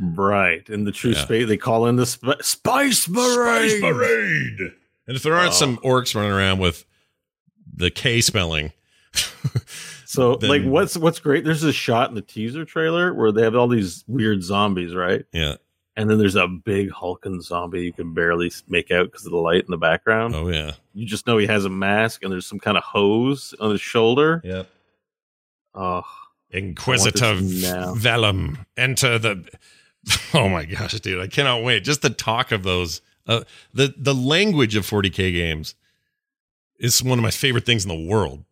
Right. 0.00 0.66
In 0.68 0.84
the 0.84 0.92
true 0.92 1.10
Yeah. 1.12 1.22
space, 1.24 1.46
they 1.46 1.56
call 1.58 1.86
in 1.86 1.96
the 1.96 2.06
sp- 2.08 2.40
Spice 2.40 3.06
Parade. 3.06 3.80
Parade. 3.82 4.72
And 5.06 5.16
if 5.16 5.22
there 5.22 5.34
aren't 5.34 5.50
Oh. 5.50 5.54
some 5.54 5.76
orcs 5.78 6.14
running 6.14 6.32
around 6.32 6.58
with 6.58 6.84
the 7.76 7.90
K 7.90 8.20
spelling, 8.20 8.72
So, 10.06 10.34
Then- 10.36 10.50
like, 10.50 10.64
what's 10.64 10.96
what's 10.96 11.20
great? 11.20 11.44
There's 11.44 11.60
this 11.60 11.76
shot 11.76 12.08
in 12.08 12.16
the 12.16 12.20
teaser 12.22 12.64
trailer 12.64 13.14
where 13.14 13.30
they 13.30 13.42
have 13.42 13.54
all 13.54 13.68
these 13.68 14.02
weird 14.08 14.42
zombies, 14.42 14.92
right? 14.94 15.24
Yeah. 15.32 15.56
And 15.96 16.08
then 16.10 16.18
there's 16.18 16.34
a 16.36 16.48
big 16.48 16.90
hulking 16.90 17.40
zombie 17.42 17.82
you 17.82 17.92
can 17.92 18.12
barely 18.14 18.50
make 18.68 18.90
out 18.90 19.06
because 19.06 19.24
of 19.26 19.32
the 19.32 19.38
light 19.38 19.60
in 19.64 19.70
the 19.70 19.76
background. 19.76 20.34
Oh 20.34 20.48
yeah. 20.48 20.72
You 20.92 21.06
just 21.06 21.26
know 21.26 21.38
he 21.38 21.46
has 21.46 21.64
a 21.64 21.68
mask, 21.70 22.22
and 22.22 22.32
there's 22.32 22.46
some 22.46 22.58
kind 22.58 22.76
of 22.76 22.82
hose 22.82 23.54
on 23.60 23.70
his 23.70 23.80
shoulder. 23.80 24.40
Yep. 24.44 24.68
Oh, 25.74 26.02
Inquisitive 26.50 27.22
I 27.22 27.32
want 27.32 27.48
this 27.48 27.62
now. 27.72 27.94
Vellum. 27.94 28.66
Enter 28.76 29.18
the. 29.18 29.48
Oh 30.32 30.48
my 30.48 30.64
gosh, 30.64 30.98
dude! 31.00 31.20
I 31.20 31.26
cannot 31.26 31.62
wait. 31.62 31.84
Just 31.84 32.00
the 32.00 32.08
talk 32.08 32.52
of 32.52 32.62
those, 32.62 33.02
uh, 33.26 33.42
the 33.74 33.92
the 33.98 34.14
language 34.14 34.74
of 34.74 34.86
40k 34.86 35.32
games 35.34 35.74
is 36.78 37.02
one 37.02 37.18
of 37.18 37.22
my 37.22 37.30
favorite 37.30 37.66
things 37.66 37.84
in 37.84 37.88
the 37.90 38.08
world. 38.10 38.44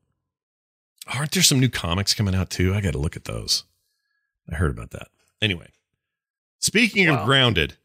Aren't 1.06 1.32
there 1.32 1.42
some 1.42 1.58
new 1.58 1.70
comics 1.70 2.12
coming 2.12 2.34
out 2.34 2.50
too? 2.50 2.74
I 2.74 2.82
got 2.82 2.92
to 2.92 2.98
look 2.98 3.16
at 3.16 3.24
those. 3.24 3.64
I 4.50 4.56
heard 4.56 4.70
about 4.70 4.90
that. 4.90 5.08
Anyway, 5.40 5.68
speaking 6.58 7.08
of 7.08 7.24
grounded, 7.24 7.78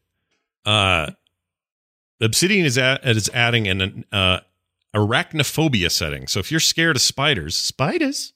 uh, 0.66 1.12
Obsidian 2.20 2.64
is 2.66 2.78
at, 2.78 3.04
is 3.06 3.28
adding 3.34 3.66
an 3.68 4.04
uh, 4.12 4.40
arachnophobia 4.94 5.90
setting. 5.90 6.26
So 6.26 6.40
if 6.40 6.50
you're 6.50 6.60
scared 6.60 6.96
of 6.96 7.02
spiders, 7.02 7.56
spiders, 7.56 8.32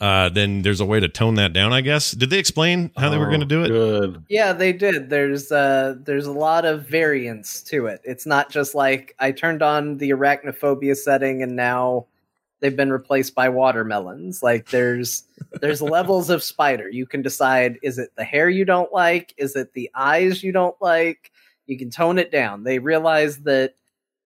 uh, 0.00 0.30
then 0.30 0.62
there's 0.62 0.80
a 0.80 0.84
way 0.86 0.98
to 0.98 1.08
tone 1.08 1.34
that 1.34 1.52
down. 1.52 1.74
I 1.74 1.82
guess. 1.82 2.12
Did 2.12 2.30
they 2.30 2.38
explain 2.38 2.90
how 2.96 3.10
they 3.10 3.18
were 3.18 3.26
Oh, 3.26 3.28
going 3.28 3.40
to 3.40 3.46
do 3.46 3.62
it? 3.64 3.68
Good. 3.68 4.24
Yeah, 4.30 4.54
they 4.54 4.72
did. 4.72 5.10
There's 5.10 5.52
uh 5.52 5.96
there's 6.00 6.24
a 6.26 6.32
lot 6.32 6.64
of 6.64 6.86
variance 6.88 7.62
to 7.64 7.84
it. 7.86 8.00
It's 8.04 8.24
not 8.24 8.50
just 8.50 8.74
like 8.74 9.14
I 9.18 9.30
turned 9.30 9.62
on 9.62 9.98
the 9.98 10.10
arachnophobia 10.10 10.96
setting 10.96 11.42
and 11.42 11.54
now 11.54 12.06
they've 12.60 12.76
been 12.76 12.90
replaced 12.92 13.34
by 13.34 13.50
watermelons. 13.50 14.42
Like 14.42 14.70
there's 14.70 15.24
there's 15.60 15.82
levels 15.96 16.30
of 16.30 16.42
spider. 16.42 16.88
You 16.88 17.04
can 17.04 17.20
decide 17.20 17.78
is 17.82 17.98
it 17.98 18.10
the 18.16 18.24
hair 18.24 18.48
you 18.48 18.64
don't 18.64 18.90
like? 18.94 19.34
Is 19.36 19.54
it 19.54 19.74
the 19.74 19.90
eyes 19.94 20.42
you 20.42 20.50
don't 20.52 20.80
like? 20.80 21.30
You 21.70 21.78
can 21.78 21.90
tone 21.90 22.18
it 22.18 22.32
down. 22.32 22.64
They 22.64 22.80
realized 22.80 23.44
that 23.44 23.76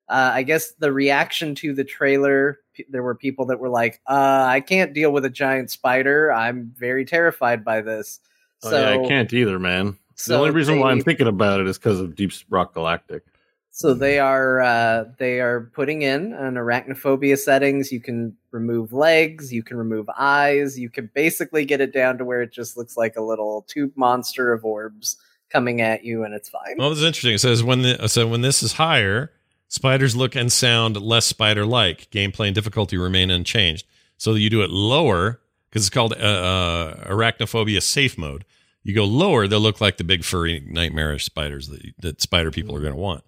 uh, 0.09 0.31
I 0.33 0.43
guess 0.43 0.73
the 0.73 0.91
reaction 0.91 1.55
to 1.57 1.75
the 1.75 1.85
trailer, 1.85 2.61
p- 2.73 2.87
there 2.89 3.03
were 3.03 3.15
people 3.15 3.47
that 3.47 3.61
were 3.61 3.69
like, 3.69 4.01
uh, 4.07 4.47
"I 4.49 4.61
can't 4.61 4.95
deal 4.95 5.13
with 5.13 5.27
a 5.27 5.31
giant 5.31 5.71
spider. 5.71 6.33
I'm 6.33 6.73
very 6.75 7.05
terrified 7.05 7.63
by 7.63 7.83
this." 7.83 8.21
Oh, 8.63 8.71
yeah, 8.71 8.99
I 8.99 9.07
can't 9.07 9.31
either, 9.33 9.59
man. 9.59 9.99
so 10.15 10.33
the 10.33 10.39
only 10.39 10.51
reason 10.53 10.81
why 10.81 10.91
I'm 10.91 11.03
thinking 11.03 11.27
about 11.27 11.61
it 11.61 11.67
is 11.67 11.77
because 11.77 12.01
of 12.01 12.15
Deep 12.15 12.33
Rock 12.49 12.73
Galactic. 12.73 13.25
So 13.71 13.93
they 13.93 14.19
are 14.21 14.61
uh, 14.61 15.05
they 15.19 15.41
are 15.41 15.71
putting 15.75 16.01
in 16.01 16.33
an 16.33 16.55
arachnophobia 16.55 17.37
settings. 17.37 17.93
You 17.93 18.01
can 18.01 18.37
remove 18.53 18.95
legs, 18.95 19.53
you 19.53 19.63
can 19.63 19.77
remove 19.77 20.09
eyes, 20.17 20.79
you 20.79 20.89
can 20.89 21.11
basically 21.13 21.67
get 21.67 21.83
it 21.83 21.93
down 21.93 22.17
to 22.19 22.25
where 22.25 22.41
it 22.41 22.53
just 22.53 22.77
looks 22.77 22.97
like 22.97 23.17
a 23.17 23.23
little 23.23 23.67
tube 23.69 23.93
monster 23.97 24.53
of 24.53 24.65
orbs 24.65 25.19
coming 25.55 25.81
at 25.81 26.05
you, 26.05 26.25
and 26.25 26.35
it's 26.35 26.49
fine. 26.49 26.75
Well, 26.77 26.91
this 26.91 26.99
is 26.99 27.05
interesting. 27.05 27.35
It 27.35 27.39
says 27.39 27.63
when 27.63 27.83
the 27.83 28.09
so 28.09 28.27
when 28.27 28.41
this 28.41 28.63
is 28.63 28.75
higher, 28.75 29.31
spiders 29.69 30.17
look 30.17 30.35
and 30.35 30.53
sound 30.53 31.01
less 31.01 31.27
spider-like. 31.27 32.11
Gameplay 32.11 32.47
and 32.47 32.55
difficulty 32.55 32.97
remain 32.99 33.31
unchanged. 33.31 33.87
So 34.17 34.35
you 34.35 34.51
do 34.51 34.63
it 34.63 34.71
lower 34.71 35.41
because 35.69 35.87
it's 35.87 35.95
called 35.95 36.13
uh, 36.13 36.17
uh, 36.17 37.05
arachnophobia 37.09 37.83
safe 37.83 38.19
mode. 38.19 38.45
You 38.83 38.95
go 38.95 39.05
lower, 39.05 39.49
they'll 39.49 39.61
look 39.61 39.81
like 39.81 39.97
the 39.97 40.05
big 40.05 40.25
furry 40.25 40.63
nightmarish 40.67 41.25
spiders 41.25 41.69
that, 41.69 41.83
that 42.01 42.21
spider 42.21 42.51
people 42.51 42.77
are 42.77 42.81
going 42.81 42.93
to 42.93 42.99
want. 42.99 43.25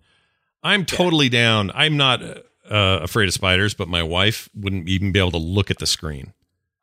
I'm 0.62 0.85
totally 0.85 1.29
down. 1.29 1.70
I'm 1.74 1.97
not 1.97 2.22
uh, 2.22 2.37
afraid 2.70 3.29
of 3.29 3.35
spiders, 3.35 3.72
but 3.72 3.89
my 3.89 4.03
wife 4.03 4.49
wouldn't 4.55 4.89
even 4.89 5.12
be 5.12 5.18
able 5.18 5.31
to 5.31 5.39
look 5.39 5.70
at 5.70 5.79
the 5.79 5.87
screen. 5.87 6.35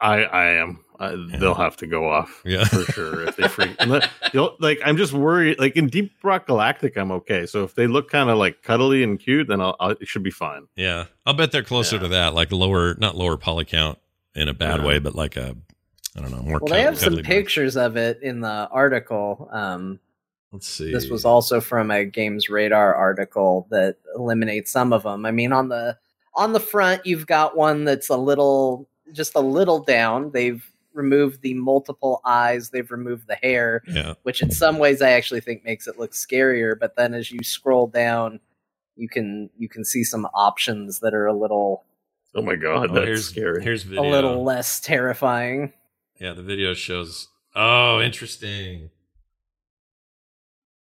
I 0.04 0.24
I 0.24 0.46
am. 0.52 0.80
I, 1.00 1.16
They'll 1.40 1.56
have 1.56 1.76
to 1.78 1.88
go 1.88 2.08
off 2.10 2.42
Yeah. 2.46 2.64
for 2.66 2.84
sure 2.92 3.24
if 3.28 3.36
they 3.36 3.48
freak. 3.48 3.76
and 3.80 3.92
the- 3.92 4.08
you'll- 4.32 4.56
like 4.60 4.80
I'm 4.86 4.96
just 4.96 5.12
worried. 5.12 5.60
Like 5.60 5.76
in 5.76 5.88
Deep 5.88 6.14
Rock 6.24 6.46
Galactic, 6.46 6.96
I'm 6.98 7.12
okay. 7.12 7.46
So 7.48 7.64
if 7.64 7.74
they 7.76 7.88
look 7.88 8.10
kind 8.12 8.30
of 8.30 8.38
like 8.38 8.62
cuddly 8.62 9.04
and 9.04 9.20
cute, 9.20 9.48
then 9.48 9.60
I'll, 9.60 9.76
I'll 9.80 9.90
it 9.92 10.08
should 10.08 10.24
be 10.24 10.30
fine. 10.32 10.68
Yeah, 10.76 11.06
I'll 11.26 11.34
bet 11.34 11.52
they're 11.52 11.64
closer 11.64 11.96
Yeah. 11.96 12.04
to 12.04 12.08
that, 12.10 12.34
like 12.36 12.52
lower, 12.52 12.96
not 13.00 13.16
lower 13.18 13.38
poly 13.38 13.66
count 13.66 13.98
in 14.36 14.48
a 14.48 14.54
bad 14.54 14.82
Yeah. 14.82 14.86
way, 14.86 15.00
but 15.00 15.16
like 15.16 15.36
a, 15.36 15.56
I 16.16 16.22
don't 16.22 16.32
know, 16.32 16.44
more. 16.44 16.60
Well, 16.62 16.72
they 16.74 16.84
have 16.84 16.98
some 16.98 17.16
cuddly- 17.16 17.24
pictures 17.24 17.76
of 17.76 17.98
it 17.98 18.20
in 18.22 18.42
the 18.42 18.70
article. 18.72 19.50
Um, 19.52 20.00
Let's 20.52 20.68
see. 20.68 20.92
this 20.94 21.10
was 21.10 21.26
also 21.26 21.60
from 21.60 21.90
a 21.90 22.06
Games 22.06 22.50
Radar 22.50 22.94
article 22.94 23.68
that 23.72 23.98
eliminates 24.16 24.72
some 24.72 24.94
of 24.94 25.02
them. 25.04 25.26
I 25.26 25.32
mean, 25.32 25.52
on 25.52 25.70
the 25.70 25.98
on 26.36 26.54
the 26.54 26.60
front, 26.60 27.06
you've 27.06 27.26
got 27.28 27.58
one 27.58 27.84
that's 27.84 28.10
a 28.10 28.18
little, 28.18 28.88
just 29.14 29.36
a 29.36 29.40
little 29.40 29.80
down. 29.80 30.32
They've 30.32 30.64
removed 30.94 31.42
the 31.42 31.54
multiple 31.54 32.22
eyes. 32.26 32.70
They've 32.70 32.90
removed 32.92 33.28
the 33.28 33.36
hair. 33.36 33.82
Yeah, 33.88 34.14
which 34.24 34.42
in 34.42 34.52
some 34.52 34.78
ways 34.78 35.02
I 35.02 35.12
actually 35.12 35.42
think 35.42 35.64
makes 35.64 35.88
it 35.88 35.98
look 35.98 36.12
scarier. 36.12 36.78
But 36.80 36.96
then 36.96 37.14
as 37.14 37.32
you 37.32 37.44
scroll 37.44 37.88
down, 37.88 38.40
you 38.96 39.08
can 39.10 39.50
you 39.58 39.70
can 39.70 39.86
see 39.86 40.04
some 40.04 40.26
options 40.34 41.00
that 41.00 41.14
are 41.14 41.26
a 41.28 41.34
little 41.34 41.84
Oh 42.36 42.42
my 42.42 42.56
god, 42.56 42.90
Oh, 42.92 42.94
that's 42.96 43.06
here's 43.06 43.26
scary. 43.30 43.64
Here's 43.64 43.84
video. 43.84 44.04
a 44.04 44.10
little 44.10 44.44
less 44.44 44.80
terrifying. 44.80 45.74
Yeah, 46.20 46.34
the 46.34 46.44
video 46.44 46.74
shows. 46.74 47.28
Oh, 47.56 48.02
interesting. 48.02 48.90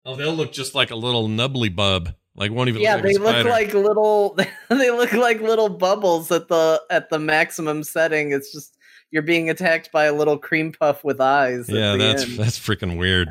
Oh, 0.06 0.16
they'll 0.16 0.34
look 0.34 0.52
just 0.54 0.74
like 0.76 0.92
a 0.92 0.96
little 0.96 1.28
nubbly 1.28 1.70
bub. 1.70 2.16
Like 2.38 2.52
won't 2.52 2.70
even. 2.70 2.82
Yeah, 2.82 2.96
look 2.96 3.04
like 3.04 3.14
they 3.14 3.20
a 3.20 3.24
look 3.24 3.46
like 3.46 3.74
little 3.74 4.38
they 4.70 4.92
look 4.92 5.12
like 5.14 5.42
little 5.42 5.70
bubbles 5.70 6.32
at 6.32 6.48
the 6.48 6.82
at 6.90 7.10
the 7.10 7.20
maximum 7.20 7.84
setting. 7.84 8.32
It's 8.32 8.54
just 8.54 8.78
you're 9.12 9.24
being 9.24 9.50
attacked 9.50 9.92
by 9.92 10.06
a 10.06 10.14
little 10.14 10.38
cream 10.38 10.72
puff 10.72 11.04
with 11.04 11.20
eyes. 11.20 11.68
at 11.70 11.76
Yeah, 11.76 11.92
the 11.94 11.98
that's 11.98 12.24
end. 12.24 12.38
that's 12.38 12.60
freaking 12.60 12.98
weird. 12.98 13.30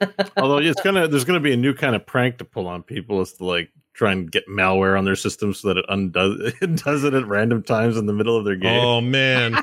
Although 0.36 0.58
it's 0.58 0.82
gonna 0.82 1.06
there's 1.08 1.24
gonna 1.24 1.40
be 1.40 1.52
a 1.52 1.56
new 1.56 1.74
kind 1.74 1.94
of 1.94 2.04
prank 2.06 2.38
to 2.38 2.44
pull 2.44 2.66
on 2.66 2.82
people 2.82 3.20
is 3.20 3.32
to 3.34 3.44
like 3.44 3.70
try 3.94 4.12
and 4.12 4.30
get 4.32 4.48
malware 4.48 4.98
on 4.98 5.04
their 5.04 5.16
system 5.16 5.52
so 5.54 5.68
that 5.68 5.76
it 5.76 5.84
undoes 5.88 6.52
it 6.60 6.76
does 6.84 7.04
it 7.04 7.14
at 7.14 7.26
random 7.26 7.62
times 7.62 7.96
in 7.96 8.06
the 8.06 8.12
middle 8.12 8.36
of 8.36 8.44
their 8.44 8.56
game. 8.56 8.80
oh 8.82 9.00
man, 9.00 9.62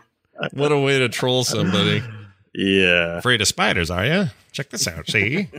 what 0.53 0.71
a 0.71 0.77
way 0.79 0.99
to 0.99 1.09
troll 1.09 1.43
somebody. 1.43 2.01
yeah. 2.53 3.17
Afraid 3.17 3.41
of 3.41 3.47
spiders, 3.47 3.89
are 3.91 4.05
you? 4.05 4.25
Check 4.53 4.69
this 4.69 4.87
out. 4.87 5.07
See. 5.09 5.49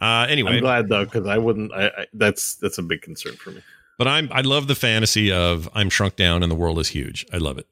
Uh, 0.00 0.26
anyway, 0.28 0.54
I'm 0.54 0.60
glad 0.60 0.88
though 0.88 1.04
because 1.04 1.26
I 1.26 1.38
wouldn't. 1.38 1.72
I, 1.72 1.86
I 1.86 2.06
that's 2.12 2.56
that's 2.56 2.78
a 2.78 2.82
big 2.82 3.02
concern 3.02 3.34
for 3.34 3.50
me. 3.50 3.62
But 3.98 4.06
I'm 4.06 4.28
I 4.32 4.42
love 4.42 4.68
the 4.68 4.76
fantasy 4.76 5.32
of 5.32 5.68
I'm 5.74 5.90
shrunk 5.90 6.16
down 6.16 6.42
and 6.42 6.50
the 6.50 6.56
world 6.56 6.78
is 6.78 6.88
huge. 6.88 7.26
I 7.32 7.38
love 7.38 7.58
it. 7.58 7.66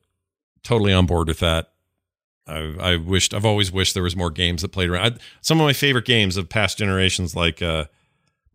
Totally 0.64 0.92
on 0.92 1.06
board 1.06 1.28
with 1.28 1.38
that. 1.38 1.72
I 2.46 2.74
I 2.80 2.96
wished 2.96 3.32
I've 3.32 3.44
always 3.44 3.70
wished 3.70 3.94
there 3.94 4.02
was 4.02 4.16
more 4.16 4.30
games 4.30 4.62
that 4.62 4.68
played 4.72 4.90
around. 4.90 5.14
I, 5.14 5.18
some 5.40 5.60
of 5.60 5.64
my 5.64 5.72
favorite 5.72 6.04
games 6.04 6.36
of 6.36 6.48
past 6.48 6.78
generations, 6.78 7.36
like 7.36 7.62
uh, 7.62 7.84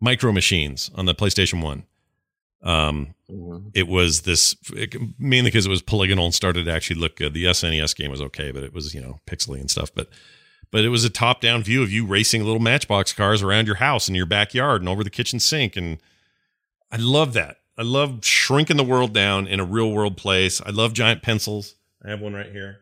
Micro 0.00 0.32
Machines 0.32 0.90
on 0.94 1.06
the 1.06 1.14
PlayStation 1.14 1.62
One. 1.62 1.84
Um, 2.62 3.14
it 3.74 3.88
was 3.88 4.22
this 4.22 4.54
it, 4.74 4.94
mainly 5.18 5.50
because 5.50 5.66
it 5.66 5.70
was 5.70 5.82
polygonal 5.82 6.26
and 6.26 6.34
started 6.34 6.66
to 6.66 6.72
actually 6.72 7.00
look 7.00 7.16
good. 7.16 7.34
The 7.34 7.44
SNES 7.44 7.96
game 7.96 8.10
was 8.10 8.20
okay, 8.20 8.52
but 8.52 8.62
it 8.62 8.74
was 8.74 8.94
you 8.94 9.00
know 9.00 9.20
pixely 9.26 9.60
and 9.60 9.70
stuff. 9.70 9.90
But 9.94 10.08
but 10.72 10.84
it 10.84 10.88
was 10.88 11.04
a 11.04 11.10
top 11.10 11.40
down 11.40 11.62
view 11.62 11.82
of 11.82 11.92
you 11.92 12.04
racing 12.04 12.42
little 12.42 12.58
Matchbox 12.58 13.12
cars 13.12 13.42
around 13.42 13.66
your 13.66 13.76
house 13.76 14.08
and 14.08 14.16
your 14.16 14.26
backyard 14.26 14.82
and 14.82 14.88
over 14.88 15.04
the 15.04 15.10
kitchen 15.10 15.38
sink, 15.38 15.76
and 15.76 15.98
I 16.90 16.96
love 16.96 17.34
that. 17.34 17.58
I 17.78 17.82
love 17.82 18.24
shrinking 18.24 18.76
the 18.78 18.84
world 18.84 19.14
down 19.14 19.46
in 19.46 19.60
a 19.60 19.64
real 19.64 19.92
world 19.92 20.16
place. 20.16 20.60
I 20.60 20.70
love 20.70 20.92
giant 20.92 21.22
pencils. 21.22 21.76
I 22.04 22.10
have 22.10 22.20
one 22.20 22.34
right 22.34 22.50
here. 22.50 22.80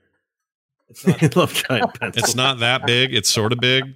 It's 0.89 1.07
not, 1.07 1.23
I 1.37 1.39
love 1.39 1.53
giant 1.53 1.95
pencils. 2.01 2.25
it's 2.25 2.35
not 2.35 2.61
that 2.61 2.87
big. 2.87 3.15
It's 3.15 3.29
sort 3.29 3.53
of 3.53 3.61
big. 3.61 3.95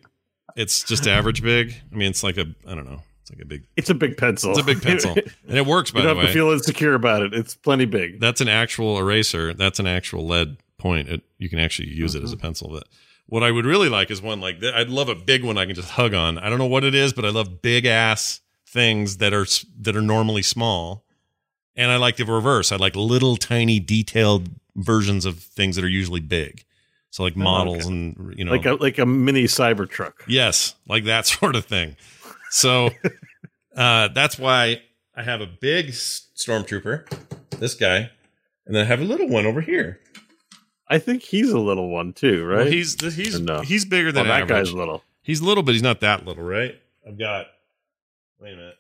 It's 0.57 0.83
just 0.83 1.07
average 1.07 1.43
big. 1.43 1.75
I 1.93 1.97
mean, 1.97 2.11
it's 2.11 2.23
like 2.23 2.37
a 2.37 2.47
I 2.67 2.75
don't 2.75 2.85
know. 2.85 3.01
It's 3.23 3.31
like 3.31 3.41
a 3.41 3.47
big. 3.47 3.65
It's 3.77 3.91
a 3.91 3.95
big 3.95 4.17
pencil. 4.17 4.51
It's 4.51 4.61
a 4.61 4.65
big 4.65 4.83
pencil, 4.83 5.13
and 5.49 5.57
it 5.57 5.67
works. 5.67 5.91
you 5.91 5.95
By 5.95 6.03
don't 6.03 6.17
the 6.17 6.23
have 6.23 6.29
way, 6.29 6.33
to 6.33 6.33
feel 6.33 6.51
insecure 6.51 6.95
about 6.95 7.23
it. 7.23 7.33
It's 7.33 7.55
plenty 7.55 7.87
big. 7.87 8.21
that's 8.21 8.41
an 8.41 8.49
actual 8.49 8.99
eraser. 8.99 9.55
That's 9.55 9.79
an 9.81 9.87
actual 9.87 10.27
lead 10.27 10.59
point. 10.79 11.09
It, 11.09 11.23
you 11.39 11.49
can 11.49 11.59
actually 11.59 11.89
use 11.89 12.15
it 12.15 12.23
as 12.23 12.33
a 12.33 12.37
mm-hmm. 12.37 12.43
pencil. 12.43 12.69
But 12.71 12.85
what 13.27 13.43
I 13.43 13.51
would 13.51 13.65
really 13.65 13.89
like 13.89 14.11
is 14.11 14.21
one 14.21 14.41
like 14.41 14.61
that. 14.61 14.75
I'd 14.75 14.91
love 14.91 15.09
a 15.09 15.15
big 15.15 15.45
one 15.45 15.59
I 15.59 15.67
can 15.67 15.75
just 15.75 15.91
hug 15.91 16.15
on. 16.15 16.39
I 16.39 16.49
don't 16.49 16.59
know 16.59 16.67
what 16.67 16.85
it 16.85 16.95
is, 16.95 17.13
but 17.13 17.25
I 17.25 17.31
love 17.31 17.63
big 17.63 17.87
ass 17.87 18.41
things 18.67 19.19
that 19.19 19.33
are 19.33 19.47
that 19.81 19.97
are 19.97 20.03
normally 20.03 20.43
small. 20.43 21.05
And 21.77 21.91
I 21.91 21.97
like 21.97 22.17
the 22.17 22.25
reverse. 22.25 22.71
I 22.71 22.77
like 22.77 22.95
little 22.95 23.37
tiny 23.37 23.81
detailed 23.81 24.49
versions 24.77 25.25
of 25.25 25.39
things 25.39 25.77
that 25.77 25.85
are 25.85 25.89
usually 25.89 26.21
big. 26.21 26.65
So 27.11 27.23
like 27.23 27.37
models 27.37 27.87
and 27.87 28.35
you 28.37 28.45
know 28.45 28.51
Like 28.51 28.67
a 28.67 28.75
like 28.75 28.99
a 28.99 29.07
mini 29.07 29.45
Cybertruck. 29.45 30.15
Yes, 30.27 30.75
like 30.89 31.05
that 31.05 31.27
sort 31.27 31.55
of 31.57 31.65
thing. 31.65 31.97
So 32.51 32.91
uh, 33.77 34.09
that's 34.09 34.39
why 34.39 34.83
I 35.17 35.23
have 35.23 35.41
a 35.41 35.47
big 35.47 35.89
stormtrooper, 35.89 37.09
this 37.59 37.75
guy, 37.75 38.11
and 38.67 38.75
then 38.75 38.85
I 38.85 38.85
have 38.87 39.01
a 39.01 39.05
little 39.05 39.29
one 39.29 39.47
over 39.47 39.61
here. 39.61 40.01
I 40.89 40.99
think 40.99 41.23
he's 41.23 41.51
a 41.51 41.59
little 41.59 41.89
one 41.89 42.13
too, 42.13 42.45
right? 42.45 42.59
Well, 42.59 42.67
he's 42.67 43.01
he's 43.15 43.41
no? 43.41 43.61
he's 43.63 43.85
bigger 43.85 44.07
well, 44.07 44.13
than 44.13 44.27
oh, 44.27 44.29
that 44.29 44.43
average. 44.43 44.67
guy's 44.67 44.73
little. 44.73 45.03
He's 45.23 45.41
little, 45.41 45.63
but 45.63 45.73
he's 45.73 45.83
not 45.83 46.01
that 46.01 46.27
little, 46.27 46.45
right? 46.45 46.79
I've 47.07 47.19
got. 47.19 47.47
Wait 48.41 48.53
a 48.53 48.57
minute. 48.57 48.79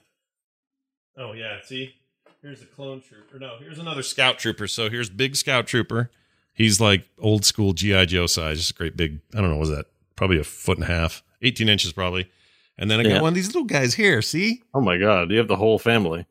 Oh 1.16 1.32
yeah, 1.32 1.58
see, 1.64 1.94
here's 2.42 2.60
a 2.62 2.66
clone 2.66 3.00
trooper. 3.00 3.38
No, 3.38 3.56
here's 3.58 3.78
another 3.78 4.02
scout 4.02 4.38
trooper. 4.38 4.66
So 4.66 4.90
here's 4.90 5.08
big 5.08 5.36
scout 5.36 5.66
trooper, 5.66 6.10
He's 6.52 6.80
like 6.80 7.08
old 7.18 7.44
school 7.44 7.72
GI 7.72 8.06
Joe 8.06 8.26
size, 8.26 8.58
just 8.58 8.70
a 8.70 8.74
great 8.74 8.96
big. 8.96 9.20
I 9.34 9.40
don't 9.40 9.50
know, 9.50 9.56
what 9.56 9.60
was 9.60 9.70
that 9.70 9.86
probably 10.16 10.38
a 10.38 10.44
foot 10.44 10.78
and 10.78 10.84
a 10.84 10.88
half, 10.88 11.22
eighteen 11.42 11.68
inches 11.68 11.92
probably. 11.92 12.30
And 12.78 12.90
then 12.90 13.00
I 13.00 13.02
got 13.04 13.08
Yeah. 13.12 13.20
one 13.22 13.28
of 13.28 13.34
these 13.34 13.46
little 13.48 13.64
guys 13.64 13.94
here. 13.94 14.20
See, 14.22 14.62
Oh 14.72 14.80
my 14.80 14.98
god, 14.98 15.30
you 15.30 15.38
have 15.38 15.48
the 15.48 15.56
whole 15.56 15.78
family. 15.78 16.26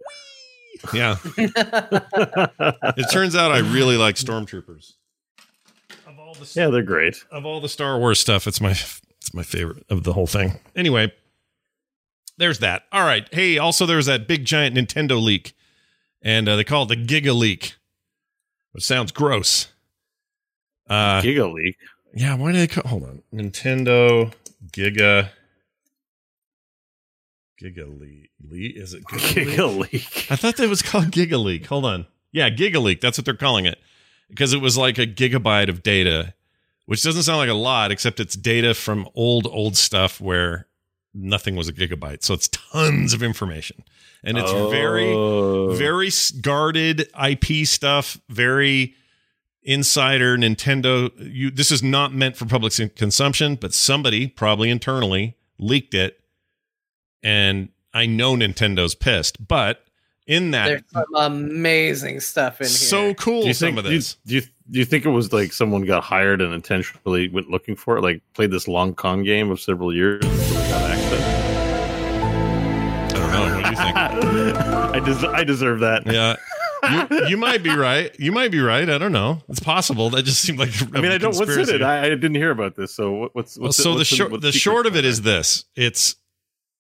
yeah. 0.93 1.17
it 1.38 3.11
turns 3.11 3.36
out 3.36 3.51
I 3.51 3.59
really 3.59 3.97
like 3.97 4.15
stormtroopers. 4.15 4.93
All 6.34 6.39
the 6.45 6.51
yeah, 6.59 6.67
they're 6.69 6.81
great. 6.84 7.23
of 7.31 7.45
all 7.45 7.61
the 7.61 7.69
Star 7.69 7.97
Wars 7.99 8.19
stuff, 8.19 8.47
it's 8.47 8.59
my 8.61 8.71
it's 8.71 9.34
my 9.34 9.43
favorite 9.43 9.86
of 9.89 10.03
the 10.03 10.13
whole 10.13 10.27
thing. 10.27 10.59
Anyway, 10.75 11.13
there's 12.38 12.59
that. 12.59 12.84
All 12.91 13.03
right. 13.03 13.27
Hey, 13.31 13.57
also 13.57 13.86
there 13.86 13.97
was 13.97 14.07
that 14.07 14.27
big 14.27 14.45
giant 14.45 14.75
Nintendo 14.75 15.21
leak, 15.21 15.55
and 16.21 16.47
uh, 16.49 16.55
they 16.55 16.63
call 16.63 16.84
it 16.84 16.88
the 16.89 16.95
Giga 16.95 17.38
Leak, 17.38 17.75
which 18.71 18.84
sounds 18.84 19.11
gross. 19.11 19.67
Uh, 20.89 21.21
Giga 21.21 21.53
Leak. 21.53 21.77
yeah. 22.15 22.36
Why 22.36 22.51
do 22.51 22.57
they 22.57 22.67
call? 22.67 22.84
Hold 22.89 23.03
on. 23.03 23.21
Nintendo 23.34 24.34
Giga 24.71 25.29
Giga 27.61 27.99
Leak. 27.99 28.31
Le- 28.49 28.81
Is 28.81 28.93
it 28.93 29.03
Giga 29.05 29.36
Leak? 29.36 29.47
Giga 29.47 29.77
Leak. 29.93 30.27
I 30.31 30.36
thought 30.36 30.57
that 30.57 30.67
was 30.69 30.81
called 30.81 31.05
Giga 31.11 31.41
Leak. 31.41 31.65
Hold 31.67 31.86
on. 31.86 32.07
Yeah, 32.31 32.49
Giga 32.49 32.81
Leak. 32.81 32.99
That's 33.01 33.17
what 33.17 33.25
they're 33.25 33.36
calling 33.36 33.65
it. 33.65 33.77
Because 34.34 34.53
it 34.53 34.61
was 34.61 34.77
like 34.77 34.97
a 34.97 35.05
gigabyte 35.07 35.69
of 35.69 35.84
data, 35.84 36.34
which 36.86 37.03
doesn't 37.03 37.23
sound 37.23 37.38
like 37.38 37.49
a 37.49 37.53
lot, 37.53 37.91
except 37.91 38.19
it's 38.19 38.36
data 38.36 38.73
from 38.73 39.07
old, 39.15 39.47
old 39.47 39.77
stuff 39.77 40.19
where 40.19 40.67
nothing 41.13 41.55
was 41.55 41.67
a 41.67 41.73
gigabyte. 41.73 42.23
So 42.23 42.34
it's 42.34 42.47
tons 42.49 43.13
of 43.13 43.21
information. 43.21 43.84
And 44.23 44.38
it's 44.38 44.51
very, 44.51 45.05
Oh. 45.11 45.75
very 45.75 46.07
s- 46.07 46.31
guarded 46.31 47.07
IP 47.21 47.65
stuff, 47.67 48.19
very 48.29 48.95
insider 49.61 50.38
Nintendo. 50.38 51.11
You, 51.19 51.51
this 51.51 51.71
is 51.71 51.84
not 51.84 52.13
meant 52.13 52.36
for 52.38 52.45
public 52.45 52.73
consumption, 52.95 53.55
but 53.55 53.73
somebody 53.73 54.27
probably 54.27 54.69
internally 54.69 55.36
leaked 55.59 55.93
it. 55.93 56.19
And 57.21 57.69
I 57.93 58.05
know 58.07 58.36
Nintendo's 58.36 58.95
pissed, 58.95 59.47
but 59.47 59.84
in 60.28 60.51
that, 60.51 60.67
There's 60.67 60.82
some 60.93 61.05
amazing 61.15 62.19
stuff 62.21 62.61
in 62.61 62.67
here. 62.67 62.74
so 62.76 63.13
cool 63.15 63.41
Do 63.41 63.47
you 63.47 63.53
some 63.53 63.67
think? 63.69 63.80
of 63.80 63.86
Do 63.86 63.91
you, 63.91 63.97
this. 63.97 64.15
do 64.26 64.36
you 64.36 64.41
do 64.71 64.80
you 64.80 64.86
think 64.86 65.05
it 65.05 65.09
was 65.09 65.34
like 65.34 65.51
someone 65.51 65.84
got 65.84 66.03
hired 66.03 66.41
and 66.41 66.53
intentionally 66.53 67.28
went 67.30 67.49
looking 67.49 67.76
for 67.76 67.97
it? 67.97 68.01
Like 68.01 68.21
played 68.34 68.51
this 68.51 68.67
long 68.67 68.93
con 68.95 69.24
game 69.24 69.51
of 69.51 69.59
several 69.59 69.93
years 69.93 70.24
until 70.24 70.39
they 70.39 70.69
got 70.69 70.89
access. 70.91 71.53
I 73.13 73.13
don't 73.13 73.32
know. 73.32 73.55
What 73.55 73.63
do 73.63 73.69
you 73.69 73.76
think? 73.76 73.97
I 74.95 74.99
des- 74.99 75.28
I 75.28 75.43
deserve 75.43 75.80
that. 75.82 76.05
yeah. 76.05 76.36
You, 77.11 77.28
you 77.30 77.38
might 77.38 77.63
be 77.63 77.69
right. 77.74 78.13
You 78.19 78.34
might 78.34 78.51
be 78.51 78.59
right. 78.59 78.89
I 78.89 78.97
don't 78.97 79.13
know. 79.13 79.41
It's 79.47 79.61
possible. 79.61 80.09
That 80.09 80.24
just 80.24 80.41
seemed 80.41 80.59
like 80.59 80.69
I 80.93 80.99
mean, 80.99 81.11
I 81.13 81.17
don't. 81.17 81.34
What's 81.36 81.55
in 81.69 81.76
it? 81.76 81.82
I, 81.82 82.05
I 82.05 82.09
didn't 82.09 82.36
hear 82.36 82.51
about 82.51 82.76
this. 82.76 82.93
So 82.93 83.11
what, 83.13 83.36
what's 83.36 83.57
Well, 83.57 83.71
so 83.71 83.91
the 83.91 83.97
what's 83.99 84.09
short 84.09 84.32
what's 84.32 84.43
the 84.43 84.51
short 84.51 84.86
of 84.86 84.95
it 84.97 85.03
behind 85.03 85.17
this: 85.24 85.63
it's 85.78 86.15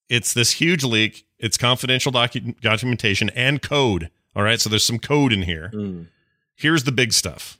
it's 0.09 0.33
this 0.33 0.51
huge 0.51 0.83
leak. 0.83 1.25
It's 1.39 1.57
confidential 1.57 2.11
docu- 2.11 2.59
documentation 2.61 3.29
and 3.31 3.61
code. 3.61 4.09
All 4.35 4.43
right, 4.43 4.59
so 4.59 4.69
there's 4.69 4.85
some 4.85 4.99
code 4.99 5.33
in 5.33 5.43
here. 5.43 5.71
Mm. 5.73 6.07
Here's 6.55 6.83
the 6.83 6.91
big 6.91 7.13
stuff. 7.13 7.59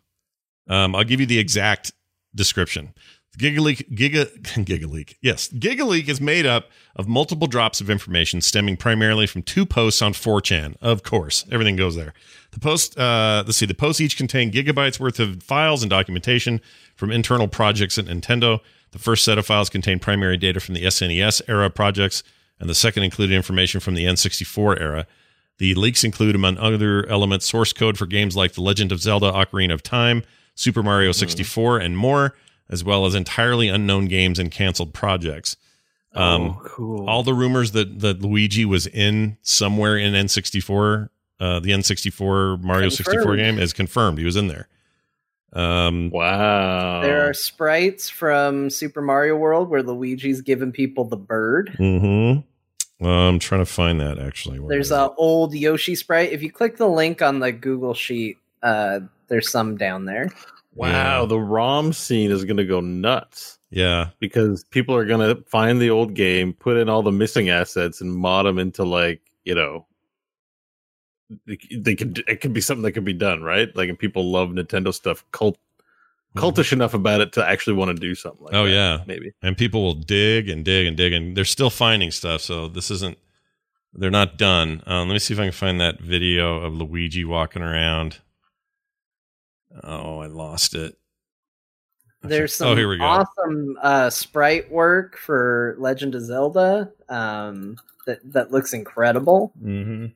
Um, 0.67 0.95
I'll 0.95 1.03
give 1.03 1.19
you 1.19 1.25
the 1.25 1.39
exact 1.39 1.91
description. 2.33 2.93
GigaLeak, 3.37 3.89
Giga, 3.95 4.25
GigaLeak, 4.65 5.15
yes, 5.21 5.47
GigaLeak 5.49 6.07
is 6.07 6.21
made 6.21 6.45
up 6.45 6.69
of 6.95 7.07
multiple 7.07 7.47
drops 7.47 7.81
of 7.81 7.89
information 7.89 8.41
stemming 8.41 8.77
primarily 8.77 9.25
from 9.25 9.41
two 9.41 9.65
posts 9.65 10.01
on 10.01 10.13
4chan. 10.13 10.75
Of 10.81 11.03
course, 11.03 11.43
everything 11.51 11.75
goes 11.75 11.95
there. 11.95 12.13
The 12.51 12.59
post, 12.59 12.97
uh, 12.97 13.43
let's 13.45 13.57
see, 13.57 13.65
the 13.65 13.73
posts 13.73 13.99
each 14.01 14.17
contain 14.17 14.51
gigabytes 14.51 14.99
worth 14.99 15.19
of 15.19 15.41
files 15.41 15.81
and 15.81 15.89
documentation 15.89 16.61
from 16.95 17.11
internal 17.11 17.47
projects 17.47 17.97
at 17.97 18.05
Nintendo. 18.05 18.59
The 18.93 18.99
first 18.99 19.25
set 19.25 19.39
of 19.39 19.45
files 19.45 19.69
contain 19.69 19.97
primary 19.97 20.37
data 20.37 20.59
from 20.59 20.75
the 20.75 20.83
SNES 20.83 21.41
era 21.47 21.69
projects, 21.69 22.23
and 22.59 22.69
the 22.69 22.75
second 22.75 23.01
included 23.03 23.35
information 23.35 23.79
from 23.79 23.95
the 23.95 24.05
N64 24.05 24.79
era. 24.79 25.07
The 25.57 25.73
leaks 25.73 26.03
include, 26.03 26.35
among 26.35 26.57
other 26.57 27.07
elements, 27.09 27.49
source 27.49 27.73
code 27.73 27.97
for 27.97 28.05
games 28.05 28.35
like 28.35 28.53
The 28.53 28.61
Legend 28.61 28.91
of 28.91 29.01
Zelda 29.01 29.31
Ocarina 29.31 29.73
of 29.73 29.81
Time, 29.81 30.23
Super 30.53 30.83
Mario 30.83 31.11
64, 31.11 31.79
and 31.79 31.97
more, 31.97 32.35
as 32.69 32.83
well 32.83 33.07
as 33.07 33.15
entirely 33.15 33.67
unknown 33.67 34.05
games 34.05 34.37
and 34.37 34.51
canceled 34.51 34.93
projects. 34.93 35.57
Um, 36.13 36.41
oh, 36.41 36.61
cool. 36.65 37.09
All 37.09 37.23
the 37.23 37.33
rumors 37.33 37.71
that, 37.71 37.99
that 38.01 38.21
Luigi 38.21 38.65
was 38.65 38.85
in 38.85 39.37
somewhere 39.41 39.97
in 39.97 40.13
N64, 40.13 41.09
uh, 41.39 41.59
the 41.59 41.71
N64 41.71 42.61
Mario 42.61 42.89
64 42.89 43.35
game, 43.37 43.57
is 43.57 43.73
confirmed. 43.73 44.19
He 44.19 44.25
was 44.25 44.35
in 44.35 44.47
there. 44.49 44.67
Um, 45.53 46.09
wow. 46.09 47.01
There 47.01 47.29
are 47.29 47.33
sprites 47.33 48.09
from 48.09 48.69
Super 48.69 49.01
Mario 49.01 49.35
World 49.35 49.69
where 49.69 49.83
Luigi's 49.83 50.41
giving 50.41 50.71
people 50.71 51.05
the 51.05 51.17
bird. 51.17 51.75
Mm-hmm. 51.79 53.05
I'm 53.05 53.39
trying 53.39 53.61
to 53.61 53.65
find 53.65 53.99
that 53.99 54.17
actually. 54.17 54.59
Where 54.59 54.69
There's 54.69 54.87
is 54.87 54.91
a 54.91 55.05
it? 55.05 55.11
old 55.17 55.53
Yoshi 55.53 55.95
sprite. 55.95 56.31
If 56.31 56.41
you 56.41 56.51
click 56.51 56.77
the 56.77 56.87
link 56.87 57.21
on 57.21 57.39
the 57.39 57.51
Google 57.51 57.93
sheet, 57.93 58.37
uh, 58.61 59.01
there's 59.27 59.51
some 59.51 59.77
down 59.77 60.05
there. 60.05 60.29
wow. 60.73 61.21
Yeah. 61.21 61.25
The 61.25 61.39
ROM 61.39 61.93
scene 61.93 62.31
is 62.31 62.45
going 62.45 62.57
to 62.57 62.65
go 62.65 62.79
nuts 62.79 63.59
yeah. 63.69 64.09
because 64.19 64.63
people 64.65 64.95
are 64.95 65.05
going 65.05 65.35
to 65.35 65.43
find 65.43 65.81
the 65.81 65.89
old 65.89 66.13
game, 66.13 66.53
put 66.53 66.77
in 66.77 66.89
all 66.89 67.03
the 67.03 67.11
missing 67.11 67.49
assets, 67.49 68.01
and 68.01 68.13
mod 68.15 68.45
them 68.45 68.57
into 68.57 68.83
like 68.83 69.21
you 69.43 69.55
know. 69.55 69.85
They, 71.45 71.57
they 71.71 71.95
could. 71.95 72.23
It 72.27 72.41
could 72.41 72.53
be 72.53 72.61
something 72.61 72.83
that 72.83 72.91
could 72.93 73.05
be 73.05 73.13
done, 73.13 73.41
right? 73.43 73.73
Like, 73.75 73.89
and 73.89 73.97
people 73.99 74.31
love 74.31 74.49
Nintendo 74.49 74.93
stuff. 74.93 75.23
Cult, 75.31 75.57
cultish 76.35 76.73
enough 76.73 76.93
about 76.93 77.21
it 77.21 77.31
to 77.33 77.45
actually 77.47 77.75
want 77.75 77.95
to 77.95 77.99
do 77.99 78.15
something. 78.15 78.45
like 78.45 78.53
Oh, 78.55 78.65
that, 78.65 78.71
yeah. 78.71 79.03
maybe. 79.05 79.33
and 79.41 79.57
people 79.57 79.83
will 79.83 79.93
dig 79.93 80.49
and 80.49 80.65
dig 80.65 80.87
and 80.87 80.97
dig 80.97 81.13
and 81.13 81.35
they're 81.37 81.45
still 81.45 81.69
finding 81.69 82.11
stuff 82.11 82.41
so 82.41 82.67
this 82.67 82.89
isn't 82.89 83.17
they're 83.93 84.09
not 84.09 84.37
done 84.37 84.81
um, 84.87 85.07
let 85.07 85.13
me 85.13 85.19
see 85.19 85.33
if 85.35 85.39
i 85.39 85.43
can 85.43 85.51
find 85.51 85.79
that 85.79 85.99
video 85.99 86.57
of 86.57 86.73
luigi 86.73 87.23
walking 87.23 87.61
around 87.61 88.17
oh 89.83 90.19
i 90.19 90.25
lost 90.25 90.73
it 90.73 90.97
There's 92.21 92.55
some 92.55 92.69
oh 92.69 92.75
here 92.75 92.89
we 92.89 92.97
go 92.97 93.03
awesome 93.03 93.77
uh, 93.81 94.09
sprite 94.09 94.71
work 94.71 95.17
for 95.17 95.75
Legend 95.77 96.15
of 96.15 96.23
Zelda 96.23 96.91
um, 97.09 97.77
that 98.07 98.19
that 98.33 98.51
looks 98.51 98.73
incredible 98.73 99.53
mm-hmm. 99.63 100.07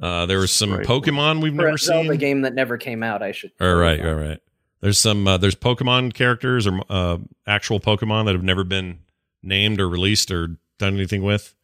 Uh, 0.00 0.26
there 0.26 0.38
was 0.38 0.50
some 0.52 0.72
Right. 0.72 0.86
pokemon 0.86 1.42
we've 1.42 1.52
for 1.54 1.62
never 1.62 1.74
a 1.74 1.78
Zelda 1.78 2.08
seen 2.10 2.18
game 2.18 2.40
that 2.42 2.54
never 2.54 2.76
came 2.76 3.02
out. 3.02 3.22
I 3.22 3.32
should. 3.32 3.52
all 3.60 3.74
right 3.74 4.04
all 4.04 4.14
right 4.14 4.40
there's 4.80 4.98
some 4.98 5.26
uh, 5.26 5.36
there's 5.38 5.54
pokemon 5.54 6.12
characters 6.14 6.66
or 6.66 6.80
uh, 6.90 7.18
actual 7.46 7.80
pokemon 7.80 8.26
that 8.26 8.32
have 8.34 8.42
never 8.44 8.64
been 8.64 8.98
named 9.42 9.80
or 9.80 9.88
released 9.88 10.30
or 10.30 10.56
done 10.78 10.94
anything 10.94 11.22
with 11.22 11.54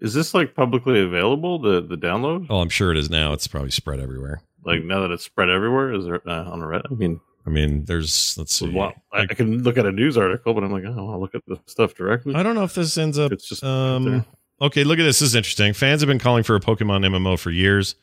Is 0.00 0.12
this 0.14 0.34
like 0.34 0.54
publicly 0.54 1.00
available? 1.00 1.58
The 1.58 1.80
the 1.80 1.96
download? 1.96 2.46
oh 2.50 2.60
i'm 2.60 2.68
sure 2.68 2.90
it 2.90 2.98
is 2.98 3.08
now 3.10 3.32
it's 3.32 3.46
probably 3.46 3.70
spread 3.70 4.00
everywhere 4.00 4.42
Like 4.64 4.82
now 4.84 5.00
that 5.00 5.10
it's 5.10 5.24
spread 5.24 5.48
everywhere, 5.48 5.92
is 5.94 6.04
there 6.04 6.20
uh, 6.28 6.44
on 6.50 6.60
the 6.60 6.66
Reddit? 6.66 6.90
I 6.90 6.94
mean, 6.94 7.20
i 7.46 7.50
mean 7.50 7.84
there's 7.86 8.36
let's 8.38 8.54
see 8.54 8.68
well, 8.70 8.92
I, 9.12 9.22
I 9.22 9.26
can 9.34 9.62
look 9.62 9.76
at 9.78 9.86
a 9.86 9.90
news 9.92 10.16
article, 10.16 10.54
but 10.54 10.62
I'm 10.64 10.70
like, 10.72 10.84
oh, 10.86 11.10
I'll 11.12 11.20
look 11.20 11.34
at 11.34 11.42
the 11.46 11.58
stuff 11.66 11.94
directly. 11.94 12.34
I 12.34 12.42
don't 12.42 12.54
know 12.54 12.62
if 12.64 12.74
this 12.74 12.96
ends 12.98 13.18
up. 13.18 13.32
It's 13.32 13.48
just 13.48 13.64
Um, 13.64 14.04
there. 14.04 14.24
Okay, 14.62 14.84
look 14.84 15.00
at 15.00 15.02
this. 15.02 15.18
This 15.18 15.30
is 15.30 15.34
interesting. 15.34 15.72
Fans 15.72 16.02
have 16.02 16.06
been 16.06 16.20
calling 16.20 16.44
for 16.44 16.54
a 16.54 16.60
Pokemon 16.60 17.04
MMO 17.04 17.36
for 17.36 17.50
years, 17.50 17.96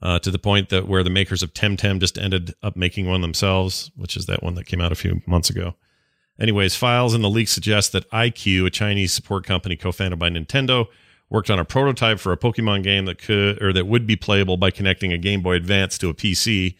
uh, 0.00 0.18
to 0.20 0.30
the 0.30 0.38
point 0.38 0.70
that 0.70 0.88
where 0.88 1.02
the 1.02 1.10
makers 1.10 1.42
of 1.42 1.52
Temtem 1.52 2.00
just 2.00 2.16
ended 2.16 2.54
up 2.62 2.74
making 2.74 3.06
one 3.06 3.20
themselves, 3.20 3.90
which 3.94 4.16
is 4.16 4.24
that 4.24 4.42
one 4.42 4.54
that 4.54 4.64
came 4.64 4.80
out 4.80 4.92
a 4.92 4.94
few 4.94 5.20
months 5.26 5.50
ago. 5.50 5.74
Anyways, 6.40 6.74
files 6.74 7.12
in 7.12 7.20
the 7.20 7.28
leak 7.28 7.48
suggest 7.48 7.92
that 7.92 8.10
iQue, 8.10 8.66
a 8.66 8.70
Chinese 8.70 9.12
support 9.12 9.44
company 9.44 9.76
co-founded 9.76 10.18
by 10.18 10.30
Nintendo, 10.30 10.86
worked 11.28 11.50
on 11.50 11.58
a 11.58 11.66
prototype 11.66 12.18
for 12.18 12.32
a 12.32 12.38
Pokemon 12.38 12.82
game 12.82 13.04
that 13.04 13.18
could 13.18 13.62
or 13.62 13.74
that 13.74 13.86
would 13.86 14.06
be 14.06 14.16
playable 14.16 14.56
by 14.56 14.70
connecting 14.70 15.12
a 15.12 15.18
Game 15.18 15.42
Boy 15.42 15.56
Advance 15.56 15.98
to 15.98 16.08
a 16.08 16.14
PC. 16.14 16.76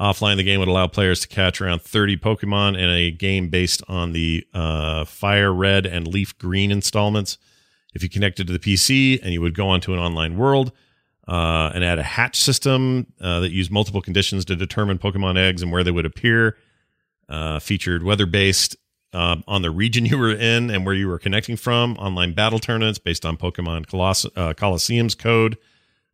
Offline, 0.00 0.36
the 0.36 0.42
game 0.42 0.58
would 0.58 0.68
allow 0.68 0.88
players 0.88 1.20
to 1.20 1.28
catch 1.28 1.60
around 1.60 1.82
30 1.82 2.16
Pokemon 2.16 2.76
in 2.76 2.90
a 2.90 3.12
game 3.12 3.50
based 3.50 3.84
on 3.86 4.10
the 4.10 4.44
uh, 4.52 5.04
Fire 5.04 5.52
Red 5.52 5.86
and 5.86 6.08
Leaf 6.08 6.36
Green 6.38 6.72
installments. 6.72 7.38
If 7.94 8.02
you 8.02 8.08
connected 8.08 8.46
to 8.46 8.52
the 8.52 8.58
PC 8.58 9.20
and 9.22 9.32
you 9.32 9.40
would 9.40 9.54
go 9.54 9.68
onto 9.68 9.92
an 9.92 9.98
online 9.98 10.36
world 10.36 10.72
uh, 11.28 11.70
and 11.74 11.84
add 11.84 11.98
a 11.98 12.02
hatch 12.02 12.36
system 12.40 13.06
uh, 13.20 13.40
that 13.40 13.50
used 13.52 13.70
multiple 13.70 14.00
conditions 14.00 14.44
to 14.46 14.56
determine 14.56 14.98
Pokemon 14.98 15.36
eggs 15.36 15.62
and 15.62 15.70
where 15.70 15.84
they 15.84 15.90
would 15.90 16.06
appear, 16.06 16.56
uh, 17.28 17.58
featured 17.58 18.02
weather 18.02 18.26
based 18.26 18.76
uh, 19.12 19.36
on 19.46 19.62
the 19.62 19.70
region 19.70 20.06
you 20.06 20.18
were 20.18 20.32
in 20.32 20.70
and 20.70 20.86
where 20.86 20.94
you 20.94 21.06
were 21.08 21.18
connecting 21.18 21.56
from, 21.56 21.96
online 21.98 22.32
battle 22.32 22.58
tournaments 22.58 22.98
based 22.98 23.24
on 23.24 23.36
Pokemon 23.36 23.86
Coloss- 23.86 24.30
uh, 24.36 24.54
Colosseum's 24.54 25.14
code, 25.14 25.58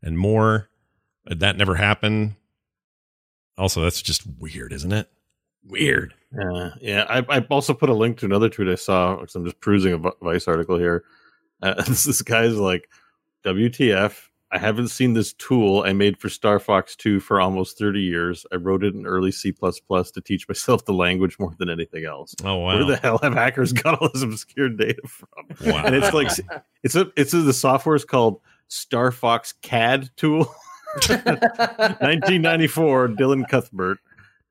and 0.03 0.19
more. 0.19 0.69
Uh, 1.31 1.35
That 1.37 1.57
never 1.57 1.75
happened. 1.77 2.35
Also, 3.57 3.83
that's 3.83 4.03
just 4.03 4.23
weird, 4.39 4.73
isn't 4.73 4.93
it? 4.93 5.11
Weird. 5.65 6.15
Yeah, 6.33 6.71
yeah. 6.81 7.05
I, 7.09 7.39
I 7.39 7.41
also 7.51 7.75
put 7.75 7.89
a 7.89 7.95
link 7.95 8.19
to 8.19 8.27
another 8.27 8.49
tweet 8.49 8.69
I 8.69 8.77
saw 8.77 9.17
because 9.17 9.35
I'm 9.35 9.45
just 9.45 9.61
perusing 9.61 9.93
a 9.95 10.13
Vice 10.23 10.47
article 10.47 10.79
here. 10.79 11.05
Uh, 11.63 11.75
this, 11.89 12.23
guy's 12.23 12.57
like, 12.57 12.89
WTF? 13.45 14.25
I 14.51 14.59
haven't 14.59 14.89
seen 14.89 15.13
this 15.13 15.35
tool 15.35 15.83
I 15.83 15.93
made 15.93 16.19
for 16.19 16.31
Star 16.31 16.59
Fox 16.59 16.97
2 16.97 17.21
for 17.21 17.39
almost 17.39 17.79
30 17.79 18.01
years. 18.01 18.47
I 18.51 18.57
wrote 18.57 18.83
it 18.83 18.95
in 18.95 19.07
early 19.07 19.31
C 19.31 19.53
to 19.53 20.21
teach 20.25 20.49
myself 20.49 20.87
the 20.87 20.95
language 20.95 21.39
more 21.39 21.55
than 21.59 21.69
anything 21.69 22.07
else. 22.07 22.35
Oh 22.43 22.57
wow. 22.57 22.77
Where 22.77 22.87
the 22.87 22.97
hell 22.97 23.19
have 23.23 23.35
hackers 23.35 23.75
got 23.75 24.01
all 24.01 24.09
this 24.09 24.23
obscure 24.23 24.71
data 24.71 25.03
from? 25.07 25.29
Wow. 25.67 25.85
And 25.85 25.95
it's 25.95 26.15
like 26.15 26.29
it's 26.83 26.95
a 26.95 27.13
it's 27.15 27.35
a, 27.35 27.43
the 27.43 27.53
software 27.53 27.95
is 27.95 28.07
called 28.07 28.41
Star 28.69 29.13
Fox 29.13 29.53
CAD 29.61 30.09
tool. 30.17 30.47
1994, 31.09 33.09
Dylan 33.09 33.47
Cuthbert, 33.47 33.99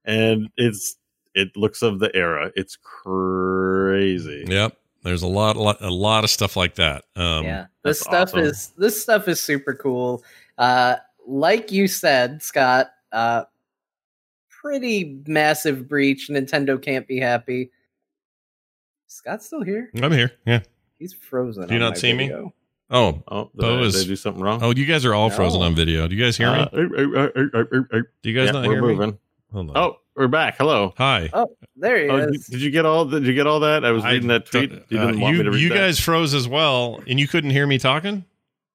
and 0.05 0.49
it's 0.55 0.97
it 1.33 1.57
looks 1.57 1.81
of 1.81 1.99
the 1.99 2.15
era. 2.15 2.51
It's 2.55 2.75
crazy. 2.75 4.45
Yep. 4.47 4.77
There's 5.07 5.23
a 5.23 5.27
lot, 5.27 5.55
a 5.55 5.61
lot, 5.61 5.81
a 5.81 5.89
lot 5.89 6.23
of 6.25 6.29
stuff 6.29 6.57
like 6.57 6.75
that. 6.75 7.05
Um, 7.15 7.45
yeah, 7.45 7.67
this 7.83 7.99
stuff 8.01 8.29
awesome. 8.29 8.39
is 8.41 8.73
this 8.77 9.01
stuff 9.01 9.27
is 9.27 9.41
super 9.41 9.73
cool. 9.73 10.23
Uh, 10.57 10.97
like 11.25 11.71
you 11.71 11.87
said, 11.87 12.43
Scott, 12.43 12.87
uh, 13.13 13.45
pretty 14.49 15.21
massive 15.25 15.87
breach. 15.87 16.27
Nintendo 16.29 16.81
can't 16.81 17.07
be 17.07 17.19
happy. 17.19 17.71
Scott's 19.07 19.45
still 19.45 19.63
here. 19.63 19.89
I'm 20.01 20.11
here. 20.11 20.33
Yeah. 20.45 20.59
He's 20.99 21.13
frozen. 21.13 21.67
Do 21.67 21.73
you 21.73 21.79
on 21.79 21.85
not 21.85 21.93
my 21.95 21.99
see 21.99 22.13
me? 22.13 22.33
Oh, 22.33 22.51
Oh, 22.89 23.51
did, 23.55 23.61
Bo 23.61 23.79
I, 23.79 23.81
is- 23.83 23.93
did 23.95 24.03
I 24.03 24.07
do 24.07 24.15
something 24.15 24.41
wrong? 24.43 24.59
oh, 24.63 24.73
you 24.73 24.85
guys 24.85 25.05
are 25.05 25.13
all 25.13 25.29
frozen 25.29 25.61
on 25.61 25.75
video. 25.75 26.07
Do 26.07 26.15
you 26.15 26.23
guys 26.23 26.37
hear 26.37 26.51
me? 26.51 26.59
Uh, 26.59 26.67
er, 26.73 26.85
er, 26.85 27.15
er, 27.15 27.31
er, 27.35 27.67
er, 27.73 27.87
er. 27.93 28.11
Do 28.21 28.29
you 28.29 28.37
guys 28.37 28.47
Yeah, 28.47 28.51
not 28.51 28.67
we're 28.67 28.81
hear 28.93 29.07
me? 29.07 29.17
Moving. 29.51 29.67
Hold 29.67 29.77
on. 29.77 29.77
Oh, 29.91 29.97
we're 30.15 30.27
back. 30.27 30.57
Hello. 30.57 30.93
hi. 30.97 31.29
Oh, 31.33 31.47
there 31.75 32.03
he 32.03 32.09
Oh, 32.09 32.17
is. 32.17 32.47
did 32.47 32.61
you 32.61 32.71
get 32.71 32.85
all? 32.85 33.05
Did 33.05 33.25
you 33.25 33.33
get 33.33 33.47
all 33.47 33.59
that? 33.61 33.85
I 33.85 33.91
was 33.91 34.03
I 34.03 34.13
reading 34.13 34.27
that 34.29 34.45
tweet. 34.47 34.71
You 34.89 34.99
uh, 34.99 35.05
didn't 35.07 35.19
want 35.21 35.33
you 35.33 35.37
me 35.39 35.43
to 35.45 35.51
read 35.51 35.61
you 35.61 35.69
that? 35.69 35.75
guys 35.75 35.99
froze 35.99 36.33
as 36.33 36.47
well, 36.47 37.01
and 37.07 37.19
you 37.19 37.27
couldn't 37.27 37.51
hear 37.51 37.67
me 37.67 37.77
talking. 37.77 38.25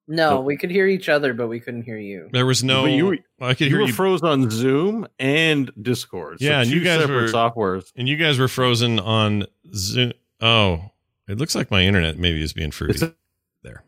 no, 0.08 0.36
Nope. 0.36 0.44
we 0.46 0.56
could 0.56 0.70
hear 0.70 0.86
each 0.86 1.08
other, 1.08 1.32
but 1.34 1.48
we 1.48 1.60
couldn't 1.60 1.82
hear 1.82 1.98
you. 1.98 2.28
There 2.32 2.46
was 2.46 2.62
no. 2.64 2.82
But 2.82 2.92
you 2.92 3.06
were- 3.06 3.18
I 3.40 3.54
could 3.54 3.66
You 3.66 3.70
hear 3.70 3.80
were 3.80 3.86
you, 3.86 3.92
froze 3.92 4.22
on 4.22 4.50
Zoom 4.50 5.06
and 5.18 5.70
Discord. 5.80 6.40
So 6.40 6.46
Yeah, 6.46 6.60
and 6.62 6.70
you 6.70 6.82
guys 6.82 7.06
were- 7.08 7.28
softwares. 7.28 7.92
and 7.96 8.08
you 8.08 8.16
guys 8.16 8.38
were 8.38 8.48
frozen 8.48 8.98
on 9.00 9.46
Zoom. 9.74 10.12
Oh, 10.40 10.90
it 11.28 11.38
looks 11.38 11.54
like 11.54 11.70
my 11.70 11.82
internet 11.84 12.18
maybe 12.18 12.42
is 12.42 12.52
being 12.52 12.70
fruity. 12.72 12.94
It's 12.94 13.02
a- 13.02 13.14
there. 13.62 13.84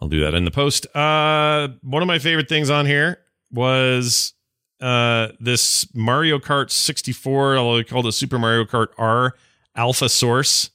I'll 0.00 0.08
do 0.08 0.20
that 0.20 0.34
in 0.34 0.44
the 0.44 0.50
post. 0.50 0.86
Uh, 0.96 1.68
one 1.82 2.00
of 2.02 2.06
my 2.06 2.18
favorite 2.18 2.48
things 2.48 2.70
on 2.70 2.86
here 2.86 3.18
was 3.52 4.34
uh, 4.80 5.28
this 5.38 5.92
Mario 5.94 6.38
Kart 6.38 6.70
64, 6.70 7.56
although 7.56 7.76
they 7.76 7.84
called 7.84 8.06
it 8.06 8.12
Super 8.12 8.38
Mario 8.38 8.64
Kart 8.64 8.88
R 8.98 9.34
Alpha 9.76 10.08
Source. 10.08 10.70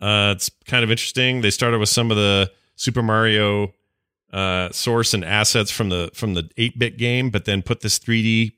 Uh, 0.00 0.32
it's 0.34 0.50
kind 0.64 0.82
of 0.82 0.90
interesting. 0.90 1.42
They 1.42 1.50
started 1.50 1.78
with 1.78 1.90
some 1.90 2.10
of 2.10 2.16
the 2.16 2.50
Super 2.76 3.02
Mario 3.02 3.74
uh, 4.32 4.70
source 4.70 5.12
and 5.12 5.24
assets 5.24 5.70
from 5.70 5.90
the 5.90 6.10
from 6.14 6.34
the 6.34 6.44
8-bit 6.56 6.96
game, 6.96 7.30
but 7.30 7.44
then 7.44 7.62
put 7.62 7.80
this 7.80 7.98
3D 7.98 8.52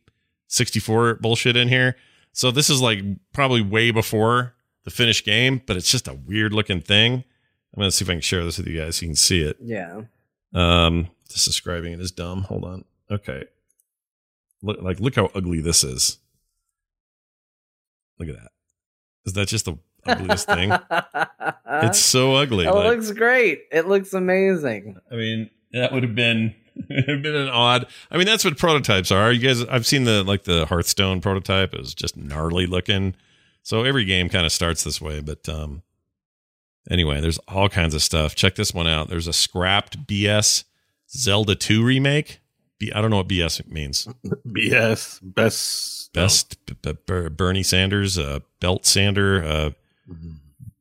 64 0.48 1.16
bullshit 1.16 1.56
in 1.56 1.68
here. 1.68 1.96
So 2.32 2.50
this 2.50 2.70
is 2.70 2.80
like 2.80 3.00
probably 3.32 3.62
way 3.62 3.90
before 3.90 4.54
the 4.84 4.90
finished 4.90 5.24
game, 5.24 5.62
but 5.66 5.76
it's 5.76 5.90
just 5.90 6.08
a 6.08 6.14
weird 6.14 6.52
looking 6.52 6.80
thing. 6.80 7.24
I'm 7.74 7.80
gonna 7.80 7.90
see 7.90 8.04
if 8.04 8.10
I 8.10 8.14
can 8.14 8.20
share 8.20 8.44
this 8.44 8.58
with 8.58 8.66
you 8.66 8.78
guys 8.78 8.96
so 8.96 9.02
you 9.04 9.08
can 9.08 9.16
see 9.16 9.42
it. 9.42 9.56
Yeah. 9.60 10.02
Um, 10.54 11.08
just 11.28 11.46
describing 11.46 11.92
it 11.94 12.00
is 12.00 12.12
dumb. 12.12 12.42
Hold 12.42 12.64
on. 12.64 12.84
Okay. 13.10 13.44
Look, 14.62 14.80
like, 14.80 15.00
look 15.00 15.16
how 15.16 15.30
ugly 15.34 15.60
this 15.60 15.82
is. 15.84 16.18
Look 18.18 18.28
at 18.28 18.36
that. 18.36 18.52
Is 19.26 19.32
that 19.34 19.48
just 19.48 19.64
the 19.64 19.76
ugliest 20.06 20.46
thing? 20.46 20.72
It's 21.74 21.98
so 21.98 22.34
ugly. 22.34 22.66
Oh, 22.66 22.72
it 22.72 22.84
like- 22.84 22.96
looks 22.98 23.10
great. 23.12 23.62
It 23.72 23.88
looks 23.88 24.12
amazing. 24.12 24.98
I 25.10 25.14
mean, 25.14 25.48
that 25.72 25.90
would 25.90 26.02
have 26.02 26.14
been 26.14 26.54
it 26.76 27.06
would 27.06 27.08
have 27.08 27.22
been 27.22 27.34
an 27.34 27.48
odd. 27.48 27.86
I 28.10 28.18
mean, 28.18 28.26
that's 28.26 28.44
what 28.44 28.58
prototypes 28.58 29.10
are. 29.10 29.32
You 29.32 29.40
guys, 29.40 29.64
I've 29.64 29.86
seen 29.86 30.04
the 30.04 30.22
like 30.22 30.44
the 30.44 30.66
Hearthstone 30.66 31.22
prototype. 31.22 31.72
It 31.72 31.80
was 31.80 31.94
just 31.94 32.14
gnarly 32.14 32.66
looking. 32.66 33.14
So 33.62 33.84
every 33.84 34.04
game 34.04 34.28
kind 34.28 34.44
of 34.44 34.52
starts 34.52 34.84
this 34.84 35.00
way. 35.00 35.20
But 35.20 35.48
um, 35.48 35.82
anyway, 36.90 37.22
there's 37.22 37.38
all 37.48 37.70
kinds 37.70 37.94
of 37.94 38.02
stuff. 38.02 38.34
Check 38.34 38.54
this 38.54 38.74
one 38.74 38.86
out. 38.86 39.08
There's 39.08 39.28
a 39.28 39.32
scrapped 39.32 40.06
BS 40.06 40.64
Zelda 41.10 41.54
2 41.54 41.82
remake. 41.82 42.41
I 42.94 43.00
don't 43.00 43.10
know 43.10 43.18
what 43.18 43.28
BS 43.28 43.66
means. 43.68 44.08
BS 44.48 45.18
best 45.22 46.12
Best 46.12 46.64
B- 46.66 46.74
B- 46.82 46.98
B- 47.06 47.28
Bernie 47.28 47.62
Sanders, 47.62 48.18
uh, 48.18 48.40
belt 48.60 48.84
sander, 48.84 49.42
uh, 49.44 49.70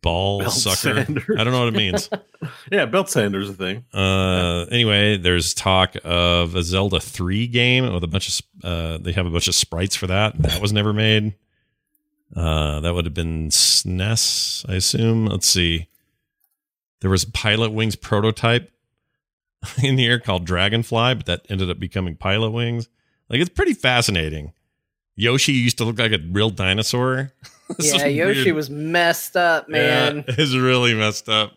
ball 0.01 0.39
Belt 0.39 0.51
sucker. 0.53 1.03
sander. 1.05 1.23
I 1.37 1.43
don't 1.43 1.53
know 1.53 1.59
what 1.65 1.73
it 1.73 1.77
means. 1.77 2.09
Yeah, 2.71 2.85
belt 2.87 3.07
sanders 3.07 3.49
a 3.49 3.53
thing. 3.53 3.85
Uh, 3.93 4.65
anyway, 4.71 5.15
there's 5.15 5.53
talk 5.53 5.95
of 6.03 6.55
a 6.55 6.63
Zelda 6.63 6.99
3 6.99 7.45
game 7.45 7.93
with 7.93 8.03
a 8.03 8.07
bunch 8.07 8.29
of, 8.29 8.45
uh, 8.63 8.97
they 8.97 9.11
have 9.11 9.27
a 9.27 9.29
bunch 9.29 9.47
of 9.47 9.53
sprites 9.53 9.95
for 9.95 10.07
that. 10.07 10.41
That 10.41 10.59
was 10.59 10.73
never 10.73 10.91
made. 10.91 11.35
Uh, 12.35 12.79
that 12.79 12.95
would 12.95 13.05
have 13.05 13.13
been 13.13 13.49
SNES, 13.49 14.67
I 14.67 14.73
assume. 14.73 15.27
Let's 15.27 15.47
see. 15.47 15.87
There 17.01 17.11
was 17.11 17.25
Pilot 17.25 17.73
Wings 17.73 17.95
prototype 17.95 18.71
in 19.83 19.97
here 19.97 20.19
called 20.19 20.45
Dragonfly, 20.45 21.15
but 21.15 21.25
that 21.25 21.45
ended 21.49 21.69
up 21.69 21.79
becoming 21.79 22.15
Pilot 22.15 22.51
Wings. 22.51 22.89
Like, 23.29 23.39
it's 23.39 23.49
pretty 23.49 23.73
fascinating. 23.73 24.53
Yoshi 25.15 25.53
used 25.53 25.77
to 25.77 25.83
look 25.85 25.99
like 25.99 26.11
a 26.11 26.19
real 26.31 26.49
dinosaur. 26.49 27.31
Yeah, 27.79 28.05
Yoshi 28.05 28.43
weird. 28.45 28.55
was 28.57 28.69
messed 28.69 29.37
up, 29.37 29.69
man. 29.69 30.25
Yeah, 30.27 30.35
it's 30.37 30.53
really 30.53 30.93
messed 30.93 31.29
up. 31.29 31.53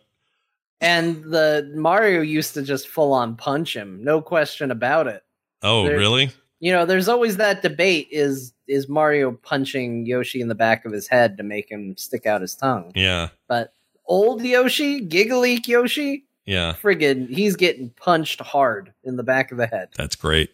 And 0.81 1.25
the 1.25 1.73
Mario 1.75 2.21
used 2.21 2.55
to 2.55 2.63
just 2.63 2.87
full 2.87 3.13
on 3.13 3.35
punch 3.35 3.75
him, 3.75 3.99
no 4.05 4.23
question 4.23 4.71
about 4.71 5.09
it. 5.09 5.25
Oh, 5.63 5.85
There- 5.89 5.99
really? 5.99 6.31
You 6.61 6.73
know, 6.73 6.87
there's 6.87 7.09
always 7.09 7.37
that 7.39 7.63
debate: 7.63 8.07
is 8.13 8.53
is 8.69 8.89
Mario 8.89 9.33
punching 9.33 10.07
Yoshi 10.07 10.41
in 10.41 10.47
the 10.47 10.55
back 10.55 10.85
of 10.85 10.93
his 10.93 11.09
head 11.09 11.37
to 11.37 11.43
make 11.43 11.69
him 11.69 11.97
stick 11.97 12.27
out 12.27 12.41
his 12.43 12.55
tongue? 12.55 12.93
Yeah. 12.95 13.31
But 13.49 13.73
old 14.07 14.41
Yoshi, 14.43 15.01
giggly 15.01 15.61
Yoshi, 15.67 16.27
Yeah. 16.47 16.75
friggin', 16.83 17.29
he's 17.29 17.57
getting 17.57 17.91
punched 17.91 18.41
hard 18.41 18.93
in 19.03 19.17
the 19.17 19.23
back 19.23 19.51
of 19.53 19.59
the 19.59 19.67
head. 19.67 19.89
That's 19.97 20.17
great. 20.17 20.51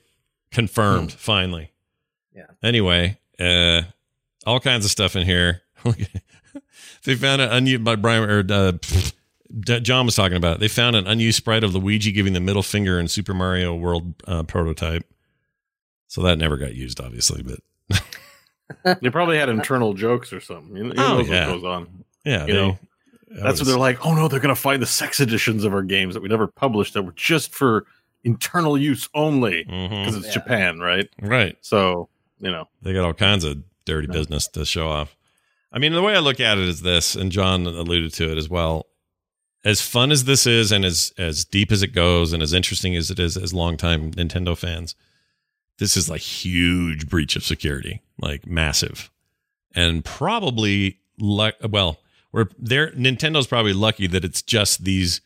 Confirmed, 0.53 1.13
finally. 1.13 1.73
Yeah. 2.35 2.47
Anyway, 2.63 3.19
uh, 3.39 3.83
all 4.47 4.61
kinds 4.61 4.85
of 4.85 4.91
stuff 4.91 5.17
in 5.17 5.27
here. 5.27 5.63
they 7.05 7.15
found 7.15 7.43
an 7.43 7.51
unused 7.51 7.85
by 7.85 7.97
Brian 7.97 8.29
or 8.29 8.41
uh, 8.41 8.73
pfft, 8.73 9.15
John 9.83 10.07
was 10.07 10.15
talking 10.15 10.37
about. 10.37 10.57
It. 10.57 10.61
They 10.61 10.69
found 10.69 10.95
an 10.97 11.07
unused 11.09 11.39
sprite 11.39 11.65
of 11.65 11.75
Luigi 11.75 12.13
giving 12.13 12.33
the 12.35 12.41
middle 12.41 12.63
finger 12.63 13.01
in 13.01 13.09
Super 13.09 13.35
Mario 13.35 13.75
World 13.75 14.15
uh, 14.27 14.45
prototype. 14.45 15.05
So 16.07 16.23
that 16.23 16.39
never 16.39 16.57
got 16.57 16.75
used, 16.75 17.01
obviously. 17.01 17.43
But 17.43 18.03
They 19.03 19.11
probably 19.11 19.39
had 19.39 19.49
internal 19.49 19.95
jokes 19.95 20.33
or 20.33 20.41
something. 20.41 20.77
You 20.77 20.85
know, 20.85 20.91
who 20.95 21.03
Oh, 21.03 21.19
knows 21.19 21.29
yeah. 21.29 21.47
what 21.49 21.53
goes 21.55 21.65
on. 21.65 22.05
yeah, 22.25 22.41
You 22.43 22.47
they- 22.47 22.53
know, 22.53 22.71
that 22.73 22.79
That's 23.31 23.45
was- 23.45 23.61
what 23.61 23.67
they're 23.69 23.79
like. 23.79 24.05
Oh 24.05 24.15
no, 24.15 24.29
they're 24.29 24.41
gonna 24.41 24.55
find 24.57 24.83
the 24.83 24.87
sex 24.87 25.21
editions 25.21 25.65
of 25.65 25.73
our 25.73 25.83
games 25.83 26.15
that 26.15 26.23
we 26.23 26.29
never 26.29 26.47
published 26.47 26.95
that 26.95 27.03
were 27.03 27.13
just 27.13 27.55
for 27.55 27.87
internal 28.25 28.77
use 28.77 29.09
only 29.15 29.65
mm-hmm. 29.65 29.89
because 30.05 30.17
it's 30.17 30.27
Yeah. 30.27 30.33
Japan, 30.33 30.79
right? 30.81 31.09
right. 31.23 31.57
So 31.61 32.09
you 32.41 32.51
know, 32.51 32.69
They 32.83 32.93
got 32.93 33.05
all 33.05 33.15
kinds 33.15 33.45
of 33.45 33.63
dirty 33.85 34.07
No. 34.09 34.15
business 34.15 34.49
to 34.49 34.65
show 34.65 34.89
off. 34.89 35.17
I 35.73 35.79
mean, 35.79 35.93
the 35.93 36.03
way 36.03 36.17
I 36.17 36.21
look 36.21 36.41
at 36.41 36.59
it 36.59 36.65
is 36.65 36.83
this, 36.83 37.15
and 37.15 37.31
John 37.31 37.67
alluded 37.67 38.13
to 38.15 38.33
it 38.33 38.39
as 38.39 38.49
well. 38.49 38.87
As 39.65 39.81
fun 39.83 40.11
as 40.11 40.25
this 40.25 40.47
is, 40.47 40.73
and 40.73 40.85
as 40.85 41.13
as 41.19 41.45
deep 41.45 41.71
as 41.71 41.83
it 41.83 41.95
goes, 41.95 42.33
and 42.33 42.43
as 42.43 42.53
interesting 42.53 42.97
as 42.97 43.11
it 43.11 43.19
is 43.21 43.37
as 43.37 43.53
longtime 43.55 44.11
Nintendo 44.13 44.57
fans, 44.57 44.95
this 45.79 45.97
is 45.97 46.09
like 46.11 46.23
huge 46.23 47.09
breach 47.09 47.37
of 47.37 47.45
security, 47.45 48.03
like 48.19 48.47
massive, 48.47 49.11
and 49.75 50.05
probably 50.05 50.99
like 51.19 51.57
well, 51.69 52.00
we're 52.33 52.47
there. 52.59 52.93
Nintendo's 52.93 53.47
probably 53.47 53.73
lucky 53.73 54.07
that 54.07 54.25
it's 54.25 54.43
just 54.43 54.85
these 54.85 55.21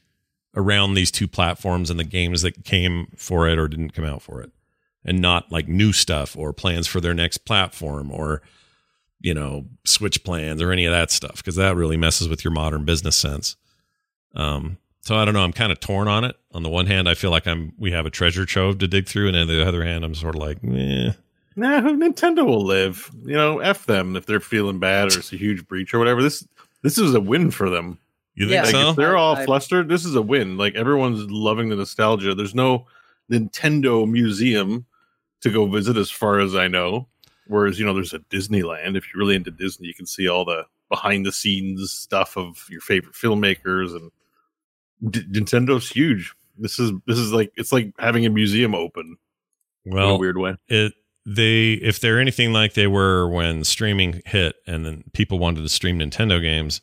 around 0.56 0.94
these 0.94 1.10
two 1.10 1.28
platforms 1.28 1.90
and 1.90 1.98
the 1.98 2.04
games 2.04 2.42
that 2.42 2.64
came 2.64 3.08
for 3.16 3.48
it 3.48 3.58
or 3.58 3.68
didn't 3.68 3.90
come 3.90 4.04
out 4.04 4.22
for 4.22 4.40
it 4.40 4.52
and 5.04 5.20
not 5.20 5.50
like 5.50 5.68
new 5.68 5.92
stuff 5.92 6.36
or 6.36 6.52
plans 6.52 6.86
for 6.86 7.00
their 7.00 7.14
next 7.14 7.38
platform 7.38 8.10
or 8.10 8.40
you 9.20 9.34
know 9.34 9.66
switch 9.84 10.22
plans 10.24 10.62
or 10.62 10.70
any 10.70 10.84
of 10.84 10.92
that 10.92 11.10
stuff 11.10 11.36
because 11.36 11.56
that 11.56 11.76
really 11.76 11.96
messes 11.96 12.28
with 12.28 12.44
your 12.44 12.52
modern 12.52 12.84
business 12.84 13.16
sense 13.16 13.56
um 14.36 14.78
so 15.00 15.16
i 15.16 15.24
don't 15.24 15.34
know 15.34 15.42
i'm 15.42 15.52
kind 15.52 15.72
of 15.72 15.80
torn 15.80 16.06
on 16.06 16.24
it 16.24 16.36
on 16.52 16.62
the 16.62 16.68
one 16.68 16.86
hand 16.86 17.08
i 17.08 17.14
feel 17.14 17.30
like 17.30 17.46
i'm 17.46 17.72
we 17.78 17.90
have 17.90 18.06
a 18.06 18.10
treasure 18.10 18.46
trove 18.46 18.78
to 18.78 18.86
dig 18.86 19.08
through 19.08 19.28
and 19.28 19.36
on 19.36 19.48
the 19.48 19.66
other 19.66 19.84
hand 19.84 20.04
i'm 20.04 20.14
sort 20.14 20.36
of 20.36 20.40
like 20.40 20.62
nah, 21.56 21.80
who 21.80 21.96
Nintendo 21.96 22.44
will 22.44 22.64
live. 22.64 23.10
You 23.24 23.34
know, 23.34 23.58
f 23.60 23.86
them 23.86 24.16
if 24.16 24.26
they're 24.26 24.40
feeling 24.40 24.78
bad 24.78 25.12
or 25.12 25.18
it's 25.18 25.32
a 25.32 25.36
huge 25.36 25.66
breach 25.66 25.94
or 25.94 25.98
whatever. 25.98 26.22
This 26.22 26.46
this 26.84 26.96
is 26.98 27.12
a 27.14 27.20
win 27.20 27.50
for 27.50 27.68
them. 27.68 27.98
you 28.36 28.46
Yeah. 28.46 28.62
Like 28.62 28.70
so 28.70 28.90
if 28.90 28.96
they're 28.96 29.16
all 29.16 29.34
I- 29.34 29.42
I- 29.42 29.44
flustered, 29.44 29.88
this 29.88 30.04
is 30.04 30.14
a 30.14 30.22
win. 30.22 30.56
Like 30.56 30.76
everyone's 30.76 31.28
loving 31.30 31.68
the 31.70 31.76
nostalgia. 31.76 32.34
There's 32.36 32.54
no 32.54 32.86
Nintendo 33.30 34.08
museum 34.08 34.86
to 35.40 35.50
go 35.50 35.66
visit, 35.66 35.96
as 35.96 36.10
far 36.10 36.38
as 36.40 36.54
I 36.54 36.68
know. 36.68 37.08
Whereas 37.46 37.78
you 37.78 37.84
know, 37.84 37.92
there's 37.94 38.12
a 38.14 38.18
Disneyland. 38.20 38.96
If 38.96 39.04
you're 39.12 39.18
really 39.20 39.34
into 39.36 39.50
Disney, 39.50 39.88
you 39.88 39.94
can 39.94 40.06
see 40.06 40.28
all 40.28 40.44
the 40.44 40.66
behind 40.90 41.26
the 41.26 41.32
scenes 41.32 41.90
stuff 41.90 42.36
of 42.36 42.66
your 42.70 42.80
favorite 42.80 43.14
filmmakers 43.14 43.94
and 43.96 44.10
D- 45.10 45.24
Nintendo's 45.30 45.88
huge. 45.90 46.34
This 46.56 46.78
is 46.78 46.92
this 47.06 47.18
is 47.18 47.32
like 47.32 47.52
it's 47.56 47.72
like 47.72 47.92
having 47.98 48.24
a 48.26 48.30
museum 48.30 48.74
open 48.74 49.16
in 49.84 49.92
a 49.92 49.96
Well, 49.96 50.18
weird 50.18 50.38
way. 50.38 50.56
it 50.68 50.92
they 51.26 51.72
if 51.74 52.00
they're 52.00 52.20
anything 52.20 52.52
like 52.52 52.74
they 52.74 52.86
were 52.86 53.28
when 53.28 53.64
streaming 53.64 54.20
hit 54.26 54.56
and 54.66 54.84
then 54.84 55.04
people 55.12 55.38
wanted 55.38 55.62
to 55.62 55.68
stream 55.68 55.98
Nintendo 55.98 56.40
games, 56.40 56.80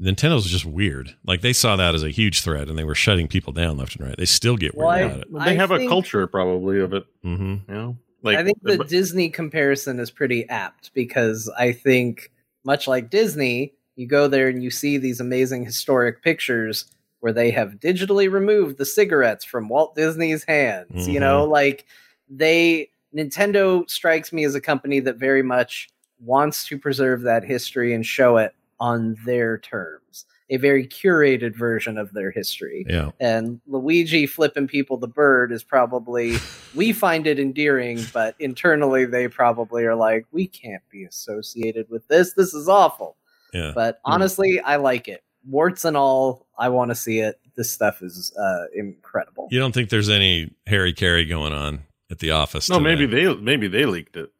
Nintendo's 0.00 0.46
just 0.46 0.64
weird. 0.64 1.14
Like 1.24 1.40
they 1.40 1.52
saw 1.52 1.76
that 1.76 1.94
as 1.94 2.02
a 2.02 2.10
huge 2.10 2.40
threat 2.42 2.68
and 2.68 2.76
they 2.78 2.84
were 2.84 2.94
shutting 2.94 3.28
people 3.28 3.52
down 3.52 3.76
left 3.76 3.96
and 3.96 4.06
right. 4.06 4.16
They 4.16 4.24
still 4.24 4.56
get 4.56 4.74
weird 4.74 4.86
Well, 4.86 4.90
I- 4.96 5.00
about 5.00 5.20
it. 5.20 5.32
They 5.32 5.38
I 5.38 5.54
have 5.54 5.70
a 5.70 5.78
think- 5.78 5.90
culture 5.90 6.26
probably 6.26 6.80
of 6.80 6.92
it, 6.94 7.04
hmm 7.22 7.56
you 7.68 7.74
know. 7.74 7.96
Like 8.22 8.38
I 8.38 8.44
think 8.44 8.58
the 8.62 8.78
but- 8.78 8.88
Disney 8.88 9.28
comparison 9.28 10.00
is 10.00 10.10
pretty 10.10 10.48
apt 10.48 10.92
because 10.94 11.50
I 11.58 11.72
think, 11.72 12.32
much 12.64 12.88
like 12.88 13.10
Disney, 13.10 13.74
you 13.96 14.06
go 14.06 14.26
there 14.26 14.48
and 14.48 14.62
you 14.64 14.70
see 14.70 14.96
these 14.96 15.20
amazing 15.20 15.66
historic 15.66 16.22
pictures 16.22 16.86
where 17.20 17.34
they 17.34 17.50
have 17.50 17.72
digitally 17.74 18.30
removed 18.32 18.78
the 18.78 18.86
cigarettes 18.86 19.44
from 19.44 19.68
Walt 19.68 19.94
Disney's 19.94 20.42
hands. 20.44 21.06
You 21.06 21.20
know, 21.20 21.44
like 21.44 21.84
they, 22.30 22.88
Nintendo 23.16 23.88
strikes 23.88 24.32
me 24.32 24.44
as 24.44 24.54
a 24.54 24.60
company 24.60 25.00
that 25.00 25.16
very 25.16 25.42
much 25.42 25.88
wants 26.20 26.66
to 26.66 26.78
preserve 26.78 27.22
that 27.22 27.44
history 27.44 27.94
and 27.94 28.04
show 28.04 28.36
it 28.36 28.54
on 28.80 29.16
their 29.24 29.58
terms, 29.58 30.26
a 30.50 30.56
very 30.56 30.86
curated 30.86 31.54
version 31.56 31.96
of 31.96 32.12
their 32.12 32.30
history 32.30 32.84
Yeah. 32.88 33.10
and 33.20 33.60
Luigi 33.66 34.26
flipping 34.26 34.66
people 34.66 34.96
the 34.96 35.08
bird 35.08 35.52
is 35.52 35.62
probably 35.62 36.36
we 36.74 36.92
find 36.92 37.26
it 37.26 37.38
endearing, 37.38 38.00
but 38.12 38.34
internally 38.40 39.04
they 39.04 39.28
probably 39.28 39.84
are 39.84 39.94
like, 39.94 40.26
we 40.32 40.46
can't 40.46 40.82
be 40.90 41.04
associated 41.04 41.88
with 41.88 42.06
this. 42.08 42.32
This 42.34 42.52
is 42.52 42.68
awful. 42.68 43.16
Yeah. 43.52 43.72
But 43.74 44.00
honestly, 44.04 44.60
I 44.60 44.76
like 44.76 45.06
it. 45.08 45.22
Warts 45.48 45.84
and 45.84 45.96
all, 45.96 46.46
I 46.58 46.68
want 46.70 46.90
to 46.90 46.94
see 46.94 47.20
it. 47.20 47.38
This 47.54 47.70
stuff 47.70 48.02
is 48.02 48.34
uh, 48.36 48.64
incredible. 48.74 49.46
You 49.52 49.60
don't 49.60 49.72
think 49.72 49.90
there's 49.90 50.08
any 50.08 50.52
Harry 50.66 50.92
Carey 50.92 51.24
going 51.24 51.52
on 51.52 51.84
at 52.10 52.18
the 52.18 52.30
office? 52.30 52.68
no, 52.68 52.78
today? 52.78 52.94
maybe 52.94 53.06
they 53.06 53.34
maybe 53.36 53.68
they 53.68 53.86
leaked 53.86 54.16
it. 54.16 54.30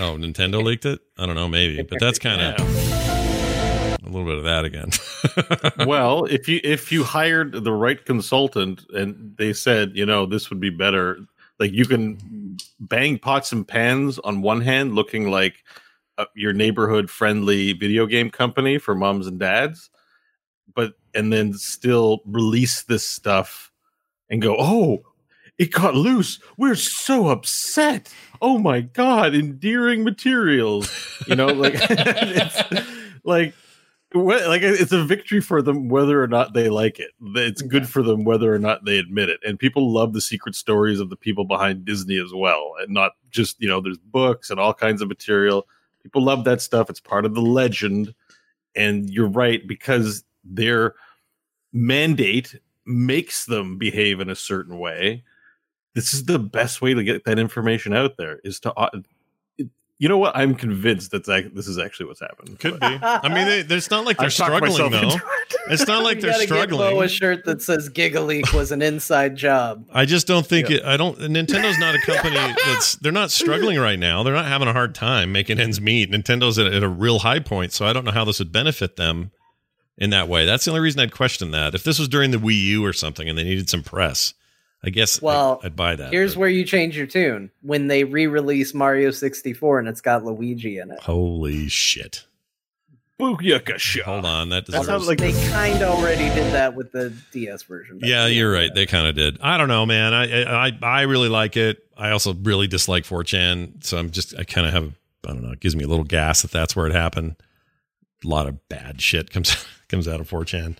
Oh, 0.00 0.16
Nintendo 0.16 0.62
leaked 0.64 0.86
it? 0.86 1.00
I 1.18 1.26
don't 1.26 1.36
know, 1.36 1.48
maybe. 1.48 1.82
But 1.82 2.00
that's 2.00 2.18
kind 2.20 2.40
of 2.40 3.14
a 4.04 4.10
little 4.10 4.26
bit 4.26 4.38
of 4.38 4.44
that 4.44 4.64
again. 4.64 4.90
well, 5.86 6.24
if 6.24 6.48
you 6.48 6.60
if 6.62 6.92
you 6.92 7.04
hired 7.04 7.64
the 7.64 7.72
right 7.72 8.04
consultant 8.04 8.84
and 8.90 9.34
they 9.38 9.52
said, 9.52 9.92
you 9.94 10.06
know, 10.06 10.26
this 10.26 10.50
would 10.50 10.60
be 10.60 10.70
better, 10.70 11.18
like 11.58 11.72
you 11.72 11.86
can 11.86 12.56
bang 12.80 13.18
pots 13.18 13.52
and 13.52 13.66
pans 13.66 14.18
on 14.20 14.42
one 14.42 14.60
hand, 14.60 14.94
looking 14.94 15.30
like 15.30 15.64
uh, 16.18 16.26
your 16.34 16.52
neighborhood 16.52 17.10
friendly 17.10 17.72
video 17.72 18.06
game 18.06 18.30
company 18.30 18.78
for 18.78 18.94
moms 18.94 19.26
and 19.26 19.38
dads, 19.38 19.90
but 20.74 20.94
and 21.14 21.32
then 21.32 21.54
still 21.54 22.20
release 22.26 22.82
this 22.82 23.04
stuff 23.04 23.72
and 24.28 24.42
go, 24.42 24.56
oh, 24.58 25.02
it 25.58 25.72
got 25.72 25.94
loose. 25.94 26.40
We're 26.56 26.74
so 26.74 27.28
upset. 27.28 28.12
Oh 28.42 28.58
my 28.58 28.80
god, 28.80 29.34
endearing 29.34 30.04
materials. 30.04 30.90
You 31.26 31.36
know, 31.36 31.46
like 31.46 31.74
it's 31.78 32.96
like 33.24 33.54
what, 34.12 34.46
like 34.46 34.62
it's 34.62 34.92
a 34.92 35.04
victory 35.04 35.40
for 35.40 35.62
them 35.62 35.88
whether 35.88 36.22
or 36.22 36.26
not 36.26 36.54
they 36.54 36.68
like 36.68 36.98
it. 36.98 37.12
It's 37.20 37.62
good 37.62 37.88
for 37.88 38.02
them 38.02 38.24
whether 38.24 38.52
or 38.54 38.58
not 38.58 38.84
they 38.84 38.98
admit 38.98 39.28
it. 39.28 39.40
And 39.44 39.58
people 39.58 39.92
love 39.92 40.12
the 40.12 40.20
secret 40.20 40.54
stories 40.54 41.00
of 41.00 41.10
the 41.10 41.16
people 41.16 41.44
behind 41.44 41.84
Disney 41.84 42.18
as 42.18 42.32
well, 42.34 42.72
and 42.80 42.92
not 42.92 43.12
just 43.30 43.60
you 43.60 43.68
know 43.68 43.80
there's 43.80 43.98
books 43.98 44.50
and 44.50 44.58
all 44.58 44.74
kinds 44.74 45.02
of 45.02 45.08
material. 45.08 45.66
People 46.02 46.22
love 46.22 46.44
that 46.44 46.60
stuff. 46.60 46.90
It's 46.90 47.00
part 47.00 47.24
of 47.24 47.34
the 47.34 47.40
legend. 47.40 48.14
And 48.76 49.08
you're 49.08 49.28
right 49.28 49.66
because 49.66 50.24
their 50.44 50.94
mandate 51.72 52.54
makes 52.84 53.46
them 53.46 53.78
behave 53.78 54.20
in 54.20 54.28
a 54.28 54.34
certain 54.34 54.78
way. 54.78 55.22
This 55.94 56.12
is 56.12 56.24
the 56.24 56.38
best 56.38 56.82
way 56.82 56.94
to 56.94 57.04
get 57.04 57.24
that 57.24 57.38
information 57.38 57.94
out 57.94 58.16
there 58.16 58.40
is 58.44 58.60
to 58.60 58.72
uh, 58.74 58.90
you 59.98 60.08
know 60.08 60.18
what? 60.18 60.36
I'm 60.36 60.56
convinced 60.56 61.12
that 61.12 61.24
this 61.24 61.68
is 61.68 61.78
actually 61.78 62.06
what's 62.06 62.20
happened. 62.20 62.58
Could 62.58 62.80
be. 62.80 62.98
I 63.00 63.28
mean, 63.28 63.46
they, 63.46 63.74
it's 63.76 63.90
not 63.90 64.04
like 64.04 64.16
they're 64.18 64.28
struggling 64.28 64.90
though. 64.90 65.08
it. 65.08 65.22
It's 65.70 65.86
not 65.86 66.02
like 66.02 66.20
they're 66.20 66.32
gotta 66.32 66.46
Get 66.46 66.70
Bo 66.70 67.00
a 67.00 67.08
struggling. 67.08 67.08
shirt 67.08 67.44
that 67.44 67.62
says 67.62 67.88
"Gigaleak" 67.88 68.52
was 68.52 68.72
an 68.72 68.82
inside 68.82 69.36
job. 69.36 69.86
I 69.92 70.04
just 70.04 70.26
don't 70.26 70.46
think 70.46 70.68
it. 70.68 70.84
I 70.84 70.96
don't. 70.96 71.16
Nintendo's 71.18 71.78
not 71.78 71.94
a 71.94 72.00
company 72.00 72.34
that's. 72.66 72.96
They're 72.96 73.12
not 73.12 73.30
struggling 73.30 73.78
right 73.78 73.98
now. 73.98 74.24
They're 74.24 74.34
not 74.34 74.46
having 74.46 74.66
a 74.66 74.72
hard 74.72 74.96
time 74.96 75.30
making 75.30 75.60
ends 75.60 75.80
meet. 75.80 76.10
Nintendo's 76.10 76.58
at, 76.58 76.66
at 76.66 76.82
a 76.82 76.88
real 76.88 77.20
high 77.20 77.38
point, 77.38 77.72
so 77.72 77.86
I 77.86 77.92
don't 77.92 78.04
know 78.04 78.12
how 78.12 78.24
this 78.24 78.40
would 78.40 78.50
benefit 78.50 78.96
them 78.96 79.30
in 79.96 80.10
that 80.10 80.28
way. 80.28 80.44
That's 80.44 80.64
the 80.64 80.72
only 80.72 80.80
reason 80.80 81.00
I'd 81.00 81.12
question 81.14 81.52
that. 81.52 81.74
If 81.74 81.84
this 81.84 82.00
was 82.00 82.08
during 82.08 82.32
the 82.32 82.38
Wii 82.38 82.60
U 82.62 82.84
or 82.84 82.92
something 82.92 83.28
and 83.28 83.38
they 83.38 83.44
needed 83.44 83.70
some 83.70 83.84
press, 83.84 84.34
I 84.84 84.90
guess 84.90 85.22
Well, 85.22 85.60
I, 85.62 85.66
would 85.66 85.76
buy 85.76 85.96
that. 85.96 86.12
Here's 86.12 86.34
but- 86.34 86.40
where 86.40 86.48
you 86.48 86.64
change 86.64 86.96
your 86.96 87.06
tune 87.06 87.50
when 87.62 87.86
they 87.88 88.04
re-release 88.04 88.74
Mario 88.74 89.10
64 89.10 89.78
and 89.78 89.88
it's 89.88 90.00
got 90.00 90.24
Luigi 90.24 90.78
in 90.78 90.90
it. 90.90 91.00
Holy 91.00 91.68
shit! 91.68 92.24
Booyakasha. 93.20 94.02
Hold 94.02 94.24
on, 94.24 94.48
that 94.48 94.66
That's 94.66 94.80
deserves. 94.86 95.04
how, 95.04 95.08
like- 95.08 95.18
They 95.18 95.32
kind 95.50 95.82
of 95.82 95.98
already 95.98 96.24
did 96.34 96.52
that 96.52 96.74
with 96.74 96.90
the 96.92 97.12
DS 97.32 97.62
version. 97.62 98.00
yeah, 98.02 98.26
you're 98.26 98.52
right. 98.52 98.74
They 98.74 98.86
kind 98.86 99.06
of 99.06 99.14
did. 99.14 99.38
I 99.40 99.56
don't 99.56 99.68
know, 99.68 99.86
man. 99.86 100.12
I, 100.12 100.66
I 100.68 100.78
I 100.82 101.00
really 101.02 101.28
like 101.28 101.56
it. 101.56 101.78
I 101.96 102.10
also 102.10 102.34
really 102.34 102.66
dislike 102.66 103.04
4chan, 103.04 103.84
so 103.84 103.98
I'm 103.98 104.10
just 104.10 104.36
I 104.38 104.42
kind 104.44 104.66
of 104.66 104.72
have 104.72 104.92
I 105.26 105.32
don't 105.32 105.42
know. 105.44 105.52
It 105.52 105.60
gives 105.60 105.76
me 105.76 105.84
a 105.84 105.88
little 105.88 106.04
gas 106.04 106.42
that 106.42 106.50
that's 106.50 106.74
where 106.74 106.86
it 106.86 106.92
happened. 106.92 107.36
A 108.24 108.28
lot 108.28 108.46
of 108.48 108.68
bad 108.68 109.00
shit 109.00 109.30
comes 109.30 109.64
comes 109.88 110.08
out 110.08 110.20
of 110.20 110.28
4chan. 110.28 110.76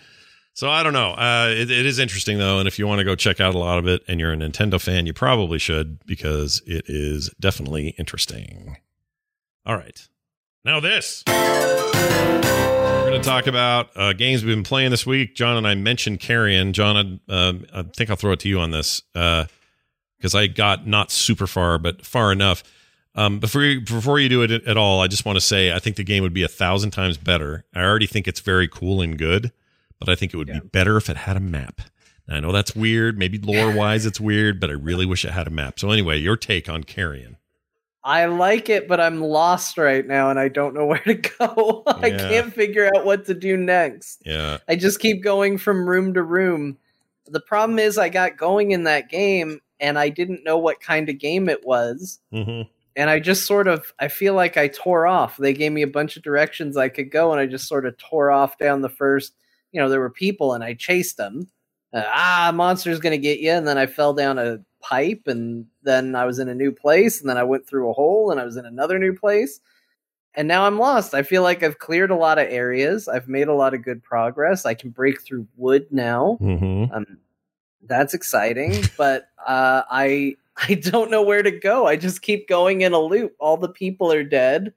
So 0.55 0.71
I 0.71 0.85
don't 0.85 0.93
know. 0.93 1.11
Uh, 1.11 1.49
it, 1.51 1.69
it 1.69 1.85
is 1.85 1.99
interesting 1.99 2.39
though, 2.39 2.61
and 2.61 2.69
if 2.69 2.79
you 2.79 2.87
want 2.87 3.01
to 3.01 3.05
go 3.05 3.17
check 3.17 3.41
out 3.41 3.57
a 3.57 3.59
lot 3.59 3.79
of 3.79 3.89
it, 3.89 4.03
and 4.07 4.21
you're 4.21 4.33
a 4.33 4.37
Nintendo 4.37 4.81
fan, 4.81 5.05
you 5.05 5.13
probably 5.13 5.59
should 5.59 6.05
because 6.07 6.63
it 6.65 6.85
is 6.87 7.29
definitely 7.41 7.89
interesting. 7.99 8.77
All 9.67 9.77
right, 9.77 10.09
now 10.65 10.79
this. 10.79 11.25
We're 11.27 13.11
going 13.11 13.21
to 13.21 13.29
talk 13.29 13.49
about 13.49 13.91
uh, 13.97 14.13
games 14.13 14.45
we've 14.45 14.55
been 14.55 14.63
playing 14.63 14.91
this 14.93 15.05
week. 15.05 15.35
John 15.35 15.57
and 15.57 15.67
I 15.67 15.75
mentioned 15.75 16.21
Carrion. 16.21 16.73
John, 16.73 17.21
uh, 17.29 17.53
I 17.75 17.83
think 17.83 18.11
I'll 18.11 18.17
throw 18.17 18.33
it 18.33 18.41
to 18.41 18.49
you 18.49 18.61
on 18.61 18.71
this 18.71 19.03
because 19.13 20.35
I 20.35 20.47
got 20.47 20.87
not 20.87 21.11
super 21.11 21.49
far, 21.49 21.79
but 21.79 22.07
far 22.07 22.31
enough. 22.31 22.63
Um, 23.17 23.41
before 23.41 23.63
you, 23.63 23.81
before 23.81 24.21
you 24.21 24.29
do 24.29 24.43
it 24.43 24.51
at 24.51 24.77
all, 24.77 25.01
I 25.01 25.09
just 25.09 25.25
want 25.25 25.37
to 25.37 25.41
say 25.41 25.73
I 25.73 25.81
think 25.81 25.97
the 25.97 26.05
game 26.05 26.23
would 26.23 26.33
be 26.33 26.45
a 26.45 26.49
thousand 26.49 26.93
times 26.93 27.17
better. 27.17 27.65
I 27.75 27.83
already 27.83 28.07
think 28.07 28.27
it's 28.29 28.41
very 28.41 28.69
cool 28.69 29.01
and 29.01 29.19
good, 29.19 29.53
but 30.05 30.13
I 30.13 30.15
think 30.15 30.35
it 30.35 30.37
would 30.37 30.49
be 30.49 30.61
better 30.61 30.97
if 30.97 31.09
it 31.09 31.17
had 31.17 31.37
a 31.37 31.41
map. 31.41 31.81
Now, 32.27 32.37
I 32.37 32.41
know 32.41 32.53
that's 32.53 32.75
weird. 32.75 33.19
Maybe 33.19 33.39
lore 33.39 33.71
wise, 33.77 34.07
it's 34.07 34.21
weird, 34.21 34.59
but 34.61 34.71
I 34.71 34.75
really 34.75 35.05
wish 35.07 35.25
it 35.25 35.31
had 35.33 35.47
a 35.47 35.51
map. 35.51 35.79
So 35.79 35.91
anyway, 35.91 36.19
your 36.19 36.37
take 36.37 36.69
on 36.69 36.85
Carrion? 36.85 37.37
I 38.03 38.27
like 38.27 38.69
it, 38.69 38.87
but 38.87 39.01
I'm 39.01 39.21
lost 39.23 39.79
right 39.79 40.07
now 40.07 40.29
and 40.31 40.39
I 40.39 40.49
don't 40.49 40.75
know 40.75 40.85
where 40.87 41.01
to 41.01 41.15
go. 41.15 41.83
I 41.87 42.09
Yeah. 42.09 42.29
can't 42.29 42.53
figure 42.53 42.91
out 42.95 43.05
what 43.05 43.25
to 43.27 43.35
do 43.35 43.57
next. 43.57 44.23
Yeah, 44.25 44.59
I 44.69 44.77
just 44.77 45.01
keep 45.01 45.23
going 45.23 45.59
from 45.59 45.89
room 45.89 46.15
to 46.15 46.23
room. 46.23 46.77
The 47.27 47.41
problem 47.41 47.79
is, 47.79 47.97
I 47.97 48.11
got 48.11 48.37
going 48.37 48.73
in 48.73 48.85
that 48.85 49.09
game 49.09 49.61
and 49.81 49.99
I 49.99 50.11
didn't 50.11 50.45
know 50.45 50.59
what 50.59 50.81
kind 50.81 51.09
of 51.09 51.19
game 51.19 51.49
it 51.49 51.65
was. 51.67 52.21
hmm 52.31 52.63
And 52.97 53.11
I 53.11 53.19
just 53.21 53.45
sort 53.47 53.67
of, 53.67 53.93
I 53.99 54.09
feel 54.09 54.35
like 54.35 54.57
I 54.59 54.69
tore 54.69 55.07
off. 55.07 55.37
They 55.39 55.53
gave 55.55 55.73
me 55.73 55.83
a 55.83 55.87
bunch 55.87 56.17
of 56.17 56.23
directions 56.23 56.77
I 56.77 56.89
could 56.91 57.11
go, 57.11 57.33
and 57.33 57.41
I 57.41 57.47
just 57.47 57.67
sort 57.67 57.87
of 57.87 57.97
tore 57.97 58.31
off 58.31 58.57
down 58.59 58.83
the 58.83 58.89
first. 58.91 59.35
You 59.75 59.81
know, 59.81 59.89
there 59.91 60.01
were 60.01 60.09
people, 60.11 60.55
and 60.55 60.65
I 60.65 60.73
chased 60.75 61.19
them. 61.19 61.49
Uh, 61.93 62.05
ah, 62.07 62.53
monster's 62.55 63.01
gonna 63.01 63.19
get 63.19 63.41
you, 63.41 63.51
and 63.51 63.67
then 63.69 63.77
I 63.77 63.87
fell 63.87 64.15
down 64.15 64.39
a 64.39 64.61
pipe, 64.81 65.23
and 65.27 65.67
then 65.83 66.15
I 66.15 66.25
was 66.25 66.39
in 66.39 66.49
a 66.49 66.55
new 66.55 66.73
place, 66.73 67.21
and 67.21 67.29
then 67.29 67.37
I 67.37 67.43
went 67.43 67.67
through 67.67 67.91
a 67.91 67.93
hole, 67.93 68.31
and 68.31 68.41
I 68.41 68.45
was 68.45 68.57
in 68.57 68.67
another 68.67 68.99
new 68.99 69.13
place, 69.15 69.61
and 70.35 70.49
now 70.49 70.65
I'm 70.67 70.79
lost. 70.79 71.15
I 71.15 71.23
feel 71.23 71.43
like 71.43 71.63
I've 71.63 71.79
cleared 71.79 72.11
a 72.11 72.17
lot 72.17 72.39
of 72.39 72.47
areas. 72.49 73.09
I've 73.09 73.29
made 73.29 73.49
a 73.49 73.55
lot 73.55 73.75
of 73.75 73.83
good 73.83 74.03
progress. 74.03 74.65
I 74.67 74.75
can 74.75 74.91
break 74.91 75.23
through 75.23 75.47
wood 75.57 75.87
now. 75.91 76.37
hmm 76.41 76.85
Um, 76.93 77.19
that's 77.87 78.15
exciting, 78.15 78.83
but 78.97 79.29
uh, 79.47 79.83
I 79.91 80.37
I 80.69 80.75
don't 80.75 81.11
know 81.11 81.23
where 81.23 81.43
to 81.43 81.51
go. 81.51 81.87
I 81.87 81.97
just 81.97 82.23
keep 82.23 82.49
going 82.49 82.83
in 82.83 82.93
a 82.93 82.99
loop. 83.01 83.35
All 83.41 83.57
the 83.57 83.69
people 83.69 84.13
are 84.13 84.23
dead, 84.25 84.73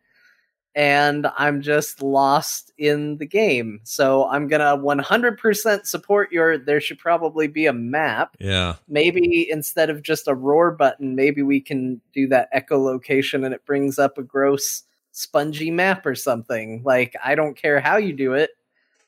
and 0.77 1.25
I'm 1.35 1.63
just 1.63 2.03
lost 2.03 2.71
in 2.77 3.17
the 3.17 3.25
game. 3.25 3.79
So 3.83 4.27
I'm 4.27 4.47
gonna 4.47 4.77
100% 4.77 5.85
support 5.87 6.31
your. 6.31 6.59
There 6.59 6.79
should 6.79 6.99
probably 6.99 7.47
be 7.47 7.65
a 7.65 7.73
map. 7.73 8.37
yeah. 8.39 8.75
Maybe 8.87 9.49
instead 9.49 9.89
of 9.89 10.03
just 10.03 10.27
a 10.27 10.35
roar 10.35 10.69
button, 10.71 11.15
maybe 11.15 11.41
we 11.41 11.59
can 11.59 11.99
do 12.13 12.27
that 12.27 12.53
echolocation 12.53 13.43
and 13.43 13.55
it 13.55 13.65
brings 13.65 13.97
up 13.97 14.19
a 14.19 14.23
gross 14.23 14.83
spongy 15.11 15.71
map 15.71 16.05
or 16.05 16.13
something. 16.13 16.83
Like 16.85 17.15
I 17.25 17.33
don't 17.33 17.57
care 17.57 17.79
how 17.79 17.97
you 17.97 18.13
do 18.13 18.33
it, 18.33 18.51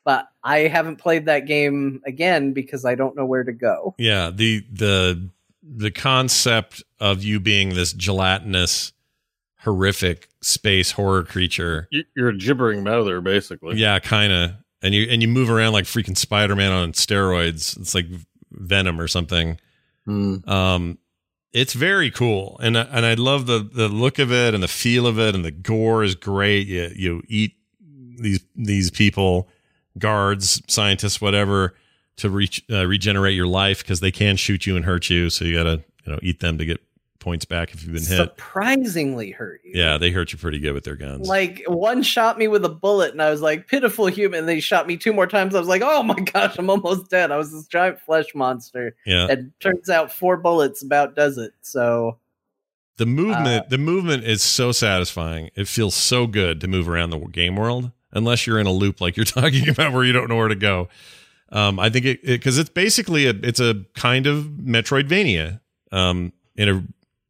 but 0.04 0.28
I 0.44 0.62
haven't 0.62 0.96
played 0.96 1.28
that 1.28 1.46
game 1.46 2.02
again 2.04 2.52
because 2.52 2.84
I 2.84 2.96
don't 2.96 3.16
know 3.16 3.28
where 3.28 3.44
to 3.44 3.54
go. 3.54 3.94
Yeah, 4.00 4.32
the 4.34 4.66
the 4.72 5.30
the 5.62 5.92
concept 5.92 6.84
of 7.00 7.24
you 7.24 7.40
being 7.40 7.76
this 7.76 7.94
gelatinous, 7.94 8.92
horrific 9.64 10.30
space 10.42 10.92
horror 10.92 11.24
creature. 11.24 11.88
You- 11.92 12.06
You're 12.16 12.30
a 12.30 12.38
gibbering 12.38 12.84
mouther, 12.84 13.22
basically. 13.22 13.78
Yeah, 13.78 14.00
kind 14.00 14.32
of. 14.32 14.52
And 14.82 14.94
you 14.96 15.08
and 15.10 15.22
you 15.22 15.28
move 15.28 15.50
around 15.50 15.74
like 15.74 15.86
freaking 15.86 16.18
Spider 16.18 16.56
Man 16.56 16.72
on 16.72 16.94
steroids. 16.94 17.78
It's 17.80 17.94
like 17.94 18.06
venom 18.52 19.00
or 19.00 19.08
something. 19.08 19.60
Hmm. 20.06 20.38
Um, 20.50 20.98
it's 21.52 21.74
very 21.74 22.10
cool, 22.12 22.58
and 22.64 22.78
I- 22.78 22.84
and 22.92 23.06
I 23.06 23.16
love 23.16 23.46
the 23.48 23.60
the 23.60 23.90
look 23.90 24.20
of 24.20 24.32
it 24.32 24.54
and 24.54 24.64
the 24.64 24.68
feel 24.70 25.06
of 25.08 25.20
it, 25.20 25.36
and 25.36 25.44
the 25.44 25.52
gore 25.52 26.04
is 26.04 26.16
great. 26.16 26.68
You 26.68 26.92
you 26.96 27.24
eat 27.28 27.56
these 28.18 28.40
these 28.56 28.90
people, 28.92 29.50
guards, 29.98 30.62
scientists, 30.68 31.20
whatever, 31.20 31.76
to 32.18 32.30
reach 32.30 32.64
uh, 32.72 32.86
regenerate 32.86 33.36
your 33.36 33.48
life 33.48 33.80
because 33.80 34.00
they 34.00 34.12
can 34.12 34.36
shoot 34.38 34.66
you 34.66 34.76
and 34.78 34.86
hurt 34.86 35.10
you. 35.10 35.30
So 35.30 35.44
you 35.44 35.54
gotta 35.56 35.84
you 36.06 36.14
know 36.14 36.20
eat 36.22 36.40
them 36.40 36.58
to 36.58 36.66
get 36.66 36.80
points 37.20 37.46
back 37.46 37.74
if 37.74 37.84
you've 37.84 37.94
been 37.94 38.04
hit. 38.04 38.18
Surprisingly 38.18 39.32
hurt 39.32 39.62
you. 39.64 39.74
Yeah, 39.76 39.98
they 39.98 40.12
hurt 40.12 40.32
you 40.32 40.40
pretty 40.40 40.60
good 40.60 40.74
with 40.74 40.84
their 40.84 40.96
guns. 40.96 41.28
Like 41.28 41.64
one 41.68 42.02
shot 42.02 42.38
me 42.38 42.48
with 42.48 42.66
a 42.66 42.70
bullet, 42.70 43.12
and 43.12 43.22
I 43.22 43.30
was 43.30 43.42
like, 43.42 43.68
"Pitiful 43.68 44.08
human." 44.08 44.46
They 44.46 44.60
shot 44.60 44.88
me 44.88 44.98
two 44.98 45.14
more 45.14 45.28
times. 45.28 45.56
I 45.56 45.60
was 45.60 45.68
like, 45.68 45.82
"Oh 45.84 46.04
my 46.04 46.20
gosh, 46.34 46.58
I'm 46.58 46.70
almost 46.70 47.10
dead." 47.10 47.32
I 47.32 47.38
was 47.38 47.52
this 47.52 47.68
giant 47.68 48.00
flesh 48.00 48.34
monster, 48.34 48.96
yeah, 49.06 49.28
and 49.30 49.52
turns 49.60 49.90
out 49.90 50.12
four 50.12 50.38
bullets 50.38 50.82
about 50.82 51.16
does 51.16 51.38
it. 51.38 51.54
So 51.62 52.18
the 52.98 53.06
movement 53.06 53.66
uh, 53.66 53.68
the 53.70 53.78
movement 53.78 54.24
is 54.24 54.42
so 54.42 54.72
satisfying. 54.72 55.50
It 55.56 55.68
feels 55.68 55.96
so 55.96 56.28
good 56.28 56.62
to 56.62 56.68
move 56.68 56.90
around 56.90 57.12
the 57.12 57.20
game 57.20 57.56
world, 57.56 57.92
unless 58.12 58.48
you're 58.48 58.60
in 58.60 58.68
a 58.68 58.72
loop 58.72 59.02
like 59.02 59.18
you're 59.18 59.26
talking 59.26 59.70
about 59.70 59.94
where 59.94 60.04
you 60.04 60.14
don't 60.14 60.30
know 60.30 60.38
where 60.38 60.48
to 60.48 60.56
go. 60.56 60.90
Um, 61.52 61.80
I 61.80 61.90
think 61.90 62.06
it 62.06 62.24
because 62.24 62.58
it's 62.58 62.70
basically 62.70 63.26
a 63.26 63.32
it's 63.32 63.60
a 63.60 63.84
kind 63.96 64.28
of 64.28 64.46
Metroidvania. 64.46 65.62
Um, 65.92 66.34
in 66.56 66.70
a 66.70 66.84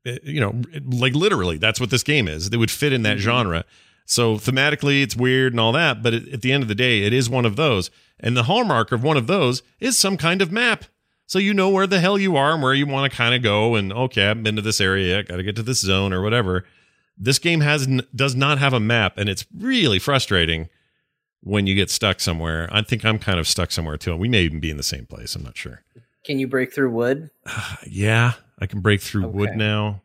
you 0.06 0.40
know 0.40 0.62
like 0.86 1.14
literally 1.14 1.58
that's 1.58 1.80
what 1.80 1.90
this 1.90 2.04
game 2.04 2.28
is. 2.28 2.48
It 2.48 2.58
would 2.58 2.72
fit 2.72 2.94
in 2.94 3.04
that 3.04 3.18
Mhm. 3.18 3.22
genre. 3.22 3.66
So 4.06 4.36
thematically, 4.38 5.04
it's 5.04 5.16
weird 5.16 5.54
and 5.54 5.60
all 5.60 5.72
that, 5.74 6.02
but 6.02 6.14
at 6.14 6.42
the 6.42 6.52
end 6.52 6.64
of 6.64 6.68
the 6.70 6.74
day, 6.76 7.04
it 7.04 7.14
is 7.14 7.30
one 7.30 7.46
of 7.46 7.56
those. 7.58 7.92
And 8.20 8.36
the 8.36 8.44
hallmark 8.44 8.92
of 8.92 9.04
one 9.04 9.18
of 9.18 9.28
those 9.28 9.62
is 9.80 9.98
some 10.00 10.18
kind 10.18 10.42
of 10.42 10.52
map. 10.52 10.86
So 11.28 11.38
you 11.38 11.54
know 11.54 11.70
where 11.70 11.86
the 11.86 12.00
hell 12.00 12.18
you 12.18 12.36
are 12.36 12.54
and 12.54 12.64
where 12.64 12.74
you 12.74 12.88
want 12.88 13.12
to 13.12 13.16
kind 13.16 13.36
of 13.36 13.44
go. 13.44 13.76
And 13.76 13.94
okay, 13.94 14.28
I've 14.28 14.42
been 14.42 14.56
to 14.56 14.64
this 14.64 14.82
area 14.82 15.20
I 15.20 15.22
got 15.22 15.36
to 15.38 15.44
get 15.44 15.56
to 15.58 15.64
this 15.64 15.80
zone 15.82 16.12
or 16.12 16.24
whatever. 16.24 16.66
This 17.18 17.38
game 17.38 17.60
has 17.62 17.86
does 18.16 18.34
not 18.36 18.58
have 18.58 18.74
a 18.74 18.80
map, 18.80 19.18
and 19.18 19.30
it's 19.30 19.46
really 19.56 20.00
frustrating 20.00 20.70
when 21.42 21.68
you 21.68 21.76
get 21.76 21.90
stuck 21.92 22.20
somewhere. 22.20 22.68
I 22.72 22.82
think 22.82 23.06
I'm 23.06 23.20
kind 23.20 23.38
of 23.40 23.48
stuck 23.48 23.72
somewhere 23.72 23.98
too. 23.98 24.12
and 24.12 24.20
We 24.20 24.28
may 24.30 24.42
even 24.42 24.60
be 24.60 24.72
in 24.72 24.78
the 24.78 24.84
same 24.84 25.06
place. 25.06 25.36
I'm 25.36 25.44
not 25.44 25.56
sure. 25.58 25.84
can 26.26 26.40
you 26.40 26.48
break 26.48 26.74
through 26.74 26.90
wood? 26.92 27.30
yeah, 27.88 28.34
I 28.62 28.66
can 28.66 28.82
break 28.82 29.02
through 29.02 29.28
wood 29.28 29.56
now. 29.56 30.02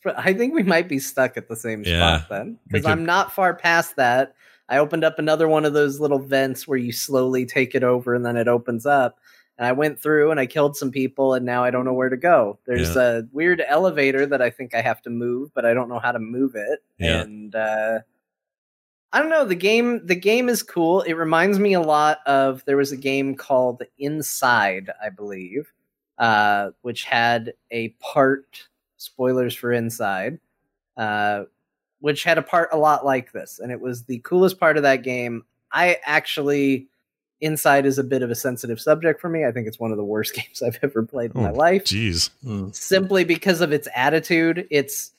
Pr- 0.00 0.10
I 0.16 0.32
think 0.32 0.54
we 0.54 0.62
might 0.62 0.88
be 0.88 0.98
stuck 0.98 1.36
at 1.36 1.48
the 1.48 1.56
same 1.56 1.84
Yeah, 1.84 2.18
spot 2.18 2.28
then, 2.28 2.58
because 2.66 2.86
I'm 2.86 3.04
not 3.04 3.32
far 3.32 3.54
past 3.54 3.96
that. 3.96 4.34
I 4.68 4.78
opened 4.78 5.04
up 5.04 5.18
another 5.18 5.48
one 5.48 5.64
of 5.64 5.72
those 5.72 6.00
little 6.00 6.18
vents 6.18 6.68
where 6.68 6.78
you 6.78 6.92
slowly 6.92 7.46
take 7.46 7.74
it 7.74 7.82
over 7.82 8.14
and 8.14 8.26
then 8.26 8.36
it 8.36 8.48
opens 8.48 8.86
up. 8.86 9.18
And 9.56 9.66
I 9.66 9.72
went 9.72 9.98
through 9.98 10.30
and 10.30 10.38
I 10.38 10.46
killed 10.46 10.76
some 10.76 10.92
people, 10.92 11.34
and 11.34 11.44
now 11.44 11.64
I 11.64 11.70
don't 11.70 11.84
know 11.84 11.92
where 11.92 12.08
to 12.08 12.16
go. 12.16 12.58
There's 12.64 12.96
a 12.96 13.26
weird 13.32 13.60
elevator 13.66 14.24
that 14.26 14.40
I 14.40 14.50
think 14.50 14.74
I 14.74 14.80
have 14.80 15.02
to 15.02 15.10
move, 15.10 15.52
but 15.52 15.64
I 15.64 15.74
don't 15.74 15.88
know 15.88 15.98
how 15.98 16.12
to 16.12 16.20
move 16.20 16.54
it. 16.54 16.80
Yeah. 16.98 17.22
And 17.22 17.54
uh, 17.56 18.00
I 19.12 19.18
don't 19.18 19.30
know. 19.30 19.44
The 19.44 19.56
game, 19.56 20.06
the 20.06 20.14
game 20.14 20.48
is 20.48 20.62
cool. 20.62 21.00
It 21.02 21.14
reminds 21.14 21.58
me 21.58 21.72
a 21.72 21.80
lot 21.80 22.18
of 22.26 22.64
there 22.66 22.76
was 22.76 22.92
a 22.92 22.96
game 22.96 23.34
called 23.34 23.82
Inside, 23.98 24.90
I 25.02 25.08
believe, 25.08 25.72
uh, 26.18 26.70
which 26.82 27.04
had 27.04 27.54
a 27.70 27.88
part 28.00 28.68
spoilers 28.96 29.54
for 29.54 29.72
Inside, 29.72 30.38
uh, 30.96 31.44
which 32.00 32.24
had 32.24 32.38
a 32.38 32.42
part 32.42 32.68
a 32.72 32.76
lot 32.78 33.04
like 33.04 33.32
this, 33.32 33.58
and 33.60 33.70
it 33.72 33.80
was 33.80 34.04
the 34.04 34.18
coolest 34.24 34.58
part 34.58 34.76
of 34.76 34.82
that 34.84 35.02
game. 35.02 35.44
I 35.72 35.98
actually 36.04 36.88
Inside 37.40 37.86
is 37.86 37.98
a 37.98 38.04
bit 38.04 38.22
of 38.22 38.30
a 38.32 38.34
sensitive 38.34 38.80
subject 38.80 39.20
for 39.20 39.28
me. 39.28 39.44
I 39.44 39.52
think 39.52 39.68
it's 39.68 39.78
one 39.78 39.92
of 39.92 39.96
the 39.96 40.04
worst 40.04 40.34
games 40.34 40.60
I've 40.62 40.78
ever 40.82 41.04
played 41.04 41.32
in 41.36 41.42
my 41.42 41.50
Oh, 41.50 41.54
life 41.54 41.84
Jeez. 41.84 42.30
Hmm. 42.42 42.70
simply 42.72 43.22
because 43.24 43.60
of 43.60 43.70
its 43.72 43.86
attitude. 43.94 44.66
It's 44.70 45.12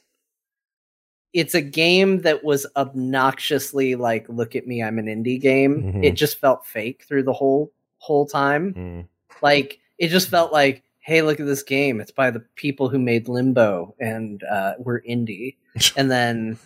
it's 1.31 1.53
a 1.53 1.61
game 1.61 2.21
that 2.21 2.43
was 2.43 2.65
obnoxiously 2.75 3.95
like, 3.95 4.27
look 4.29 4.55
at 4.55 4.65
me, 4.67 4.81
I'm 4.81 4.97
an 4.97 5.05
indie 5.05 5.39
game. 5.39 5.93
Mhm. 5.93 6.03
It 6.03 6.13
just 6.13 6.39
felt 6.39 6.65
fake 6.65 7.03
through 7.07 7.23
the 7.23 7.33
whole 7.33 7.71
whole 7.99 8.25
time. 8.25 8.73
Mm. 8.73 9.07
Like 9.41 9.79
it 9.97 10.07
just 10.07 10.29
felt 10.29 10.51
like, 10.51 10.83
hey, 11.09 11.23
look 11.23 11.39
at 11.39 11.47
this 11.47 11.63
game. 11.63 11.99
It's 11.99 12.11
by 12.11 12.29
the 12.29 12.41
people 12.55 12.87
who 12.87 12.99
made 12.99 13.27
Limbo, 13.27 13.95
and 13.99 14.43
uh, 14.43 14.73
we're 14.77 15.01
indie. 15.01 15.55
and 15.97 16.11
then 16.11 16.59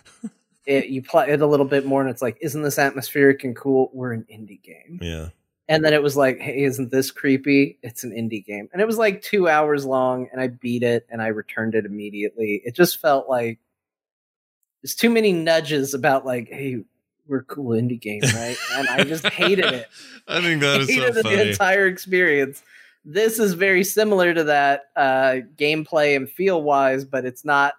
it, 0.66 0.88
you 0.88 1.02
play 1.02 1.30
it 1.30 1.40
a 1.40 1.46
little 1.46 1.64
bit 1.64 1.86
more, 1.86 2.02
and 2.02 2.10
it's 2.10 2.20
like, 2.20 2.36
isn't 2.42 2.62
this 2.62 2.78
atmospheric 2.78 3.42
and 3.42 3.56
cool? 3.56 3.90
We're 3.94 4.12
an 4.12 4.26
indie 4.30 4.62
game. 4.62 4.98
Yeah. 5.00 5.30
And 5.66 5.82
then 5.82 5.94
it 5.94 6.02
was 6.02 6.14
like, 6.14 6.40
hey, 6.40 6.62
isn't 6.64 6.90
this 6.90 7.10
creepy? 7.10 7.78
It's 7.82 8.04
an 8.04 8.10
indie 8.10 8.44
game. 8.44 8.68
And 8.70 8.82
it 8.82 8.86
was 8.86 8.98
like 8.98 9.22
two 9.22 9.48
hours 9.48 9.86
long, 9.86 10.28
and 10.30 10.38
I 10.38 10.48
beat 10.48 10.82
it 10.82 11.06
and 11.08 11.22
I 11.22 11.28
returned 11.28 11.74
it 11.74 11.86
immediately. 11.86 12.60
It 12.66 12.74
just 12.76 13.00
felt 13.00 13.30
like 13.30 13.58
there's 14.82 14.94
too 14.94 15.08
many 15.08 15.32
nudges 15.32 15.94
about 15.94 16.26
like, 16.26 16.48
hey, 16.50 16.84
we're 17.26 17.38
a 17.38 17.44
cool 17.44 17.70
indie 17.70 17.98
game, 17.98 18.20
right? 18.22 18.58
and 18.72 18.88
I 18.88 19.04
just 19.04 19.26
hated 19.26 19.64
it. 19.64 19.88
I 20.28 20.42
think 20.42 20.60
that 20.60 20.80
is 20.82 20.88
so 20.88 20.94
hated 20.94 21.24
the 21.24 21.50
entire 21.50 21.86
experience. 21.86 22.62
This 23.04 23.38
is 23.38 23.54
very 23.54 23.84
similar 23.84 24.32
to 24.32 24.44
that 24.44 24.84
uh, 24.96 25.36
gameplay 25.56 26.16
and 26.16 26.28
feel 26.28 26.62
wise, 26.62 27.04
but 27.04 27.24
it's 27.24 27.44
not. 27.44 27.74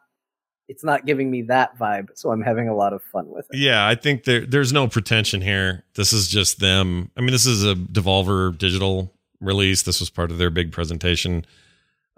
It's 0.68 0.84
not 0.84 1.06
giving 1.06 1.30
me 1.30 1.44
that 1.44 1.78
vibe, 1.78 2.10
so 2.16 2.32
I'm 2.32 2.42
having 2.42 2.68
a 2.68 2.76
lot 2.76 2.92
of 2.92 3.04
fun 3.04 3.30
with 3.30 3.46
it. 3.52 3.58
Yeah, 3.58 3.88
I 3.88 3.94
think 3.94 4.24
there 4.24 4.46
there's 4.48 4.74
no 4.74 4.88
pretension 4.88 5.42
here. 5.42 5.84
This 5.94 6.12
is 6.12 6.28
just 6.28 6.60
them. 6.60 7.12
I 7.16 7.22
mean, 7.22 7.32
this 7.32 7.46
is 7.46 7.64
a 7.64 7.76
Devolver 7.76 8.58
digital 8.58 9.14
release. 9.40 9.84
This 9.84 10.00
was 10.00 10.10
part 10.10 10.32
of 10.32 10.40
their 10.40 10.50
big 10.50 10.72
presentation. 10.72 11.46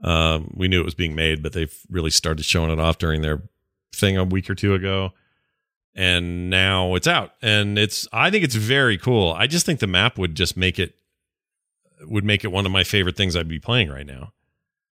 Um, 0.03 0.53
we 0.55 0.67
knew 0.67 0.79
it 0.79 0.85
was 0.85 0.95
being 0.95 1.15
made, 1.15 1.43
but 1.43 1.53
they've 1.53 1.77
really 1.89 2.11
started 2.11 2.45
showing 2.45 2.71
it 2.71 2.79
off 2.79 2.97
during 2.97 3.21
their 3.21 3.41
thing 3.93 4.17
a 4.17 4.23
week 4.23 4.49
or 4.49 4.55
two 4.55 4.73
ago. 4.73 5.11
And 5.95 6.49
now 6.49 6.93
it's 6.95 7.07
out. 7.07 7.33
And 7.41 7.77
it's 7.79 8.07
I 8.13 8.29
think 8.29 8.43
it's 8.43 8.55
very 8.55 8.97
cool. 8.97 9.33
I 9.33 9.47
just 9.47 9.65
think 9.65 9.79
the 9.79 9.87
map 9.87 10.17
would 10.17 10.35
just 10.35 10.55
make 10.55 10.77
it 10.77 10.95
would 12.01 12.23
make 12.23 12.43
it 12.43 12.49
one 12.51 12.65
of 12.65 12.71
my 12.71 12.83
favorite 12.83 13.15
things 13.17 13.35
I'd 13.35 13.47
be 13.47 13.59
playing 13.59 13.89
right 13.89 14.05
now. 14.05 14.33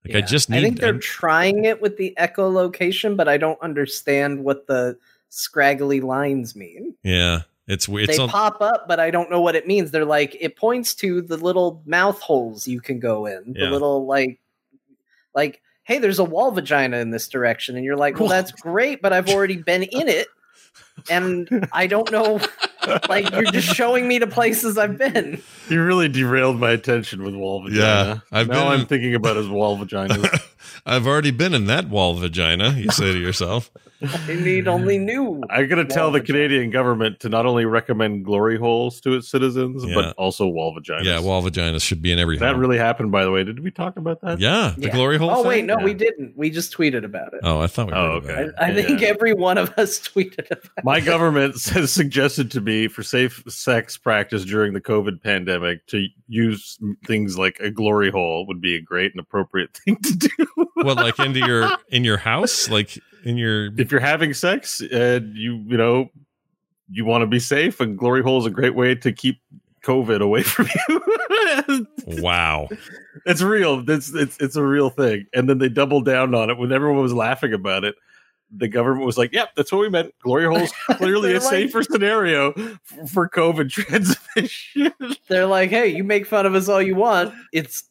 Like 0.05 0.15
I 0.15 0.21
just 0.21 0.49
need 0.49 0.59
I 0.59 0.61
think 0.61 0.79
they're 0.79 0.89
I'm- 0.93 0.99
trying 1.01 1.65
it 1.65 1.81
with 1.81 1.97
the 1.97 2.13
echolocation, 2.17 3.17
but 3.17 3.27
I 3.27 3.37
don't 3.37 3.61
understand 3.61 4.43
what 4.43 4.67
the 4.67 4.97
scraggly 5.29 6.01
lines 6.01 6.55
mean. 6.55 6.95
yeah, 7.03 7.41
it's 7.67 7.87
it's 7.89 8.17
they 8.17 8.23
on, 8.23 8.29
pop 8.29 8.61
up, 8.61 8.87
but 8.87 8.99
I 8.99 9.11
don't 9.11 9.29
know 9.29 9.41
what 9.41 9.55
it 9.55 9.67
means. 9.67 9.91
They're 9.91 10.05
like 10.05 10.35
it 10.39 10.55
points 10.55 10.95
to 10.95 11.21
the 11.21 11.37
little 11.37 11.83
mouth 11.85 12.19
holes 12.21 12.67
you 12.67 12.81
can 12.81 12.99
go 12.99 13.25
in. 13.25 13.53
The 13.53 13.59
Yeah. 13.61 13.69
little 13.69 14.05
like 14.05 14.39
like 15.35 15.61
hey, 15.83 15.97
there's 15.99 16.19
a 16.19 16.23
wall 16.23 16.51
vagina 16.51 16.97
in 16.97 17.09
this 17.11 17.27
direction 17.27 17.75
and 17.75 17.83
you're 17.83 17.97
like, 17.97 18.19
"Well, 18.19 18.29
that's 18.29 18.51
great, 18.53 19.01
but 19.01 19.11
I've 19.13 19.29
already 19.29 19.57
been 19.57 19.83
in 19.83 20.07
it." 20.07 20.27
And 21.09 21.67
I 21.73 21.87
don't 21.87 22.11
know 22.11 22.39
like 23.09 23.29
you're 23.31 23.43
just 23.51 23.67
showing 23.75 24.07
me 24.07 24.17
the 24.19 24.27
places 24.27 24.77
I've 24.77 24.97
been. 24.97 25.41
You 25.69 25.83
really 25.83 26.07
derailed 26.09 26.59
my 26.59 26.71
attention 26.71 27.23
with 27.23 27.35
wall 27.35 27.61
vagina. 27.63 27.79
Yeah, 27.81 28.19
I've 28.31 28.47
now 28.47 28.63
been 28.65 28.67
I'm 28.73 28.79
in- 28.81 28.85
thinking 28.87 29.15
about 29.15 29.35
his 29.37 29.47
wall 29.47 29.77
vaginas. 29.77 30.45
I've 30.85 31.07
already 31.07 31.31
been 31.31 31.53
in 31.53 31.65
that 31.67 31.89
wall 31.89 32.13
vagina, 32.15 32.71
you 32.71 32.89
say 32.91 33.11
to 33.13 33.19
yourself. 33.19 33.69
I 34.01 34.33
need 34.33 34.67
only 34.67 34.97
new. 34.97 35.41
I'm 35.49 35.67
gonna 35.67 35.83
tell 35.83 36.05
Wall 36.05 36.11
the 36.13 36.19
vagina. 36.19 36.39
Canadian 36.47 36.69
government 36.71 37.19
to 37.21 37.29
not 37.29 37.45
only 37.45 37.65
recommend 37.65 38.23
glory 38.23 38.57
holes 38.57 39.01
to 39.01 39.13
its 39.13 39.27
citizens, 39.27 39.83
Yeah. 39.85 39.93
but 39.93 40.15
also 40.15 40.47
wall 40.47 40.73
vaginas. 40.77 41.03
Yeah, 41.03 41.19
wall 41.19 41.43
vaginas 41.43 41.81
should 41.81 42.01
be 42.01 42.11
in 42.13 42.17
every 42.19 42.37
that 42.37 42.51
home. 42.53 42.61
really 42.61 42.77
happened, 42.77 43.11
by 43.11 43.25
the 43.25 43.31
way. 43.31 43.43
Did 43.43 43.59
we 43.61 43.71
talk 43.71 43.97
about 43.97 44.21
that? 44.21 44.39
yeah, 44.39 44.73
the 44.77 44.87
Yeah. 44.87 44.93
glory 44.93 45.17
hole. 45.17 45.29
Oh 45.31 45.43
wait, 45.43 45.57
thing? 45.57 45.65
no, 45.67 45.79
Yeah. 45.79 45.83
we 45.83 45.93
didn't. 45.93 46.37
We 46.37 46.49
just 46.49 46.75
tweeted 46.75 47.03
about 47.03 47.33
it. 47.33 47.41
Oh, 47.43 47.59
I 47.59 47.67
thought 47.67 47.87
we. 47.87 47.93
Oh, 47.93 47.99
okay. 48.23 48.31
about 48.31 48.45
it. 48.45 48.55
I, 48.57 48.65
I 48.67 48.73
think 48.81 49.01
every 49.01 49.33
one 49.33 49.57
of 49.57 49.73
us 49.77 49.99
tweeted 50.09 50.49
about 50.49 50.83
My 50.85 51.01
government 51.01 51.61
has 51.71 51.91
suggested 51.91 52.51
to 52.51 52.61
me 52.61 52.78
for 52.87 53.03
safe 53.03 53.43
sex 53.47 53.97
practice 53.97 54.45
during 54.45 54.73
the 54.73 54.81
COVID 54.81 55.21
pandemic 55.21 55.85
to 55.87 56.07
use 56.27 56.77
things 57.05 57.37
like 57.37 57.59
a 57.59 57.69
glory 57.69 58.11
hole 58.11 58.45
would 58.47 58.61
be 58.61 58.75
a 58.75 58.81
great 58.81 59.11
and 59.11 59.19
appropriate 59.19 59.77
thing 59.85 59.97
to 59.97 60.15
do. 60.15 60.47
What, 60.75 60.97
like 60.97 61.19
into 61.19 61.39
your 61.39 61.69
in 61.89 62.03
your 62.03 62.17
house, 62.17 62.69
like 62.69 62.97
in 63.23 63.37
your? 63.37 63.69
if 63.77 63.91
you're 63.91 64.01
having 64.01 64.33
sex 64.33 64.81
and 64.81 65.35
you 65.35 65.57
you 65.67 65.77
know 65.77 66.09
you 66.91 67.05
want 67.05 67.21
to 67.21 67.27
be 67.27 67.39
safe, 67.39 67.79
and 67.79 67.97
glory 67.97 68.23
hole 68.23 68.39
is 68.39 68.45
a 68.45 68.51
great 68.51 68.75
way 68.75 68.95
to 68.95 69.11
keep 69.11 69.41
COVID 69.83 70.21
away 70.21 70.43
from 70.43 70.67
you. 70.89 71.87
Wow. 72.07 72.69
it's 73.25 73.41
real. 73.41 73.83
It's 73.89 74.13
it's 74.13 74.37
it's 74.39 74.55
a 74.55 74.63
real 74.63 74.89
thing. 74.89 75.25
And 75.33 75.49
then 75.49 75.59
they 75.59 75.69
doubled 75.69 76.05
down 76.05 76.33
on 76.35 76.49
it 76.49 76.57
when 76.57 76.71
everyone 76.71 77.01
was 77.01 77.13
laughing 77.13 77.53
about 77.53 77.83
it. 77.83 77.95
The 78.51 78.67
government 78.67 79.05
was 79.05 79.17
like, 79.17 79.31
"Yep, 79.33 79.55
that's 79.55 79.71
what 79.71 79.81
we 79.81 79.89
meant. 79.89 80.13
Glory 80.23 80.45
hole's 80.45 80.71
clearly 80.97 81.31
a 81.35 81.39
like- 81.39 81.43
safer 81.49 81.83
scenario 81.83 82.53
for, 82.83 83.07
for 83.07 83.29
COVID 83.29 83.69
transmission." 83.69 84.93
They're 85.27 85.45
like, 85.45 85.69
hey, 85.69 85.87
you 85.87 86.03
make 86.03 86.25
fun 86.25 86.45
of 86.45 86.55
us 86.55 86.67
all 86.67 86.81
you 86.81 86.95
want. 86.95 87.33
It's 87.53 87.83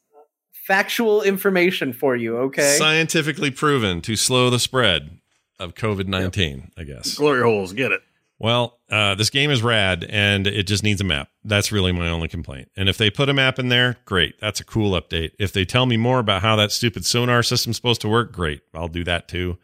factual 0.53 1.23
information 1.23 1.93
for 1.93 2.17
you, 2.17 2.37
okay? 2.39 2.77
Scientifically 2.77 3.51
proven 3.51 4.01
to 4.03 4.17
slow 4.17 4.51
the 4.51 4.59
spread 4.59 5.19
of 5.59 5.75
COVID 5.75 6.07
nineteen. 6.07 6.71
I 6.77 6.85
guess. 6.85 7.15
Glory 7.17 7.43
holes, 7.43 7.73
get 7.73 7.93
it. 7.93 8.01
Well, 8.41 8.79
uh, 8.89 9.17
this 9.17 9.31
game 9.31 9.51
is 9.51 9.63
rad 9.65 10.07
and 10.09 10.47
it 10.47 10.69
just 10.69 10.85
needs 10.85 11.01
a 11.01 11.05
map. 11.05 11.29
That's 11.43 11.73
really 11.73 11.91
my 11.91 12.09
only 12.09 12.29
complaint. 12.29 12.71
And 12.77 12.89
if 12.89 12.97
they 12.97 13.11
put 13.11 13.29
a 13.29 13.33
map 13.35 13.59
in 13.59 13.69
there, 13.69 13.97
great. 14.05 14.39
That's 14.41 14.61
a 14.61 14.65
cool 14.65 14.93
update. 14.93 15.33
If 15.41 15.53
they 15.53 15.65
tell 15.65 15.87
me 15.87 15.97
more 15.97 16.21
about 16.21 16.43
how 16.43 16.55
that 16.55 16.71
stupid 16.71 17.05
sonar 17.05 17.43
system's 17.43 17.75
supposed 17.77 18.01
to 18.03 18.09
work, 18.09 18.31
great. 18.33 18.61
I'll 18.73 18.87
do 18.87 19.03
that 19.05 19.27
too. 19.27 19.59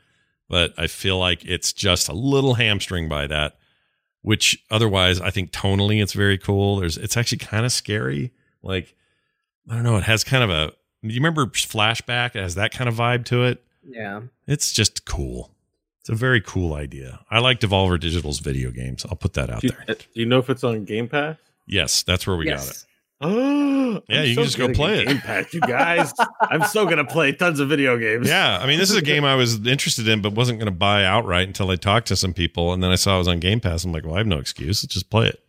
But 0.48 0.74
I 0.76 0.86
feel 0.86 1.18
like 1.18 1.44
it's 1.44 1.72
just 1.72 2.08
a 2.08 2.12
little 2.12 2.54
hamstring 2.54 3.08
by 3.08 3.26
that, 3.28 3.56
which 4.22 4.62
otherwise 4.70 5.20
I 5.20 5.30
think 5.30 5.52
tonally 5.52 6.02
it's 6.02 6.12
very 6.12 6.38
cool. 6.38 6.76
There's 6.76 6.96
it's 6.98 7.16
actually 7.16 7.38
kind 7.38 7.64
of 7.64 7.72
scary. 7.72 8.32
Like 8.62 8.94
I 9.68 9.74
don't 9.74 9.84
know, 9.84 9.96
it 9.96 10.04
has 10.04 10.24
kind 10.24 10.44
of 10.44 10.50
a 10.50 10.72
you 11.02 11.14
remember 11.16 11.46
flashback? 11.46 12.34
It 12.34 12.42
has 12.42 12.54
that 12.54 12.72
kind 12.72 12.88
of 12.88 12.94
vibe 12.94 13.24
to 13.26 13.44
it. 13.44 13.62
Yeah. 13.86 14.22
It's 14.46 14.72
just 14.72 15.04
cool. 15.04 15.50
It's 16.00 16.08
a 16.08 16.14
very 16.14 16.40
cool 16.40 16.74
idea. 16.74 17.20
I 17.30 17.38
like 17.38 17.60
Devolver 17.60 17.98
Digital's 17.98 18.40
video 18.40 18.70
games. 18.70 19.06
I'll 19.08 19.16
put 19.16 19.34
that 19.34 19.48
out 19.50 19.60
Do 19.62 19.68
you, 19.68 19.72
there. 19.86 19.96
do 19.96 20.04
you 20.12 20.26
know 20.26 20.38
if 20.38 20.50
it's 20.50 20.64
on 20.64 20.84
Game 20.84 21.08
Pass? 21.08 21.36
Yes, 21.66 22.02
that's 22.02 22.26
where 22.26 22.36
we 22.36 22.44
got 22.46 22.68
it. 22.68 22.84
Oh, 23.24 24.02
Yeah, 24.08 24.22
you 24.22 24.34
can 24.34 24.44
just 24.44 24.58
go 24.58 24.72
play 24.72 25.04
it. 25.04 25.18
Pass, 25.22 25.54
you 25.54 25.60
guys. 25.60 26.12
I'm 26.42 26.62
still 26.64 26.84
gonna 26.84 27.06
play 27.06 27.32
tons 27.32 27.58
of 27.60 27.68
video 27.68 27.96
games. 27.96 28.28
Yeah, 28.28 28.58
I 28.60 28.66
mean, 28.66 28.78
this 28.78 28.90
is 28.90 28.96
a 28.96 29.02
game 29.02 29.24
I 29.24 29.34
was 29.34 29.64
interested 29.66 30.08
in, 30.08 30.20
but 30.20 30.34
wasn't 30.34 30.58
going 30.58 30.66
to 30.66 30.76
buy 30.76 31.04
outright 31.04 31.46
until 31.46 31.70
I 31.70 31.76
talked 31.76 32.08
to 32.08 32.16
some 32.16 32.34
people, 32.34 32.72
and 32.72 32.82
then 32.82 32.90
I 32.90 32.96
saw 32.96 33.14
it 33.14 33.18
was 33.18 33.28
on 33.28 33.38
Game 33.40 33.60
Pass. 33.60 33.84
I'm 33.84 33.92
like, 33.92 34.04
well, 34.04 34.14
I 34.14 34.18
have 34.18 34.26
no 34.26 34.38
excuse. 34.38 34.82
Let's 34.84 34.94
just 34.94 35.10
play 35.10 35.28
it. 35.28 35.40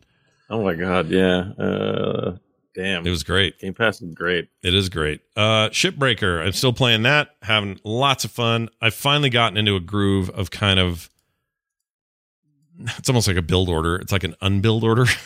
Oh 0.48 0.62
my 0.62 0.74
god. 0.74 1.10
Yeah. 1.10 1.50
Uh, 1.58 2.36
damn. 2.74 3.06
It 3.06 3.10
was 3.10 3.24
great. 3.24 3.58
Game 3.58 3.74
Pass 3.74 4.00
is 4.00 4.14
great. 4.14 4.48
It 4.62 4.74
is 4.74 4.88
great. 4.88 5.20
Uh, 5.36 5.68
Shipbreaker. 5.70 6.44
I'm 6.44 6.52
still 6.52 6.72
playing 6.72 7.02
that, 7.02 7.30
having 7.42 7.80
lots 7.84 8.24
of 8.24 8.30
fun. 8.30 8.68
I've 8.80 8.94
finally 8.94 9.30
gotten 9.30 9.58
into 9.58 9.74
a 9.76 9.80
groove 9.80 10.30
of 10.30 10.50
kind 10.50 10.78
of. 10.80 11.10
It's 12.98 13.08
almost 13.08 13.26
like 13.26 13.38
a 13.38 13.42
build 13.42 13.68
order. 13.68 13.96
It's 13.96 14.12
like 14.12 14.24
an 14.24 14.34
unbuild 14.40 14.84
order. 14.84 15.06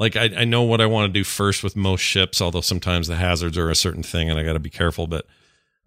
like 0.00 0.16
I, 0.16 0.30
I 0.38 0.44
know 0.44 0.62
what 0.62 0.80
I 0.80 0.86
want 0.86 1.12
to 1.12 1.16
do 1.16 1.22
first 1.22 1.62
with 1.62 1.76
most 1.76 2.00
ships, 2.00 2.40
although 2.40 2.60
sometimes 2.62 3.06
the 3.06 3.14
hazards 3.16 3.56
are 3.56 3.70
a 3.70 3.76
certain 3.76 4.02
thing, 4.02 4.28
and 4.28 4.36
I 4.38 4.42
got 4.42 4.54
to 4.54 4.58
be 4.58 4.70
careful. 4.70 5.06
But 5.06 5.26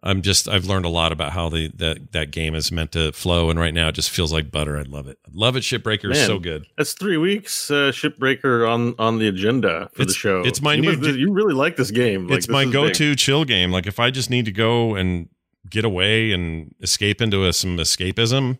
I'm 0.06 0.22
just 0.22 0.48
I've 0.48 0.66
learned 0.66 0.86
a 0.86 0.90
lot 0.90 1.12
about 1.12 1.32
how 1.32 1.50
the 1.50 1.70
that 1.76 2.12
that 2.12 2.32
game 2.32 2.56
is 2.56 2.72
meant 2.72 2.92
to 2.94 3.12
flow, 3.12 3.50
and 3.50 3.60
right 3.60 3.74
now 3.74 3.88
it 3.88 3.96
just 3.96 4.10
feels 4.12 4.32
like 4.32 4.52
butter. 4.52 4.78
I 4.78 4.84
love 4.84 5.08
it. 5.08 5.18
I 5.26 5.32
love 5.34 5.56
it. 5.56 5.62
Shipbreaker 5.64 6.12
is 6.12 6.26
so 6.26 6.40
good. 6.40 6.66
That's 6.78 6.94
three 6.94 7.18
weeks 7.18 7.72
uh, 7.72 7.92
Shipbreaker 7.92 8.70
on 8.70 8.96
on 9.00 9.20
the 9.20 9.28
agenda 9.28 9.90
for 9.94 10.04
It's- 10.04 10.08
the 10.10 10.20
show. 10.20 10.42
it's 10.46 10.62
my 10.62 10.76
you 10.76 10.82
new- 10.84 10.98
must- 10.98 11.18
you 11.20 11.34
really 11.34 11.54
like 11.56 11.76
this 11.76 11.90
game. 11.92 12.28
Like, 12.28 12.38
it's 12.38 12.48
this 12.48 12.54
my 12.54 12.66
go-to 12.66 13.16
chill 13.16 13.46
game. 13.46 13.72
Like 13.72 13.88
if 13.88 14.00
I 14.00 14.12
just 14.12 14.30
need 14.30 14.46
to 14.46 14.52
go 14.52 14.96
and 14.96 15.30
get 15.70 15.86
away 15.86 16.32
and 16.34 16.76
escape 16.82 17.20
into 17.22 17.46
a, 17.46 17.54
some 17.54 17.78
escapism, 17.78 18.60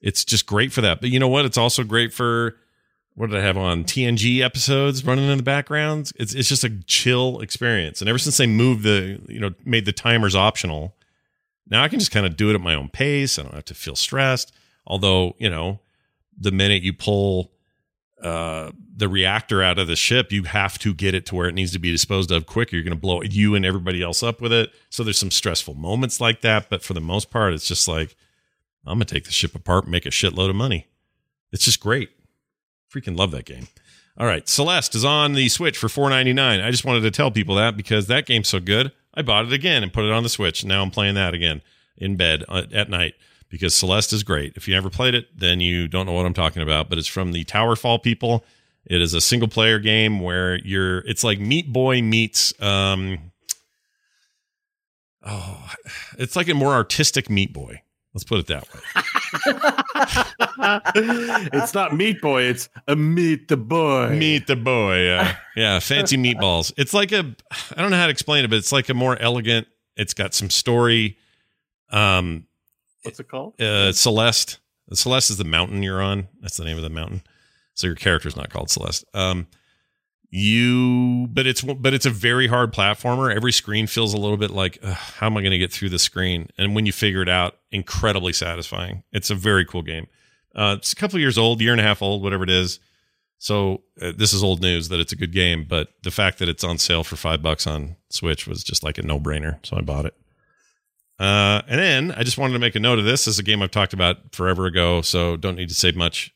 it's 0.00 0.24
just 0.24 0.46
great 0.46 0.72
for 0.72 0.80
that. 0.80 1.00
But 1.00 1.10
you 1.10 1.18
know 1.18 1.28
what? 1.28 1.44
It's 1.44 1.58
also 1.58 1.82
great 1.82 2.12
for 2.14 2.56
what 3.16 3.30
did 3.30 3.38
I 3.38 3.42
have 3.42 3.56
on 3.56 3.84
TNG 3.84 4.42
episodes 4.42 5.04
running 5.04 5.28
in 5.28 5.38
the 5.38 5.42
background? 5.42 6.12
It's 6.16 6.34
it's 6.34 6.50
just 6.50 6.64
a 6.64 6.70
chill 6.86 7.40
experience. 7.40 8.00
And 8.00 8.10
ever 8.10 8.18
since 8.18 8.36
they 8.36 8.46
moved 8.46 8.82
the 8.82 9.20
you 9.26 9.40
know 9.40 9.54
made 9.64 9.86
the 9.86 9.92
timers 9.92 10.36
optional, 10.36 10.94
now 11.68 11.82
I 11.82 11.88
can 11.88 11.98
just 11.98 12.12
kind 12.12 12.26
of 12.26 12.36
do 12.36 12.50
it 12.50 12.54
at 12.54 12.60
my 12.60 12.74
own 12.74 12.90
pace. 12.90 13.38
I 13.38 13.42
don't 13.42 13.54
have 13.54 13.64
to 13.64 13.74
feel 13.74 13.96
stressed. 13.96 14.52
Although 14.86 15.34
you 15.38 15.48
know, 15.48 15.80
the 16.38 16.52
minute 16.52 16.82
you 16.82 16.92
pull 16.92 17.52
uh, 18.22 18.70
the 18.94 19.08
reactor 19.08 19.62
out 19.62 19.78
of 19.78 19.86
the 19.86 19.96
ship, 19.96 20.30
you 20.30 20.42
have 20.42 20.78
to 20.80 20.92
get 20.92 21.14
it 21.14 21.24
to 21.26 21.34
where 21.34 21.48
it 21.48 21.54
needs 21.54 21.72
to 21.72 21.78
be 21.78 21.90
disposed 21.90 22.30
of 22.30 22.44
quicker. 22.44 22.76
You're 22.76 22.84
going 22.84 22.94
to 22.94 23.00
blow 23.00 23.22
you 23.22 23.54
and 23.54 23.64
everybody 23.64 24.02
else 24.02 24.22
up 24.22 24.42
with 24.42 24.52
it. 24.52 24.72
So 24.90 25.02
there's 25.02 25.18
some 25.18 25.30
stressful 25.30 25.74
moments 25.74 26.20
like 26.20 26.42
that. 26.42 26.68
But 26.68 26.82
for 26.82 26.94
the 26.94 27.00
most 27.00 27.30
part, 27.30 27.52
it's 27.52 27.66
just 27.68 27.88
like, 27.88 28.16
I'm 28.86 28.98
going 28.98 29.06
to 29.06 29.14
take 29.14 29.24
the 29.24 29.32
ship 29.32 29.54
apart 29.54 29.84
and 29.84 29.92
make 29.92 30.06
a 30.06 30.10
shitload 30.10 30.48
of 30.48 30.56
money. 30.56 30.86
It's 31.52 31.64
just 31.64 31.80
great. 31.80 32.10
Freaking 32.92 33.18
love 33.18 33.30
that 33.32 33.44
game. 33.44 33.68
All 34.18 34.26
right. 34.26 34.48
Celeste 34.48 34.94
is 34.94 35.04
on 35.04 35.34
the 35.34 35.48
Switch 35.48 35.76
for 35.76 35.88
$4.99. 35.88 36.64
I 36.64 36.70
just 36.70 36.84
wanted 36.84 37.00
to 37.02 37.10
tell 37.10 37.30
people 37.30 37.56
that 37.56 37.76
because 37.76 38.06
that 38.06 38.26
game's 38.26 38.48
so 38.48 38.60
good. 38.60 38.92
I 39.12 39.22
bought 39.22 39.46
it 39.46 39.52
again 39.52 39.82
and 39.82 39.92
put 39.92 40.04
it 40.04 40.12
on 40.12 40.22
the 40.22 40.28
Switch. 40.28 40.64
Now 40.64 40.82
I'm 40.82 40.90
playing 40.90 41.14
that 41.14 41.34
again 41.34 41.62
in 41.96 42.16
bed 42.16 42.44
uh, 42.48 42.62
at 42.72 42.88
night 42.88 43.14
because 43.48 43.74
Celeste 43.74 44.12
is 44.12 44.22
great. 44.22 44.56
If 44.56 44.68
you 44.68 44.74
never 44.74 44.90
played 44.90 45.14
it, 45.14 45.38
then 45.38 45.60
you 45.60 45.88
don't 45.88 46.06
know 46.06 46.12
what 46.12 46.26
I'm 46.26 46.34
talking 46.34 46.62
about. 46.62 46.88
But 46.88 46.98
it's 46.98 47.08
from 47.08 47.32
the 47.32 47.44
Towerfall 47.44 48.02
people. 48.02 48.44
It 48.84 49.00
is 49.00 49.14
a 49.14 49.20
single 49.20 49.48
player 49.48 49.78
game 49.78 50.20
where 50.20 50.58
you're. 50.58 50.98
It's 51.00 51.24
like 51.24 51.40
Meat 51.40 51.72
Boy 51.72 52.02
meets. 52.02 52.58
Um, 52.62 53.32
oh, 55.24 55.70
it's 56.18 56.36
like 56.36 56.48
a 56.48 56.54
more 56.54 56.72
artistic 56.72 57.28
Meat 57.28 57.52
Boy. 57.52 57.82
Let's 58.14 58.24
put 58.24 58.38
it 58.38 58.46
that 58.46 58.72
way. 58.72 58.80
it's 61.52 61.74
not 61.74 61.94
Meat 61.94 62.20
Boy. 62.20 62.42
It's 62.42 62.68
a 62.88 62.96
Meat 62.96 63.48
the 63.48 63.56
Boy. 63.56 64.10
Meat 64.10 64.46
the 64.46 64.56
boy. 64.56 65.04
Yeah. 65.04 65.36
yeah. 65.56 65.78
Fancy 65.80 66.16
meatballs. 66.16 66.72
It's 66.76 66.94
like 66.94 67.12
a, 67.12 67.34
I 67.76 67.80
don't 67.82 67.90
know 67.90 67.96
how 67.96 68.06
to 68.06 68.12
explain 68.12 68.44
it, 68.44 68.48
but 68.48 68.56
it's 68.56 68.72
like 68.72 68.88
a 68.88 68.94
more 68.94 69.16
elegant, 69.18 69.66
it's 69.96 70.14
got 70.14 70.34
some 70.34 70.50
story. 70.50 71.18
Um, 71.90 72.46
What's 73.02 73.20
it 73.20 73.28
called? 73.28 73.60
uh, 73.60 73.92
Celeste. 73.92 74.58
Celeste 74.92 75.30
is 75.30 75.36
the 75.36 75.44
mountain 75.44 75.82
you're 75.82 76.02
on. 76.02 76.28
That's 76.40 76.56
the 76.56 76.64
name 76.64 76.76
of 76.76 76.82
the 76.82 76.90
mountain. 76.90 77.22
So 77.74 77.86
your 77.88 77.96
character's 77.96 78.36
not 78.36 78.50
called 78.50 78.70
Celeste. 78.70 79.04
Um, 79.14 79.46
you, 80.30 81.28
but 81.28 81.46
it's 81.46 81.62
but 81.62 81.94
it's 81.94 82.06
a 82.06 82.10
very 82.10 82.46
hard 82.46 82.72
platformer. 82.72 83.34
Every 83.34 83.52
screen 83.52 83.86
feels 83.86 84.12
a 84.12 84.18
little 84.18 84.36
bit 84.36 84.50
like, 84.50 84.82
how 84.82 85.26
am 85.26 85.36
I 85.36 85.40
going 85.40 85.52
to 85.52 85.58
get 85.58 85.72
through 85.72 85.90
the 85.90 85.98
screen? 85.98 86.50
And 86.58 86.74
when 86.74 86.86
you 86.86 86.92
figure 86.92 87.22
it 87.22 87.28
out, 87.28 87.56
incredibly 87.70 88.32
satisfying. 88.32 89.02
It's 89.12 89.30
a 89.30 89.34
very 89.34 89.64
cool 89.64 89.82
game. 89.82 90.06
Uh, 90.54 90.76
it's 90.78 90.92
a 90.92 90.96
couple 90.96 91.18
years 91.18 91.36
old, 91.36 91.60
year 91.60 91.72
and 91.72 91.80
a 91.80 91.84
half 91.84 92.02
old, 92.02 92.22
whatever 92.22 92.44
it 92.44 92.50
is. 92.50 92.80
So 93.38 93.82
uh, 94.00 94.12
this 94.16 94.32
is 94.32 94.42
old 94.42 94.62
news 94.62 94.88
that 94.88 94.98
it's 94.98 95.12
a 95.12 95.16
good 95.16 95.32
game, 95.32 95.66
but 95.68 95.88
the 96.02 96.10
fact 96.10 96.38
that 96.38 96.48
it's 96.48 96.64
on 96.64 96.78
sale 96.78 97.04
for 97.04 97.16
five 97.16 97.42
bucks 97.42 97.66
on 97.66 97.96
Switch 98.08 98.46
was 98.46 98.64
just 98.64 98.82
like 98.82 98.96
a 98.96 99.02
no 99.02 99.20
brainer. 99.20 99.64
So 99.64 99.76
I 99.76 99.82
bought 99.82 100.06
it. 100.06 100.14
Uh, 101.18 101.62
and 101.66 101.78
then 101.78 102.12
I 102.12 102.22
just 102.22 102.38
wanted 102.38 102.54
to 102.54 102.58
make 102.58 102.74
a 102.74 102.80
note 102.80 102.98
of 102.98 103.04
this. 103.04 103.24
This 103.24 103.34
is 103.34 103.38
a 103.38 103.42
game 103.42 103.62
I've 103.62 103.70
talked 103.70 103.92
about 103.92 104.34
forever 104.34 104.66
ago, 104.66 105.00
so 105.02 105.36
don't 105.36 105.56
need 105.56 105.68
to 105.68 105.74
say 105.74 105.92
much 105.92 106.34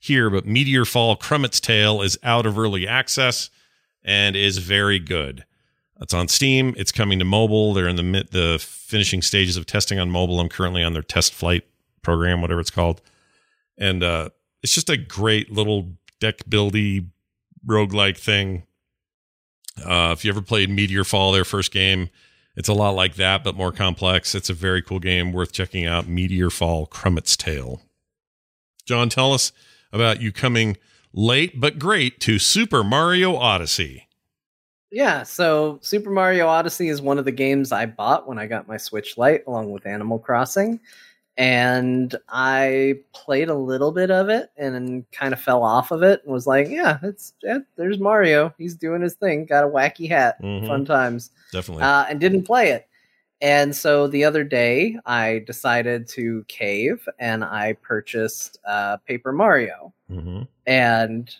here. 0.00 0.28
But 0.30 0.46
Meteor 0.46 0.84
Fall 0.84 1.16
Krumit's 1.16 1.60
Tale 1.60 2.02
is 2.02 2.18
out 2.24 2.46
of 2.46 2.58
early 2.58 2.88
access 2.88 3.50
and 4.02 4.34
is 4.34 4.58
very 4.58 4.98
good. 4.98 5.44
It's 6.00 6.14
on 6.14 6.28
Steam. 6.28 6.74
It's 6.76 6.92
coming 6.92 7.18
to 7.18 7.24
mobile. 7.24 7.74
They're 7.74 7.86
in 7.86 7.96
the 7.96 8.02
mid, 8.02 8.32
the 8.32 8.58
finishing 8.58 9.20
stages 9.20 9.56
of 9.56 9.66
testing 9.66 9.98
on 9.98 10.10
mobile. 10.10 10.40
I'm 10.40 10.48
currently 10.48 10.82
on 10.82 10.94
their 10.94 11.02
test 11.02 11.34
flight 11.34 11.64
program, 12.02 12.40
whatever 12.40 12.60
it's 12.60 12.70
called, 12.70 13.02
and 13.76 14.02
uh, 14.02 14.30
it's 14.62 14.74
just 14.74 14.88
a 14.88 14.96
great 14.96 15.52
little 15.52 15.90
deck 16.18 16.38
buildy 16.48 17.06
roguelike 17.66 18.16
thing. 18.16 18.62
Uh, 19.84 20.10
if 20.12 20.24
you 20.24 20.30
ever 20.30 20.40
played 20.40 20.70
Meteor 20.70 21.04
Fall, 21.04 21.32
their 21.32 21.44
first 21.44 21.70
game, 21.70 22.08
it's 22.56 22.68
a 22.68 22.74
lot 22.74 22.90
like 22.90 23.16
that, 23.16 23.44
but 23.44 23.54
more 23.54 23.72
complex. 23.72 24.34
It's 24.34 24.50
a 24.50 24.54
very 24.54 24.80
cool 24.80 25.00
game 25.00 25.32
worth 25.32 25.52
checking 25.52 25.86
out. 25.86 26.08
Meteor 26.08 26.48
Fall 26.48 26.86
Krumit's 26.86 27.36
Tale. 27.36 27.82
John, 28.86 29.10
tell 29.10 29.34
us 29.34 29.52
about 29.92 30.20
you 30.20 30.32
coming 30.32 30.76
late 31.12 31.60
but 31.60 31.78
great 31.78 32.20
to 32.20 32.38
Super 32.38 32.84
Mario 32.84 33.36
Odyssey. 33.36 34.06
Yeah, 34.92 35.22
so 35.22 35.78
Super 35.82 36.10
Mario 36.10 36.48
Odyssey 36.48 36.88
is 36.88 37.00
one 37.00 37.18
of 37.18 37.24
the 37.24 37.32
games 37.32 37.70
I 37.70 37.86
bought 37.86 38.26
when 38.26 38.38
I 38.38 38.46
got 38.46 38.66
my 38.66 38.76
Switch 38.76 39.16
Lite, 39.16 39.44
along 39.46 39.70
with 39.70 39.86
Animal 39.86 40.18
Crossing. 40.18 40.80
And 41.36 42.14
I 42.28 42.96
played 43.14 43.48
a 43.48 43.54
little 43.54 43.92
bit 43.92 44.10
of 44.10 44.28
it 44.28 44.50
and 44.56 45.08
kind 45.12 45.32
of 45.32 45.40
fell 45.40 45.62
off 45.62 45.90
of 45.92 46.02
it 46.02 46.20
and 46.24 46.32
was 46.32 46.46
like, 46.46 46.68
yeah, 46.68 46.98
it's 47.02 47.32
yeah, 47.42 47.58
there's 47.76 47.98
Mario. 47.98 48.52
He's 48.58 48.74
doing 48.74 49.00
his 49.00 49.14
thing. 49.14 49.46
Got 49.46 49.64
a 49.64 49.68
wacky 49.68 50.08
hat. 50.08 50.42
Mhm. 50.42 50.66
Fun 50.66 50.84
times. 50.84 51.30
Definitely. 51.52 51.84
Uh, 51.84 52.04
and 52.10 52.20
didn't 52.20 52.42
play 52.42 52.70
it. 52.70 52.86
And 53.42 53.74
so 53.74 54.06
the 54.06 54.24
other 54.24 54.44
day, 54.44 54.98
I 55.06 55.42
decided 55.46 56.06
to 56.08 56.44
cave 56.48 57.08
and 57.18 57.42
I 57.44 57.74
purchased 57.80 58.58
uh, 58.66 58.98
Paper 58.98 59.32
Mario 59.32 59.92
hmm 60.08 60.42
and 60.66 61.34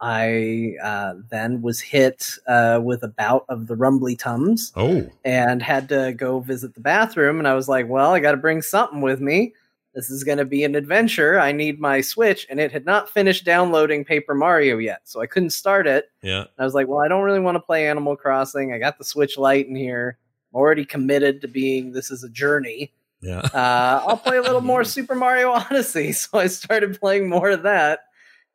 I 0.00 0.74
uh, 0.82 1.14
then 1.30 1.62
was 1.62 1.80
hit 1.80 2.30
uh, 2.46 2.80
with 2.82 3.02
a 3.02 3.08
bout 3.08 3.46
of 3.48 3.66
the 3.66 3.76
rumbly 3.76 4.14
tums 4.14 4.72
Oh, 4.76 5.08
and 5.24 5.62
had 5.62 5.88
to 5.88 6.12
go 6.16 6.40
visit 6.40 6.74
the 6.74 6.80
bathroom. 6.80 7.38
And 7.38 7.48
I 7.48 7.54
was 7.54 7.68
like, 7.68 7.88
well, 7.88 8.12
I 8.12 8.20
got 8.20 8.32
to 8.32 8.36
bring 8.36 8.60
something 8.60 9.00
with 9.00 9.20
me. 9.20 9.54
This 9.94 10.10
is 10.10 10.22
going 10.22 10.36
to 10.36 10.44
be 10.44 10.64
an 10.64 10.74
adventure. 10.74 11.40
I 11.40 11.52
need 11.52 11.80
my 11.80 12.02
Switch. 12.02 12.46
And 12.50 12.60
it 12.60 12.70
had 12.70 12.84
not 12.84 13.08
finished 13.08 13.46
downloading 13.46 14.04
Paper 14.04 14.34
Mario 14.34 14.76
yet. 14.76 15.00
So 15.04 15.22
I 15.22 15.26
couldn't 15.26 15.50
start 15.50 15.86
it. 15.86 16.10
yeah. 16.20 16.40
And 16.40 16.48
I 16.58 16.64
was 16.64 16.74
like, 16.74 16.86
well, 16.88 17.00
I 17.00 17.08
don't 17.08 17.24
really 17.24 17.40
want 17.40 17.54
to 17.54 17.60
play 17.60 17.88
Animal 17.88 18.16
Crossing. 18.16 18.74
I 18.74 18.78
got 18.78 18.98
the 18.98 19.04
Switch 19.04 19.38
Lite 19.38 19.66
in 19.66 19.74
here. 19.74 20.18
Already 20.56 20.84
committed 20.86 21.40
to 21.42 21.48
being 21.48 21.92
this 21.92 22.10
is 22.10 22.24
a 22.24 22.28
journey. 22.30 22.92
Yeah. 23.20 23.40
Uh, 23.52 24.02
I'll 24.06 24.16
play 24.16 24.38
a 24.38 24.42
little 24.42 24.60
more 24.62 24.84
Super 24.96 25.14
Mario 25.14 25.50
Odyssey. 25.50 26.12
So 26.22 26.38
I 26.38 26.46
started 26.48 26.98
playing 26.98 27.28
more 27.28 27.50
of 27.50 27.62
that. 27.64 28.00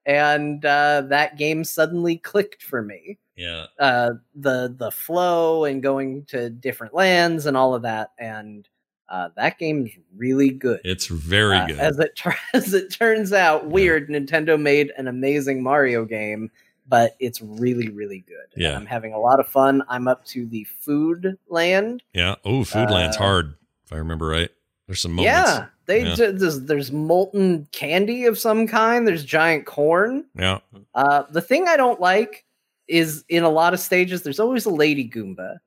And 0.06 0.66
uh, 0.66 1.02
that 1.10 1.38
game 1.38 1.64
suddenly 1.64 2.18
clicked 2.18 2.64
for 2.64 2.82
me. 2.82 3.20
Yeah. 3.36 3.68
Uh, 3.80 4.12
the 4.36 4.74
the 4.78 4.90
flow 4.92 5.66
and 5.66 5.82
going 5.84 6.26
to 6.26 6.50
different 6.50 6.94
lands 6.96 7.46
and 7.46 7.56
all 7.56 7.76
of 7.76 7.84
that. 7.84 8.12
And 8.18 8.68
Uh, 9.10 9.30
that 9.36 9.60
game's 9.60 9.92
really 10.16 10.50
good. 10.50 10.80
It's 10.86 11.08
very 11.08 11.58
Uh, 11.58 11.68
good. 11.68 11.80
As 11.80 12.00
it 12.00 12.20
as 12.54 12.74
it 12.74 12.92
turns 12.92 13.32
out, 13.34 13.68
weird. 13.68 14.10
Nintendo 14.10 14.60
made 14.60 14.92
an 14.98 15.08
amazing 15.08 15.62
Mario 15.62 16.06
game, 16.06 16.50
but 16.92 17.16
it's 17.20 17.42
really 17.42 17.90
really 17.90 18.24
good. 18.28 18.46
Yeah. 18.56 18.76
I'm 18.76 18.86
having 18.86 19.14
a 19.14 19.20
lot 19.20 19.40
of 19.40 19.48
fun. 19.48 19.82
I'm 19.90 20.08
up 20.08 20.24
to 20.26 20.46
the 20.46 20.66
food 20.66 21.38
land. 21.50 22.04
yeah. 22.14 22.36
Oh, 22.46 22.62
Foodland's 22.62 23.16
Uh, 23.18 23.22
hard, 23.22 23.54
if 23.86 23.92
I 23.94 23.96
remember 23.96 24.28
right. 24.28 24.50
There's 24.88 25.00
some 25.02 25.14
moments. 25.14 25.32
Yeah, 25.50 25.66
they 25.86 26.04
Yeah. 26.04 26.16
there's, 26.32 26.62
there's 26.62 26.92
molten 26.92 27.68
candy 27.72 28.26
of 28.26 28.38
some 28.38 28.68
kind. 28.68 29.08
There's 29.08 29.24
giant 29.24 29.66
corn. 29.66 30.26
Yeah. 30.38 30.60
Uh, 30.94 31.24
the 31.32 31.42
thing 31.42 31.68
I 31.70 31.78
don't 31.78 32.00
like 32.02 32.44
is 32.90 33.24
in 33.30 33.44
a 33.44 33.50
lot 33.50 33.74
of 33.74 33.80
stages, 33.80 34.22
there's 34.24 34.40
always 34.40 34.66
a 34.66 34.70
lady 34.70 35.10
Goomba 35.10 35.60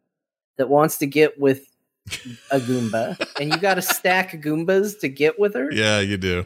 that 0.58 0.68
wants 0.68 0.98
to 0.98 1.06
get 1.06 1.40
with 1.40 1.66
a 2.50 2.60
Goomba, 2.60 3.16
and 3.40 3.50
you 3.50 3.56
got 3.58 3.74
to 3.76 3.82
stack 3.96 4.32
Goombas 4.42 5.00
to 5.00 5.08
get 5.08 5.38
with 5.38 5.54
her. 5.54 5.70
Yeah, 5.72 6.00
you 6.00 6.18
do. 6.18 6.44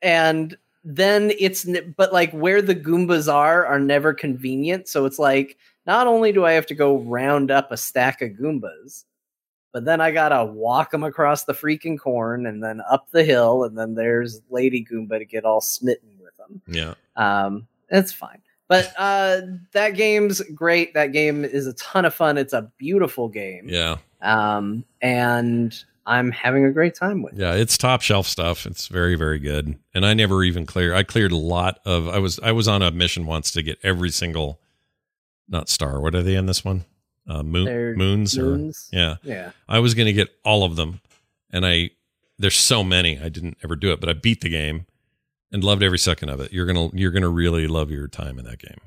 And 0.00 0.56
then 0.88 1.32
it's, 1.38 1.66
but 1.96 2.12
like 2.12 2.30
where 2.30 2.62
the 2.62 2.74
Goombas 2.74 3.32
are 3.32 3.66
are 3.66 3.80
never 3.80 4.14
convenient. 4.14 4.86
So 4.86 5.04
it's 5.04 5.18
like, 5.18 5.58
not 5.84 6.06
only 6.06 6.32
do 6.32 6.44
I 6.44 6.52
have 6.52 6.66
to 6.66 6.74
go 6.74 6.98
round 6.98 7.50
up 7.50 7.72
a 7.72 7.76
stack 7.76 8.22
of 8.22 8.30
Goombas, 8.30 9.04
but 9.72 9.84
then 9.84 10.00
I 10.00 10.10
gotta 10.12 10.44
walk 10.44 10.92
them 10.92 11.02
across 11.02 11.44
the 11.44 11.52
freaking 11.52 11.98
corn 11.98 12.46
and 12.46 12.62
then 12.62 12.80
up 12.88 13.10
the 13.10 13.24
hill, 13.24 13.64
and 13.64 13.76
then 13.76 13.94
there's 13.94 14.40
Lady 14.48 14.86
Goomba 14.90 15.18
to 15.18 15.24
get 15.24 15.44
all 15.44 15.60
smitten 15.60 16.10
with 16.22 16.36
them. 16.36 16.62
Yeah. 16.66 16.94
Um, 17.16 17.66
it's 17.90 18.12
fine. 18.12 18.40
But 18.68 18.92
uh, 18.96 19.42
that 19.72 19.90
game's 19.90 20.40
great. 20.54 20.94
That 20.94 21.12
game 21.12 21.44
is 21.44 21.66
a 21.66 21.72
ton 21.74 22.04
of 22.04 22.14
fun. 22.14 22.38
It's 22.38 22.52
a 22.52 22.70
beautiful 22.78 23.28
game. 23.28 23.68
Yeah. 23.68 23.98
Um, 24.22 24.84
and 25.02 25.84
I'm 26.06 26.30
having 26.30 26.64
a 26.64 26.70
great 26.70 26.94
time 26.94 27.22
with. 27.22 27.34
Yeah, 27.36 27.54
it's 27.54 27.76
top 27.76 28.00
shelf 28.00 28.26
stuff. 28.26 28.64
It's 28.64 28.86
very, 28.86 29.16
very 29.16 29.40
good. 29.40 29.76
And 29.92 30.06
I 30.06 30.14
never 30.14 30.44
even 30.44 30.64
clear. 30.64 30.94
I 30.94 31.02
cleared 31.02 31.32
a 31.32 31.36
lot 31.36 31.80
of. 31.84 32.08
I 32.08 32.18
was 32.18 32.38
I 32.40 32.52
was 32.52 32.68
on 32.68 32.82
a 32.82 32.90
mission 32.90 33.26
once 33.26 33.50
to 33.52 33.62
get 33.62 33.78
every 33.82 34.10
single, 34.10 34.60
not 35.48 35.68
star. 35.68 36.00
What 36.00 36.14
are 36.14 36.22
they 36.22 36.36
in 36.36 36.46
this 36.46 36.64
one? 36.64 36.84
Uh, 37.28 37.42
moon 37.42 37.96
moons, 37.96 38.38
moons. 38.38 38.88
or 38.92 38.96
yeah. 38.96 39.16
Yeah. 39.24 39.50
I 39.68 39.80
was 39.80 39.94
going 39.94 40.06
to 40.06 40.12
get 40.12 40.28
all 40.44 40.62
of 40.62 40.76
them, 40.76 41.00
and 41.50 41.66
I 41.66 41.90
there's 42.38 42.56
so 42.56 42.84
many. 42.84 43.18
I 43.18 43.28
didn't 43.28 43.58
ever 43.64 43.74
do 43.74 43.92
it, 43.92 44.00
but 44.00 44.08
I 44.08 44.12
beat 44.12 44.42
the 44.42 44.48
game 44.48 44.86
and 45.50 45.64
loved 45.64 45.82
every 45.82 45.98
second 45.98 46.28
of 46.28 46.40
it. 46.40 46.52
You're 46.52 46.66
gonna 46.66 46.90
you're 46.92 47.10
gonna 47.10 47.28
really 47.28 47.66
love 47.66 47.90
your 47.90 48.06
time 48.06 48.38
in 48.38 48.44
that 48.44 48.58
game. 48.58 48.78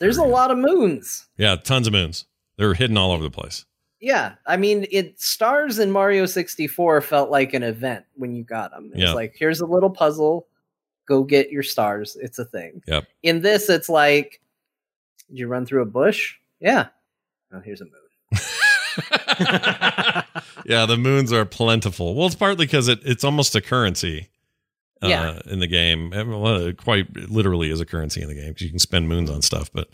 There's 0.00 0.18
a 0.18 0.22
good. 0.22 0.30
lot 0.30 0.50
of 0.50 0.58
moons. 0.58 1.26
Yeah, 1.36 1.56
tons 1.56 1.86
of 1.86 1.92
moons. 1.92 2.24
They're 2.56 2.74
hidden 2.74 2.96
all 2.96 3.12
over 3.12 3.22
the 3.22 3.30
place. 3.30 3.64
Yeah. 4.04 4.34
I 4.46 4.58
mean, 4.58 4.86
it 4.90 5.18
stars 5.18 5.78
in 5.78 5.90
Mario 5.90 6.26
64 6.26 7.00
felt 7.00 7.30
like 7.30 7.54
an 7.54 7.62
event 7.62 8.04
when 8.16 8.34
you 8.34 8.44
got 8.44 8.70
them. 8.70 8.90
It's 8.92 9.00
Yeah. 9.00 9.14
like, 9.14 9.34
here's 9.34 9.60
a 9.62 9.66
little 9.66 9.88
puzzle. 9.88 10.46
Go 11.06 11.22
get 11.24 11.50
your 11.50 11.62
stars. 11.62 12.14
It's 12.20 12.38
a 12.38 12.44
thing. 12.44 12.82
Yep. 12.86 13.06
In 13.22 13.40
this, 13.40 13.70
it's 13.70 13.88
like, 13.88 14.42
did 15.30 15.38
you 15.38 15.48
run 15.48 15.64
through 15.64 15.80
a 15.82 15.86
bush? 15.86 16.34
Yeah. 16.60 16.88
Oh, 17.52 17.60
here's 17.60 17.80
a 17.80 17.84
moon. 17.84 17.92
yeah, 20.66 20.84
the 20.86 20.96
moons 20.98 21.32
are 21.32 21.44
plentiful. 21.46 22.14
Well, 22.14 22.26
it's 22.26 22.34
partly 22.34 22.66
because 22.66 22.88
it, 22.88 23.00
it's 23.04 23.24
almost 23.24 23.54
a 23.54 23.60
currency. 23.62 24.28
Uh, 25.02 25.08
Yeah. 25.08 25.40
in 25.46 25.60
the 25.60 25.66
game, 25.66 26.10
well, 26.10 26.56
it 26.66 26.76
quite 26.76 27.14
literally 27.30 27.70
is 27.70 27.80
a 27.80 27.86
currency 27.86 28.20
in 28.22 28.28
the 28.28 28.34
game 28.34 28.48
because 28.48 28.62
you 28.62 28.70
can 28.70 28.78
spend 28.78 29.08
moons 29.08 29.30
on 29.30 29.40
stuff. 29.42 29.70
But 29.72 29.88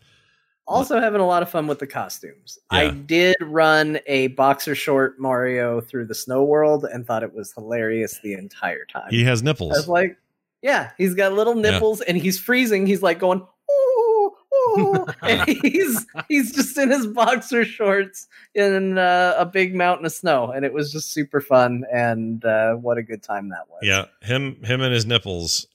Also 0.70 1.00
having 1.00 1.20
a 1.20 1.26
lot 1.26 1.42
of 1.42 1.50
fun 1.50 1.66
with 1.66 1.78
the 1.80 1.86
costumes. 1.86 2.58
I 2.70 2.88
did 2.90 3.36
run 3.40 3.98
a 4.06 4.28
boxer 4.28 4.74
short 4.74 5.18
Mario 5.18 5.80
through 5.80 6.06
the 6.06 6.14
snow 6.14 6.44
world 6.44 6.84
and 6.84 7.06
thought 7.06 7.22
it 7.22 7.34
was 7.34 7.52
hilarious 7.52 8.18
the 8.22 8.34
entire 8.34 8.84
time. 8.84 9.08
he 9.10 9.24
has 9.24 9.42
I 9.42 9.44
nipples. 9.46 9.72
was 9.72 9.88
like, 9.88 10.16
yeah, 10.62 10.90
he's 10.98 11.14
got 11.14 11.32
little 11.32 11.56
Yeah. 11.56 11.72
nipples 11.72 12.00
and 12.02 12.16
he's 12.16 12.38
freezing. 12.38 12.86
He's 12.86 13.02
like 13.02 13.18
going, 13.18 13.40
ooh, 13.70 14.32
ooh, 14.76 15.06
and 15.22 15.48
he's 15.48 16.06
he's 16.28 16.52
just 16.54 16.76
in 16.78 16.90
his 16.90 17.06
boxer 17.06 17.64
shorts 17.64 18.28
in 18.54 18.98
uh, 18.98 19.34
a 19.38 19.46
big 19.46 19.74
mountain 19.74 20.06
of 20.06 20.12
snow, 20.12 20.50
and 20.50 20.64
it 20.64 20.72
was 20.72 20.92
just 20.92 21.12
super 21.12 21.40
fun. 21.40 21.84
And 21.92 22.44
uh, 22.44 22.74
what 22.74 22.98
a 22.98 23.02
good 23.02 23.22
time 23.22 23.48
that 23.50 23.68
was. 23.70 23.80
yeah, 23.82 24.06
him, 24.22 24.62
him, 24.62 24.80
and 24.82 24.92
his 24.94 25.06
nipples. 25.06 25.66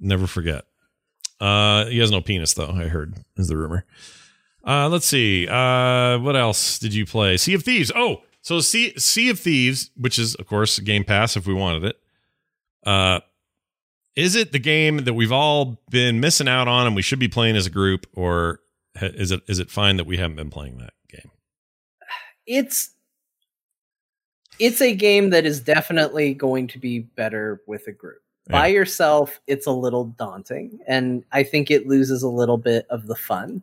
Never 0.00 0.26
forget. 0.26 0.64
Uh, 1.40 1.86
he 1.86 1.98
has 1.98 2.10
no 2.10 2.20
penis 2.20 2.54
though. 2.54 2.70
I 2.70 2.88
heard 2.88 3.14
is 3.36 3.48
the 3.48 3.56
rumor. 3.56 3.84
Uh, 4.66 4.88
let's 4.88 5.06
see. 5.06 5.46
Uh, 5.46 6.18
what 6.18 6.34
else 6.36 6.78
did 6.78 6.92
you 6.92 7.06
play? 7.06 7.36
Sea 7.36 7.54
of 7.54 7.62
Thieves. 7.62 7.92
Oh, 7.94 8.22
so 8.40 8.60
Sea 8.60 8.94
Sea 8.98 9.30
of 9.30 9.38
Thieves, 9.38 9.90
which 9.96 10.18
is 10.18 10.34
of 10.36 10.46
course 10.46 10.78
Game 10.78 11.04
Pass 11.04 11.36
if 11.36 11.46
we 11.46 11.54
wanted 11.54 11.84
it. 11.84 11.96
Uh, 12.84 13.20
is 14.16 14.34
it 14.34 14.52
the 14.52 14.58
game 14.58 15.04
that 15.04 15.14
we've 15.14 15.32
all 15.32 15.82
been 15.90 16.20
missing 16.20 16.48
out 16.48 16.68
on 16.68 16.86
and 16.86 16.96
we 16.96 17.02
should 17.02 17.18
be 17.18 17.28
playing 17.28 17.56
as 17.56 17.66
a 17.66 17.70
group, 17.70 18.06
or 18.14 18.60
is 19.00 19.30
it 19.30 19.42
is 19.46 19.58
it 19.58 19.70
fine 19.70 19.96
that 19.98 20.06
we 20.06 20.16
haven't 20.16 20.36
been 20.36 20.50
playing 20.50 20.78
that 20.78 20.94
game? 21.08 21.30
it's 22.46 22.90
it's 24.58 24.80
a 24.80 24.94
game 24.94 25.30
that 25.30 25.44
is 25.44 25.60
definitely 25.60 26.32
going 26.32 26.66
to 26.68 26.78
be 26.78 27.00
better 27.00 27.62
with 27.66 27.86
a 27.88 27.92
group. 27.92 28.22
By 28.48 28.68
yourself, 28.68 29.40
it's 29.46 29.66
a 29.66 29.72
little 29.72 30.04
daunting, 30.04 30.78
and 30.86 31.24
I 31.32 31.42
think 31.42 31.70
it 31.70 31.86
loses 31.86 32.22
a 32.22 32.28
little 32.28 32.58
bit 32.58 32.86
of 32.90 33.06
the 33.06 33.16
fun. 33.16 33.62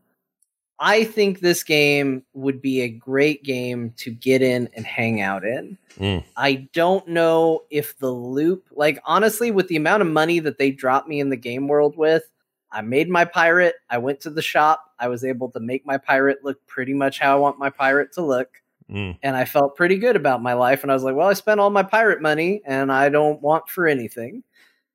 I 0.80 1.06
think 1.06 1.40
this 1.40 1.64
game 1.64 2.24
would 2.34 2.62
be 2.62 2.82
a 2.82 2.90
great 2.90 3.44
game 3.44 3.94
to 3.98 4.12
get 4.12 4.42
in 4.42 4.68
and 4.76 4.86
hang 4.86 5.22
out 5.22 5.46
in. 5.46 5.78
Mm. 5.98 6.24
I 6.36 6.68
don't 6.74 7.08
know 7.08 7.64
if 7.70 7.98
the 8.00 8.12
loop, 8.12 8.66
like 8.72 9.00
honestly, 9.06 9.52
with 9.52 9.70
the 9.70 9.78
amount 9.78 10.02
of 10.02 10.10
money 10.10 10.40
that 10.40 10.58
they 10.58 10.72
dropped 10.72 11.08
me 11.08 11.22
in 11.22 11.30
the 11.30 11.38
game 11.38 11.70
world 11.70 11.96
with, 11.96 12.24
I 12.72 12.82
made 12.82 13.08
my 13.08 13.24
pirate. 13.24 13.76
I 13.90 14.00
went 14.00 14.20
to 14.22 14.30
the 14.30 14.42
shop. 14.42 14.92
I 15.00 15.08
was 15.08 15.24
able 15.24 15.50
to 15.52 15.60
make 15.60 15.86
my 15.86 15.98
pirate 15.98 16.44
look 16.44 16.66
pretty 16.68 16.94
much 16.94 17.20
how 17.20 17.38
I 17.38 17.40
want 17.40 17.60
my 17.60 17.70
pirate 17.70 18.12
to 18.14 18.22
look 18.22 18.62
Mm. 18.92 19.18
and 19.24 19.36
I 19.36 19.46
felt 19.46 19.76
pretty 19.76 19.98
good 19.98 20.16
about 20.16 20.42
my 20.42 20.54
life. 20.54 20.84
And 20.84 20.92
I 20.92 20.94
was 20.94 21.04
like, 21.04 21.16
well, 21.16 21.30
I 21.30 21.34
spent 21.34 21.60
all 21.60 21.70
my 21.70 21.84
pirate 21.84 22.22
money 22.22 22.62
and 22.66 22.92
I 22.92 23.10
don't 23.10 23.42
want 23.42 23.70
for 23.70 23.88
anything. 23.88 24.44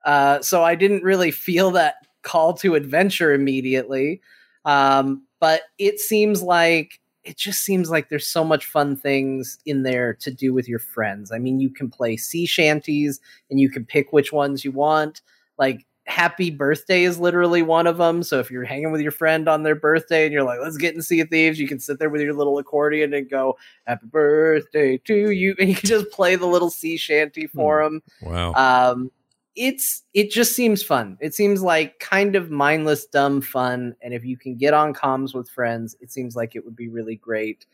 Uh, 0.08 0.40
so 0.40 0.64
I 0.64 0.74
didn't 0.74 1.02
really 1.02 1.30
feel 1.30 1.70
that 1.72 1.96
call 2.22 2.54
to 2.54 2.74
adventure 2.74 3.34
immediately. 3.34 4.22
Um, 4.64 5.26
but 5.38 5.64
it 5.76 6.00
seems 6.00 6.42
like 6.42 6.98
it 7.24 7.36
just 7.36 7.60
seems 7.60 7.90
like 7.90 8.08
there's 8.08 8.26
so 8.26 8.42
much 8.42 8.64
fun 8.64 8.96
things 8.96 9.58
in 9.66 9.82
there 9.82 10.14
to 10.14 10.30
do 10.30 10.54
with 10.54 10.66
your 10.66 10.78
friends. 10.78 11.30
I 11.30 11.38
mean, 11.38 11.60
you 11.60 11.68
can 11.68 11.90
play 11.90 12.16
sea 12.16 12.46
shanties 12.46 13.20
and 13.50 13.60
you 13.60 13.68
can 13.68 13.84
pick 13.84 14.10
which 14.10 14.32
ones 14.32 14.64
you 14.64 14.72
want. 14.72 15.20
Like 15.58 15.84
happy 16.06 16.50
birthday 16.50 17.04
is 17.04 17.20
literally 17.20 17.60
one 17.60 17.86
of 17.86 17.98
them. 17.98 18.22
So 18.22 18.38
if 18.38 18.50
you're 18.50 18.64
hanging 18.64 18.90
with 18.92 19.02
your 19.02 19.12
friend 19.12 19.46
on 19.46 19.62
their 19.62 19.74
birthday 19.74 20.24
and 20.24 20.32
you're 20.32 20.42
like, 20.42 20.58
let's 20.62 20.78
get 20.78 20.94
in 20.94 21.02
Sea 21.02 21.20
of 21.20 21.28
Thieves, 21.28 21.60
you 21.60 21.68
can 21.68 21.80
sit 21.80 21.98
there 21.98 22.08
with 22.08 22.22
your 22.22 22.32
little 22.32 22.56
accordion 22.56 23.12
and 23.12 23.28
go, 23.28 23.58
happy 23.86 24.06
birthday 24.06 24.96
to 25.04 25.30
you. 25.32 25.54
And 25.58 25.68
you 25.68 25.74
can 25.74 25.86
just 25.86 26.10
play 26.10 26.34
the 26.34 26.46
little 26.46 26.70
sea 26.70 26.96
shanty 26.96 27.46
for 27.46 27.84
them. 27.84 28.02
Wow. 28.22 28.54
Um, 28.54 29.10
it's 29.58 30.02
it 30.14 30.30
just 30.30 30.54
seems 30.54 30.82
fun. 30.82 31.18
It 31.20 31.34
seems 31.34 31.62
like 31.62 31.98
kind 31.98 32.36
of 32.36 32.50
mindless, 32.50 33.04
dumb 33.06 33.40
fun. 33.42 33.96
And 34.02 34.14
if 34.14 34.24
you 34.24 34.36
can 34.36 34.56
get 34.56 34.72
on 34.72 34.94
comms 34.94 35.34
with 35.34 35.50
friends, 35.50 35.96
it 36.00 36.10
seems 36.12 36.36
like 36.36 36.54
it 36.56 36.64
would 36.64 36.76
be 36.76 36.88
really 36.88 37.16
great. 37.16 37.66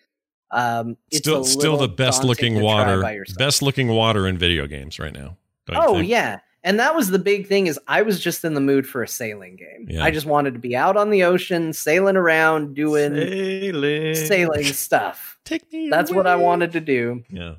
Um, 0.51 0.97
it's 1.11 1.19
still 1.19 1.45
still 1.45 1.77
the 1.77 1.89
best 1.89 2.23
looking 2.25 2.61
water 2.61 3.03
best 3.39 3.61
looking 3.63 3.89
water 3.89 4.27
in 4.29 4.39
video 4.39 4.67
games 4.67 4.99
right 4.99 5.13
now 5.13 5.37
Oh 5.71 5.95
think? 5.97 6.09
yeah. 6.09 6.41
And 6.63 6.79
that 6.81 6.95
was 6.95 7.11
the 7.11 7.19
big 7.19 7.47
thing 7.47 7.67
is 7.67 7.79
I 7.89 8.03
was 8.03 8.21
just 8.21 8.45
in 8.45 8.55
the 8.55 8.61
mood 8.61 8.87
for 8.87 9.03
a 9.03 9.09
sailing 9.09 9.57
game. 9.57 9.87
Yeah. 9.89 10.05
I 10.05 10.11
just 10.11 10.27
wanted 10.27 10.55
to 10.55 10.61
be 10.61 10.75
out 10.77 10.97
on 10.97 11.11
the 11.11 11.25
ocean, 11.25 11.73
sailing 11.75 12.17
around, 12.17 12.75
doing 12.75 13.15
Sailing. 13.15 14.15
sailing 14.15 14.65
stuff. 14.65 15.39
take 15.45 15.71
me 15.73 15.91
That's 15.91 16.11
what 16.13 16.27
I 16.27 16.37
wanted 16.37 16.73
to 16.73 16.81
do. 16.81 17.23
yeah 17.31 17.55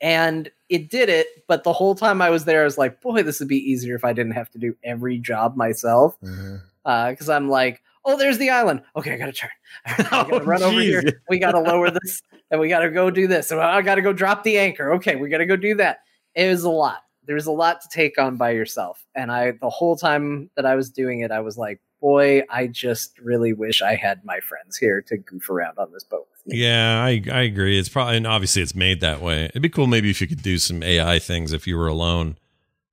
And 0.00 0.50
it 0.68 0.88
did 0.88 1.08
it, 1.08 1.26
but 1.46 1.64
the 1.64 1.72
whole 1.72 1.94
time 1.94 2.22
I 2.22 2.30
was 2.30 2.44
there, 2.44 2.62
I 2.62 2.64
was 2.64 2.78
like, 2.78 3.00
boy, 3.02 3.22
this 3.22 3.38
would 3.38 3.48
be 3.48 3.58
easier 3.58 3.94
if 3.94 4.04
I 4.04 4.12
didn't 4.12 4.32
have 4.32 4.50
to 4.52 4.58
do 4.58 4.74
every 4.82 5.18
job 5.18 5.56
myself. 5.56 6.18
Mm-hmm. 6.22 6.56
Uh, 6.84 7.10
because 7.10 7.28
I'm 7.28 7.50
like, 7.50 7.82
oh, 8.04 8.16
there's 8.16 8.38
the 8.38 8.50
island. 8.50 8.82
Okay, 8.96 9.12
I 9.12 9.16
got 9.18 9.26
to 9.26 9.32
turn. 9.32 9.50
I 9.86 10.02
got 10.02 10.28
to 10.28 10.34
Oh, 10.36 10.44
run 10.44 10.62
over 10.62 10.80
here. 10.80 11.02
We 11.28 11.38
got 11.38 11.52
to 11.52 11.60
lower 11.60 11.90
this, 12.02 12.22
and 12.50 12.60
we 12.60 12.68
got 12.68 12.80
to 12.80 12.90
go 12.90 13.10
do 13.10 13.26
this. 13.26 13.48
So 13.48 13.60
I 13.60 13.82
got 13.82 13.96
to 13.96 14.02
go 14.02 14.12
drop 14.12 14.42
the 14.42 14.58
anchor. 14.58 14.92
Okay, 14.94 15.16
we 15.16 15.28
got 15.28 15.38
to 15.38 15.46
go 15.46 15.56
do 15.56 15.74
that. 15.76 16.00
It 16.34 16.48
was 16.48 16.64
a 16.64 16.70
lot. 16.70 17.04
There 17.26 17.34
was 17.34 17.46
a 17.46 17.52
lot 17.52 17.80
to 17.82 17.88
take 17.88 18.18
on 18.18 18.36
by 18.36 18.50
yourself. 18.50 19.04
And 19.14 19.30
I, 19.30 19.52
the 19.52 19.70
whole 19.70 19.96
time 19.96 20.50
that 20.56 20.64
I 20.64 20.74
was 20.74 20.90
doing 20.90 21.20
it, 21.20 21.30
I 21.30 21.40
was 21.40 21.58
like, 21.58 21.80
boy, 22.00 22.42
I 22.50 22.66
just 22.66 23.18
really 23.18 23.52
wish 23.52 23.82
I 23.82 23.94
had 23.94 24.24
my 24.24 24.40
friends 24.40 24.76
here 24.76 25.02
to 25.08 25.16
goof 25.16 25.50
around 25.50 25.78
on 25.78 25.92
this 25.92 26.04
boat. 26.04 26.26
with 26.32 26.46
me. 26.46 26.58
yeah 26.58 27.02
i 27.04 27.22
i 27.32 27.42
agree 27.42 27.78
it's 27.78 27.88
probably 27.90 28.16
and 28.16 28.26
obviously 28.26 28.62
it's 28.62 28.74
made 28.74 29.00
that 29.00 29.20
way 29.20 29.44
it'd 29.46 29.60
be 29.62 29.68
cool 29.68 29.86
maybe 29.86 30.08
if 30.10 30.20
you 30.22 30.26
could 30.26 30.42
do 30.42 30.56
some 30.58 30.82
ai 30.82 31.18
things 31.18 31.52
if 31.52 31.66
you 31.66 31.76
were 31.76 31.86
alone 31.88 32.38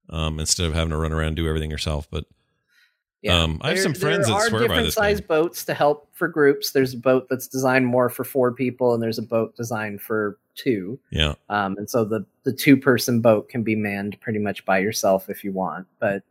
um 0.10 0.40
instead 0.40 0.66
of 0.68 0.74
having 0.74 0.90
to 0.90 0.98
run 0.98 1.14
around 1.14 1.28
and 1.28 1.36
do 1.38 1.48
everything 1.48 1.72
yourself 1.72 2.08
but 2.12 2.26
Um, 3.28 3.60
I 3.62 3.70
have 3.70 3.76
There- 3.78 3.84
some 3.84 3.94
friends 3.94 4.28
that 4.28 4.42
swear 4.44 4.52
by 4.62 4.68
different 4.68 4.86
this 4.86 4.94
size 4.96 5.18
thing. 5.18 5.28
boats 5.28 5.66
to 5.66 5.74
help 5.74 6.08
for 6.14 6.28
groups. 6.30 6.72
There's 6.72 6.94
a 6.94 6.98
boat 6.98 7.28
that's 7.30 7.48
designed 7.48 7.86
more 7.88 8.10
for 8.10 8.24
four 8.24 8.54
people, 8.54 8.94
and 8.94 9.02
there's 9.04 9.18
a 9.18 9.24
boat 9.24 9.56
designed 9.58 10.02
for 10.02 10.38
two. 10.56 10.98
Yeah, 11.12 11.34
Um, 11.50 11.76
and 11.78 11.90
so 11.90 12.06
the 12.06 12.26
the 12.44 12.54
two 12.54 12.78
person 12.78 13.20
boat 13.22 13.50
can 13.50 13.64
be 13.64 13.76
manned 13.76 14.18
pretty 14.22 14.40
much 14.40 14.64
by 14.66 14.78
yourself 14.80 15.30
if 15.30 15.44
you 15.44 15.52
want. 15.52 15.88
But 16.00 16.24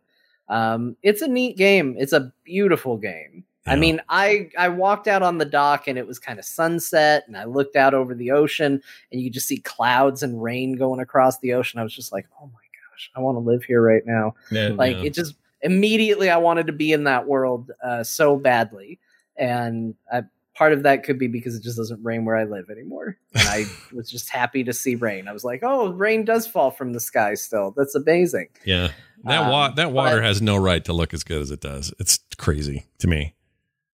um, 0.48 0.96
it's 1.02 1.22
a 1.22 1.28
neat 1.28 1.56
game. 1.56 1.94
It's 1.98 2.12
a 2.12 2.32
beautiful 2.44 2.96
game. 2.96 3.44
I 3.68 3.74
mean, 3.74 4.00
I 4.08 4.48
I 4.56 4.68
walked 4.68 5.08
out 5.08 5.22
on 5.22 5.38
the 5.38 5.44
dock 5.44 5.88
and 5.88 5.98
it 5.98 6.06
was 6.06 6.20
kind 6.20 6.38
of 6.38 6.44
sunset, 6.44 7.24
and 7.26 7.36
I 7.36 7.46
looked 7.46 7.74
out 7.74 7.94
over 7.94 8.14
the 8.14 8.30
ocean, 8.30 8.80
and 9.10 9.20
you 9.20 9.26
could 9.28 9.34
just 9.34 9.48
see 9.48 9.58
clouds 9.58 10.22
and 10.22 10.40
rain 10.40 10.76
going 10.76 11.00
across 11.00 11.40
the 11.40 11.52
ocean. 11.54 11.80
I 11.80 11.82
was 11.82 11.92
just 11.92 12.12
like, 12.12 12.26
oh 12.40 12.44
my 12.46 12.60
gosh, 12.92 13.10
I 13.16 13.20
want 13.20 13.34
to 13.34 13.40
live 13.40 13.64
here 13.64 13.82
right 13.82 14.06
now. 14.06 14.36
Like 14.76 14.98
Yeah. 14.98 15.02
it 15.06 15.14
just 15.14 15.34
immediately 15.62 16.30
I 16.30 16.36
wanted 16.36 16.68
to 16.68 16.72
be 16.72 16.92
in 16.92 17.02
that 17.04 17.26
world 17.26 17.72
uh, 17.82 18.04
so 18.04 18.36
badly, 18.36 19.00
and 19.36 19.96
I, 20.12 20.22
part 20.56 20.72
of 20.72 20.82
that 20.84 21.02
could 21.04 21.18
be 21.18 21.28
because 21.28 21.54
it 21.54 21.62
just 21.62 21.76
doesn't 21.76 22.02
rain 22.02 22.24
where 22.24 22.36
I 22.36 22.44
live 22.44 22.70
anymore, 22.70 23.16
and 23.34 23.48
I 23.48 23.64
was 23.94 24.10
just 24.10 24.30
happy 24.30 24.64
to 24.64 24.72
see 24.72 24.94
rain. 24.94 25.28
I 25.28 25.32
was 25.32 25.44
like, 25.44 25.60
oh, 25.62 25.92
rain 25.92 26.24
does 26.24 26.46
fall 26.46 26.70
from 26.70 26.92
the 26.92 27.00
sky 27.00 27.34
still. 27.34 27.72
That's 27.76 27.94
amazing. 27.94 28.48
yeah. 28.64 28.88
That 29.24 29.50
wa- 29.50 29.66
Um, 29.66 29.74
that 29.76 29.92
water 29.92 30.16
but- 30.16 30.24
has 30.24 30.40
no 30.42 30.56
right 30.56 30.84
to 30.84 30.92
look 30.92 31.12
as 31.14 31.24
good 31.24 31.40
as 31.42 31.50
it 31.50 31.60
does. 31.60 31.92
It's 31.98 32.18
crazy 32.38 32.86
to 32.98 33.08
me. 33.08 33.34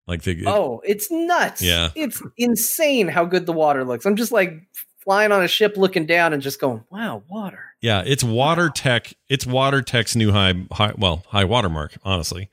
Like 0.09 0.22
the 0.22 0.44
oh, 0.47 0.82
it's 0.84 1.10
nuts. 1.12 1.62
Yeah. 1.62 1.90
it's 1.94 2.20
insane 2.36 3.06
how 3.09 3.24
good 3.24 3.47
the 3.47 3.52
water 3.52 3.84
looks. 3.84 4.05
I'm 4.05 4.16
just 4.16 4.32
like 4.32 4.55
flying 4.98 5.30
on 5.32 5.43
a 5.44 5.48
ship, 5.48 5.76
looking 5.76 6.06
down, 6.06 6.32
and 6.32 6.43
just 6.43 6.60
going, 6.60 6.82
wow, 6.90 7.22
water. 7.28 7.60
Yeah, 7.80 8.02
it's 8.05 8.24
water 8.24 8.68
tech. 8.68 9.14
It's 9.28 9.47
water 9.47 9.80
tech's 9.80 10.16
new 10.16 10.32
high, 10.32 10.55
high 10.72 10.93
well, 10.98 11.24
high 11.28 11.44
watermark. 11.44 11.94
Honestly, 12.05 12.51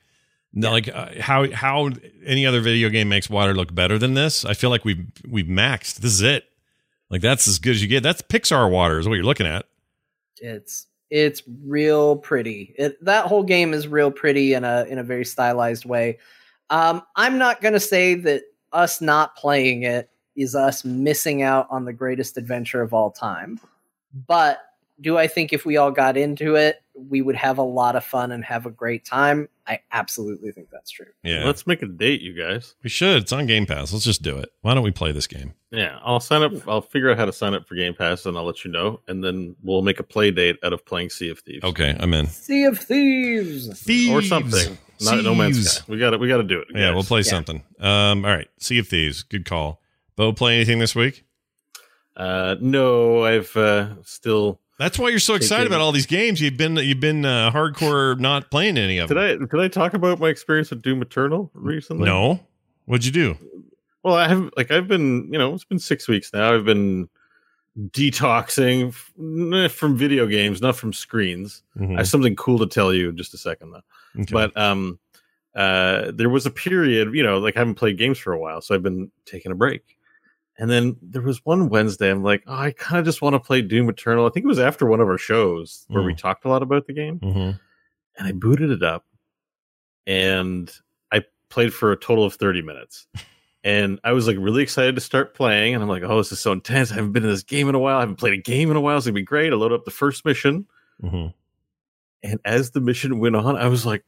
No, 0.52 0.70
like 0.72 0.88
uh, 0.88 1.10
how 1.20 1.50
how 1.52 1.90
any 2.24 2.44
other 2.44 2.60
video 2.60 2.88
game 2.88 3.08
makes 3.08 3.30
water 3.30 3.54
look 3.54 3.74
better 3.74 3.98
than 3.98 4.14
this. 4.14 4.44
I 4.44 4.54
feel 4.54 4.70
like 4.70 4.84
we've 4.84 5.06
we've 5.28 5.46
maxed. 5.46 5.96
This 5.96 6.12
is 6.12 6.22
it. 6.22 6.44
Like 7.08 7.20
that's 7.20 7.46
as 7.46 7.58
good 7.58 7.72
as 7.72 7.82
you 7.82 7.88
get. 7.88 8.02
That's 8.02 8.22
Pixar 8.22 8.70
water 8.70 8.98
is 8.98 9.08
what 9.08 9.14
you're 9.14 9.24
looking 9.24 9.46
at. 9.46 9.66
It's 10.38 10.86
it's 11.10 11.42
real 11.64 12.16
pretty. 12.16 12.74
It, 12.78 13.04
that 13.04 13.26
whole 13.26 13.42
game 13.42 13.74
is 13.74 13.86
real 13.86 14.10
pretty 14.10 14.54
in 14.54 14.64
a 14.64 14.84
in 14.88 14.98
a 14.98 15.04
very 15.04 15.24
stylized 15.24 15.84
way. 15.84 16.18
Um, 16.68 17.02
I'm 17.16 17.38
not 17.38 17.60
gonna 17.60 17.80
say 17.80 18.14
that 18.16 18.42
us 18.72 19.00
not 19.00 19.36
playing 19.36 19.84
it 19.84 20.10
is 20.36 20.54
us 20.54 20.84
missing 20.84 21.42
out 21.42 21.66
on 21.70 21.84
the 21.84 21.92
greatest 21.92 22.36
adventure 22.36 22.82
of 22.82 22.92
all 22.92 23.10
time, 23.10 23.60
but 24.26 24.60
do 25.00 25.16
I 25.16 25.26
think 25.26 25.52
if 25.52 25.64
we 25.64 25.76
all 25.76 25.90
got 25.90 26.16
into 26.16 26.54
it, 26.56 26.82
we 26.94 27.22
would 27.22 27.36
have 27.36 27.56
a 27.58 27.62
lot 27.62 27.96
of 27.96 28.04
fun 28.04 28.32
and 28.32 28.44
have 28.44 28.66
a 28.66 28.70
great 28.70 29.04
time? 29.04 29.48
I 29.66 29.80
absolutely 29.92 30.52
think 30.52 30.68
that's 30.70 30.90
true. 30.90 31.06
Yeah, 31.22 31.44
Let's 31.44 31.66
make 31.66 31.80
a 31.82 31.86
date, 31.86 32.20
you 32.20 32.34
guys. 32.34 32.74
we 32.82 32.90
should. 32.90 33.22
It's 33.22 33.32
on 33.32 33.46
Game 33.46 33.64
Pass. 33.66 33.92
Let's 33.92 34.04
just 34.04 34.22
do 34.22 34.36
it. 34.36 34.50
Why 34.62 34.74
don't 34.74 34.82
we 34.82 34.90
play 34.90 35.12
this 35.12 35.26
game? 35.26 35.54
Yeah, 35.70 35.98
I'll 36.02 36.20
sign 36.20 36.42
up. 36.42 36.52
I'll 36.68 36.80
figure 36.82 37.10
out 37.10 37.16
how 37.18 37.24
to 37.24 37.32
sign 37.32 37.54
up 37.54 37.66
for 37.68 37.76
Game 37.76 37.94
Pass, 37.94 38.26
and 38.26 38.36
I'll 38.36 38.44
let 38.44 38.64
you 38.64 38.70
know. 38.70 39.00
And 39.08 39.22
then 39.24 39.54
we'll 39.62 39.82
make 39.82 40.00
a 40.00 40.02
play 40.02 40.30
date 40.30 40.56
out 40.64 40.72
of 40.72 40.84
playing 40.84 41.10
Sea 41.10 41.30
of 41.30 41.38
Thieves. 41.38 41.64
Okay, 41.64 41.96
I'm 41.98 42.12
in. 42.12 42.26
Sea 42.26 42.64
of 42.64 42.78
Thieves. 42.78 43.80
Thieves. 43.80 44.10
or 44.12 44.22
something. 44.22 44.76
Not 45.00 45.22
No 45.24 45.34
Man's 45.34 45.66
Sky. 45.70 45.84
We 45.88 45.98
got 45.98 46.12
it. 46.12 46.20
We 46.20 46.28
got 46.28 46.38
to 46.38 46.42
do 46.42 46.58
it. 46.60 46.68
Yeah, 46.74 46.88
guys. 46.88 46.94
we'll 46.94 47.04
play 47.04 47.20
Yeah. 47.20 47.30
something. 47.30 47.62
Um, 47.78 48.24
all 48.24 48.30
right. 48.32 48.48
Sea 48.58 48.78
of 48.80 48.88
Thieves. 48.88 49.22
Good 49.22 49.46
call. 49.46 49.80
Bo, 50.16 50.32
play 50.34 50.56
anything 50.56 50.78
this 50.80 50.94
week? 50.94 51.24
Uh, 52.16 52.56
no, 52.60 53.24
I've 53.24 53.56
uh, 53.56 54.02
still. 54.02 54.60
That's 54.80 54.98
why 54.98 55.10
you're 55.10 55.18
so 55.18 55.34
excited 55.34 55.66
about 55.66 55.82
all 55.82 55.92
these 55.92 56.06
games. 56.06 56.40
You've 56.40 56.56
been 56.56 56.76
you've 56.76 57.00
been 57.00 57.26
uh, 57.26 57.50
hardcore 57.50 58.18
not 58.18 58.50
playing 58.50 58.78
any 58.78 58.96
of 58.96 59.08
Did 59.08 59.18
them. 59.18 59.42
I 59.42 59.56
did 59.56 59.60
I 59.60 59.68
talk 59.68 59.92
about 59.92 60.18
my 60.18 60.30
experience 60.30 60.70
with 60.70 60.80
Doom 60.80 61.02
Eternal 61.02 61.50
recently? 61.52 62.06
No. 62.06 62.40
What'd 62.86 63.04
you 63.04 63.12
do? 63.12 63.36
Well, 64.02 64.14
I 64.14 64.26
have 64.26 64.50
like 64.56 64.70
I've 64.70 64.88
been 64.88 65.30
you 65.30 65.38
know 65.38 65.52
it's 65.52 65.64
been 65.64 65.78
six 65.78 66.08
weeks 66.08 66.32
now. 66.32 66.54
I've 66.54 66.64
been 66.64 67.10
detoxing 67.78 68.94
from 69.70 69.96
video 69.98 70.26
games, 70.26 70.62
not 70.62 70.76
from 70.76 70.94
screens. 70.94 71.62
Mhm. 71.78 71.96
I 71.96 71.98
have 71.98 72.08
something 72.08 72.34
cool 72.34 72.58
to 72.60 72.66
tell 72.66 72.94
you 72.94 73.10
in 73.10 73.18
just 73.18 73.34
a 73.34 73.38
second 73.38 73.72
though. 73.72 73.82
Okay. 74.22 74.32
But 74.32 74.56
um, 74.56 74.98
uh, 75.54 76.10
there 76.14 76.30
was 76.30 76.46
a 76.46 76.50
period, 76.50 77.14
you 77.14 77.22
know, 77.22 77.38
like 77.38 77.54
I 77.54 77.60
haven't 77.60 77.74
played 77.74 77.98
games 77.98 78.18
for 78.18 78.32
a 78.32 78.38
while, 78.38 78.62
so 78.62 78.74
I've 78.74 78.82
been 78.82 79.10
taking 79.26 79.52
a 79.52 79.54
break. 79.54 79.98
And 80.60 80.68
then 80.70 80.96
there 81.00 81.22
was 81.22 81.44
one 81.44 81.70
Wednesday, 81.70 82.10
I'm 82.10 82.22
like, 82.22 82.44
oh, 82.46 82.54
I 82.54 82.72
kind 82.72 82.98
of 82.98 83.06
just 83.06 83.22
want 83.22 83.32
to 83.34 83.40
play 83.40 83.62
Doom 83.62 83.88
Eternal. 83.88 84.26
I 84.26 84.28
think 84.30 84.44
it 84.44 84.48
was 84.48 84.58
after 84.58 84.84
one 84.86 85.00
of 85.00 85.08
our 85.08 85.16
shows 85.18 85.86
where 85.88 86.02
we 86.02 86.12
Mm. 86.12 86.18
talked 86.18 86.44
a 86.44 86.48
lot 86.48 86.62
about 86.62 86.86
the 86.86 86.92
game, 86.92 87.18
Mhm. 87.20 87.58
and 88.18 88.28
I 88.28 88.32
booted 88.32 88.70
it 88.70 88.82
up, 88.82 89.06
and 90.06 90.70
I 91.10 91.24
played 91.48 91.72
for 91.72 91.92
a 91.92 91.96
total 91.96 92.24
of 92.24 92.34
30 92.34 92.62
minutes. 92.62 93.06
And 93.64 94.00
I 94.04 94.12
was 94.12 94.26
like 94.26 94.36
really 94.38 94.62
excited 94.62 94.94
to 94.94 95.00
start 95.00 95.34
playing, 95.34 95.74
and 95.74 95.82
I'm 95.82 95.88
like, 95.88 96.02
oh, 96.02 96.18
this 96.18 96.32
is 96.32 96.40
so 96.40 96.52
intense. 96.52 96.90
I 96.92 96.96
haven't 96.96 97.12
been 97.12 97.24
in 97.24 97.30
this 97.30 97.42
game 97.42 97.68
in 97.68 97.74
a 97.74 97.78
while. 97.78 97.96
I 97.98 98.00
haven't 98.00 98.16
played 98.16 98.32
a 98.34 98.42
game 98.42 98.70
in 98.70 98.76
a 98.76 98.80
while. 98.80 98.96
It's 98.96 99.06
gonna 99.06 99.14
be 99.14 99.22
great. 99.22 99.52
I 99.52 99.56
load 99.56 99.72
up 99.72 99.84
the 99.84 99.90
first 99.90 100.24
mission, 100.24 100.66
Mhm. 101.02 101.34
and 102.22 102.40
as 102.44 102.70
the 102.72 102.80
mission 102.80 103.18
went 103.18 103.36
on, 103.36 103.56
I 103.56 103.68
was 103.68 103.84
like, 103.86 104.04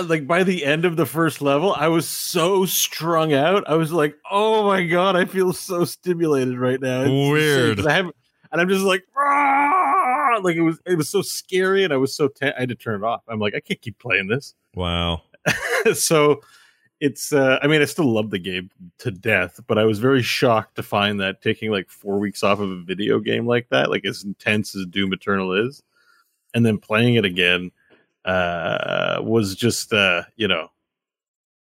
Like 0.00 0.26
by 0.26 0.42
the 0.44 0.64
end 0.64 0.84
of 0.84 0.96
the 0.96 1.06
first 1.06 1.40
level, 1.40 1.74
I 1.74 1.88
was 1.88 2.08
so 2.08 2.64
strung 2.66 3.32
out. 3.32 3.68
I 3.68 3.74
was 3.74 3.92
like, 3.92 4.16
oh 4.30 4.66
my 4.66 4.84
god, 4.84 5.16
I 5.16 5.24
feel 5.24 5.52
so 5.52 5.84
stimulated 5.84 6.58
right 6.58 6.80
now. 6.80 7.02
It's 7.02 7.10
Weird. 7.10 7.86
I 7.86 7.92
haven't, 7.92 8.16
and 8.52 8.60
I'm 8.60 8.68
just 8.68 8.84
like, 8.84 9.04
ah! 9.16 10.40
like 10.42 10.56
it 10.56 10.62
was, 10.62 10.78
it 10.86 10.96
was 10.96 11.08
so 11.08 11.22
scary, 11.22 11.84
and 11.84 11.92
I 11.92 11.96
was 11.96 12.14
so, 12.14 12.28
ten- 12.28 12.54
I 12.56 12.60
had 12.60 12.68
to 12.68 12.74
turn 12.74 13.02
it 13.02 13.06
off. 13.06 13.22
I'm 13.28 13.40
like, 13.40 13.54
I 13.54 13.60
can't 13.60 13.80
keep 13.80 13.98
playing 13.98 14.28
this. 14.28 14.54
Wow. 14.74 15.22
so 15.94 16.40
it's 17.00 17.32
uh 17.32 17.58
i 17.62 17.66
mean 17.66 17.80
i 17.80 17.84
still 17.84 18.12
love 18.12 18.30
the 18.30 18.38
game 18.38 18.70
to 18.98 19.10
death 19.10 19.60
but 19.66 19.78
i 19.78 19.84
was 19.84 19.98
very 19.98 20.22
shocked 20.22 20.74
to 20.74 20.82
find 20.82 21.20
that 21.20 21.40
taking 21.42 21.70
like 21.70 21.88
four 21.88 22.18
weeks 22.18 22.42
off 22.42 22.58
of 22.58 22.70
a 22.70 22.82
video 22.82 23.20
game 23.20 23.46
like 23.46 23.68
that 23.68 23.90
like 23.90 24.04
as 24.04 24.24
intense 24.24 24.74
as 24.74 24.84
doom 24.86 25.12
eternal 25.12 25.52
is 25.52 25.82
and 26.54 26.66
then 26.66 26.78
playing 26.78 27.14
it 27.14 27.24
again 27.24 27.70
uh 28.24 29.18
was 29.22 29.54
just 29.54 29.92
uh 29.92 30.22
you 30.36 30.48
know 30.48 30.68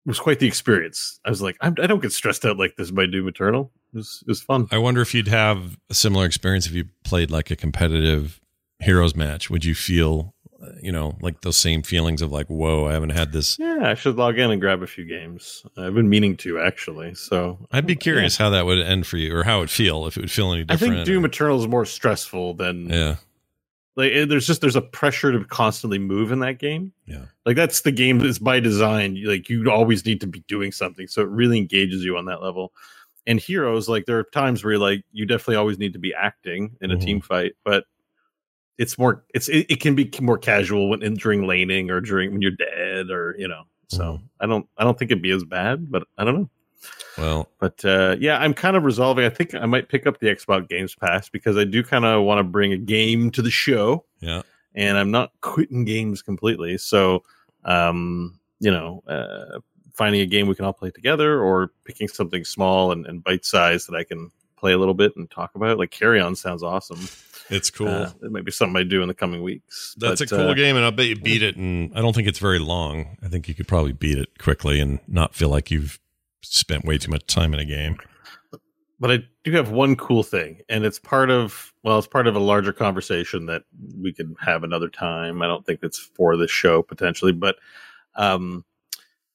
was 0.07 0.19
quite 0.19 0.39
the 0.41 0.47
experience 0.47 1.21
i 1.25 1.29
was 1.31 1.41
like 1.43 1.57
I'm, 1.61 1.75
i 1.83 1.87
don't 1.87 2.03
get 2.03 2.13
stressed 2.13 2.45
out 2.45 2.57
like 2.59 2.77
this 2.77 2.91
by 2.91 3.07
doom 3.07 3.29
eternal 3.29 3.71
it 3.93 3.99
was, 3.99 4.23
it 4.27 4.29
was 4.29 4.41
fun 4.43 4.67
I 4.71 4.79
wonder 4.79 5.01
if 5.01 5.15
you'd 5.15 5.29
have 5.29 5.77
a 5.89 5.95
similar 5.95 6.25
experience 6.27 6.67
if 6.67 6.73
you 6.73 6.87
played 7.05 7.31
like 7.31 7.51
a 7.51 7.57
competitive 7.57 8.41
heroes 8.79 9.15
match. 9.15 9.51
Would 9.51 9.65
you 9.65 9.75
feel, 9.75 10.35
uh, 10.63 10.69
you 10.81 10.91
know, 10.91 11.19
like 11.21 11.43
those 11.43 11.57
same 11.59 11.83
feelings 11.83 12.23
of 12.23 12.33
like, 12.33 12.47
whoa, 12.47 12.87
I 12.87 12.93
haven't 12.93 13.11
had 13.11 13.33
this. 13.33 13.59
yeah 13.59 13.81
i 13.83 13.95
should 13.95 14.17
log 14.17 14.39
in 14.39 14.51
and 14.51 14.61
grab 14.61 14.83
a 14.83 14.87
few 14.87 15.05
games 15.05 15.65
i've 15.77 15.95
been 15.95 16.09
meaning 16.09 16.37
to 16.39 16.59
actually 16.61 17.15
so 17.15 17.59
I'd 17.73 17.87
be 17.87 17.97
curious 17.97 18.37
how 18.37 18.51
that 18.51 18.65
would 18.67 18.79
end 18.79 19.07
for 19.07 19.17
you 19.17 19.37
or 19.37 19.43
how 19.45 19.63
it 19.63 19.71
feel 19.71 20.07
if 20.07 20.17
it 20.17 20.21
would 20.21 20.31
feel 20.31 20.53
any 20.53 20.65
different. 20.65 20.93
i 20.93 20.97
think 20.97 21.07
doom 21.07 21.25
eternal 21.25 21.59
is 21.59 21.67
more 21.67 21.85
stressful 21.85 22.55
than 22.55 22.89
yeah. 22.91 23.17
Like 23.97 24.13
there's 24.29 24.47
just 24.47 24.61
there's 24.61 24.77
a 24.77 24.81
pressure 24.83 25.33
to 25.33 25.45
constantly 25.47 25.99
move 25.99 26.33
in 26.33 26.39
that 26.41 26.59
game 26.59 26.93
Yeah. 27.07 27.25
like 27.45 27.57
that's 27.57 27.81
the 27.83 27.93
game 27.93 28.19
that's 28.19 28.39
by 28.39 28.61
design 28.61 29.21
like 29.25 29.49
you 29.49 29.71
always 29.71 30.05
need 30.07 30.21
to 30.21 30.27
be 30.27 30.41
doing 30.49 30.73
something 30.73 31.07
so 31.09 31.23
it 31.23 31.29
really 31.29 31.59
engages 31.59 32.05
you 32.05 32.17
on 32.17 32.25
that 32.27 32.43
level 32.43 32.73
and 33.27 33.39
heroes 33.41 33.89
like 33.89 34.07
there 34.07 34.19
are 34.19 34.25
times 34.25 34.65
where 34.65 34.79
like 34.79 35.05
you 35.13 35.27
definitely 35.27 35.57
always 35.57 35.79
need 35.79 35.93
to 35.93 35.99
be 35.99 36.15
acting 36.15 36.77
in 36.81 36.91
a 36.91 36.97
Mhm. 36.97 37.01
team 37.05 37.21
fight 37.21 37.53
but 37.65 37.85
it's 38.79 38.97
more 38.97 39.25
it's 39.35 39.49
it, 39.49 39.67
it 39.69 39.81
can 39.81 39.95
be 39.95 40.11
more 40.23 40.39
casual 40.39 40.89
when 40.89 41.03
in, 41.03 41.15
during 41.15 41.47
laning 41.47 41.91
or 41.91 42.01
during 42.01 42.33
when 42.33 42.41
you're 42.43 42.51
dead 42.53 43.11
or 43.11 43.35
you 43.39 43.49
know 43.49 43.65
so 43.89 44.03
Mhm. 44.15 44.23
i 44.41 44.47
don't 44.47 44.67
i 44.79 44.85
don't 44.85 44.99
think 44.99 45.11
it'd 45.11 45.23
be 45.23 45.33
as 45.33 45.45
bad 45.45 45.91
but 45.91 46.05
i 46.17 46.25
don't 46.25 46.35
know 46.41 46.51
Well, 47.19 47.49
but 47.59 47.85
uh, 47.85 48.17
yeah, 48.19 48.39
I'm 48.39 48.55
kind 48.55 48.77
of 48.77 48.85
resolving. 48.85 49.25
I 49.25 49.31
think 49.31 49.55
I 49.55 49.67
might 49.67 49.89
pick 49.89 50.07
up 50.07 50.21
the 50.21 50.29
Xbox 50.29 50.69
Games 50.69 50.95
Pass 50.95 51.29
because 51.29 51.57
I 51.57 51.65
do 51.65 51.83
kind 51.83 52.05
of 52.05 52.25
want 52.25 52.39
to 52.39 52.45
bring 52.45 52.73
a 52.73 52.79
game 52.79 53.31
to 53.33 53.43
the 53.43 53.51
show, 53.51 54.05
yeah. 54.21 54.43
and 54.75 54.97
I'm 54.97 55.11
not 55.11 55.33
quitting 55.41 55.85
games 55.85 56.23
completely. 56.23 56.79
So, 56.79 57.23
um, 57.65 58.39
you 58.61 58.71
know, 58.71 59.03
uh, 59.07 59.61
finding 59.95 60.21
a 60.21 60.27
game 60.27 60.47
we 60.47 60.55
can 60.55 60.65
all 60.65 60.73
play 60.73 60.91
together, 60.91 61.41
or 61.43 61.73
picking 61.85 62.09
something 62.09 62.45
small 62.45 62.93
and, 62.93 63.07
and 63.07 63.23
bite 63.25 63.45
sized 63.45 63.89
that 63.89 63.97
I 63.97 64.05
can 64.05 64.31
play 64.57 64.73
a 64.73 64.79
little 64.79 64.95
bit 64.95 65.17
and 65.17 65.31
talk 65.31 65.55
about. 65.55 65.79
Like 65.79 65.91
Carry 65.91 66.21
On 66.21 66.37
sounds 66.37 66.63
awesome. 66.63 67.09
It's 67.49 67.69
cool. 67.71 67.89
Uh, 67.89 68.13
it 68.23 68.31
might 68.31 68.45
be 68.45 68.53
something 68.53 68.77
I 68.77 68.85
do 68.85 69.03
in 69.03 69.09
the 69.09 69.15
coming 69.15 69.43
weeks. 69.43 69.97
That's 69.99 70.21
But, 70.21 70.33
a 70.33 70.37
cool 70.37 70.51
uh, 70.51 70.55
game, 70.55 70.77
and 70.77 70.85
I'll 70.85 70.93
bet 70.93 71.07
you 71.07 71.17
beat 71.17 71.43
it. 71.43 71.57
And 71.57 71.91
I 71.97 72.01
don't 72.01 72.15
think 72.15 72.29
it's 72.29 72.39
very 72.39 72.61
long. 72.61 73.17
I 73.25 73.29
think 73.29 73.49
you 73.49 73.55
could 73.55 73.67
probably 73.67 73.93
beat 73.93 74.19
it 74.19 74.39
quickly 74.39 74.79
and 74.79 75.01
not 75.09 75.35
feel 75.35 75.49
like 75.49 75.71
you've 75.71 75.99
spent 76.43 76.85
way 76.85 76.99
too 76.99 77.11
much 77.11 77.27
time 77.27 77.55
in 77.55 77.61
a 77.61 77.65
game. 77.65 77.97
but 78.99 79.11
I 79.11 79.19
do 79.45 79.53
have 79.53 79.71
one 79.71 79.97
cool 79.97 80.23
thing, 80.23 80.61
and 80.69 80.85
it's 80.85 80.99
part 80.99 81.31
of 81.31 81.73
well, 81.83 81.99
it's 81.99 82.07
part 82.07 82.27
of 82.27 82.37
a 82.37 82.41
larger 82.41 82.73
conversation 82.73 83.47
that 83.47 83.63
we 83.99 84.13
could 84.13 84.35
have 84.41 84.63
another 84.63 84.89
time. 84.89 85.43
I 85.43 85.47
don't 85.47 85.65
think 85.65 85.81
it's 85.83 85.99
for 85.99 86.37
this 86.37 86.51
show 86.51 86.83
potentially, 86.83 87.33
but 87.33 87.57
um, 88.15 88.65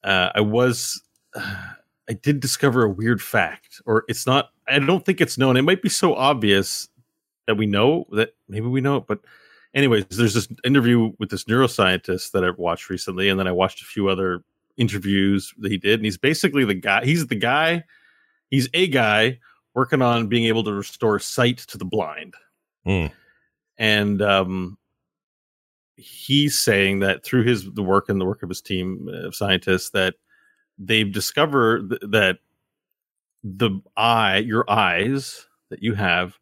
uh, 0.03 0.29
I 0.35 0.41
was 0.41 1.01
I 1.35 2.13
did 2.13 2.39
discover 2.39 2.83
a 2.83 2.89
weird 2.89 3.21
fact, 3.21 3.81
or 3.85 4.03
it's 4.07 4.27
not. 4.27 4.49
I 4.67 4.77
don't 4.79 5.05
think 5.05 5.21
it's 5.21 5.37
known. 5.37 5.57
It 5.57 5.63
might 5.63 5.81
be 5.81 5.89
so 5.89 6.15
obvious 6.15 6.87
that 7.47 7.55
we 7.55 7.65
know 7.65 8.05
that 8.11 8.35
maybe 8.47 8.67
we 8.67 8.81
know 8.81 8.97
it, 8.97 9.07
but 9.07 9.21
anyways, 9.75 10.05
there's 10.09 10.33
this 10.33 10.47
interview 10.63 11.11
with 11.19 11.29
this 11.29 11.43
neuroscientist 11.43 12.31
that 12.31 12.43
I 12.43 12.51
watched 12.51 12.89
recently, 12.89 13.29
and 13.29 13.39
then 13.39 13.47
I 13.47 13.51
watched 13.51 13.81
a 13.81 13.85
few 13.85 14.07
other 14.07 14.43
interviews 14.77 15.53
that 15.59 15.71
he 15.71 15.77
did, 15.77 15.95
and 15.99 16.05
he's 16.05 16.17
basically 16.17 16.65
the 16.65 16.73
guy. 16.73 17.05
He's 17.05 17.27
the 17.27 17.35
guy. 17.35 17.83
He's 18.49 18.69
a 18.73 18.87
guy 18.87 19.39
working 19.73 20.01
on 20.01 20.27
being 20.27 20.45
able 20.45 20.63
to 20.63 20.73
restore 20.73 21.19
sight 21.19 21.57
to 21.59 21.77
the 21.77 21.85
blind, 21.85 22.33
Mm. 22.85 23.11
and 23.77 24.21
um, 24.21 24.77
he's 25.97 26.57
saying 26.59 26.99
that 26.99 27.23
through 27.23 27.43
his 27.43 27.71
the 27.73 27.83
work 27.83 28.09
and 28.09 28.19
the 28.19 28.25
work 28.25 28.43
of 28.43 28.49
his 28.49 28.61
team 28.61 29.07
of 29.11 29.33
scientists 29.35 29.89
that 29.91 30.15
they've 30.77 31.11
discovered 31.11 31.89
th- 31.89 32.01
that 32.11 32.39
the 33.43 33.71
eye, 33.95 34.37
your 34.37 34.69
eyes 34.69 35.47
that 35.69 35.81
you 35.81 35.93
have, 35.93 36.37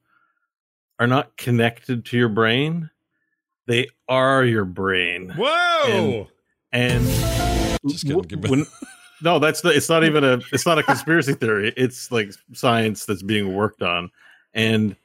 are 0.99 1.07
not 1.07 1.35
connected 1.37 2.05
to 2.05 2.17
your 2.17 2.29
brain. 2.29 2.89
They 3.67 3.87
are 4.09 4.43
your 4.43 4.65
brain. 4.65 5.31
Whoa! 5.37 6.27
And 6.71 7.05
Just 7.87 8.07
kidding. 8.07 8.41
when, 8.41 8.65
no, 9.21 9.39
that's 9.39 9.63
not, 9.63 9.75
it's 9.75 9.89
not 9.89 10.03
even 10.03 10.23
a 10.23 10.39
it's 10.51 10.65
not 10.65 10.79
a 10.79 10.83
conspiracy 10.83 11.33
theory. 11.33 11.73
It's 11.77 12.11
like 12.11 12.31
science 12.53 13.05
that's 13.05 13.23
being 13.23 13.53
worked 13.53 13.81
on, 13.81 14.11
and 14.53 14.95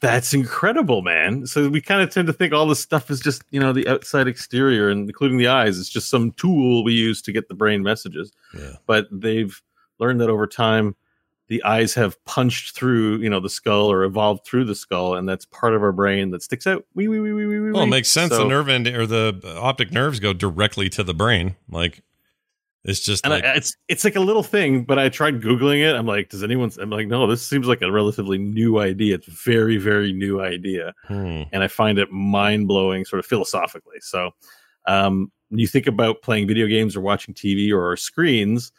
that's 0.00 0.32
incredible, 0.32 1.02
man. 1.02 1.46
So 1.46 1.68
we 1.68 1.80
kind 1.80 2.02
of 2.02 2.10
tend 2.10 2.26
to 2.26 2.32
think 2.32 2.52
all 2.52 2.66
this 2.66 2.80
stuff 2.80 3.10
is 3.10 3.20
just 3.20 3.42
you 3.50 3.60
know 3.60 3.72
the 3.72 3.86
outside 3.88 4.28
exterior, 4.28 4.88
and 4.88 5.08
including 5.08 5.38
the 5.38 5.48
eyes, 5.48 5.78
it's 5.78 5.88
just 5.88 6.10
some 6.10 6.32
tool 6.32 6.84
we 6.84 6.94
use 6.94 7.20
to 7.22 7.32
get 7.32 7.48
the 7.48 7.54
brain 7.54 7.82
messages. 7.82 8.32
yeah. 8.54 8.76
But 8.86 9.08
they've 9.12 9.60
learned 9.98 10.20
that 10.20 10.30
over 10.30 10.46
time, 10.46 10.96
the 11.50 11.62
eyes 11.64 11.92
have 11.94 12.24
punched 12.26 12.76
through 12.76 13.16
you 13.18 13.28
know 13.28 13.40
the 13.40 13.50
skull 13.50 13.90
or 13.90 14.04
evolved 14.04 14.46
through 14.46 14.64
the 14.64 14.74
skull, 14.74 15.16
and 15.16 15.28
that's 15.28 15.44
part 15.46 15.74
of 15.74 15.82
our 15.82 15.92
brain 15.92 16.30
that 16.30 16.42
sticks 16.42 16.66
out. 16.66 16.86
Wee 16.94 17.08
wee 17.08 17.18
wee 17.18 17.32
wee 17.32 17.46
wee. 17.46 17.58
wee, 17.58 17.72
Well, 17.72 17.82
it 17.82 17.88
makes 17.88 18.08
sense. 18.08 18.32
So- 18.32 18.38
the 18.38 18.48
nerve 18.48 18.68
end 18.68 18.86
or 18.86 19.04
the 19.04 19.58
optic 19.60 19.92
nerves 19.92 20.20
go 20.20 20.32
directly 20.32 20.88
to 20.90 21.02
the 21.02 21.12
brain. 21.12 21.56
Like 21.68 22.02
it's 22.84 23.00
just 23.00 23.26
and 23.26 23.34
like 23.34 23.44
I, 23.44 23.56
it's 23.56 23.76
it's 23.88 24.04
like 24.04 24.14
a 24.14 24.20
little 24.20 24.44
thing, 24.44 24.84
but 24.84 25.00
I 25.00 25.08
tried 25.08 25.42
googling 25.42 25.86
it. 25.86 25.96
I'm 25.96 26.06
like, 26.06 26.30
does 26.30 26.44
anyone? 26.44 26.70
I'm 26.80 26.88
like, 26.88 27.08
no, 27.08 27.26
this 27.26 27.44
seems 27.44 27.66
like 27.66 27.82
a 27.82 27.90
relatively 27.90 28.38
new 28.38 28.78
idea. 28.78 29.16
It's 29.16 29.26
very 29.26 29.76
very 29.76 30.12
new 30.12 30.40
idea, 30.40 30.94
hmm. 31.08 31.42
and 31.52 31.64
I 31.64 31.68
find 31.68 31.98
it 31.98 32.12
mind 32.12 32.68
blowing, 32.68 33.04
sort 33.04 33.18
of 33.18 33.26
philosophically. 33.26 33.98
So, 34.00 34.30
um, 34.86 35.32
when 35.48 35.58
you 35.58 35.66
think 35.66 35.88
about 35.88 36.22
playing 36.22 36.46
video 36.46 36.68
games 36.68 36.94
or 36.94 37.00
watching 37.00 37.34
TV 37.34 37.72
or 37.72 37.96
screens, 37.96 38.70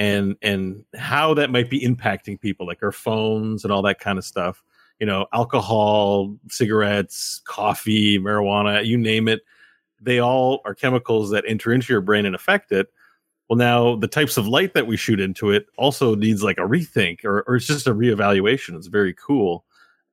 and 0.00 0.34
and 0.40 0.82
how 0.96 1.34
that 1.34 1.50
might 1.50 1.68
be 1.68 1.78
impacting 1.78 2.40
people, 2.40 2.66
like 2.66 2.82
our 2.82 2.90
phones 2.90 3.64
and 3.64 3.72
all 3.72 3.82
that 3.82 4.00
kind 4.00 4.18
of 4.18 4.24
stuff. 4.24 4.64
You 4.98 5.06
know, 5.06 5.26
alcohol, 5.32 6.36
cigarettes, 6.48 7.42
coffee, 7.44 8.18
marijuana, 8.18 8.84
you 8.84 8.96
name 8.96 9.28
it. 9.28 9.42
They 10.00 10.18
all 10.18 10.62
are 10.64 10.74
chemicals 10.74 11.30
that 11.30 11.44
enter 11.46 11.70
into 11.72 11.92
your 11.92 12.00
brain 12.00 12.24
and 12.24 12.34
affect 12.34 12.72
it. 12.72 12.88
Well, 13.48 13.58
now 13.58 13.96
the 13.96 14.08
types 14.08 14.38
of 14.38 14.48
light 14.48 14.72
that 14.72 14.86
we 14.86 14.96
shoot 14.96 15.20
into 15.20 15.50
it 15.50 15.66
also 15.76 16.14
needs 16.14 16.42
like 16.42 16.56
a 16.56 16.62
rethink, 16.62 17.22
or, 17.24 17.42
or 17.42 17.56
it's 17.56 17.66
just 17.66 17.86
a 17.86 17.94
reevaluation. 17.94 18.76
It's 18.76 18.86
very 18.86 19.14
cool, 19.14 19.66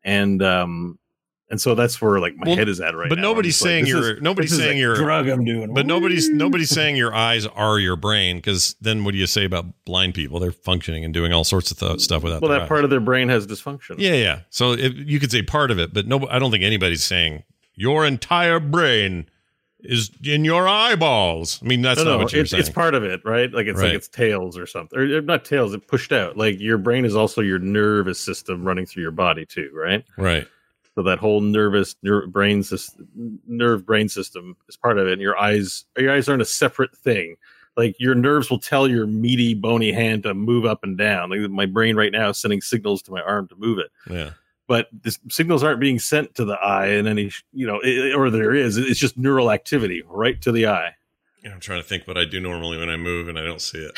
and 0.03 0.43
um, 0.43 0.99
and 1.49 1.61
so 1.61 1.75
that's 1.75 2.01
where 2.01 2.19
like 2.19 2.35
my 2.35 2.47
Well, 2.47 2.55
head 2.57 2.67
is 2.69 2.79
at 2.81 2.95
right 2.95 3.07
but 3.09 3.15
now. 3.17 3.21
But 3.23 3.27
nobody's 3.29 3.61
like, 3.61 3.67
saying 3.69 3.85
you're- 3.87 4.11
is- 4.15 4.21
nobody's 4.21 4.55
saying 4.55 4.77
a 4.77 4.81
you're- 4.81 4.95
drug 4.97 5.27
I'm 5.29 5.45
doing, 5.45 5.73
But 5.73 5.85
nobody's 5.85 6.29
nobody's 6.29 6.69
saying 6.69 6.95
your 6.97 7.13
eyes 7.15 7.45
are 7.45 7.79
your 7.79 7.95
brain 7.95 8.37
because 8.37 8.75
then 8.81 9.03
what 9.03 9.11
do 9.13 9.17
you 9.17 9.27
say 9.27 9.45
about 9.45 9.65
blind 9.85 10.13
people? 10.13 10.39
They're 10.39 10.51
functioning 10.51 11.05
and 11.05 11.13
doing 11.13 11.31
all 11.33 11.43
sorts 11.43 11.71
of 11.71 11.79
th- 11.79 12.01
stuff 12.01 12.23
without. 12.23 12.41
Well, 12.41 12.51
that 12.51 12.63
eyes. 12.63 12.67
part 12.67 12.83
of 12.83 12.89
their 12.89 12.99
brain 12.99 13.29
has 13.29 13.47
dysfunction. 13.47 13.95
Yeah, 13.97 14.13
yeah. 14.15 14.39
So 14.49 14.73
it, 14.73 14.93
you 14.95 15.19
could 15.19 15.31
say 15.31 15.41
part 15.41 15.71
of 15.71 15.79
it, 15.79 15.93
but 15.93 16.05
no, 16.07 16.27
I 16.29 16.39
don't 16.39 16.51
think 16.51 16.63
anybody's 16.63 17.03
saying 17.03 17.43
your 17.75 18.05
entire 18.05 18.59
brain 18.59 19.27
is 19.79 20.09
in 20.23 20.43
your 20.43 20.67
eyeballs. 20.67 21.59
I 21.63 21.67
mean, 21.67 21.83
that's 21.83 21.99
no, 21.99 22.05
not 22.05 22.17
no, 22.17 22.23
what 22.23 22.33
you're 22.33 22.41
it's, 22.41 22.51
saying. 22.51 22.61
it's 22.61 22.69
part 22.69 22.95
of 22.95 23.03
it, 23.03 23.21
right? 23.23 23.53
Like 23.53 23.67
it's 23.67 23.79
Right. 23.79 23.89
like 23.89 23.95
it's 23.95 24.07
tails 24.07 24.57
or 24.57 24.65
something, 24.65 24.97
or 24.99 25.21
not 25.21 25.45
tails. 25.45 25.73
It 25.73 25.87
pushed 25.87 26.11
out. 26.11 26.35
Like 26.35 26.59
your 26.59 26.79
brain 26.79 27.05
is 27.05 27.15
also 27.15 27.41
your 27.41 27.59
nervous 27.59 28.19
system 28.19 28.65
running 28.65 28.85
through 28.87 29.03
your 29.03 29.11
body 29.11 29.45
too, 29.45 29.69
right? 29.73 30.03
right. 30.17 30.47
So 30.97 31.03
that 31.03 31.19
whole 31.19 31.41
nervous 31.41 31.95
ner- 32.01 32.25
brain 32.25 32.63
system, 32.63 33.39
nerve 33.45 33.85
brain 33.85 34.09
system 34.09 34.57
is 34.67 34.75
part 34.75 34.97
of 34.97 35.05
it. 35.05 35.13
And 35.13 35.21
your 35.21 35.37
eyes, 35.37 35.85
your 35.95 36.11
eyes 36.11 36.27
aren't 36.27 36.41
a 36.41 36.45
separate 36.45 36.97
thing. 36.97 37.35
Like 37.75 37.95
your 37.99 38.15
nerves 38.15 38.49
will 38.49 38.57
tell 38.57 38.87
your 38.87 39.05
meaty, 39.05 39.53
bony 39.53 39.91
hand 39.91 40.23
to 40.23 40.33
move 40.33 40.65
up 40.65 40.79
and 40.83 40.97
down. 40.97 41.29
Like 41.29 41.51
my 41.51 41.67
brain 41.67 41.95
right 41.95 42.11
now 42.11 42.29
is 42.29 42.39
sending 42.39 42.61
signals 42.61 43.03
to 43.03 43.11
my 43.11 43.21
arm 43.21 43.47
to 43.49 43.55
move 43.57 43.77
it, 43.77 43.91
Yeah. 44.11 44.31
but 44.67 44.87
the 45.03 45.15
signals 45.29 45.63
aren't 45.63 45.79
being 45.79 45.99
sent 45.99 46.33
to 46.33 46.45
the 46.45 46.55
eye 46.55 46.87
in 46.87 47.05
any, 47.05 47.31
you 47.53 47.67
know, 47.67 47.79
it, 47.83 48.15
or 48.15 48.31
there 48.31 48.55
is. 48.55 48.77
It's 48.77 48.99
just 48.99 49.19
neural 49.19 49.51
activity 49.51 50.01
right 50.09 50.41
to 50.41 50.51
the 50.51 50.65
eye. 50.65 50.95
Yeah, 51.43 51.51
I'm 51.53 51.59
trying 51.59 51.79
to 51.83 51.87
think 51.87 52.07
what 52.07 52.17
I 52.17 52.25
do 52.25 52.39
normally 52.39 52.79
when 52.79 52.89
I 52.89 52.97
move 52.97 53.27
and 53.27 53.37
I 53.37 53.43
don't 53.43 53.61
see 53.61 53.77
it. 53.77 53.91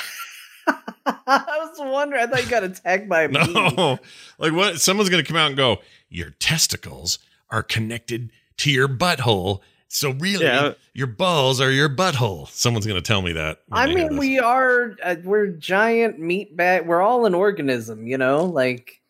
I 1.05 1.45
was 1.59 1.77
wondering. 1.79 2.21
I 2.23 2.27
thought 2.27 2.43
you 2.43 2.49
got 2.49 2.63
attacked 2.63 3.07
by 3.09 3.23
a 3.23 3.29
bee. 3.29 3.37
No, 3.53 3.99
like 4.37 4.53
what? 4.53 4.79
Someone's 4.81 5.09
going 5.09 5.23
to 5.23 5.27
come 5.27 5.37
out 5.37 5.47
and 5.47 5.57
go, 5.57 5.79
"Your 6.09 6.31
testicles 6.39 7.19
are 7.49 7.63
connected 7.63 8.31
to 8.57 8.71
your 8.71 8.87
butthole." 8.87 9.61
So 9.91 10.11
really, 10.11 10.45
Yeah. 10.45 10.73
your 10.93 11.07
balls 11.07 11.59
are 11.59 11.71
your 11.71 11.89
butthole. 11.89 12.47
Someone's 12.49 12.85
going 12.85 13.01
to 13.01 13.07
tell 13.07 13.23
me 13.23 13.33
that. 13.33 13.61
I 13.71 13.91
mean, 13.93 14.17
we 14.17 14.37
are 14.39 14.95
uh, 15.03 15.15
we're 15.23 15.47
giant 15.47 16.19
meat 16.19 16.55
bag. 16.55 16.85
We're 16.85 17.01
all 17.01 17.25
an 17.25 17.33
organism, 17.33 18.05
you 18.05 18.17
know. 18.17 18.45
Like 18.45 19.01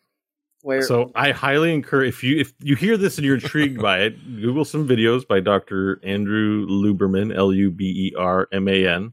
where 0.62 0.80
So 0.82 1.10
I 1.14 1.32
highly 1.32 1.74
encourage 1.74 2.08
if 2.08 2.22
you 2.24 2.38
if 2.40 2.54
you 2.60 2.76
hear 2.76 2.96
this 2.96 3.18
and 3.18 3.26
you're 3.26 3.34
intrigued 3.34 3.80
by 3.82 4.00
it, 4.00 4.40
Google 4.40 4.64
some 4.64 4.88
videos 4.88 5.26
by 5.28 5.40
Dr. 5.40 6.00
Andrew 6.02 6.66
Luberman, 6.66 7.34
L 7.36 7.52
U 7.52 7.70
B 7.70 7.84
E 8.10 8.14
R 8.18 8.48
M 8.50 8.66
A 8.66 8.86
N, 8.86 9.12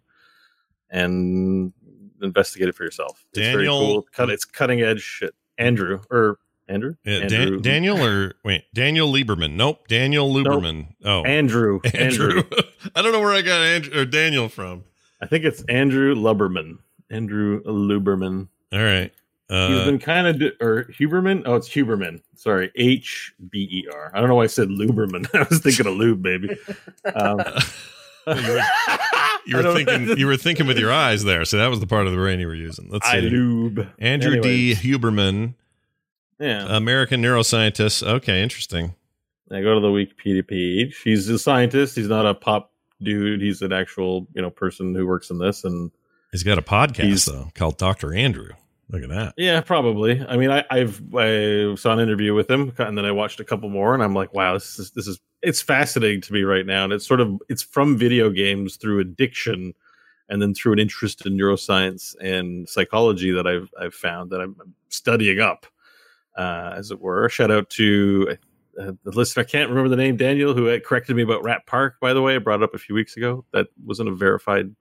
and 0.89 1.73
investigate 2.21 2.67
it 2.69 2.75
for 2.75 2.83
yourself. 2.83 3.25
It's 3.31 3.39
very 3.39 3.65
Daniel- 3.65 3.79
cool. 3.79 4.07
Cut, 4.13 4.29
it's 4.29 4.45
cutting 4.45 4.81
edge 4.81 5.01
shit. 5.01 5.33
Andrew 5.57 6.01
or 6.11 6.39
Andrew? 6.67 6.95
Yeah, 7.05 7.19
Andrew. 7.19 7.51
Dan- 7.51 7.61
Daniel 7.61 8.03
or 8.03 8.33
wait, 8.43 8.65
Daniel 8.73 9.11
Lieberman. 9.11 9.53
Nope, 9.53 9.87
Daniel 9.87 10.31
Luberman. 10.31 10.87
Oh, 11.05 11.23
Andrew. 11.23 11.79
Andrew. 11.93 12.37
Andrew. 12.37 12.43
I 12.95 13.01
don't 13.01 13.11
know 13.13 13.21
where 13.21 13.33
I 13.33 13.41
got 13.41 13.61
Andrew 13.61 14.01
or 14.01 14.05
Daniel 14.05 14.49
from. 14.49 14.83
I 15.21 15.25
think 15.25 15.45
it's 15.45 15.63
Andrew 15.69 16.13
Luberman. 16.13 16.77
Andrew 17.09 17.63
Luberman. 17.63 18.49
All 18.73 18.79
right. 18.83 19.11
He's 19.49 19.55
Uh, 19.79 19.85
been 19.85 19.97
kind 19.99 20.27
of 20.27 20.51
or 20.59 20.83
Huberman. 20.99 21.43
Oh, 21.45 21.55
it's 21.55 21.69
Huberman. 21.69 22.21
Sorry, 22.35 22.69
H 22.75 23.33
B 23.49 23.59
E 23.71 23.87
R. 23.93 24.11
I 24.13 24.19
don't 24.19 24.27
know 24.27 24.35
why 24.35 24.43
I 24.43 24.47
said 24.47 24.67
Luberman. 24.67 25.25
I 25.33 25.47
was 25.49 25.59
thinking 25.59 25.87
of 25.87 25.93
lube, 25.93 26.21
baby. 26.21 26.49
Um, 27.15 27.39
you 29.47 29.57
were, 29.57 29.61
you 29.63 29.67
I 29.69 29.73
were 29.73 29.83
don't- 29.83 29.85
thinking 29.85 30.17
you 30.17 30.27
were 30.27 30.37
thinking 30.37 30.67
with 30.67 30.77
your 30.77 30.91
eyes 30.91 31.23
there, 31.23 31.45
so 31.45 31.57
that 31.57 31.67
was 31.67 31.79
the 31.79 31.87
part 31.87 32.05
of 32.05 32.11
the 32.11 32.17
brain 32.17 32.39
you 32.39 32.47
were 32.47 32.55
using. 32.55 32.89
Let's 32.89 33.07
I 33.07 33.21
see. 33.21 33.29
lube. 33.29 33.87
Andrew 33.99 34.33
Anyways, 34.33 34.79
D. 34.81 34.91
Huberman, 34.93 35.53
Yeah. 36.39 36.65
American 36.75 37.21
neuroscientist. 37.21 38.05
Okay, 38.05 38.41
interesting. 38.43 38.93
I 39.51 39.61
go 39.61 39.75
to 39.75 39.79
the 39.79 39.87
Wikipedia 39.87 40.45
page. 40.47 40.99
He's 41.03 41.29
a 41.29 41.39
scientist. 41.39 41.95
He's 41.95 42.09
not 42.09 42.25
a 42.25 42.33
pop 42.33 42.71
dude. 43.01 43.41
He's 43.41 43.61
an 43.61 43.71
actual, 43.71 44.27
you 44.33 44.41
know, 44.41 44.49
person 44.49 44.93
who 44.93 45.07
works 45.07 45.29
in 45.29 45.37
this. 45.39 45.63
And 45.63 45.89
He's 46.31 46.43
got 46.43 46.57
a 46.57 46.61
podcast 46.61 47.25
though 47.25 47.49
called 47.55 47.77
Doctor 47.77 48.13
Andrew. 48.13 48.49
Look 48.89 49.03
at 49.03 49.09
that. 49.09 49.33
yeah, 49.37 49.59
probably. 49.59 50.25
I 50.25 50.37
mean, 50.37 50.49
I, 50.49 50.63
I've 50.71 51.01
I 51.13 51.75
saw 51.75 51.91
an 51.93 51.99
interview 51.99 52.33
with 52.33 52.49
him, 52.49 52.71
and 52.77 52.97
then 52.97 53.05
I 53.05 53.11
watched 53.11 53.39
a 53.39 53.43
couple 53.43 53.69
more, 53.69 53.93
and 53.93 54.01
I'm 54.01 54.13
like, 54.13 54.33
wow, 54.33 54.53
this 54.53 54.79
is 54.79 54.91
this 54.91 55.07
is 55.07 55.19
it's 55.41 55.61
fascinating 55.61 56.21
to 56.21 56.33
me 56.33 56.43
right 56.43 56.65
now. 56.65 56.85
And 56.85 56.93
it's 56.93 57.05
sort 57.05 57.19
of 57.19 57.41
it's 57.49 57.61
from 57.61 57.97
video 57.97 58.29
games 58.29 58.77
through 58.77 58.99
addiction, 58.99 59.73
and 60.29 60.41
then 60.41 60.53
through 60.53 60.73
an 60.73 60.79
interest 60.79 61.25
in 61.25 61.37
neuroscience 61.37 62.15
and 62.21 62.67
psychology 62.69 63.31
that 63.31 63.45
I've 63.45 63.69
I've 63.79 63.93
found 63.93 64.29
that 64.31 64.39
I'm 64.39 64.55
studying 64.87 65.41
up, 65.41 65.65
uh, 66.37 66.73
as 66.77 66.89
it 66.91 67.01
were. 67.01 67.27
Shout 67.29 67.51
out 67.51 67.69
to. 67.71 68.37
Uh, 68.79 68.91
the 69.03 69.09
listener, 69.09 69.41
I 69.41 69.43
can't 69.43 69.71
remember 69.71 69.89
the 69.89 69.95
name, 69.95 70.17
Daniel, 70.17 70.53
who 70.53 70.65
had 70.65 70.83
corrected 70.83 71.15
me 71.15 71.23
about 71.23 71.43
Rat 71.43 71.65
Park, 71.65 71.95
by 71.99 72.13
the 72.13 72.21
way. 72.21 72.35
I 72.35 72.37
brought 72.37 72.61
it 72.61 72.63
up 72.63 72.75
a 72.75 72.77
few 72.77 72.93
weeks 72.93 73.17
ago. 73.17 73.43
That 73.51 73.69
wasn't 73.83 74.09
a 74.09 74.11
verified 74.11 74.75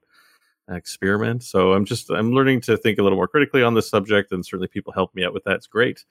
experiment. 0.69 1.43
So 1.43 1.73
I'm 1.73 1.85
just 1.85 2.09
I'm 2.09 2.31
learning 2.31 2.61
to 2.61 2.77
think 2.77 2.99
a 2.99 3.03
little 3.03 3.17
more 3.17 3.27
critically 3.27 3.63
on 3.63 3.73
this 3.73 3.89
subject, 3.89 4.31
and 4.31 4.45
certainly 4.45 4.67
people 4.67 4.93
help 4.93 5.13
me 5.15 5.23
out 5.23 5.33
with 5.33 5.43
that. 5.45 5.55
It's 5.55 5.67
great. 5.67 6.03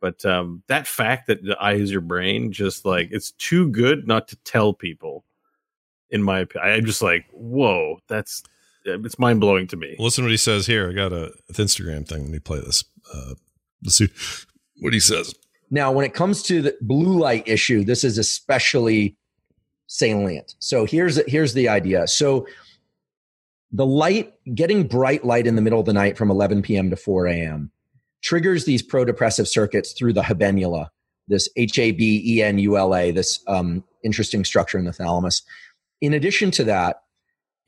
But 0.00 0.24
um, 0.26 0.62
that 0.66 0.86
fact 0.86 1.28
that 1.28 1.44
the 1.44 1.56
eye 1.60 1.74
is 1.74 1.92
your 1.92 2.00
brain, 2.00 2.50
just 2.50 2.84
like 2.84 3.08
it's 3.12 3.30
too 3.32 3.68
good 3.68 4.06
not 4.06 4.28
to 4.28 4.36
tell 4.36 4.72
people. 4.72 5.24
In 6.10 6.22
my 6.22 6.40
opinion, 6.40 6.74
I'm 6.74 6.84
just 6.84 7.00
like, 7.00 7.24
whoa, 7.32 7.98
that's 8.06 8.42
it's 8.84 9.18
mind 9.18 9.40
blowing 9.40 9.66
to 9.68 9.76
me. 9.76 9.96
Listen 9.98 10.22
to 10.22 10.26
what 10.26 10.32
he 10.32 10.36
says 10.36 10.66
here. 10.66 10.90
I 10.90 10.92
got 10.92 11.12
a 11.12 11.32
Instagram 11.52 12.06
thing. 12.06 12.22
Let 12.22 12.30
me 12.30 12.38
play 12.38 12.60
this. 12.60 12.84
Uh, 13.14 13.34
let's 13.82 13.96
see 13.96 14.08
what 14.80 14.92
he 14.92 15.00
says. 15.00 15.34
Now, 15.70 15.90
when 15.90 16.04
it 16.04 16.12
comes 16.12 16.42
to 16.44 16.60
the 16.60 16.76
blue 16.82 17.18
light 17.18 17.44
issue, 17.46 17.82
this 17.82 18.04
is 18.04 18.18
especially 18.18 19.16
salient. 19.86 20.54
So 20.58 20.84
here's 20.84 21.20
here's 21.30 21.54
the 21.54 21.68
idea. 21.68 22.06
So 22.06 22.46
the 23.72 23.86
light, 23.86 24.34
getting 24.54 24.86
bright 24.86 25.24
light 25.24 25.46
in 25.46 25.56
the 25.56 25.62
middle 25.62 25.80
of 25.80 25.86
the 25.86 25.92
night 25.92 26.18
from 26.18 26.30
11 26.30 26.62
p.m. 26.62 26.90
to 26.90 26.96
4 26.96 27.26
a.m. 27.26 27.70
triggers 28.22 28.64
these 28.64 28.82
prodepressive 28.82 29.48
circuits 29.48 29.92
through 29.92 30.12
the 30.12 30.22
habenula, 30.22 30.88
this 31.28 31.48
H 31.56 31.78
A 31.78 31.92
B 31.92 32.22
E 32.24 32.42
N 32.42 32.58
U 32.58 32.76
L 32.76 32.94
A, 32.94 33.10
this 33.10 33.42
um, 33.48 33.82
interesting 34.04 34.44
structure 34.44 34.78
in 34.78 34.84
the 34.84 34.92
thalamus. 34.92 35.42
In 36.00 36.12
addition 36.12 36.50
to 36.52 36.64
that, 36.64 37.02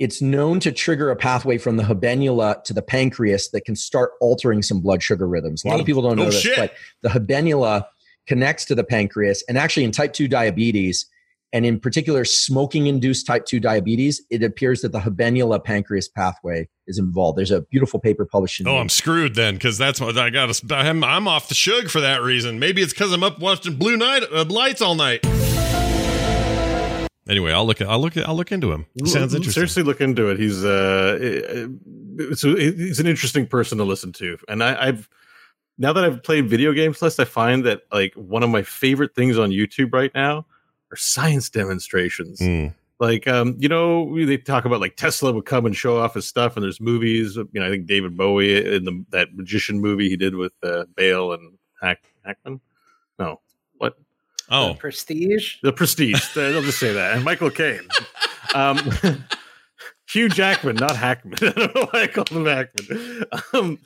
it's 0.00 0.20
known 0.20 0.58
to 0.60 0.72
trigger 0.72 1.10
a 1.10 1.16
pathway 1.16 1.56
from 1.56 1.76
the 1.76 1.84
habenula 1.84 2.62
to 2.64 2.74
the 2.74 2.82
pancreas 2.82 3.50
that 3.50 3.64
can 3.64 3.76
start 3.76 4.10
altering 4.20 4.60
some 4.60 4.80
blood 4.80 5.02
sugar 5.02 5.26
rhythms. 5.28 5.64
A 5.64 5.68
lot 5.68 5.76
Oh, 5.76 5.80
of 5.80 5.86
people 5.86 6.02
don't 6.02 6.16
know 6.16 6.24
oh, 6.24 6.26
this, 6.26 6.40
shit. 6.40 6.56
but 6.56 6.72
the 7.02 7.08
habenula 7.10 7.84
connects 8.26 8.64
to 8.66 8.74
the 8.74 8.82
pancreas. 8.84 9.44
And 9.48 9.56
actually, 9.56 9.84
in 9.84 9.92
type 9.92 10.12
2 10.12 10.26
diabetes, 10.28 11.06
and 11.54 11.64
in 11.64 11.78
particular, 11.78 12.24
smoking 12.24 12.88
induced 12.88 13.28
type 13.28 13.46
2 13.46 13.60
diabetes, 13.60 14.20
it 14.28 14.42
appears 14.42 14.80
that 14.80 14.90
the 14.90 14.98
habenula 14.98 15.62
pancreas 15.62 16.08
pathway 16.08 16.68
is 16.88 16.98
involved. 16.98 17.38
There's 17.38 17.52
a 17.52 17.60
beautiful 17.60 18.00
paper 18.00 18.26
published 18.26 18.60
in 18.60 18.66
Oh, 18.66 18.78
I'm 18.78 18.88
screwed 18.88 19.36
then 19.36 19.54
because 19.54 19.78
that's 19.78 20.00
what 20.00 20.18
I 20.18 20.30
got. 20.30 20.50
I'm, 20.72 21.04
I'm 21.04 21.28
off 21.28 21.48
the 21.48 21.54
shug 21.54 21.90
for 21.90 22.00
that 22.00 22.22
reason. 22.22 22.58
Maybe 22.58 22.82
it's 22.82 22.92
because 22.92 23.12
I'm 23.12 23.22
up 23.22 23.38
watching 23.38 23.76
blue 23.76 23.96
night 23.96 24.24
uh, 24.34 24.44
lights 24.46 24.82
all 24.82 24.96
night. 24.96 25.24
Anyway, 27.28 27.52
I'll 27.52 27.64
look. 27.64 27.80
I'll 27.80 28.00
look. 28.00 28.16
I'll 28.16 28.36
look 28.36 28.50
into 28.50 28.72
him. 28.72 28.84
He 28.94 29.08
sounds 29.08 29.32
interesting. 29.32 29.52
Seriously, 29.52 29.84
look 29.84 30.00
into 30.00 30.30
it. 30.30 30.40
He's 30.40 30.62
uh, 30.64 31.18
it's, 31.20 32.42
he's 32.42 33.00
an 33.00 33.06
interesting 33.06 33.46
person 33.46 33.78
to 33.78 33.84
listen 33.84 34.12
to, 34.14 34.36
and 34.48 34.62
I, 34.62 34.88
I've 34.88 35.08
now 35.78 35.94
that 35.94 36.04
I've 36.04 36.22
played 36.22 36.50
video 36.50 36.72
games 36.72 37.00
less, 37.00 37.18
I 37.18 37.24
find 37.24 37.64
that 37.64 37.82
like 37.90 38.12
one 38.14 38.42
of 38.42 38.50
my 38.50 38.62
favorite 38.62 39.14
things 39.14 39.38
on 39.38 39.50
YouTube 39.50 39.94
right 39.94 40.10
now 40.14 40.44
are 40.94 40.96
science 40.96 41.50
demonstrations. 41.50 42.38
Hmm. 42.40 42.68
Like, 43.00 43.26
um, 43.26 43.56
you 43.58 43.68
know, 43.68 44.14
they 44.24 44.36
talk 44.38 44.64
about 44.64 44.80
like 44.80 44.96
Tesla 44.96 45.32
would 45.32 45.44
come 45.46 45.66
and 45.66 45.74
show 45.76 45.98
off 46.00 46.14
his 46.14 46.26
stuff, 46.26 46.56
and 46.56 46.62
there's 46.64 46.80
movies. 46.80 47.36
You 47.36 47.48
know, 47.54 47.66
I 47.66 47.68
think 47.70 47.86
David 47.86 48.16
Bowie 48.16 48.74
in 48.76 48.84
the 48.84 49.04
that 49.10 49.34
magician 49.34 49.80
movie 49.80 50.08
he 50.08 50.16
did 50.16 50.36
with 50.36 50.52
uh, 50.62 50.84
Bale 50.94 51.32
and 51.32 51.58
Hack, 51.82 52.02
Hackman. 52.24 52.60
No, 53.18 53.40
what 53.78 53.98
Oh, 54.48 54.74
Prestige. 54.78 55.56
the 55.62 55.72
Prestige. 55.72 56.22
I'll 56.36 56.62
just 56.62 56.78
say 56.78 56.92
that. 56.92 57.14
And 57.14 57.24
Michael 57.24 57.50
Caine. 57.50 57.88
Um, 58.54 58.78
Hugh 60.08 60.28
Jackman, 60.28 60.76
not 60.76 60.96
Hackman. 60.96 61.34
I 61.42 61.50
don't 61.50 61.74
know 61.74 61.88
why 61.90 62.02
I 62.02 62.06
call 62.06 62.24
him 62.30 62.44
Hackman. 62.46 63.24
Um, 63.52 63.78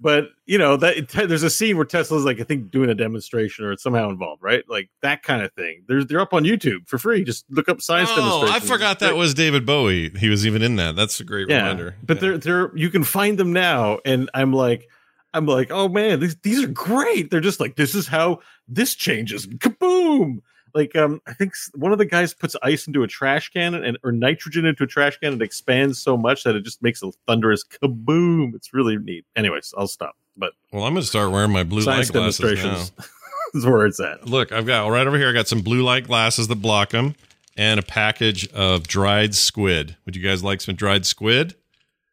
but 0.00 0.28
you 0.46 0.58
know 0.58 0.76
that 0.76 1.08
there's 1.10 1.42
a 1.42 1.50
scene 1.50 1.76
where 1.76 1.84
Tesla's 1.84 2.24
like 2.24 2.40
I 2.40 2.44
think 2.44 2.70
doing 2.70 2.88
a 2.90 2.94
demonstration 2.94 3.64
or 3.64 3.72
it's 3.72 3.82
somehow 3.82 4.08
involved, 4.08 4.42
right? 4.42 4.64
Like 4.68 4.90
that 5.02 5.22
kind 5.22 5.42
of 5.42 5.52
thing. 5.52 5.84
They're 5.86 6.04
they're 6.04 6.20
up 6.20 6.32
on 6.32 6.44
YouTube 6.44 6.88
for 6.88 6.98
free. 6.98 7.22
Just 7.22 7.44
look 7.50 7.68
up 7.68 7.82
science 7.82 8.10
oh, 8.12 8.16
demonstrations. 8.16 8.70
I 8.70 8.74
forgot 8.74 8.98
that 9.00 9.16
was 9.16 9.34
David 9.34 9.66
Bowie. 9.66 10.10
He 10.10 10.28
was 10.28 10.46
even 10.46 10.62
in 10.62 10.76
that. 10.76 10.96
That's 10.96 11.20
a 11.20 11.24
great 11.24 11.48
yeah. 11.48 11.58
reminder. 11.58 11.96
But 12.02 12.16
Yeah. 12.16 12.20
they're 12.20 12.38
they're 12.38 12.76
you 12.76 12.90
can 12.90 13.04
find 13.04 13.38
them 13.38 13.52
now, 13.52 13.98
and 14.04 14.30
I'm 14.34 14.52
like. 14.52 14.88
I'm 15.32 15.46
like, 15.46 15.70
oh 15.70 15.88
man, 15.88 16.18
these 16.18 16.34
these 16.42 16.64
are 16.64 16.66
great. 16.66 17.30
They're 17.30 17.38
just 17.40 17.60
like, 17.60 17.76
this 17.76 17.94
is 17.94 18.08
how 18.08 18.40
this 18.66 18.96
changes. 18.96 19.46
Kaboom! 19.46 20.40
Like, 20.74 20.96
um, 20.96 21.20
I 21.26 21.32
think 21.32 21.54
one 21.74 21.92
of 21.92 21.98
the 21.98 22.04
guys 22.04 22.34
puts 22.34 22.56
ice 22.62 22.86
into 22.86 23.02
a 23.02 23.06
trash 23.06 23.50
can 23.50 23.74
and 23.74 23.98
or 24.04 24.12
nitrogen 24.12 24.66
into 24.66 24.84
a 24.84 24.86
trash 24.86 25.18
can 25.18 25.34
and 25.34 25.42
expands 25.42 25.98
so 25.98 26.16
much 26.16 26.44
that 26.44 26.54
it 26.54 26.64
just 26.64 26.82
makes 26.82 27.02
a 27.02 27.10
thunderous 27.26 27.64
kaboom. 27.64 28.54
It's 28.54 28.72
really 28.72 28.96
neat. 28.96 29.24
Anyways, 29.36 29.74
I'll 29.76 29.88
stop. 29.88 30.16
But 30.36 30.52
well, 30.72 30.84
I'm 30.84 30.94
going 30.94 31.02
to 31.02 31.08
start 31.08 31.32
wearing 31.32 31.50
my 31.50 31.64
blue 31.64 31.82
light 31.82 32.10
glasses 32.10 32.62
now. 32.62 33.04
is 33.54 33.66
where 33.66 33.86
it's 33.86 34.00
at. 34.00 34.26
Look, 34.26 34.52
I've 34.52 34.66
got 34.66 34.86
right 34.88 35.06
over 35.06 35.18
here. 35.18 35.28
I 35.28 35.32
got 35.32 35.48
some 35.48 35.60
blue 35.60 35.82
light 35.82 36.06
glasses 36.06 36.48
that 36.48 36.56
block 36.56 36.90
them, 36.90 37.14
and 37.56 37.80
a 37.80 37.82
package 37.82 38.48
of 38.52 38.86
dried 38.86 39.34
squid. 39.34 39.96
Would 40.04 40.16
you 40.16 40.22
guys 40.22 40.42
like 40.44 40.60
some 40.60 40.74
dried 40.74 41.06
squid? 41.06 41.54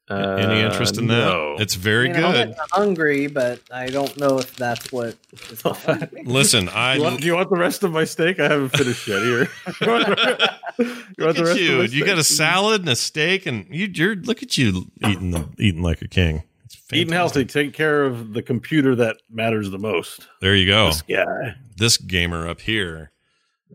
Any 0.10 0.62
interest 0.62 0.98
in 0.98 1.08
that? 1.08 1.28
Uh, 1.28 1.32
no. 1.34 1.56
It's 1.60 1.76
very 1.76 2.10
I 2.10 2.14
mean, 2.14 2.24
I'm 2.24 2.48
good. 2.48 2.56
hungry, 2.72 3.28
but 3.28 3.60
I 3.72 3.88
don't 3.88 4.18
know 4.18 4.38
if 4.40 4.56
that's 4.56 4.92
what. 4.92 5.16
Is 5.52 5.62
behind. 5.64 6.10
Listen, 6.26 6.70
I 6.74 6.96
you 6.96 7.02
want, 7.04 7.20
do 7.22 7.28
you 7.28 7.36
want 7.36 7.50
the 7.50 7.58
rest 7.58 7.84
of 7.84 7.92
my 7.92 8.06
steak? 8.06 8.40
I 8.40 8.44
haven't 8.50 8.70
finished 8.70 9.08
yet. 9.08 9.22
Here, 9.22 9.50
you 9.82 9.88
want, 9.88 10.06
the- 10.08 10.50
you 10.78 10.86
want 10.86 11.18
look 11.20 11.36
the 11.36 11.42
at 11.42 11.48
rest 11.48 11.60
you. 11.60 11.82
Of 11.82 11.94
you 11.94 12.06
got 12.06 12.18
a 12.18 12.24
salad 12.24 12.82
and 12.82 12.90
a 12.90 12.96
steak, 12.96 13.46
and 13.46 13.66
you, 13.70 13.88
you're 13.94 14.16
look 14.16 14.42
at 14.42 14.58
you 14.58 14.86
eating 15.06 15.32
the, 15.32 15.48
eating 15.60 15.82
like 15.82 16.02
a 16.02 16.08
king. 16.08 16.44
It's 16.66 16.78
Eating 16.94 17.14
healthy, 17.14 17.42
fantastic. 17.42 17.66
take 17.66 17.74
care 17.74 18.04
of 18.06 18.34
the 18.34 18.42
computer 18.42 18.96
that 18.96 19.18
matters 19.30 19.70
the 19.72 19.78
most. 19.80 20.26
There 20.42 20.56
you 20.56 20.66
go. 20.68 20.88
This 20.88 21.02
guy. 21.02 21.56
this 21.76 21.98
gamer 21.98 22.48
up 22.48 22.62
here. 22.62 23.12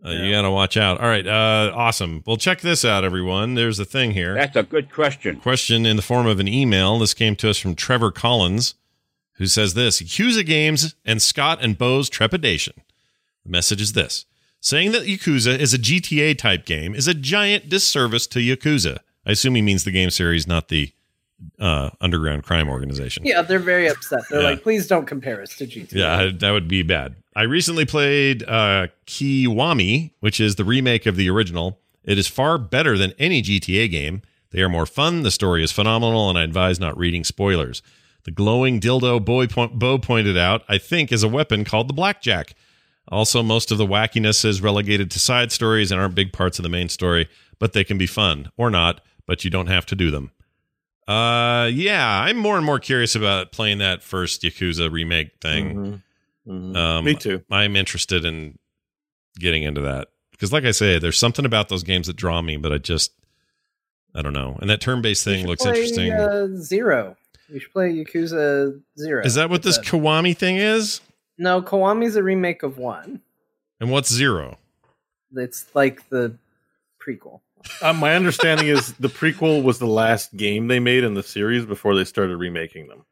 Uh, 0.05 0.11
You 0.11 0.33
got 0.33 0.43
to 0.43 0.51
watch 0.51 0.77
out. 0.77 1.01
All 1.01 1.07
right, 1.09 1.27
uh, 1.27 1.73
awesome. 1.75 2.23
Well, 2.27 2.37
check 2.37 2.61
this 2.61 2.85
out, 2.85 3.05
everyone. 3.05 3.55
There's 3.55 3.79
a 3.79 3.85
thing 3.85 4.13
here. 4.13 4.35
That's 4.35 4.57
a 4.57 4.63
good 4.63 4.93
question. 4.93 5.37
Question 5.41 5.87
in 5.87 5.97
the 5.97 6.03
form 6.03 6.27
of 6.27 6.41
an 6.41 6.49
email. 6.49 6.99
This 6.99 7.15
came 7.15 7.37
to 7.37 7.51
us 7.51 7.59
from 7.59 7.75
Trevor 7.75 8.11
Collins, 8.11 8.75
who 9.35 9.47
says 9.47 9.75
this 9.75 10.01
Yakuza 10.03 10.45
games 10.45 10.95
and 11.05 11.21
Scott 11.23 11.63
and 11.63 11.77
Bo's 11.79 12.09
trepidation. 12.09 12.75
The 13.45 13.51
message 13.51 13.81
is 13.81 13.93
this 13.93 14.27
saying 14.61 14.93
that 14.93 15.03
Yakuza 15.03 15.59
is 15.59 15.75
a 15.75 15.79
GTA 15.79 16.39
type 16.39 16.65
game 16.65 16.95
is 16.95 17.09
a 17.09 17.15
giant 17.15 17.69
disservice 17.69 18.27
to 18.29 18.39
Yakuza. 18.39 18.99
I 19.27 19.33
assume 19.33 19.57
he 19.57 19.63
means 19.63 19.83
the 19.85 19.91
game 19.91 20.11
series, 20.11 20.47
not 20.47 20.69
the 20.69 20.93
uh, 21.59 21.91
underground 22.01 22.43
crime 22.45 22.69
organization. 22.69 23.25
Yeah, 23.27 23.43
they're 23.43 23.59
very 23.59 23.89
upset. 23.89 24.23
They're 24.31 24.41
Yeah. 24.43 24.49
like, 24.51 24.63
please 24.63 24.87
don't 24.87 25.07
compare 25.07 25.41
us 25.43 25.55
to 25.57 25.67
GTA. 25.67 25.93
Yeah, 25.93 26.31
that 26.35 26.51
would 26.51 26.69
be 26.69 26.83
bad. 26.83 27.17
I 27.35 27.43
recently 27.43 27.85
played 27.85 28.43
uh, 28.45 28.89
Kiwami, 29.07 30.11
which 30.21 30.41
is 30.41 30.57
the 30.57 30.65
remake 30.65 31.07
of 31.07 31.17
the 31.17 31.29
original. 31.31 31.79
It 32.05 32.19
is 32.19 32.27
far 32.29 32.59
better 32.59 32.99
than 32.99 33.13
any 33.19 33.43
GTA 33.43 33.91
game. 33.91 34.23
They 34.51 34.61
are 34.61 34.69
more 34.69 34.87
fun. 34.87 35.23
The 35.23 35.31
story 35.31 35.63
is 35.65 35.73
phenomenal, 35.73 36.29
and 36.29 36.39
I 36.39 36.43
advise 36.43 36.79
not 36.79 36.97
reading 36.99 37.25
spoilers. 37.25 37.83
The 38.25 38.31
glowing 38.31 38.81
dildo 38.81 39.25
boy 39.25 39.47
point, 39.47 39.79
Bo 39.79 39.99
pointed 39.99 40.37
out, 40.37 40.63
I 40.69 40.79
think, 40.79 41.11
is 41.11 41.23
a 41.23 41.29
weapon 41.29 41.65
called 41.65 41.89
the 41.89 41.95
blackjack. 41.95 42.55
Also, 43.09 43.43
most 43.43 43.73
of 43.73 43.79
the 43.79 43.87
wackiness 43.87 44.45
is 44.45 44.61
relegated 44.63 45.11
to 45.11 45.19
side 45.19 45.51
stories 45.51 45.91
and 45.91 46.01
aren't 46.01 46.15
big 46.15 46.33
parts 46.33 46.59
of 46.59 46.63
the 46.63 46.69
main 46.69 46.89
story, 46.89 47.29
but 47.59 47.73
they 47.73 47.83
can 47.83 47.99
be 47.99 48.07
fun 48.07 48.51
or 48.57 48.71
not. 48.71 49.01
But 49.27 49.45
you 49.45 49.51
don't 49.51 49.67
have 49.69 49.87
to 49.87 49.95
do 49.97 50.11
them. 50.11 50.33
Uh, 51.13 51.67
yeah, 51.67 52.21
I'm 52.23 52.37
more 52.37 52.57
and 52.57 52.65
more 52.65 52.79
curious 52.79 53.15
about 53.15 53.53
playing 53.53 53.79
that 53.79 54.03
first 54.03 54.43
Yakuza 54.43 54.91
remake 54.91 55.31
thing. 55.41 55.77
Mhm. 55.77 56.03
Mhm. 56.49 56.77
Um, 56.77 57.05
Me 57.05 57.15
too. 57.15 57.43
I'm 57.51 57.77
interested 57.77 58.25
in 58.25 58.59
getting 59.39 59.63
into 59.63 59.81
that 59.83 60.09
because, 60.31 60.53
like 60.53 60.65
I 60.65 60.71
say, 60.71 60.99
there's 60.99 61.19
something 61.19 61.45
about 61.45 61.69
those 61.69 61.83
games 61.83 62.07
that 62.07 62.17
draw 62.17 62.41
me, 62.43 62.57
but 62.57 62.73
I 62.73 62.79
just, 62.79 63.13
I 64.15 64.23
don't 64.23 64.33
know. 64.33 64.59
And 64.61 64.69
that 64.71 64.81
turn-based 64.81 65.25
thing 65.25 65.47
looks 65.47 65.63
play, 65.63 65.71
interesting. 65.73 66.13
Uh, 66.13 66.49
Zero. 66.57 67.17
You 67.49 67.61
should 67.61 67.73
play 67.73 67.93
Yakuza 67.95 68.81
Zero. 68.99 69.25
is 69.25 69.35
that 69.35 69.51
what 69.51 69.65
It's 69.65 69.77
this 69.77 69.79
a- 69.79 69.83
Kiwami 69.83 70.37
thing 70.37 70.57
is? 70.57 71.01
no, 71.39 71.61
Kiwami's 71.63 72.17
a 72.17 72.23
remake 72.23 72.63
of 72.63 72.79
one. 72.79 73.21
And 73.81 73.91
what's 73.91 74.13
zero? 74.13 74.59
It's 75.35 75.67
like 75.75 76.09
the 76.09 76.37
prequel. 77.01 77.41
Uh, 77.81 77.93
my 77.93 78.15
understanding 78.15 78.69
is 78.69 78.93
the 78.95 79.09
prequel 79.09 79.63
was 79.63 79.79
the 79.79 79.87
last 79.87 80.37
game 80.37 80.69
they 80.69 80.81
made 80.81 81.05
in 81.05 81.15
the 81.15 81.23
series 81.23 81.65
before 81.67 81.95
they 81.95 82.05
started 82.05 82.37
remaking 82.37 82.89
them. 82.89 83.05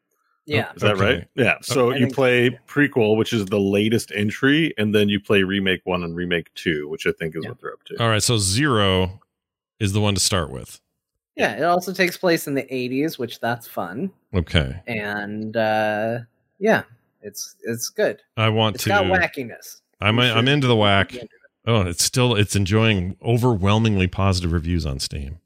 Yeah. 0.46 0.72
Is 0.74 0.82
that 0.82 0.92
Okay. 0.96 1.04
right? 1.16 1.28
Yeah. 1.36 1.56
So 1.62 1.90
I 1.92 1.94
you 1.96 2.06
think- 2.06 2.14
play 2.14 2.58
prequel, 2.66 3.16
which 3.16 3.32
is 3.32 3.44
the 3.46 3.60
latest 3.60 4.10
entry, 4.14 4.74
and 4.78 4.94
then 4.94 5.08
you 5.08 5.20
play 5.20 5.42
remake 5.44 5.82
one 5.84 6.02
and 6.02 6.16
remake 6.16 6.52
two, 6.54 6.88
which 6.88 7.06
I 7.06 7.12
think 7.12 7.36
is 7.36 7.42
Yeah. 7.44 7.50
what 7.50 7.60
they're 7.60 7.72
up 7.72 7.84
to. 7.84 8.02
All 8.02 8.08
right, 8.08 8.22
so 8.22 8.38
zero 8.38 9.20
is 9.78 9.92
the 9.92 10.00
one 10.00 10.14
to 10.14 10.20
start 10.20 10.50
with. 10.50 10.80
Yeah, 11.36 11.56
it 11.56 11.62
also 11.62 11.92
takes 11.92 12.16
place 12.16 12.46
in 12.48 12.54
the 12.54 12.64
80s, 12.74 13.18
which 13.18 13.38
that's 13.40 13.66
fun. 13.68 14.10
Okay, 14.34 14.80
And 14.86 15.56
uh 15.56 16.18
yeah, 16.58 16.82
it's 17.22 17.54
it's 17.62 17.88
good. 17.88 18.20
I 18.36 18.48
want 18.48 18.74
It's 18.76 18.84
to. 18.84 18.90
got 18.90 19.04
wackiness. 19.04 19.80
I'm 20.00 20.16
You 20.18 20.24
I'm 20.24 20.48
into 20.48 20.66
the 20.66 20.76
whack. 20.76 21.12
Yeah. 21.70 21.78
Oh, 21.78 21.88
it's 21.88 22.04
still 22.04 22.34
it's 22.34 22.56
enjoying 22.56 23.16
overwhelmingly 23.22 24.06
positive 24.06 24.52
reviews 24.52 24.86
on 24.86 24.98
Steam. 24.98 25.38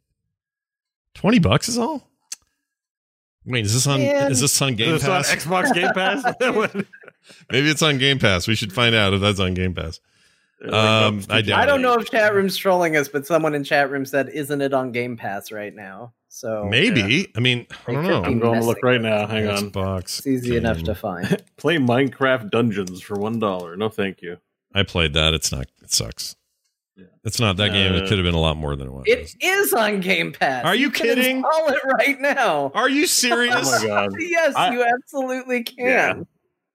Twenty 1.15 1.39
bucks 1.39 1.69
is 1.69 1.79
all. 1.79 2.09
Wait, 3.47 3.65
is 3.67 3.75
this 3.75 3.87
on? 3.87 4.01
Man. 4.01 4.33
Is 4.33 4.41
this 4.41 4.61
on 4.63 4.75
Game 4.75 4.95
Is 4.95 5.03
this 5.03 5.11
on 5.11 5.23
Pass? 5.23 5.35
Xbox 5.35 5.75
Game 5.75 5.93
Pass? 5.93 6.25
Maybe 7.51 7.69
it's 7.69 7.83
on 7.83 7.99
Game 7.99 8.19
Pass. 8.19 8.49
We 8.49 8.55
should 8.55 8.73
find 8.73 8.95
out 8.95 9.13
if 9.13 9.21
that's 9.21 9.41
on 9.41 9.55
Game 9.55 9.75
Pass. 9.75 10.01
Um, 10.63 11.23
I 11.29 11.43
doubt 11.43 11.61
I 11.61 11.67
don't 11.67 11.81
it. 11.81 11.83
know 11.83 11.95
if 11.95 12.11
chat 12.11 12.35
room's 12.35 12.57
trolling 12.57 12.97
us, 12.97 13.09
but 13.09 13.27
someone 13.27 13.55
in 13.55 13.65
chat 13.65 13.91
room 13.91 14.07
said, 14.07 14.31
"Isn't 14.31 14.63
it 14.63 14.73
on 14.73 14.93
Game 14.93 15.17
Pass 15.17 15.53
right 15.53 15.75
now?" 15.75 16.15
So 16.29 16.67
Maybe. 16.71 17.31
I 17.37 17.41
mean, 17.41 17.67
I 17.87 17.93
don't 17.93 18.07
know. 18.07 18.25
I'm 18.25 18.39
going 18.39 18.61
to 18.61 18.67
look 18.67 18.83
right 18.83 19.01
now. 19.01 19.27
Hang 19.27 19.47
on. 19.47 19.71
Xbox. 19.71 20.19
it's 20.19 20.27
easy 20.27 20.57
enough 20.57 20.83
to 20.85 20.95
find. 20.95 21.43
Play 21.59 21.77
Minecraft 21.77 22.51
Dungeons 22.51 23.03
for 23.03 23.15
one 23.19 23.39
dollar. 23.39 23.77
No, 23.77 23.89
thank 23.91 24.23
you. 24.23 24.39
I 24.75 24.83
played 24.83 25.13
that. 25.15 25.35
It's 25.35 25.53
not. 25.53 25.67
It 25.83 25.93
sucks. 25.93 26.37
Yeah. 26.97 27.05
It's 27.25 27.41
not 27.41 27.57
that 27.57 27.71
game. 27.73 27.93
It 27.95 28.05
Uh, 28.05 28.09
could 28.09 28.19
have 28.19 28.25
been 28.25 28.35
a 28.35 28.41
lot 28.41 28.57
more 28.57 28.77
than 28.77 28.89
it 28.89 28.93
was. 28.93 29.05
It 29.07 29.35
is 29.41 29.73
on 29.73 30.01
Game 30.01 30.33
Pass. 30.33 30.65
Are 30.65 30.75
you 30.75 30.91
can 30.91 31.07
kidding? 31.07 31.37
Install 31.39 31.69
it 31.71 31.81
right 31.99 32.21
now. 32.21 32.71
Are 32.75 32.89
you 32.89 33.03
Oh 33.03 33.07
serious? 33.07 33.83
my 33.83 33.87
god. 33.87 34.11
Yes, 34.19 34.55
I- 34.57 34.73
you 34.73 34.85
absolutely 34.85 35.65
can. 35.65 35.87
Yeah. 35.87 36.15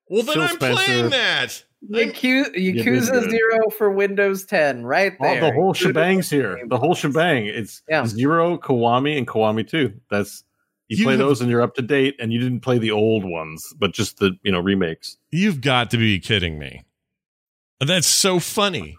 well, 0.10 0.24
then 0.24 0.34
Phil 0.36 0.44
I'm 0.44 0.50
Spencer. 0.56 0.84
playing 0.84 1.10
that. 1.12 1.64
Yaku- 1.90 2.54
Yakuza 2.58 3.12
good. 3.12 3.32
Zero 3.32 3.70
for 3.78 3.90
Windows 3.90 4.44
10, 4.46 4.84
right 4.84 5.14
All 5.22 5.28
there. 5.32 5.40
the 5.40 5.52
whole 5.54 5.74
shebang's 5.74 6.30
here. 6.30 6.60
The 6.68 6.78
whole 6.78 6.94
shebang. 6.94 7.46
It's 7.46 7.82
Yeah. 7.90 8.06
Zero, 8.06 8.58
Kiwami, 8.58 9.18
and 9.18 9.26
Kiwami 9.26 9.66
Two. 9.66 9.94
That's 10.12 10.44
you, 10.90 10.98
You 10.98 11.04
play 11.06 11.16
those 11.16 11.40
and 11.40 11.50
you're 11.50 11.62
up 11.62 11.76
to 11.76 11.82
date. 11.82 12.16
And 12.20 12.34
you 12.34 12.40
didn't 12.40 12.60
play 12.62 12.80
the 12.80 12.92
old 12.92 13.24
ones, 13.24 13.74
but 13.80 13.94
just 13.94 14.18
the 14.18 14.32
you 14.44 14.52
know 14.52 14.60
remakes. 14.60 15.16
You've 15.32 15.62
got 15.62 15.90
to 15.92 15.98
be 15.98 16.20
kidding 16.20 16.60
me. 16.60 16.82
That's 17.80 18.08
so 18.08 18.40
funny. 18.40 18.98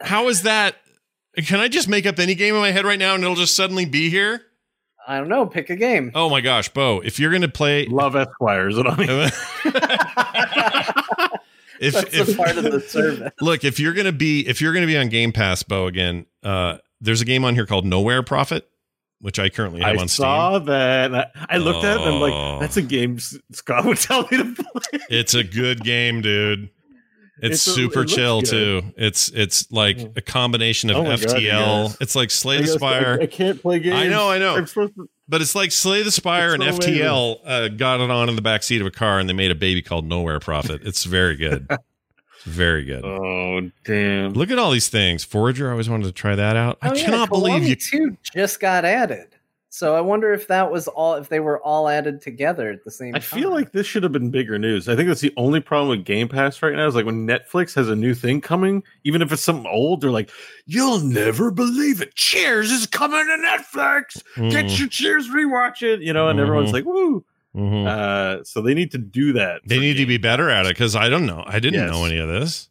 How 0.00 0.28
is 0.28 0.42
that? 0.42 0.76
Can 1.36 1.60
I 1.60 1.68
just 1.68 1.88
make 1.88 2.06
up 2.06 2.18
any 2.18 2.34
game 2.34 2.54
in 2.54 2.60
my 2.60 2.70
head 2.70 2.84
right 2.84 2.98
now 2.98 3.14
and 3.14 3.22
it'll 3.22 3.36
just 3.36 3.56
suddenly 3.56 3.84
be 3.84 4.10
here? 4.10 4.42
I 5.06 5.18
don't 5.18 5.28
know. 5.28 5.46
Pick 5.46 5.70
a 5.70 5.76
game. 5.76 6.10
Oh 6.14 6.28
my 6.28 6.40
gosh, 6.42 6.68
Bo! 6.68 7.00
If 7.00 7.18
you're 7.18 7.32
gonna 7.32 7.48
play, 7.48 7.86
Love 7.86 8.14
Esquire 8.14 8.68
is 8.68 8.76
what 8.76 8.86
I 8.88 8.96
mean. 8.96 9.08
if, 11.80 11.94
That's 11.94 12.14
if 12.14 12.28
a 12.28 12.34
part 12.36 12.58
of 12.58 12.64
the 12.64 12.80
service. 12.80 13.32
look, 13.40 13.64
if 13.64 13.80
you're 13.80 13.94
gonna 13.94 14.12
be 14.12 14.46
if 14.46 14.60
you're 14.60 14.74
gonna 14.74 14.86
be 14.86 14.98
on 14.98 15.08
Game 15.08 15.32
Pass, 15.32 15.62
Bo, 15.62 15.86
again, 15.86 16.26
uh, 16.42 16.78
there's 17.00 17.20
a 17.20 17.24
game 17.24 17.44
on 17.44 17.54
here 17.54 17.66
called 17.66 17.86
Nowhere 17.86 18.22
Prophet, 18.22 18.68
which 19.20 19.38
I 19.38 19.48
currently 19.48 19.80
have 19.80 19.96
I 19.96 20.00
on 20.00 20.08
Steam. 20.08 20.26
I 20.26 20.28
saw 20.28 20.58
that. 20.60 21.14
I, 21.14 21.26
I 21.48 21.56
looked 21.58 21.84
at 21.84 21.96
it 21.96 22.00
and 22.02 22.16
I'm 22.16 22.22
Oh. 22.22 22.52
like, 22.56 22.60
that's 22.60 22.76
a 22.76 22.82
game 22.82 23.18
Scott 23.52 23.84
would 23.86 23.98
tell 23.98 24.22
me 24.30 24.36
to 24.36 24.54
play. 24.54 25.00
It's 25.08 25.34
a 25.34 25.44
good 25.44 25.82
game, 25.84 26.20
dude. 26.20 26.70
It's, 27.40 27.54
It's 27.56 27.66
a- 27.66 27.70
super 27.70 28.02
it 28.02 28.08
chill 28.08 28.40
good. 28.42 28.50
too. 28.50 28.82
It's 28.96 29.28
it's 29.28 29.70
like 29.70 29.98
a 30.16 30.20
combination 30.20 30.90
of 30.90 30.96
Oh 30.96 31.02
my 31.04 31.10
God, 31.16 31.20
FTL. 31.20 31.40
yes. 31.40 31.96
It's 32.00 32.14
like 32.16 32.30
Slay 32.30 32.60
the 32.60 32.66
Spire, 32.66 33.18
I, 33.20 33.24
I 33.24 33.26
can't 33.26 33.60
play 33.62 33.78
games. 33.78 33.94
I 33.96 34.08
know, 34.08 34.30
I 34.30 34.38
know. 34.38 34.64
To, 34.64 35.08
but 35.28 35.40
it's 35.40 35.54
like 35.54 35.70
Slay 35.72 36.02
the 36.02 36.10
Spire 36.10 36.54
and 36.54 36.62
so 36.62 36.70
FTL 36.70 37.38
uh, 37.44 37.68
got 37.68 38.00
it 38.00 38.10
on 38.10 38.28
in 38.28 38.34
the 38.36 38.42
back 38.42 38.62
seat 38.62 38.80
of 38.80 38.86
a 38.86 38.90
car, 38.90 39.18
and 39.18 39.28
they 39.28 39.32
made 39.34 39.50
a 39.50 39.54
baby 39.54 39.82
called 39.82 40.04
Nowhere 40.06 40.40
Prophet. 40.40 40.80
It's 40.84 41.04
very 41.04 41.36
good. 41.36 41.68
very 42.44 42.84
good. 42.84 43.04
oh 43.04 43.70
damn! 43.84 44.32
Look 44.32 44.50
at 44.50 44.58
all 44.58 44.70
these 44.70 44.88
things. 44.88 45.22
Forager, 45.24 45.68
I 45.68 45.72
always 45.72 45.88
wanted 45.88 46.04
to 46.06 46.12
try 46.12 46.34
that 46.34 46.56
out. 46.56 46.78
I 46.82 46.90
Oh, 46.90 46.94
yeah, 46.94 47.04
cannot 47.04 47.28
believe 47.28 47.64
you. 47.64 47.76
2 47.76 48.16
just 48.34 48.58
got 48.60 48.84
added. 48.84 49.28
So 49.78 49.94
I 49.94 50.00
wonder 50.00 50.32
if 50.32 50.48
that 50.48 50.72
was 50.72 50.88
all 50.88 51.14
if 51.14 51.28
they 51.28 51.38
were 51.38 51.60
all 51.62 51.88
added 51.88 52.20
together 52.20 52.68
at 52.70 52.82
the 52.84 52.90
same 52.90 53.12
time. 53.12 53.22
I 53.22 53.24
time. 53.24 53.40
feel 53.40 53.50
like 53.50 53.70
this 53.70 53.86
should 53.86 54.02
have 54.02 54.10
been 54.10 54.30
bigger 54.32 54.58
news. 54.58 54.88
I 54.88 54.96
think 54.96 55.06
that's 55.06 55.20
the 55.20 55.32
only 55.36 55.60
problem 55.60 55.90
with 55.96 56.04
Game 56.04 56.26
Pass 56.26 56.60
right 56.62 56.74
now 56.74 56.88
is 56.88 56.96
like 56.96 57.06
when 57.06 57.28
Netflix 57.28 57.74
has 57.76 57.88
a 57.88 57.94
new 57.94 58.12
thing 58.12 58.40
coming, 58.40 58.82
even 59.04 59.22
if 59.22 59.30
it's 59.30 59.42
something 59.42 59.70
old, 59.70 60.00
they're 60.00 60.10
like, 60.10 60.30
"You'll 60.66 60.98
never 60.98 61.52
believe 61.52 62.02
it! 62.02 62.16
Cheers 62.16 62.72
is 62.72 62.86
coming 62.86 63.24
to 63.24 63.46
Netflix. 63.46 64.14
Get 64.50 64.66
Mhm, 64.66 64.78
your 64.80 64.88
Cheers, 64.88 65.28
rewatch 65.28 65.82
it." 65.82 66.00
You 66.00 66.12
know, 66.12 66.28
and 66.28 66.40
everyone's 66.40 66.70
Mhm. 66.70 66.72
like, 66.72 66.84
"Woo!" 66.84 67.24
mhm. 67.56 67.86
Uh, 67.86 68.42
so 68.42 68.60
they 68.60 68.74
need 68.74 68.90
to 68.90 68.98
do 68.98 69.32
that. 69.34 69.60
they 69.64 69.78
need 69.78 69.94
to 69.98 70.06
be 70.06 70.18
better 70.18 70.50
at 70.50 70.66
it 70.66 70.70
because 70.70 70.96
I 70.96 71.08
don't 71.08 71.24
know. 71.26 71.44
I 71.46 71.60
didn't 71.60 71.80
Yes. 71.80 71.90
know 71.92 72.04
any 72.04 72.18
of 72.18 72.28
this. 72.28 72.68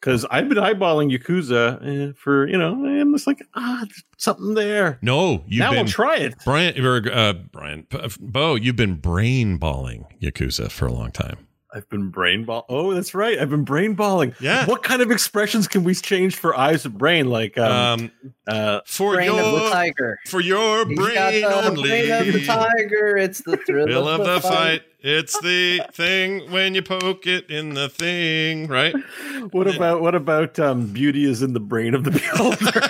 Because 0.00 0.24
I've 0.30 0.48
been 0.48 0.58
eyeballing 0.58 1.16
Yakuza 1.16 2.10
eh, 2.10 2.12
for 2.16 2.48
you 2.48 2.56
know, 2.58 2.72
and 2.84 3.00
I'm 3.00 3.12
just 3.14 3.26
like, 3.26 3.42
ah, 3.54 3.84
something 4.16 4.54
there. 4.54 4.98
No, 5.02 5.44
you've 5.46 5.60
now 5.60 5.70
been 5.70 5.78
I'll 5.80 5.84
try 5.86 6.16
it. 6.16 6.34
Brian 6.44 6.84
or 6.84 7.02
uh, 7.12 7.34
Brian 7.34 7.84
P- 7.84 7.98
Bo. 8.20 8.54
You've 8.54 8.76
been 8.76 8.94
brain 8.96 9.56
balling 9.58 10.06
Yakuza 10.22 10.70
for 10.70 10.86
a 10.86 10.92
long 10.92 11.10
time. 11.12 11.46
I've 11.72 11.88
been 11.88 12.10
brain 12.10 12.44
ball. 12.44 12.66
Oh, 12.68 12.92
that's 12.92 13.14
right. 13.14 13.38
I've 13.38 13.50
been 13.50 13.62
brain 13.62 13.94
balling. 13.94 14.34
Yeah. 14.40 14.66
What 14.66 14.82
kind 14.82 15.02
of 15.02 15.12
expressions 15.12 15.68
can 15.68 15.84
we 15.84 15.94
change 15.94 16.34
for 16.34 16.58
eyes 16.58 16.84
of 16.84 16.98
brain? 16.98 17.28
Like, 17.28 17.56
um, 17.58 17.70
Um, 18.00 18.10
uh, 18.48 18.80
for 18.86 19.14
brain 19.14 19.30
of 19.30 19.36
the 19.36 19.42
your 19.42 19.70
tiger. 19.70 20.18
for 20.26 20.40
your 20.40 20.84
He's 20.88 20.98
got 20.98 21.04
brain 21.30 21.40
the 21.42 21.66
only. 21.68 21.88
brain 21.88 22.10
of 22.10 22.32
the 22.32 22.44
tiger. 22.44 23.16
It's 23.18 23.42
the 23.42 23.56
thrill 23.58 23.86
Thrill 23.86 24.08
of, 24.08 24.20
of 24.22 24.42
the 24.42 24.48
fight. 24.48 24.82
It's 25.02 25.38
the 25.40 25.80
thing 25.92 26.50
when 26.50 26.74
you 26.74 26.82
poke 26.82 27.26
it 27.26 27.48
in 27.50 27.72
the 27.74 27.88
thing, 27.88 28.66
right? 28.68 28.94
what 29.52 29.66
about 29.74 30.02
what 30.02 30.14
about 30.14 30.58
um, 30.58 30.88
beauty 30.88 31.24
is 31.24 31.42
in 31.42 31.54
the 31.54 31.60
brain 31.60 31.94
of 31.94 32.04
the 32.04 32.10
builder? 32.10 32.80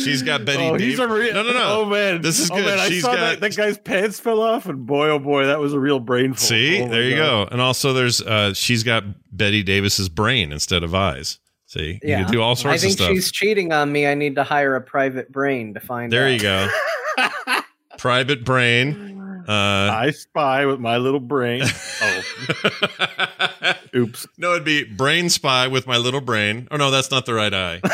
She's 0.04 0.22
got 0.22 0.44
Bette 0.44 0.58
Oh, 0.62 0.76
Davis. 0.76 0.82
he's 0.82 0.98
a 0.98 1.08
real. 1.08 1.34
No, 1.34 1.42
no, 1.42 1.52
no. 1.52 1.80
Oh 1.80 1.84
man, 1.86 2.22
This 2.22 2.38
is 2.38 2.50
Oh, 2.50 2.56
good. 2.56 2.66
man, 2.66 2.78
I 2.78 2.88
She's 2.88 3.02
saw 3.02 3.14
got- 3.14 3.20
that, 3.20 3.40
that 3.40 3.56
guy's 3.56 3.78
pants 3.78 4.20
fell 4.20 4.40
off, 4.40 4.66
and 4.66 4.86
boy, 4.86 5.08
oh 5.08 5.18
boy, 5.18 5.46
that 5.46 5.58
was 5.58 5.72
a 5.72 5.80
real 5.80 5.98
brain. 6.00 6.34
Full. 6.34 6.46
See, 6.46 6.82
Oh, 6.82 6.88
there 6.88 7.02
you 7.02 7.16
God. 7.16 7.48
go. 7.48 7.52
And 7.52 7.60
also, 7.60 7.92
there's 7.92 8.20
uh, 8.22 8.54
she's 8.54 8.82
got 8.82 9.04
Bette 9.36 9.62
Davis's 9.62 10.08
brain 10.08 10.52
instead 10.52 10.82
of 10.84 10.94
eyes. 10.94 11.38
See, 11.66 11.92
you 12.02 12.10
Yeah. 12.10 12.22
can 12.24 12.32
do 12.32 12.40
all 12.42 12.52
I 12.52 12.54
sorts 12.54 12.84
of 12.84 12.94
think 12.94 13.10
she's 13.10 13.30
cheating 13.30 13.72
on 13.72 13.90
me. 13.92 14.06
I 14.06 14.14
need 14.14 14.34
to 14.36 14.44
hire 14.44 14.74
a 14.76 14.80
private 14.80 15.30
brain 15.30 15.74
to 15.74 15.80
find 15.80 16.12
There 16.12 16.26
out. 16.26 16.32
you 16.32 16.40
go. 16.40 16.68
Private 18.00 18.44
brain. 18.46 19.44
Uh, 19.46 19.52
I 19.52 20.10
spy 20.12 20.64
with 20.64 20.80
my 20.80 20.96
little 20.96 21.20
brain. 21.20 21.62
Oh, 22.02 23.74
oops. 23.94 24.26
no, 24.38 24.52
it'd 24.52 24.64
be 24.64 24.84
brain 24.84 25.28
spy 25.28 25.66
with 25.68 25.86
my 25.86 25.98
little 25.98 26.22
brain. 26.22 26.66
Oh 26.70 26.76
no, 26.78 26.90
that's 26.90 27.10
not 27.10 27.26
the 27.26 27.34
right 27.34 27.52
eye. 27.52 27.80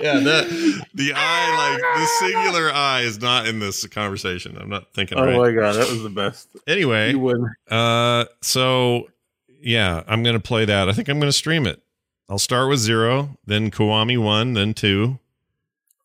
yeah, 0.00 0.18
the 0.20 0.82
the 0.94 1.12
eye, 1.14 1.72
like 1.72 1.80
the 2.00 2.06
singular 2.18 2.72
eye, 2.72 3.02
is 3.02 3.20
not 3.20 3.46
in 3.46 3.58
this 3.60 3.86
conversation. 3.86 4.56
I'm 4.58 4.68
not 4.68 4.92
thinking 4.92 5.18
Oh 5.18 5.24
right. 5.24 5.36
my 5.36 5.52
god, 5.52 5.74
that 5.76 5.88
was 5.90 6.02
the 6.02 6.10
best. 6.10 6.48
Anyway, 6.66 7.10
You 7.10 7.18
win. 7.20 7.46
uh, 7.70 8.24
so 8.42 9.08
yeah, 9.60 10.02
I'm 10.06 10.22
gonna 10.22 10.40
play 10.40 10.64
that. 10.64 10.88
I 10.88 10.92
think 10.92 11.08
I'm 11.08 11.18
gonna 11.20 11.32
stream 11.32 11.66
it. 11.66 11.80
I'll 12.28 12.38
start 12.38 12.68
with 12.68 12.80
zero, 12.80 13.38
then 13.46 13.70
Kiwami 13.70 14.22
one, 14.22 14.54
then 14.54 14.74
two. 14.74 15.18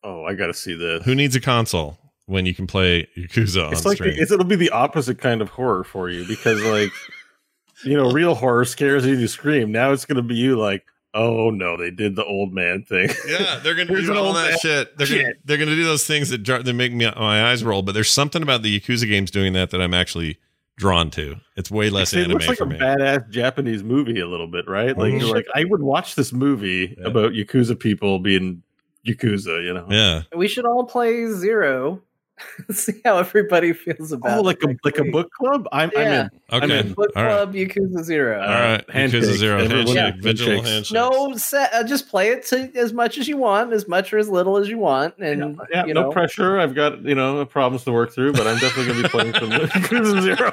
Oh, 0.04 0.24
I 0.24 0.34
gotta 0.34 0.54
see 0.54 0.74
this. 0.74 1.04
Who 1.04 1.14
needs 1.14 1.34
a 1.34 1.40
console 1.40 1.98
when 2.26 2.46
you 2.46 2.54
can 2.54 2.66
play 2.66 3.08
Yakuza 3.16 3.66
on 3.66 3.72
It's 3.72 3.84
like 3.84 4.00
it's, 4.00 4.30
it'll 4.30 4.44
be 4.44 4.56
the 4.56 4.70
opposite 4.70 5.18
kind 5.18 5.42
of 5.42 5.50
horror 5.50 5.84
for 5.84 6.08
you 6.08 6.26
because 6.26 6.62
like 6.62 6.90
you 7.84 7.96
know 7.96 8.10
real 8.10 8.34
horror 8.34 8.64
scares 8.64 9.04
you 9.04 9.16
to 9.16 9.28
scream. 9.28 9.72
Now 9.72 9.92
it's 9.92 10.04
gonna 10.04 10.22
be 10.22 10.34
you 10.34 10.58
like 10.58 10.84
oh 11.14 11.50
no 11.50 11.76
they 11.76 11.90
did 11.90 12.16
the 12.16 12.24
old 12.24 12.52
man 12.52 12.84
thing. 12.84 13.10
Yeah, 13.26 13.60
they're 13.62 13.74
gonna 13.74 14.00
do 14.00 14.14
all 14.14 14.32
that 14.32 14.60
shit. 14.60 14.96
They're 14.96 15.06
gonna 15.08 15.34
they're 15.44 15.58
gonna 15.58 15.76
do 15.76 15.84
those 15.84 16.06
things 16.06 16.30
that 16.30 16.44
that 16.44 16.72
make 16.72 16.92
me 16.92 17.10
my 17.16 17.50
eyes 17.50 17.64
roll. 17.64 17.82
But 17.82 17.92
there's 17.92 18.10
something 18.10 18.42
about 18.42 18.62
the 18.62 18.80
Yakuza 18.80 19.08
games 19.08 19.30
doing 19.30 19.52
that 19.54 19.70
that 19.70 19.80
I'm 19.80 19.94
actually 19.94 20.38
drawn 20.76 21.10
to. 21.10 21.36
It's 21.56 21.70
way 21.70 21.90
less 21.90 22.12
it 22.12 22.20
anime 22.20 22.32
looks 22.32 22.48
like 22.48 22.58
for 22.58 22.64
a 22.64 22.68
me. 22.68 22.76
badass 22.78 23.28
Japanese 23.30 23.82
movie 23.84 24.20
a 24.20 24.26
little 24.26 24.46
bit, 24.48 24.66
right? 24.68 24.96
Like 24.96 25.12
Mhm. 25.12 25.20
you're 25.20 25.34
like 25.34 25.46
I 25.54 25.64
would 25.64 25.82
watch 25.82 26.14
this 26.14 26.32
movie 26.32 26.96
Yeah. 26.98 27.06
about 27.08 27.32
Yakuza 27.32 27.78
people 27.78 28.18
being 28.18 28.62
Yakuza, 29.06 29.64
you 29.64 29.74
know? 29.74 29.86
yeah, 29.90 30.22
We 30.34 30.48
should 30.48 30.64
all 30.64 30.84
play 30.84 31.26
Zero. 31.26 32.00
See 32.72 33.00
how 33.04 33.18
everybody 33.18 33.72
feels 33.72 34.10
about 34.12 34.38
Oh, 34.38 34.40
it 34.40 34.44
like 34.44 34.62
a 34.64 34.74
like 34.84 34.98
a 34.98 35.04
book 35.10 35.30
club. 35.32 35.68
I'm, 35.70 35.90
Yeah. 35.94 36.00
I'm 36.00 36.12
in. 36.12 36.30
I'm 36.50 36.62
okay, 36.64 36.78
in. 36.80 36.92
Book 36.94 37.10
all 37.14 37.22
right, 37.24 37.30
Club 37.36 37.54
Yakuza 37.54 38.02
Zero. 38.02 38.40
all 38.40 38.48
right. 38.48 38.90
handshake. 38.90 39.22
Yakuza 39.22 39.36
Zero 39.36 39.58
handshake, 39.58 39.94
yeah, 39.94 40.12
vigil 40.18 40.46
handshakes. 40.48 40.68
handshake. 40.68 40.94
No, 40.94 41.36
set, 41.36 41.72
uh, 41.72 41.84
just 41.84 42.08
play 42.08 42.28
it 42.30 42.44
to 42.46 42.70
as 42.76 42.92
much 42.92 43.18
as 43.18 43.28
you 43.28 43.36
want, 43.36 43.72
as 43.72 43.86
much 43.86 44.12
or 44.12 44.18
as 44.18 44.28
little 44.28 44.56
as 44.56 44.68
you 44.68 44.78
want, 44.78 45.14
and 45.18 45.60
Yeah, 45.72 45.86
you 45.86 45.94
no 45.94 46.02
know, 46.04 46.10
pressure. 46.10 46.58
I've 46.58 46.74
got 46.74 47.02
you 47.04 47.14
know 47.14 47.44
problems 47.44 47.84
to 47.84 47.92
work 47.92 48.12
through, 48.12 48.32
but 48.32 48.46
I'm 48.46 48.58
definitely 48.58 48.92
going 48.92 48.96
to 48.96 49.02
be 49.04 49.08
playing 49.08 49.34
some 49.34 49.50
Yakuza 49.82 50.22
Zero. 50.22 50.52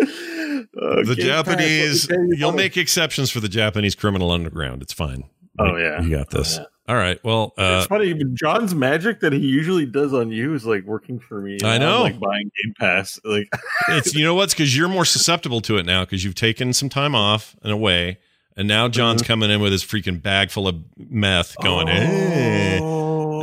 Uh, 0.00 1.02
the 1.04 1.14
Japanese, 1.18 2.10
let 2.10 2.18
me 2.18 2.26
tell 2.26 2.28
you 2.28 2.36
you'll 2.36 2.52
make 2.52 2.76
exceptions 2.76 3.30
for 3.30 3.40
the 3.40 3.48
Japanese 3.48 3.94
criminal 3.94 4.30
underground. 4.30 4.82
It's 4.82 4.92
fine. 4.92 5.24
Oh, 5.58 5.76
yeah. 5.76 6.02
you 6.02 6.10
got 6.10 6.30
this. 6.30 6.58
Oh, 6.58 6.62
yeah. 6.62 6.66
All 6.86 6.96
right. 6.96 7.18
Well, 7.24 7.54
uh, 7.56 7.78
it's 7.78 7.86
funny. 7.86 8.08
Even 8.08 8.36
John's 8.36 8.74
magic 8.74 9.20
that 9.20 9.32
he 9.32 9.38
usually 9.38 9.86
does 9.86 10.12
on 10.12 10.30
you 10.30 10.52
is 10.54 10.66
like 10.66 10.84
working 10.84 11.18
for 11.18 11.40
me. 11.40 11.56
I 11.64 11.78
now. 11.78 11.96
know. 11.98 12.02
like 12.02 12.20
buying 12.20 12.50
Game 12.62 12.74
Pass. 12.78 13.18
Like 13.24 13.48
it's 13.88 14.14
you 14.14 14.22
know 14.22 14.34
what's 14.34 14.52
because 14.52 14.76
you're 14.76 14.88
more 14.88 15.06
susceptible 15.06 15.60
to 15.62 15.78
it 15.78 15.86
now 15.86 16.04
because 16.04 16.24
you've 16.24 16.34
taken 16.34 16.72
some 16.74 16.90
time 16.90 17.14
off 17.14 17.56
and 17.62 17.72
away, 17.72 18.18
and 18.54 18.68
now 18.68 18.88
John's 18.88 19.22
Mm-hmm. 19.22 19.26
coming 19.28 19.50
in 19.50 19.60
with 19.62 19.72
his 19.72 19.82
freaking 19.82 20.20
bag 20.20 20.50
full 20.50 20.68
of 20.68 20.76
meth, 20.98 21.56
going, 21.62 21.88
"Eh." 21.88 22.80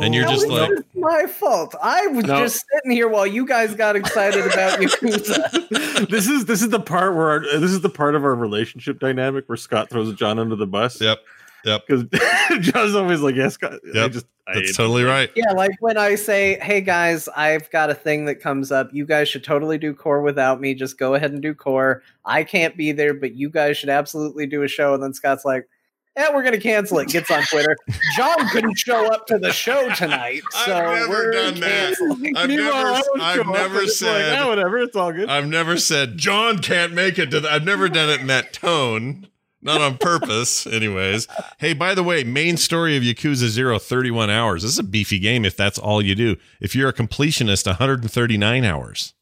and 0.04 0.14
you're 0.14 0.24
How 0.24 0.30
just 0.32 0.44
is 0.44 0.50
like, 0.50 0.70
this 0.70 0.80
my 0.94 1.26
fault. 1.26 1.74
I 1.82 2.06
was 2.08 2.24
No. 2.24 2.38
just 2.44 2.64
sitting 2.72 2.92
here 2.92 3.08
while 3.08 3.26
you 3.26 3.44
guys 3.46 3.74
got 3.74 3.96
excited 3.96 4.44
about 4.46 4.78
Yakuza. 4.80 6.08
this 6.10 6.28
is 6.28 6.44
this 6.44 6.62
is 6.62 6.68
the 6.70 6.80
part 6.80 7.14
where 7.16 7.28
our, 7.28 7.40
this 7.40 7.72
is 7.72 7.80
the 7.80 7.88
part 7.88 8.14
of 8.14 8.24
our 8.24 8.34
relationship 8.36 9.00
dynamic 9.00 9.48
where 9.48 9.56
Scott 9.56 9.90
throws 9.90 10.14
John 10.14 10.38
under 10.38 10.54
the 10.56 10.66
bus. 10.66 11.00
"Yep, 11.00 11.18
yep, 11.64 11.82
because 11.88 12.04
John's 12.60 12.94
always 12.94 13.20
like, 13.20 13.34
"Yeah, 13.34 13.48
Scott." 13.48 13.74
I 13.94 14.08
just 14.08 14.26
I 14.46 14.54
that's 14.54 14.68
hate 14.68 14.76
totally 14.76 15.04
right." 15.04 15.30
Yeah, 15.36 15.52
like 15.52 15.72
when 15.80 15.96
I 15.98 16.14
say, 16.16 16.58
"Hey 16.60 16.80
guys, 16.80 17.28
I've 17.36 17.70
got 17.70 17.90
a 17.90 17.94
thing 17.94 18.24
that 18.26 18.36
comes 18.36 18.72
up. 18.72 18.90
You 18.92 19.06
guys 19.06 19.28
should 19.28 19.44
totally 19.44 19.78
do 19.78 19.94
core 19.94 20.22
without 20.22 20.60
me. 20.60 20.74
Just 20.74 20.98
go 20.98 21.14
ahead 21.14 21.32
and 21.32 21.40
do 21.42 21.54
core. 21.54 22.02
I 22.24 22.44
can't 22.44 22.76
be 22.76 22.92
there, 22.92 23.14
but 23.14 23.34
you 23.34 23.50
guys 23.50 23.76
should 23.76 23.88
absolutely 23.90 24.46
do 24.46 24.62
a 24.62 24.68
show." 24.68 24.94
And 24.94 25.02
then 25.02 25.14
Scott's 25.14 25.44
like, 25.44 25.68
"Yeah, 26.16 26.34
we're 26.34 26.42
gonna 26.42 26.58
cancel 26.60 26.98
it." 26.98 27.08
Gets 27.08 27.30
on 27.30 27.42
Twitter. 27.44 27.76
John 28.16 28.36
couldn't 28.48 28.76
show 28.78 29.06
up 29.12 29.26
to 29.28 29.38
the 29.38 29.52
show 29.52 29.88
tonight, 29.94 30.42
I've 30.54 30.64
so 30.66 30.72
never 30.94 31.08
we're 31.08 31.32
done 31.32 31.60
that. 31.60 31.96
canceling. 31.96 32.36
I've 32.36 32.48
Meanwhile, 32.48 32.72
never- 32.74 32.88
I 32.90 33.02
would 33.12 33.20
I've 33.20 33.46
never 33.46 33.78
and 33.78 33.88
it's 33.88 34.02
like, 34.02 34.10
said- 34.22 34.38
"Ah, 34.38 34.48
whatever, 34.48 34.78
it's 34.78 34.96
all 34.96 35.12
good. 35.12 35.28
I've 35.28 35.46
never 35.48 35.76
said 35.78 36.18
John 36.18 36.58
can't 36.58 36.92
make 36.92 37.18
it 37.18 37.30
to. 37.30 37.40
The, 37.40 37.50
I've 37.52 37.64
never 37.64 37.88
done 37.88 38.10
it 38.10 38.20
in 38.20 38.26
that 38.26 38.52
tone. 38.52 39.28
Not 39.64 39.80
on 39.80 39.96
purpose, 39.96 40.66
anyways. 40.66 41.28
Hey, 41.58 41.72
by 41.72 41.94
the 41.94 42.02
way, 42.02 42.24
main 42.24 42.56
story 42.56 42.96
of 42.96 43.04
Yakuza 43.04 43.46
Zero, 43.46 43.78
31 43.78 44.28
hours. 44.28 44.62
This 44.62 44.72
is 44.72 44.78
a 44.80 44.82
beefy 44.82 45.20
game 45.20 45.44
if 45.44 45.56
that's 45.56 45.78
all 45.78 46.02
you 46.02 46.16
do. 46.16 46.36
If 46.60 46.74
you're 46.74 46.88
a 46.88 46.92
completionist, 46.92 47.66
139 47.66 48.64
hours. 48.64 49.14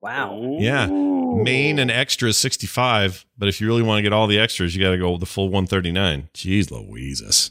Wow. 0.00 0.58
Yeah. 0.60 0.86
Main 0.86 1.78
and 1.80 1.90
extra 1.90 2.28
is 2.28 2.38
65, 2.38 3.26
but 3.36 3.48
if 3.48 3.60
you 3.60 3.66
really 3.66 3.82
want 3.82 3.98
to 3.98 4.02
get 4.02 4.12
all 4.12 4.28
the 4.28 4.38
extras, 4.38 4.76
you 4.76 4.82
got 4.82 4.92
to 4.92 4.98
go 4.98 5.10
with 5.12 5.20
the 5.20 5.26
full 5.26 5.46
139. 5.48 6.28
Jeez 6.34 6.70
Louises. 6.70 7.50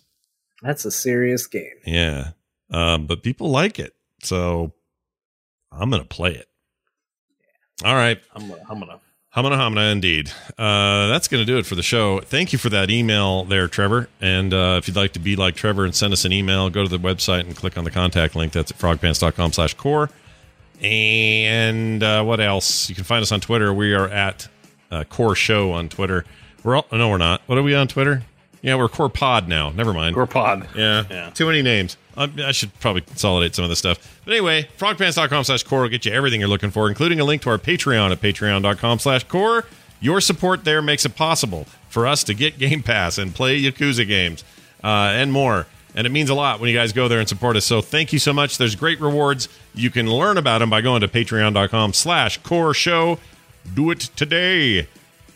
That's 0.61 0.85
a 0.85 0.91
serious 0.91 1.45
game. 1.45 1.73
Yeah. 1.85 2.31
Um, 2.71 3.05
but 3.05 3.21
people 3.21 3.49
like 3.49 3.79
it. 3.79 3.95
So 4.21 4.71
I'm 5.71 5.89
going 5.89 6.01
to 6.01 6.07
play 6.07 6.31
it. 6.31 6.47
All 7.83 7.95
right. 7.95 8.21
I'm 8.33 8.51
I'm 8.69 8.79
gonna. 8.79 8.99
Hamana 9.35 9.57
Hamana, 9.57 9.91
indeed. 9.91 10.31
Uh, 10.59 11.07
that's 11.07 11.27
going 11.27 11.41
to 11.41 11.45
do 11.45 11.57
it 11.57 11.65
for 11.65 11.73
the 11.73 11.81
show. 11.81 12.19
Thank 12.19 12.53
you 12.53 12.59
for 12.59 12.69
that 12.69 12.91
email 12.91 13.43
there, 13.45 13.67
Trevor. 13.67 14.07
And 14.21 14.53
uh, 14.53 14.75
if 14.77 14.87
you'd 14.87 14.95
like 14.95 15.13
to 15.13 15.19
be 15.19 15.35
like 15.35 15.55
Trevor 15.55 15.85
and 15.85 15.95
send 15.95 16.13
us 16.13 16.23
an 16.23 16.31
email, 16.31 16.69
go 16.69 16.83
to 16.83 16.89
the 16.89 16.99
website 16.99 17.41
and 17.41 17.55
click 17.55 17.75
on 17.75 17.83
the 17.83 17.89
contact 17.89 18.35
link. 18.35 18.53
That's 18.53 18.69
at 18.69 18.77
frogpants.com 18.77 19.53
slash 19.53 19.73
core. 19.73 20.11
And 20.81 22.03
uh, 22.03 22.23
what 22.23 22.39
else? 22.39 22.89
You 22.89 22.95
can 22.95 23.05
find 23.05 23.23
us 23.23 23.31
on 23.31 23.39
Twitter. 23.39 23.73
We 23.73 23.95
are 23.95 24.07
at 24.07 24.47
uh, 24.91 25.03
Core 25.05 25.35
Show 25.35 25.71
on 25.71 25.89
Twitter. 25.89 26.25
We're 26.63 26.75
all, 26.75 26.85
no, 26.91 27.09
we're 27.09 27.17
not. 27.17 27.41
What 27.47 27.57
are 27.57 27.63
we 27.63 27.73
on 27.73 27.87
Twitter? 27.87 28.23
Yeah, 28.61 28.75
we're 28.75 28.87
Core 28.87 29.09
Pod 29.09 29.47
now. 29.47 29.71
Never 29.71 29.93
mind. 29.93 30.15
Or 30.15 30.27
pod. 30.27 30.69
Yeah. 30.75 31.03
Yeah. 31.09 31.29
Too 31.31 31.45
many 31.45 31.61
names. 31.61 31.97
I, 32.15 32.51
should 32.51 32.77
probably 32.79 33.01
consolidate 33.01 33.55
some 33.55 33.63
of 33.63 33.69
this 33.69 33.79
stuff. 33.79 34.21
But 34.25 34.33
anyway, 34.33 34.67
frogpants.com 34.77 35.43
slash 35.43 35.63
core 35.63 35.81
will 35.81 35.89
get 35.89 36.05
you 36.05 36.11
everything 36.11 36.39
you're 36.39 36.49
looking 36.49 36.71
for, 36.71 36.87
including 36.87 37.19
a 37.19 37.25
link 37.25 37.41
to 37.43 37.49
our 37.49 37.57
Patreon 37.57 38.11
at 38.11 38.21
patreon.com 38.21 38.99
slash 38.99 39.23
core. 39.23 39.65
Your 39.99 40.21
support 40.21 40.63
there 40.63 40.81
makes 40.81 41.05
it 41.05 41.15
possible 41.15 41.65
for 41.89 42.05
us 42.05 42.23
to 42.25 42.33
get 42.33 42.57
Game 42.57 42.83
Pass 42.83 43.17
and 43.17 43.33
play 43.33 43.59
Yakuza 43.61 44.07
games 44.07 44.43
uh, 44.83 44.87
and 44.87 45.31
more. 45.31 45.65
And 45.95 46.07
it 46.07 46.09
means 46.09 46.29
a 46.29 46.33
lot 46.33 46.59
when 46.59 46.69
you 46.69 46.75
guys 46.75 46.91
go 46.91 47.07
there 47.07 47.19
and 47.19 47.29
support 47.29 47.55
us. 47.55 47.65
So 47.65 47.81
thank 47.81 48.11
you 48.11 48.19
so 48.19 48.33
much. 48.33 48.57
There's 48.57 48.75
great 48.75 48.99
rewards. 48.99 49.47
You 49.73 49.89
can 49.89 50.09
learn 50.09 50.37
about 50.37 50.59
them 50.59 50.69
by 50.69 50.81
going 50.81 51.01
to 51.01 51.07
patreon.com 51.07 51.93
slash 51.93 52.39
core 52.39 52.73
show. 52.73 53.19
Do 53.73 53.91
it 53.91 53.99
today. 53.99 54.87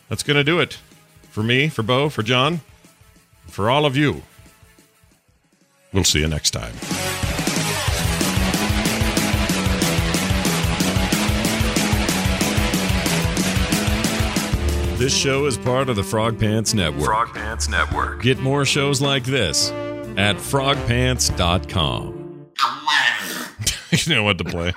That's 0.10 0.24
going 0.24 0.38
to 0.38 0.44
do 0.44 0.60
it 0.60 0.80
for 1.30 1.44
me, 1.44 1.70
for 1.70 1.84
Bo, 1.84 2.10
for 2.10 2.24
John, 2.24 2.62
for 3.48 3.70
all 3.70 3.86
of 3.86 3.96
you. 3.96 4.24
We'll 5.94 6.04
see 6.04 6.20
you 6.20 6.28
next 6.28 6.52
time. 6.52 6.74
This 14.98 15.16
show 15.16 15.46
is 15.46 15.58
part 15.60 15.90
of 15.90 15.96
the 15.96 16.04
Frog 16.04 16.40
Pants 16.40 16.74
Network. 16.74 17.06
Frog 17.06 17.34
Pants 17.34 17.70
Network. 17.70 18.24
Get 18.24 18.40
more 18.40 18.66
shows 18.66 19.00
like 19.00 19.24
this 19.24 19.70
at 20.18 20.38
frogpants.com. 20.38 22.16
you 23.92 24.16
know 24.16 24.24
what 24.24 24.40
to 24.40 24.44
play. 24.44 24.74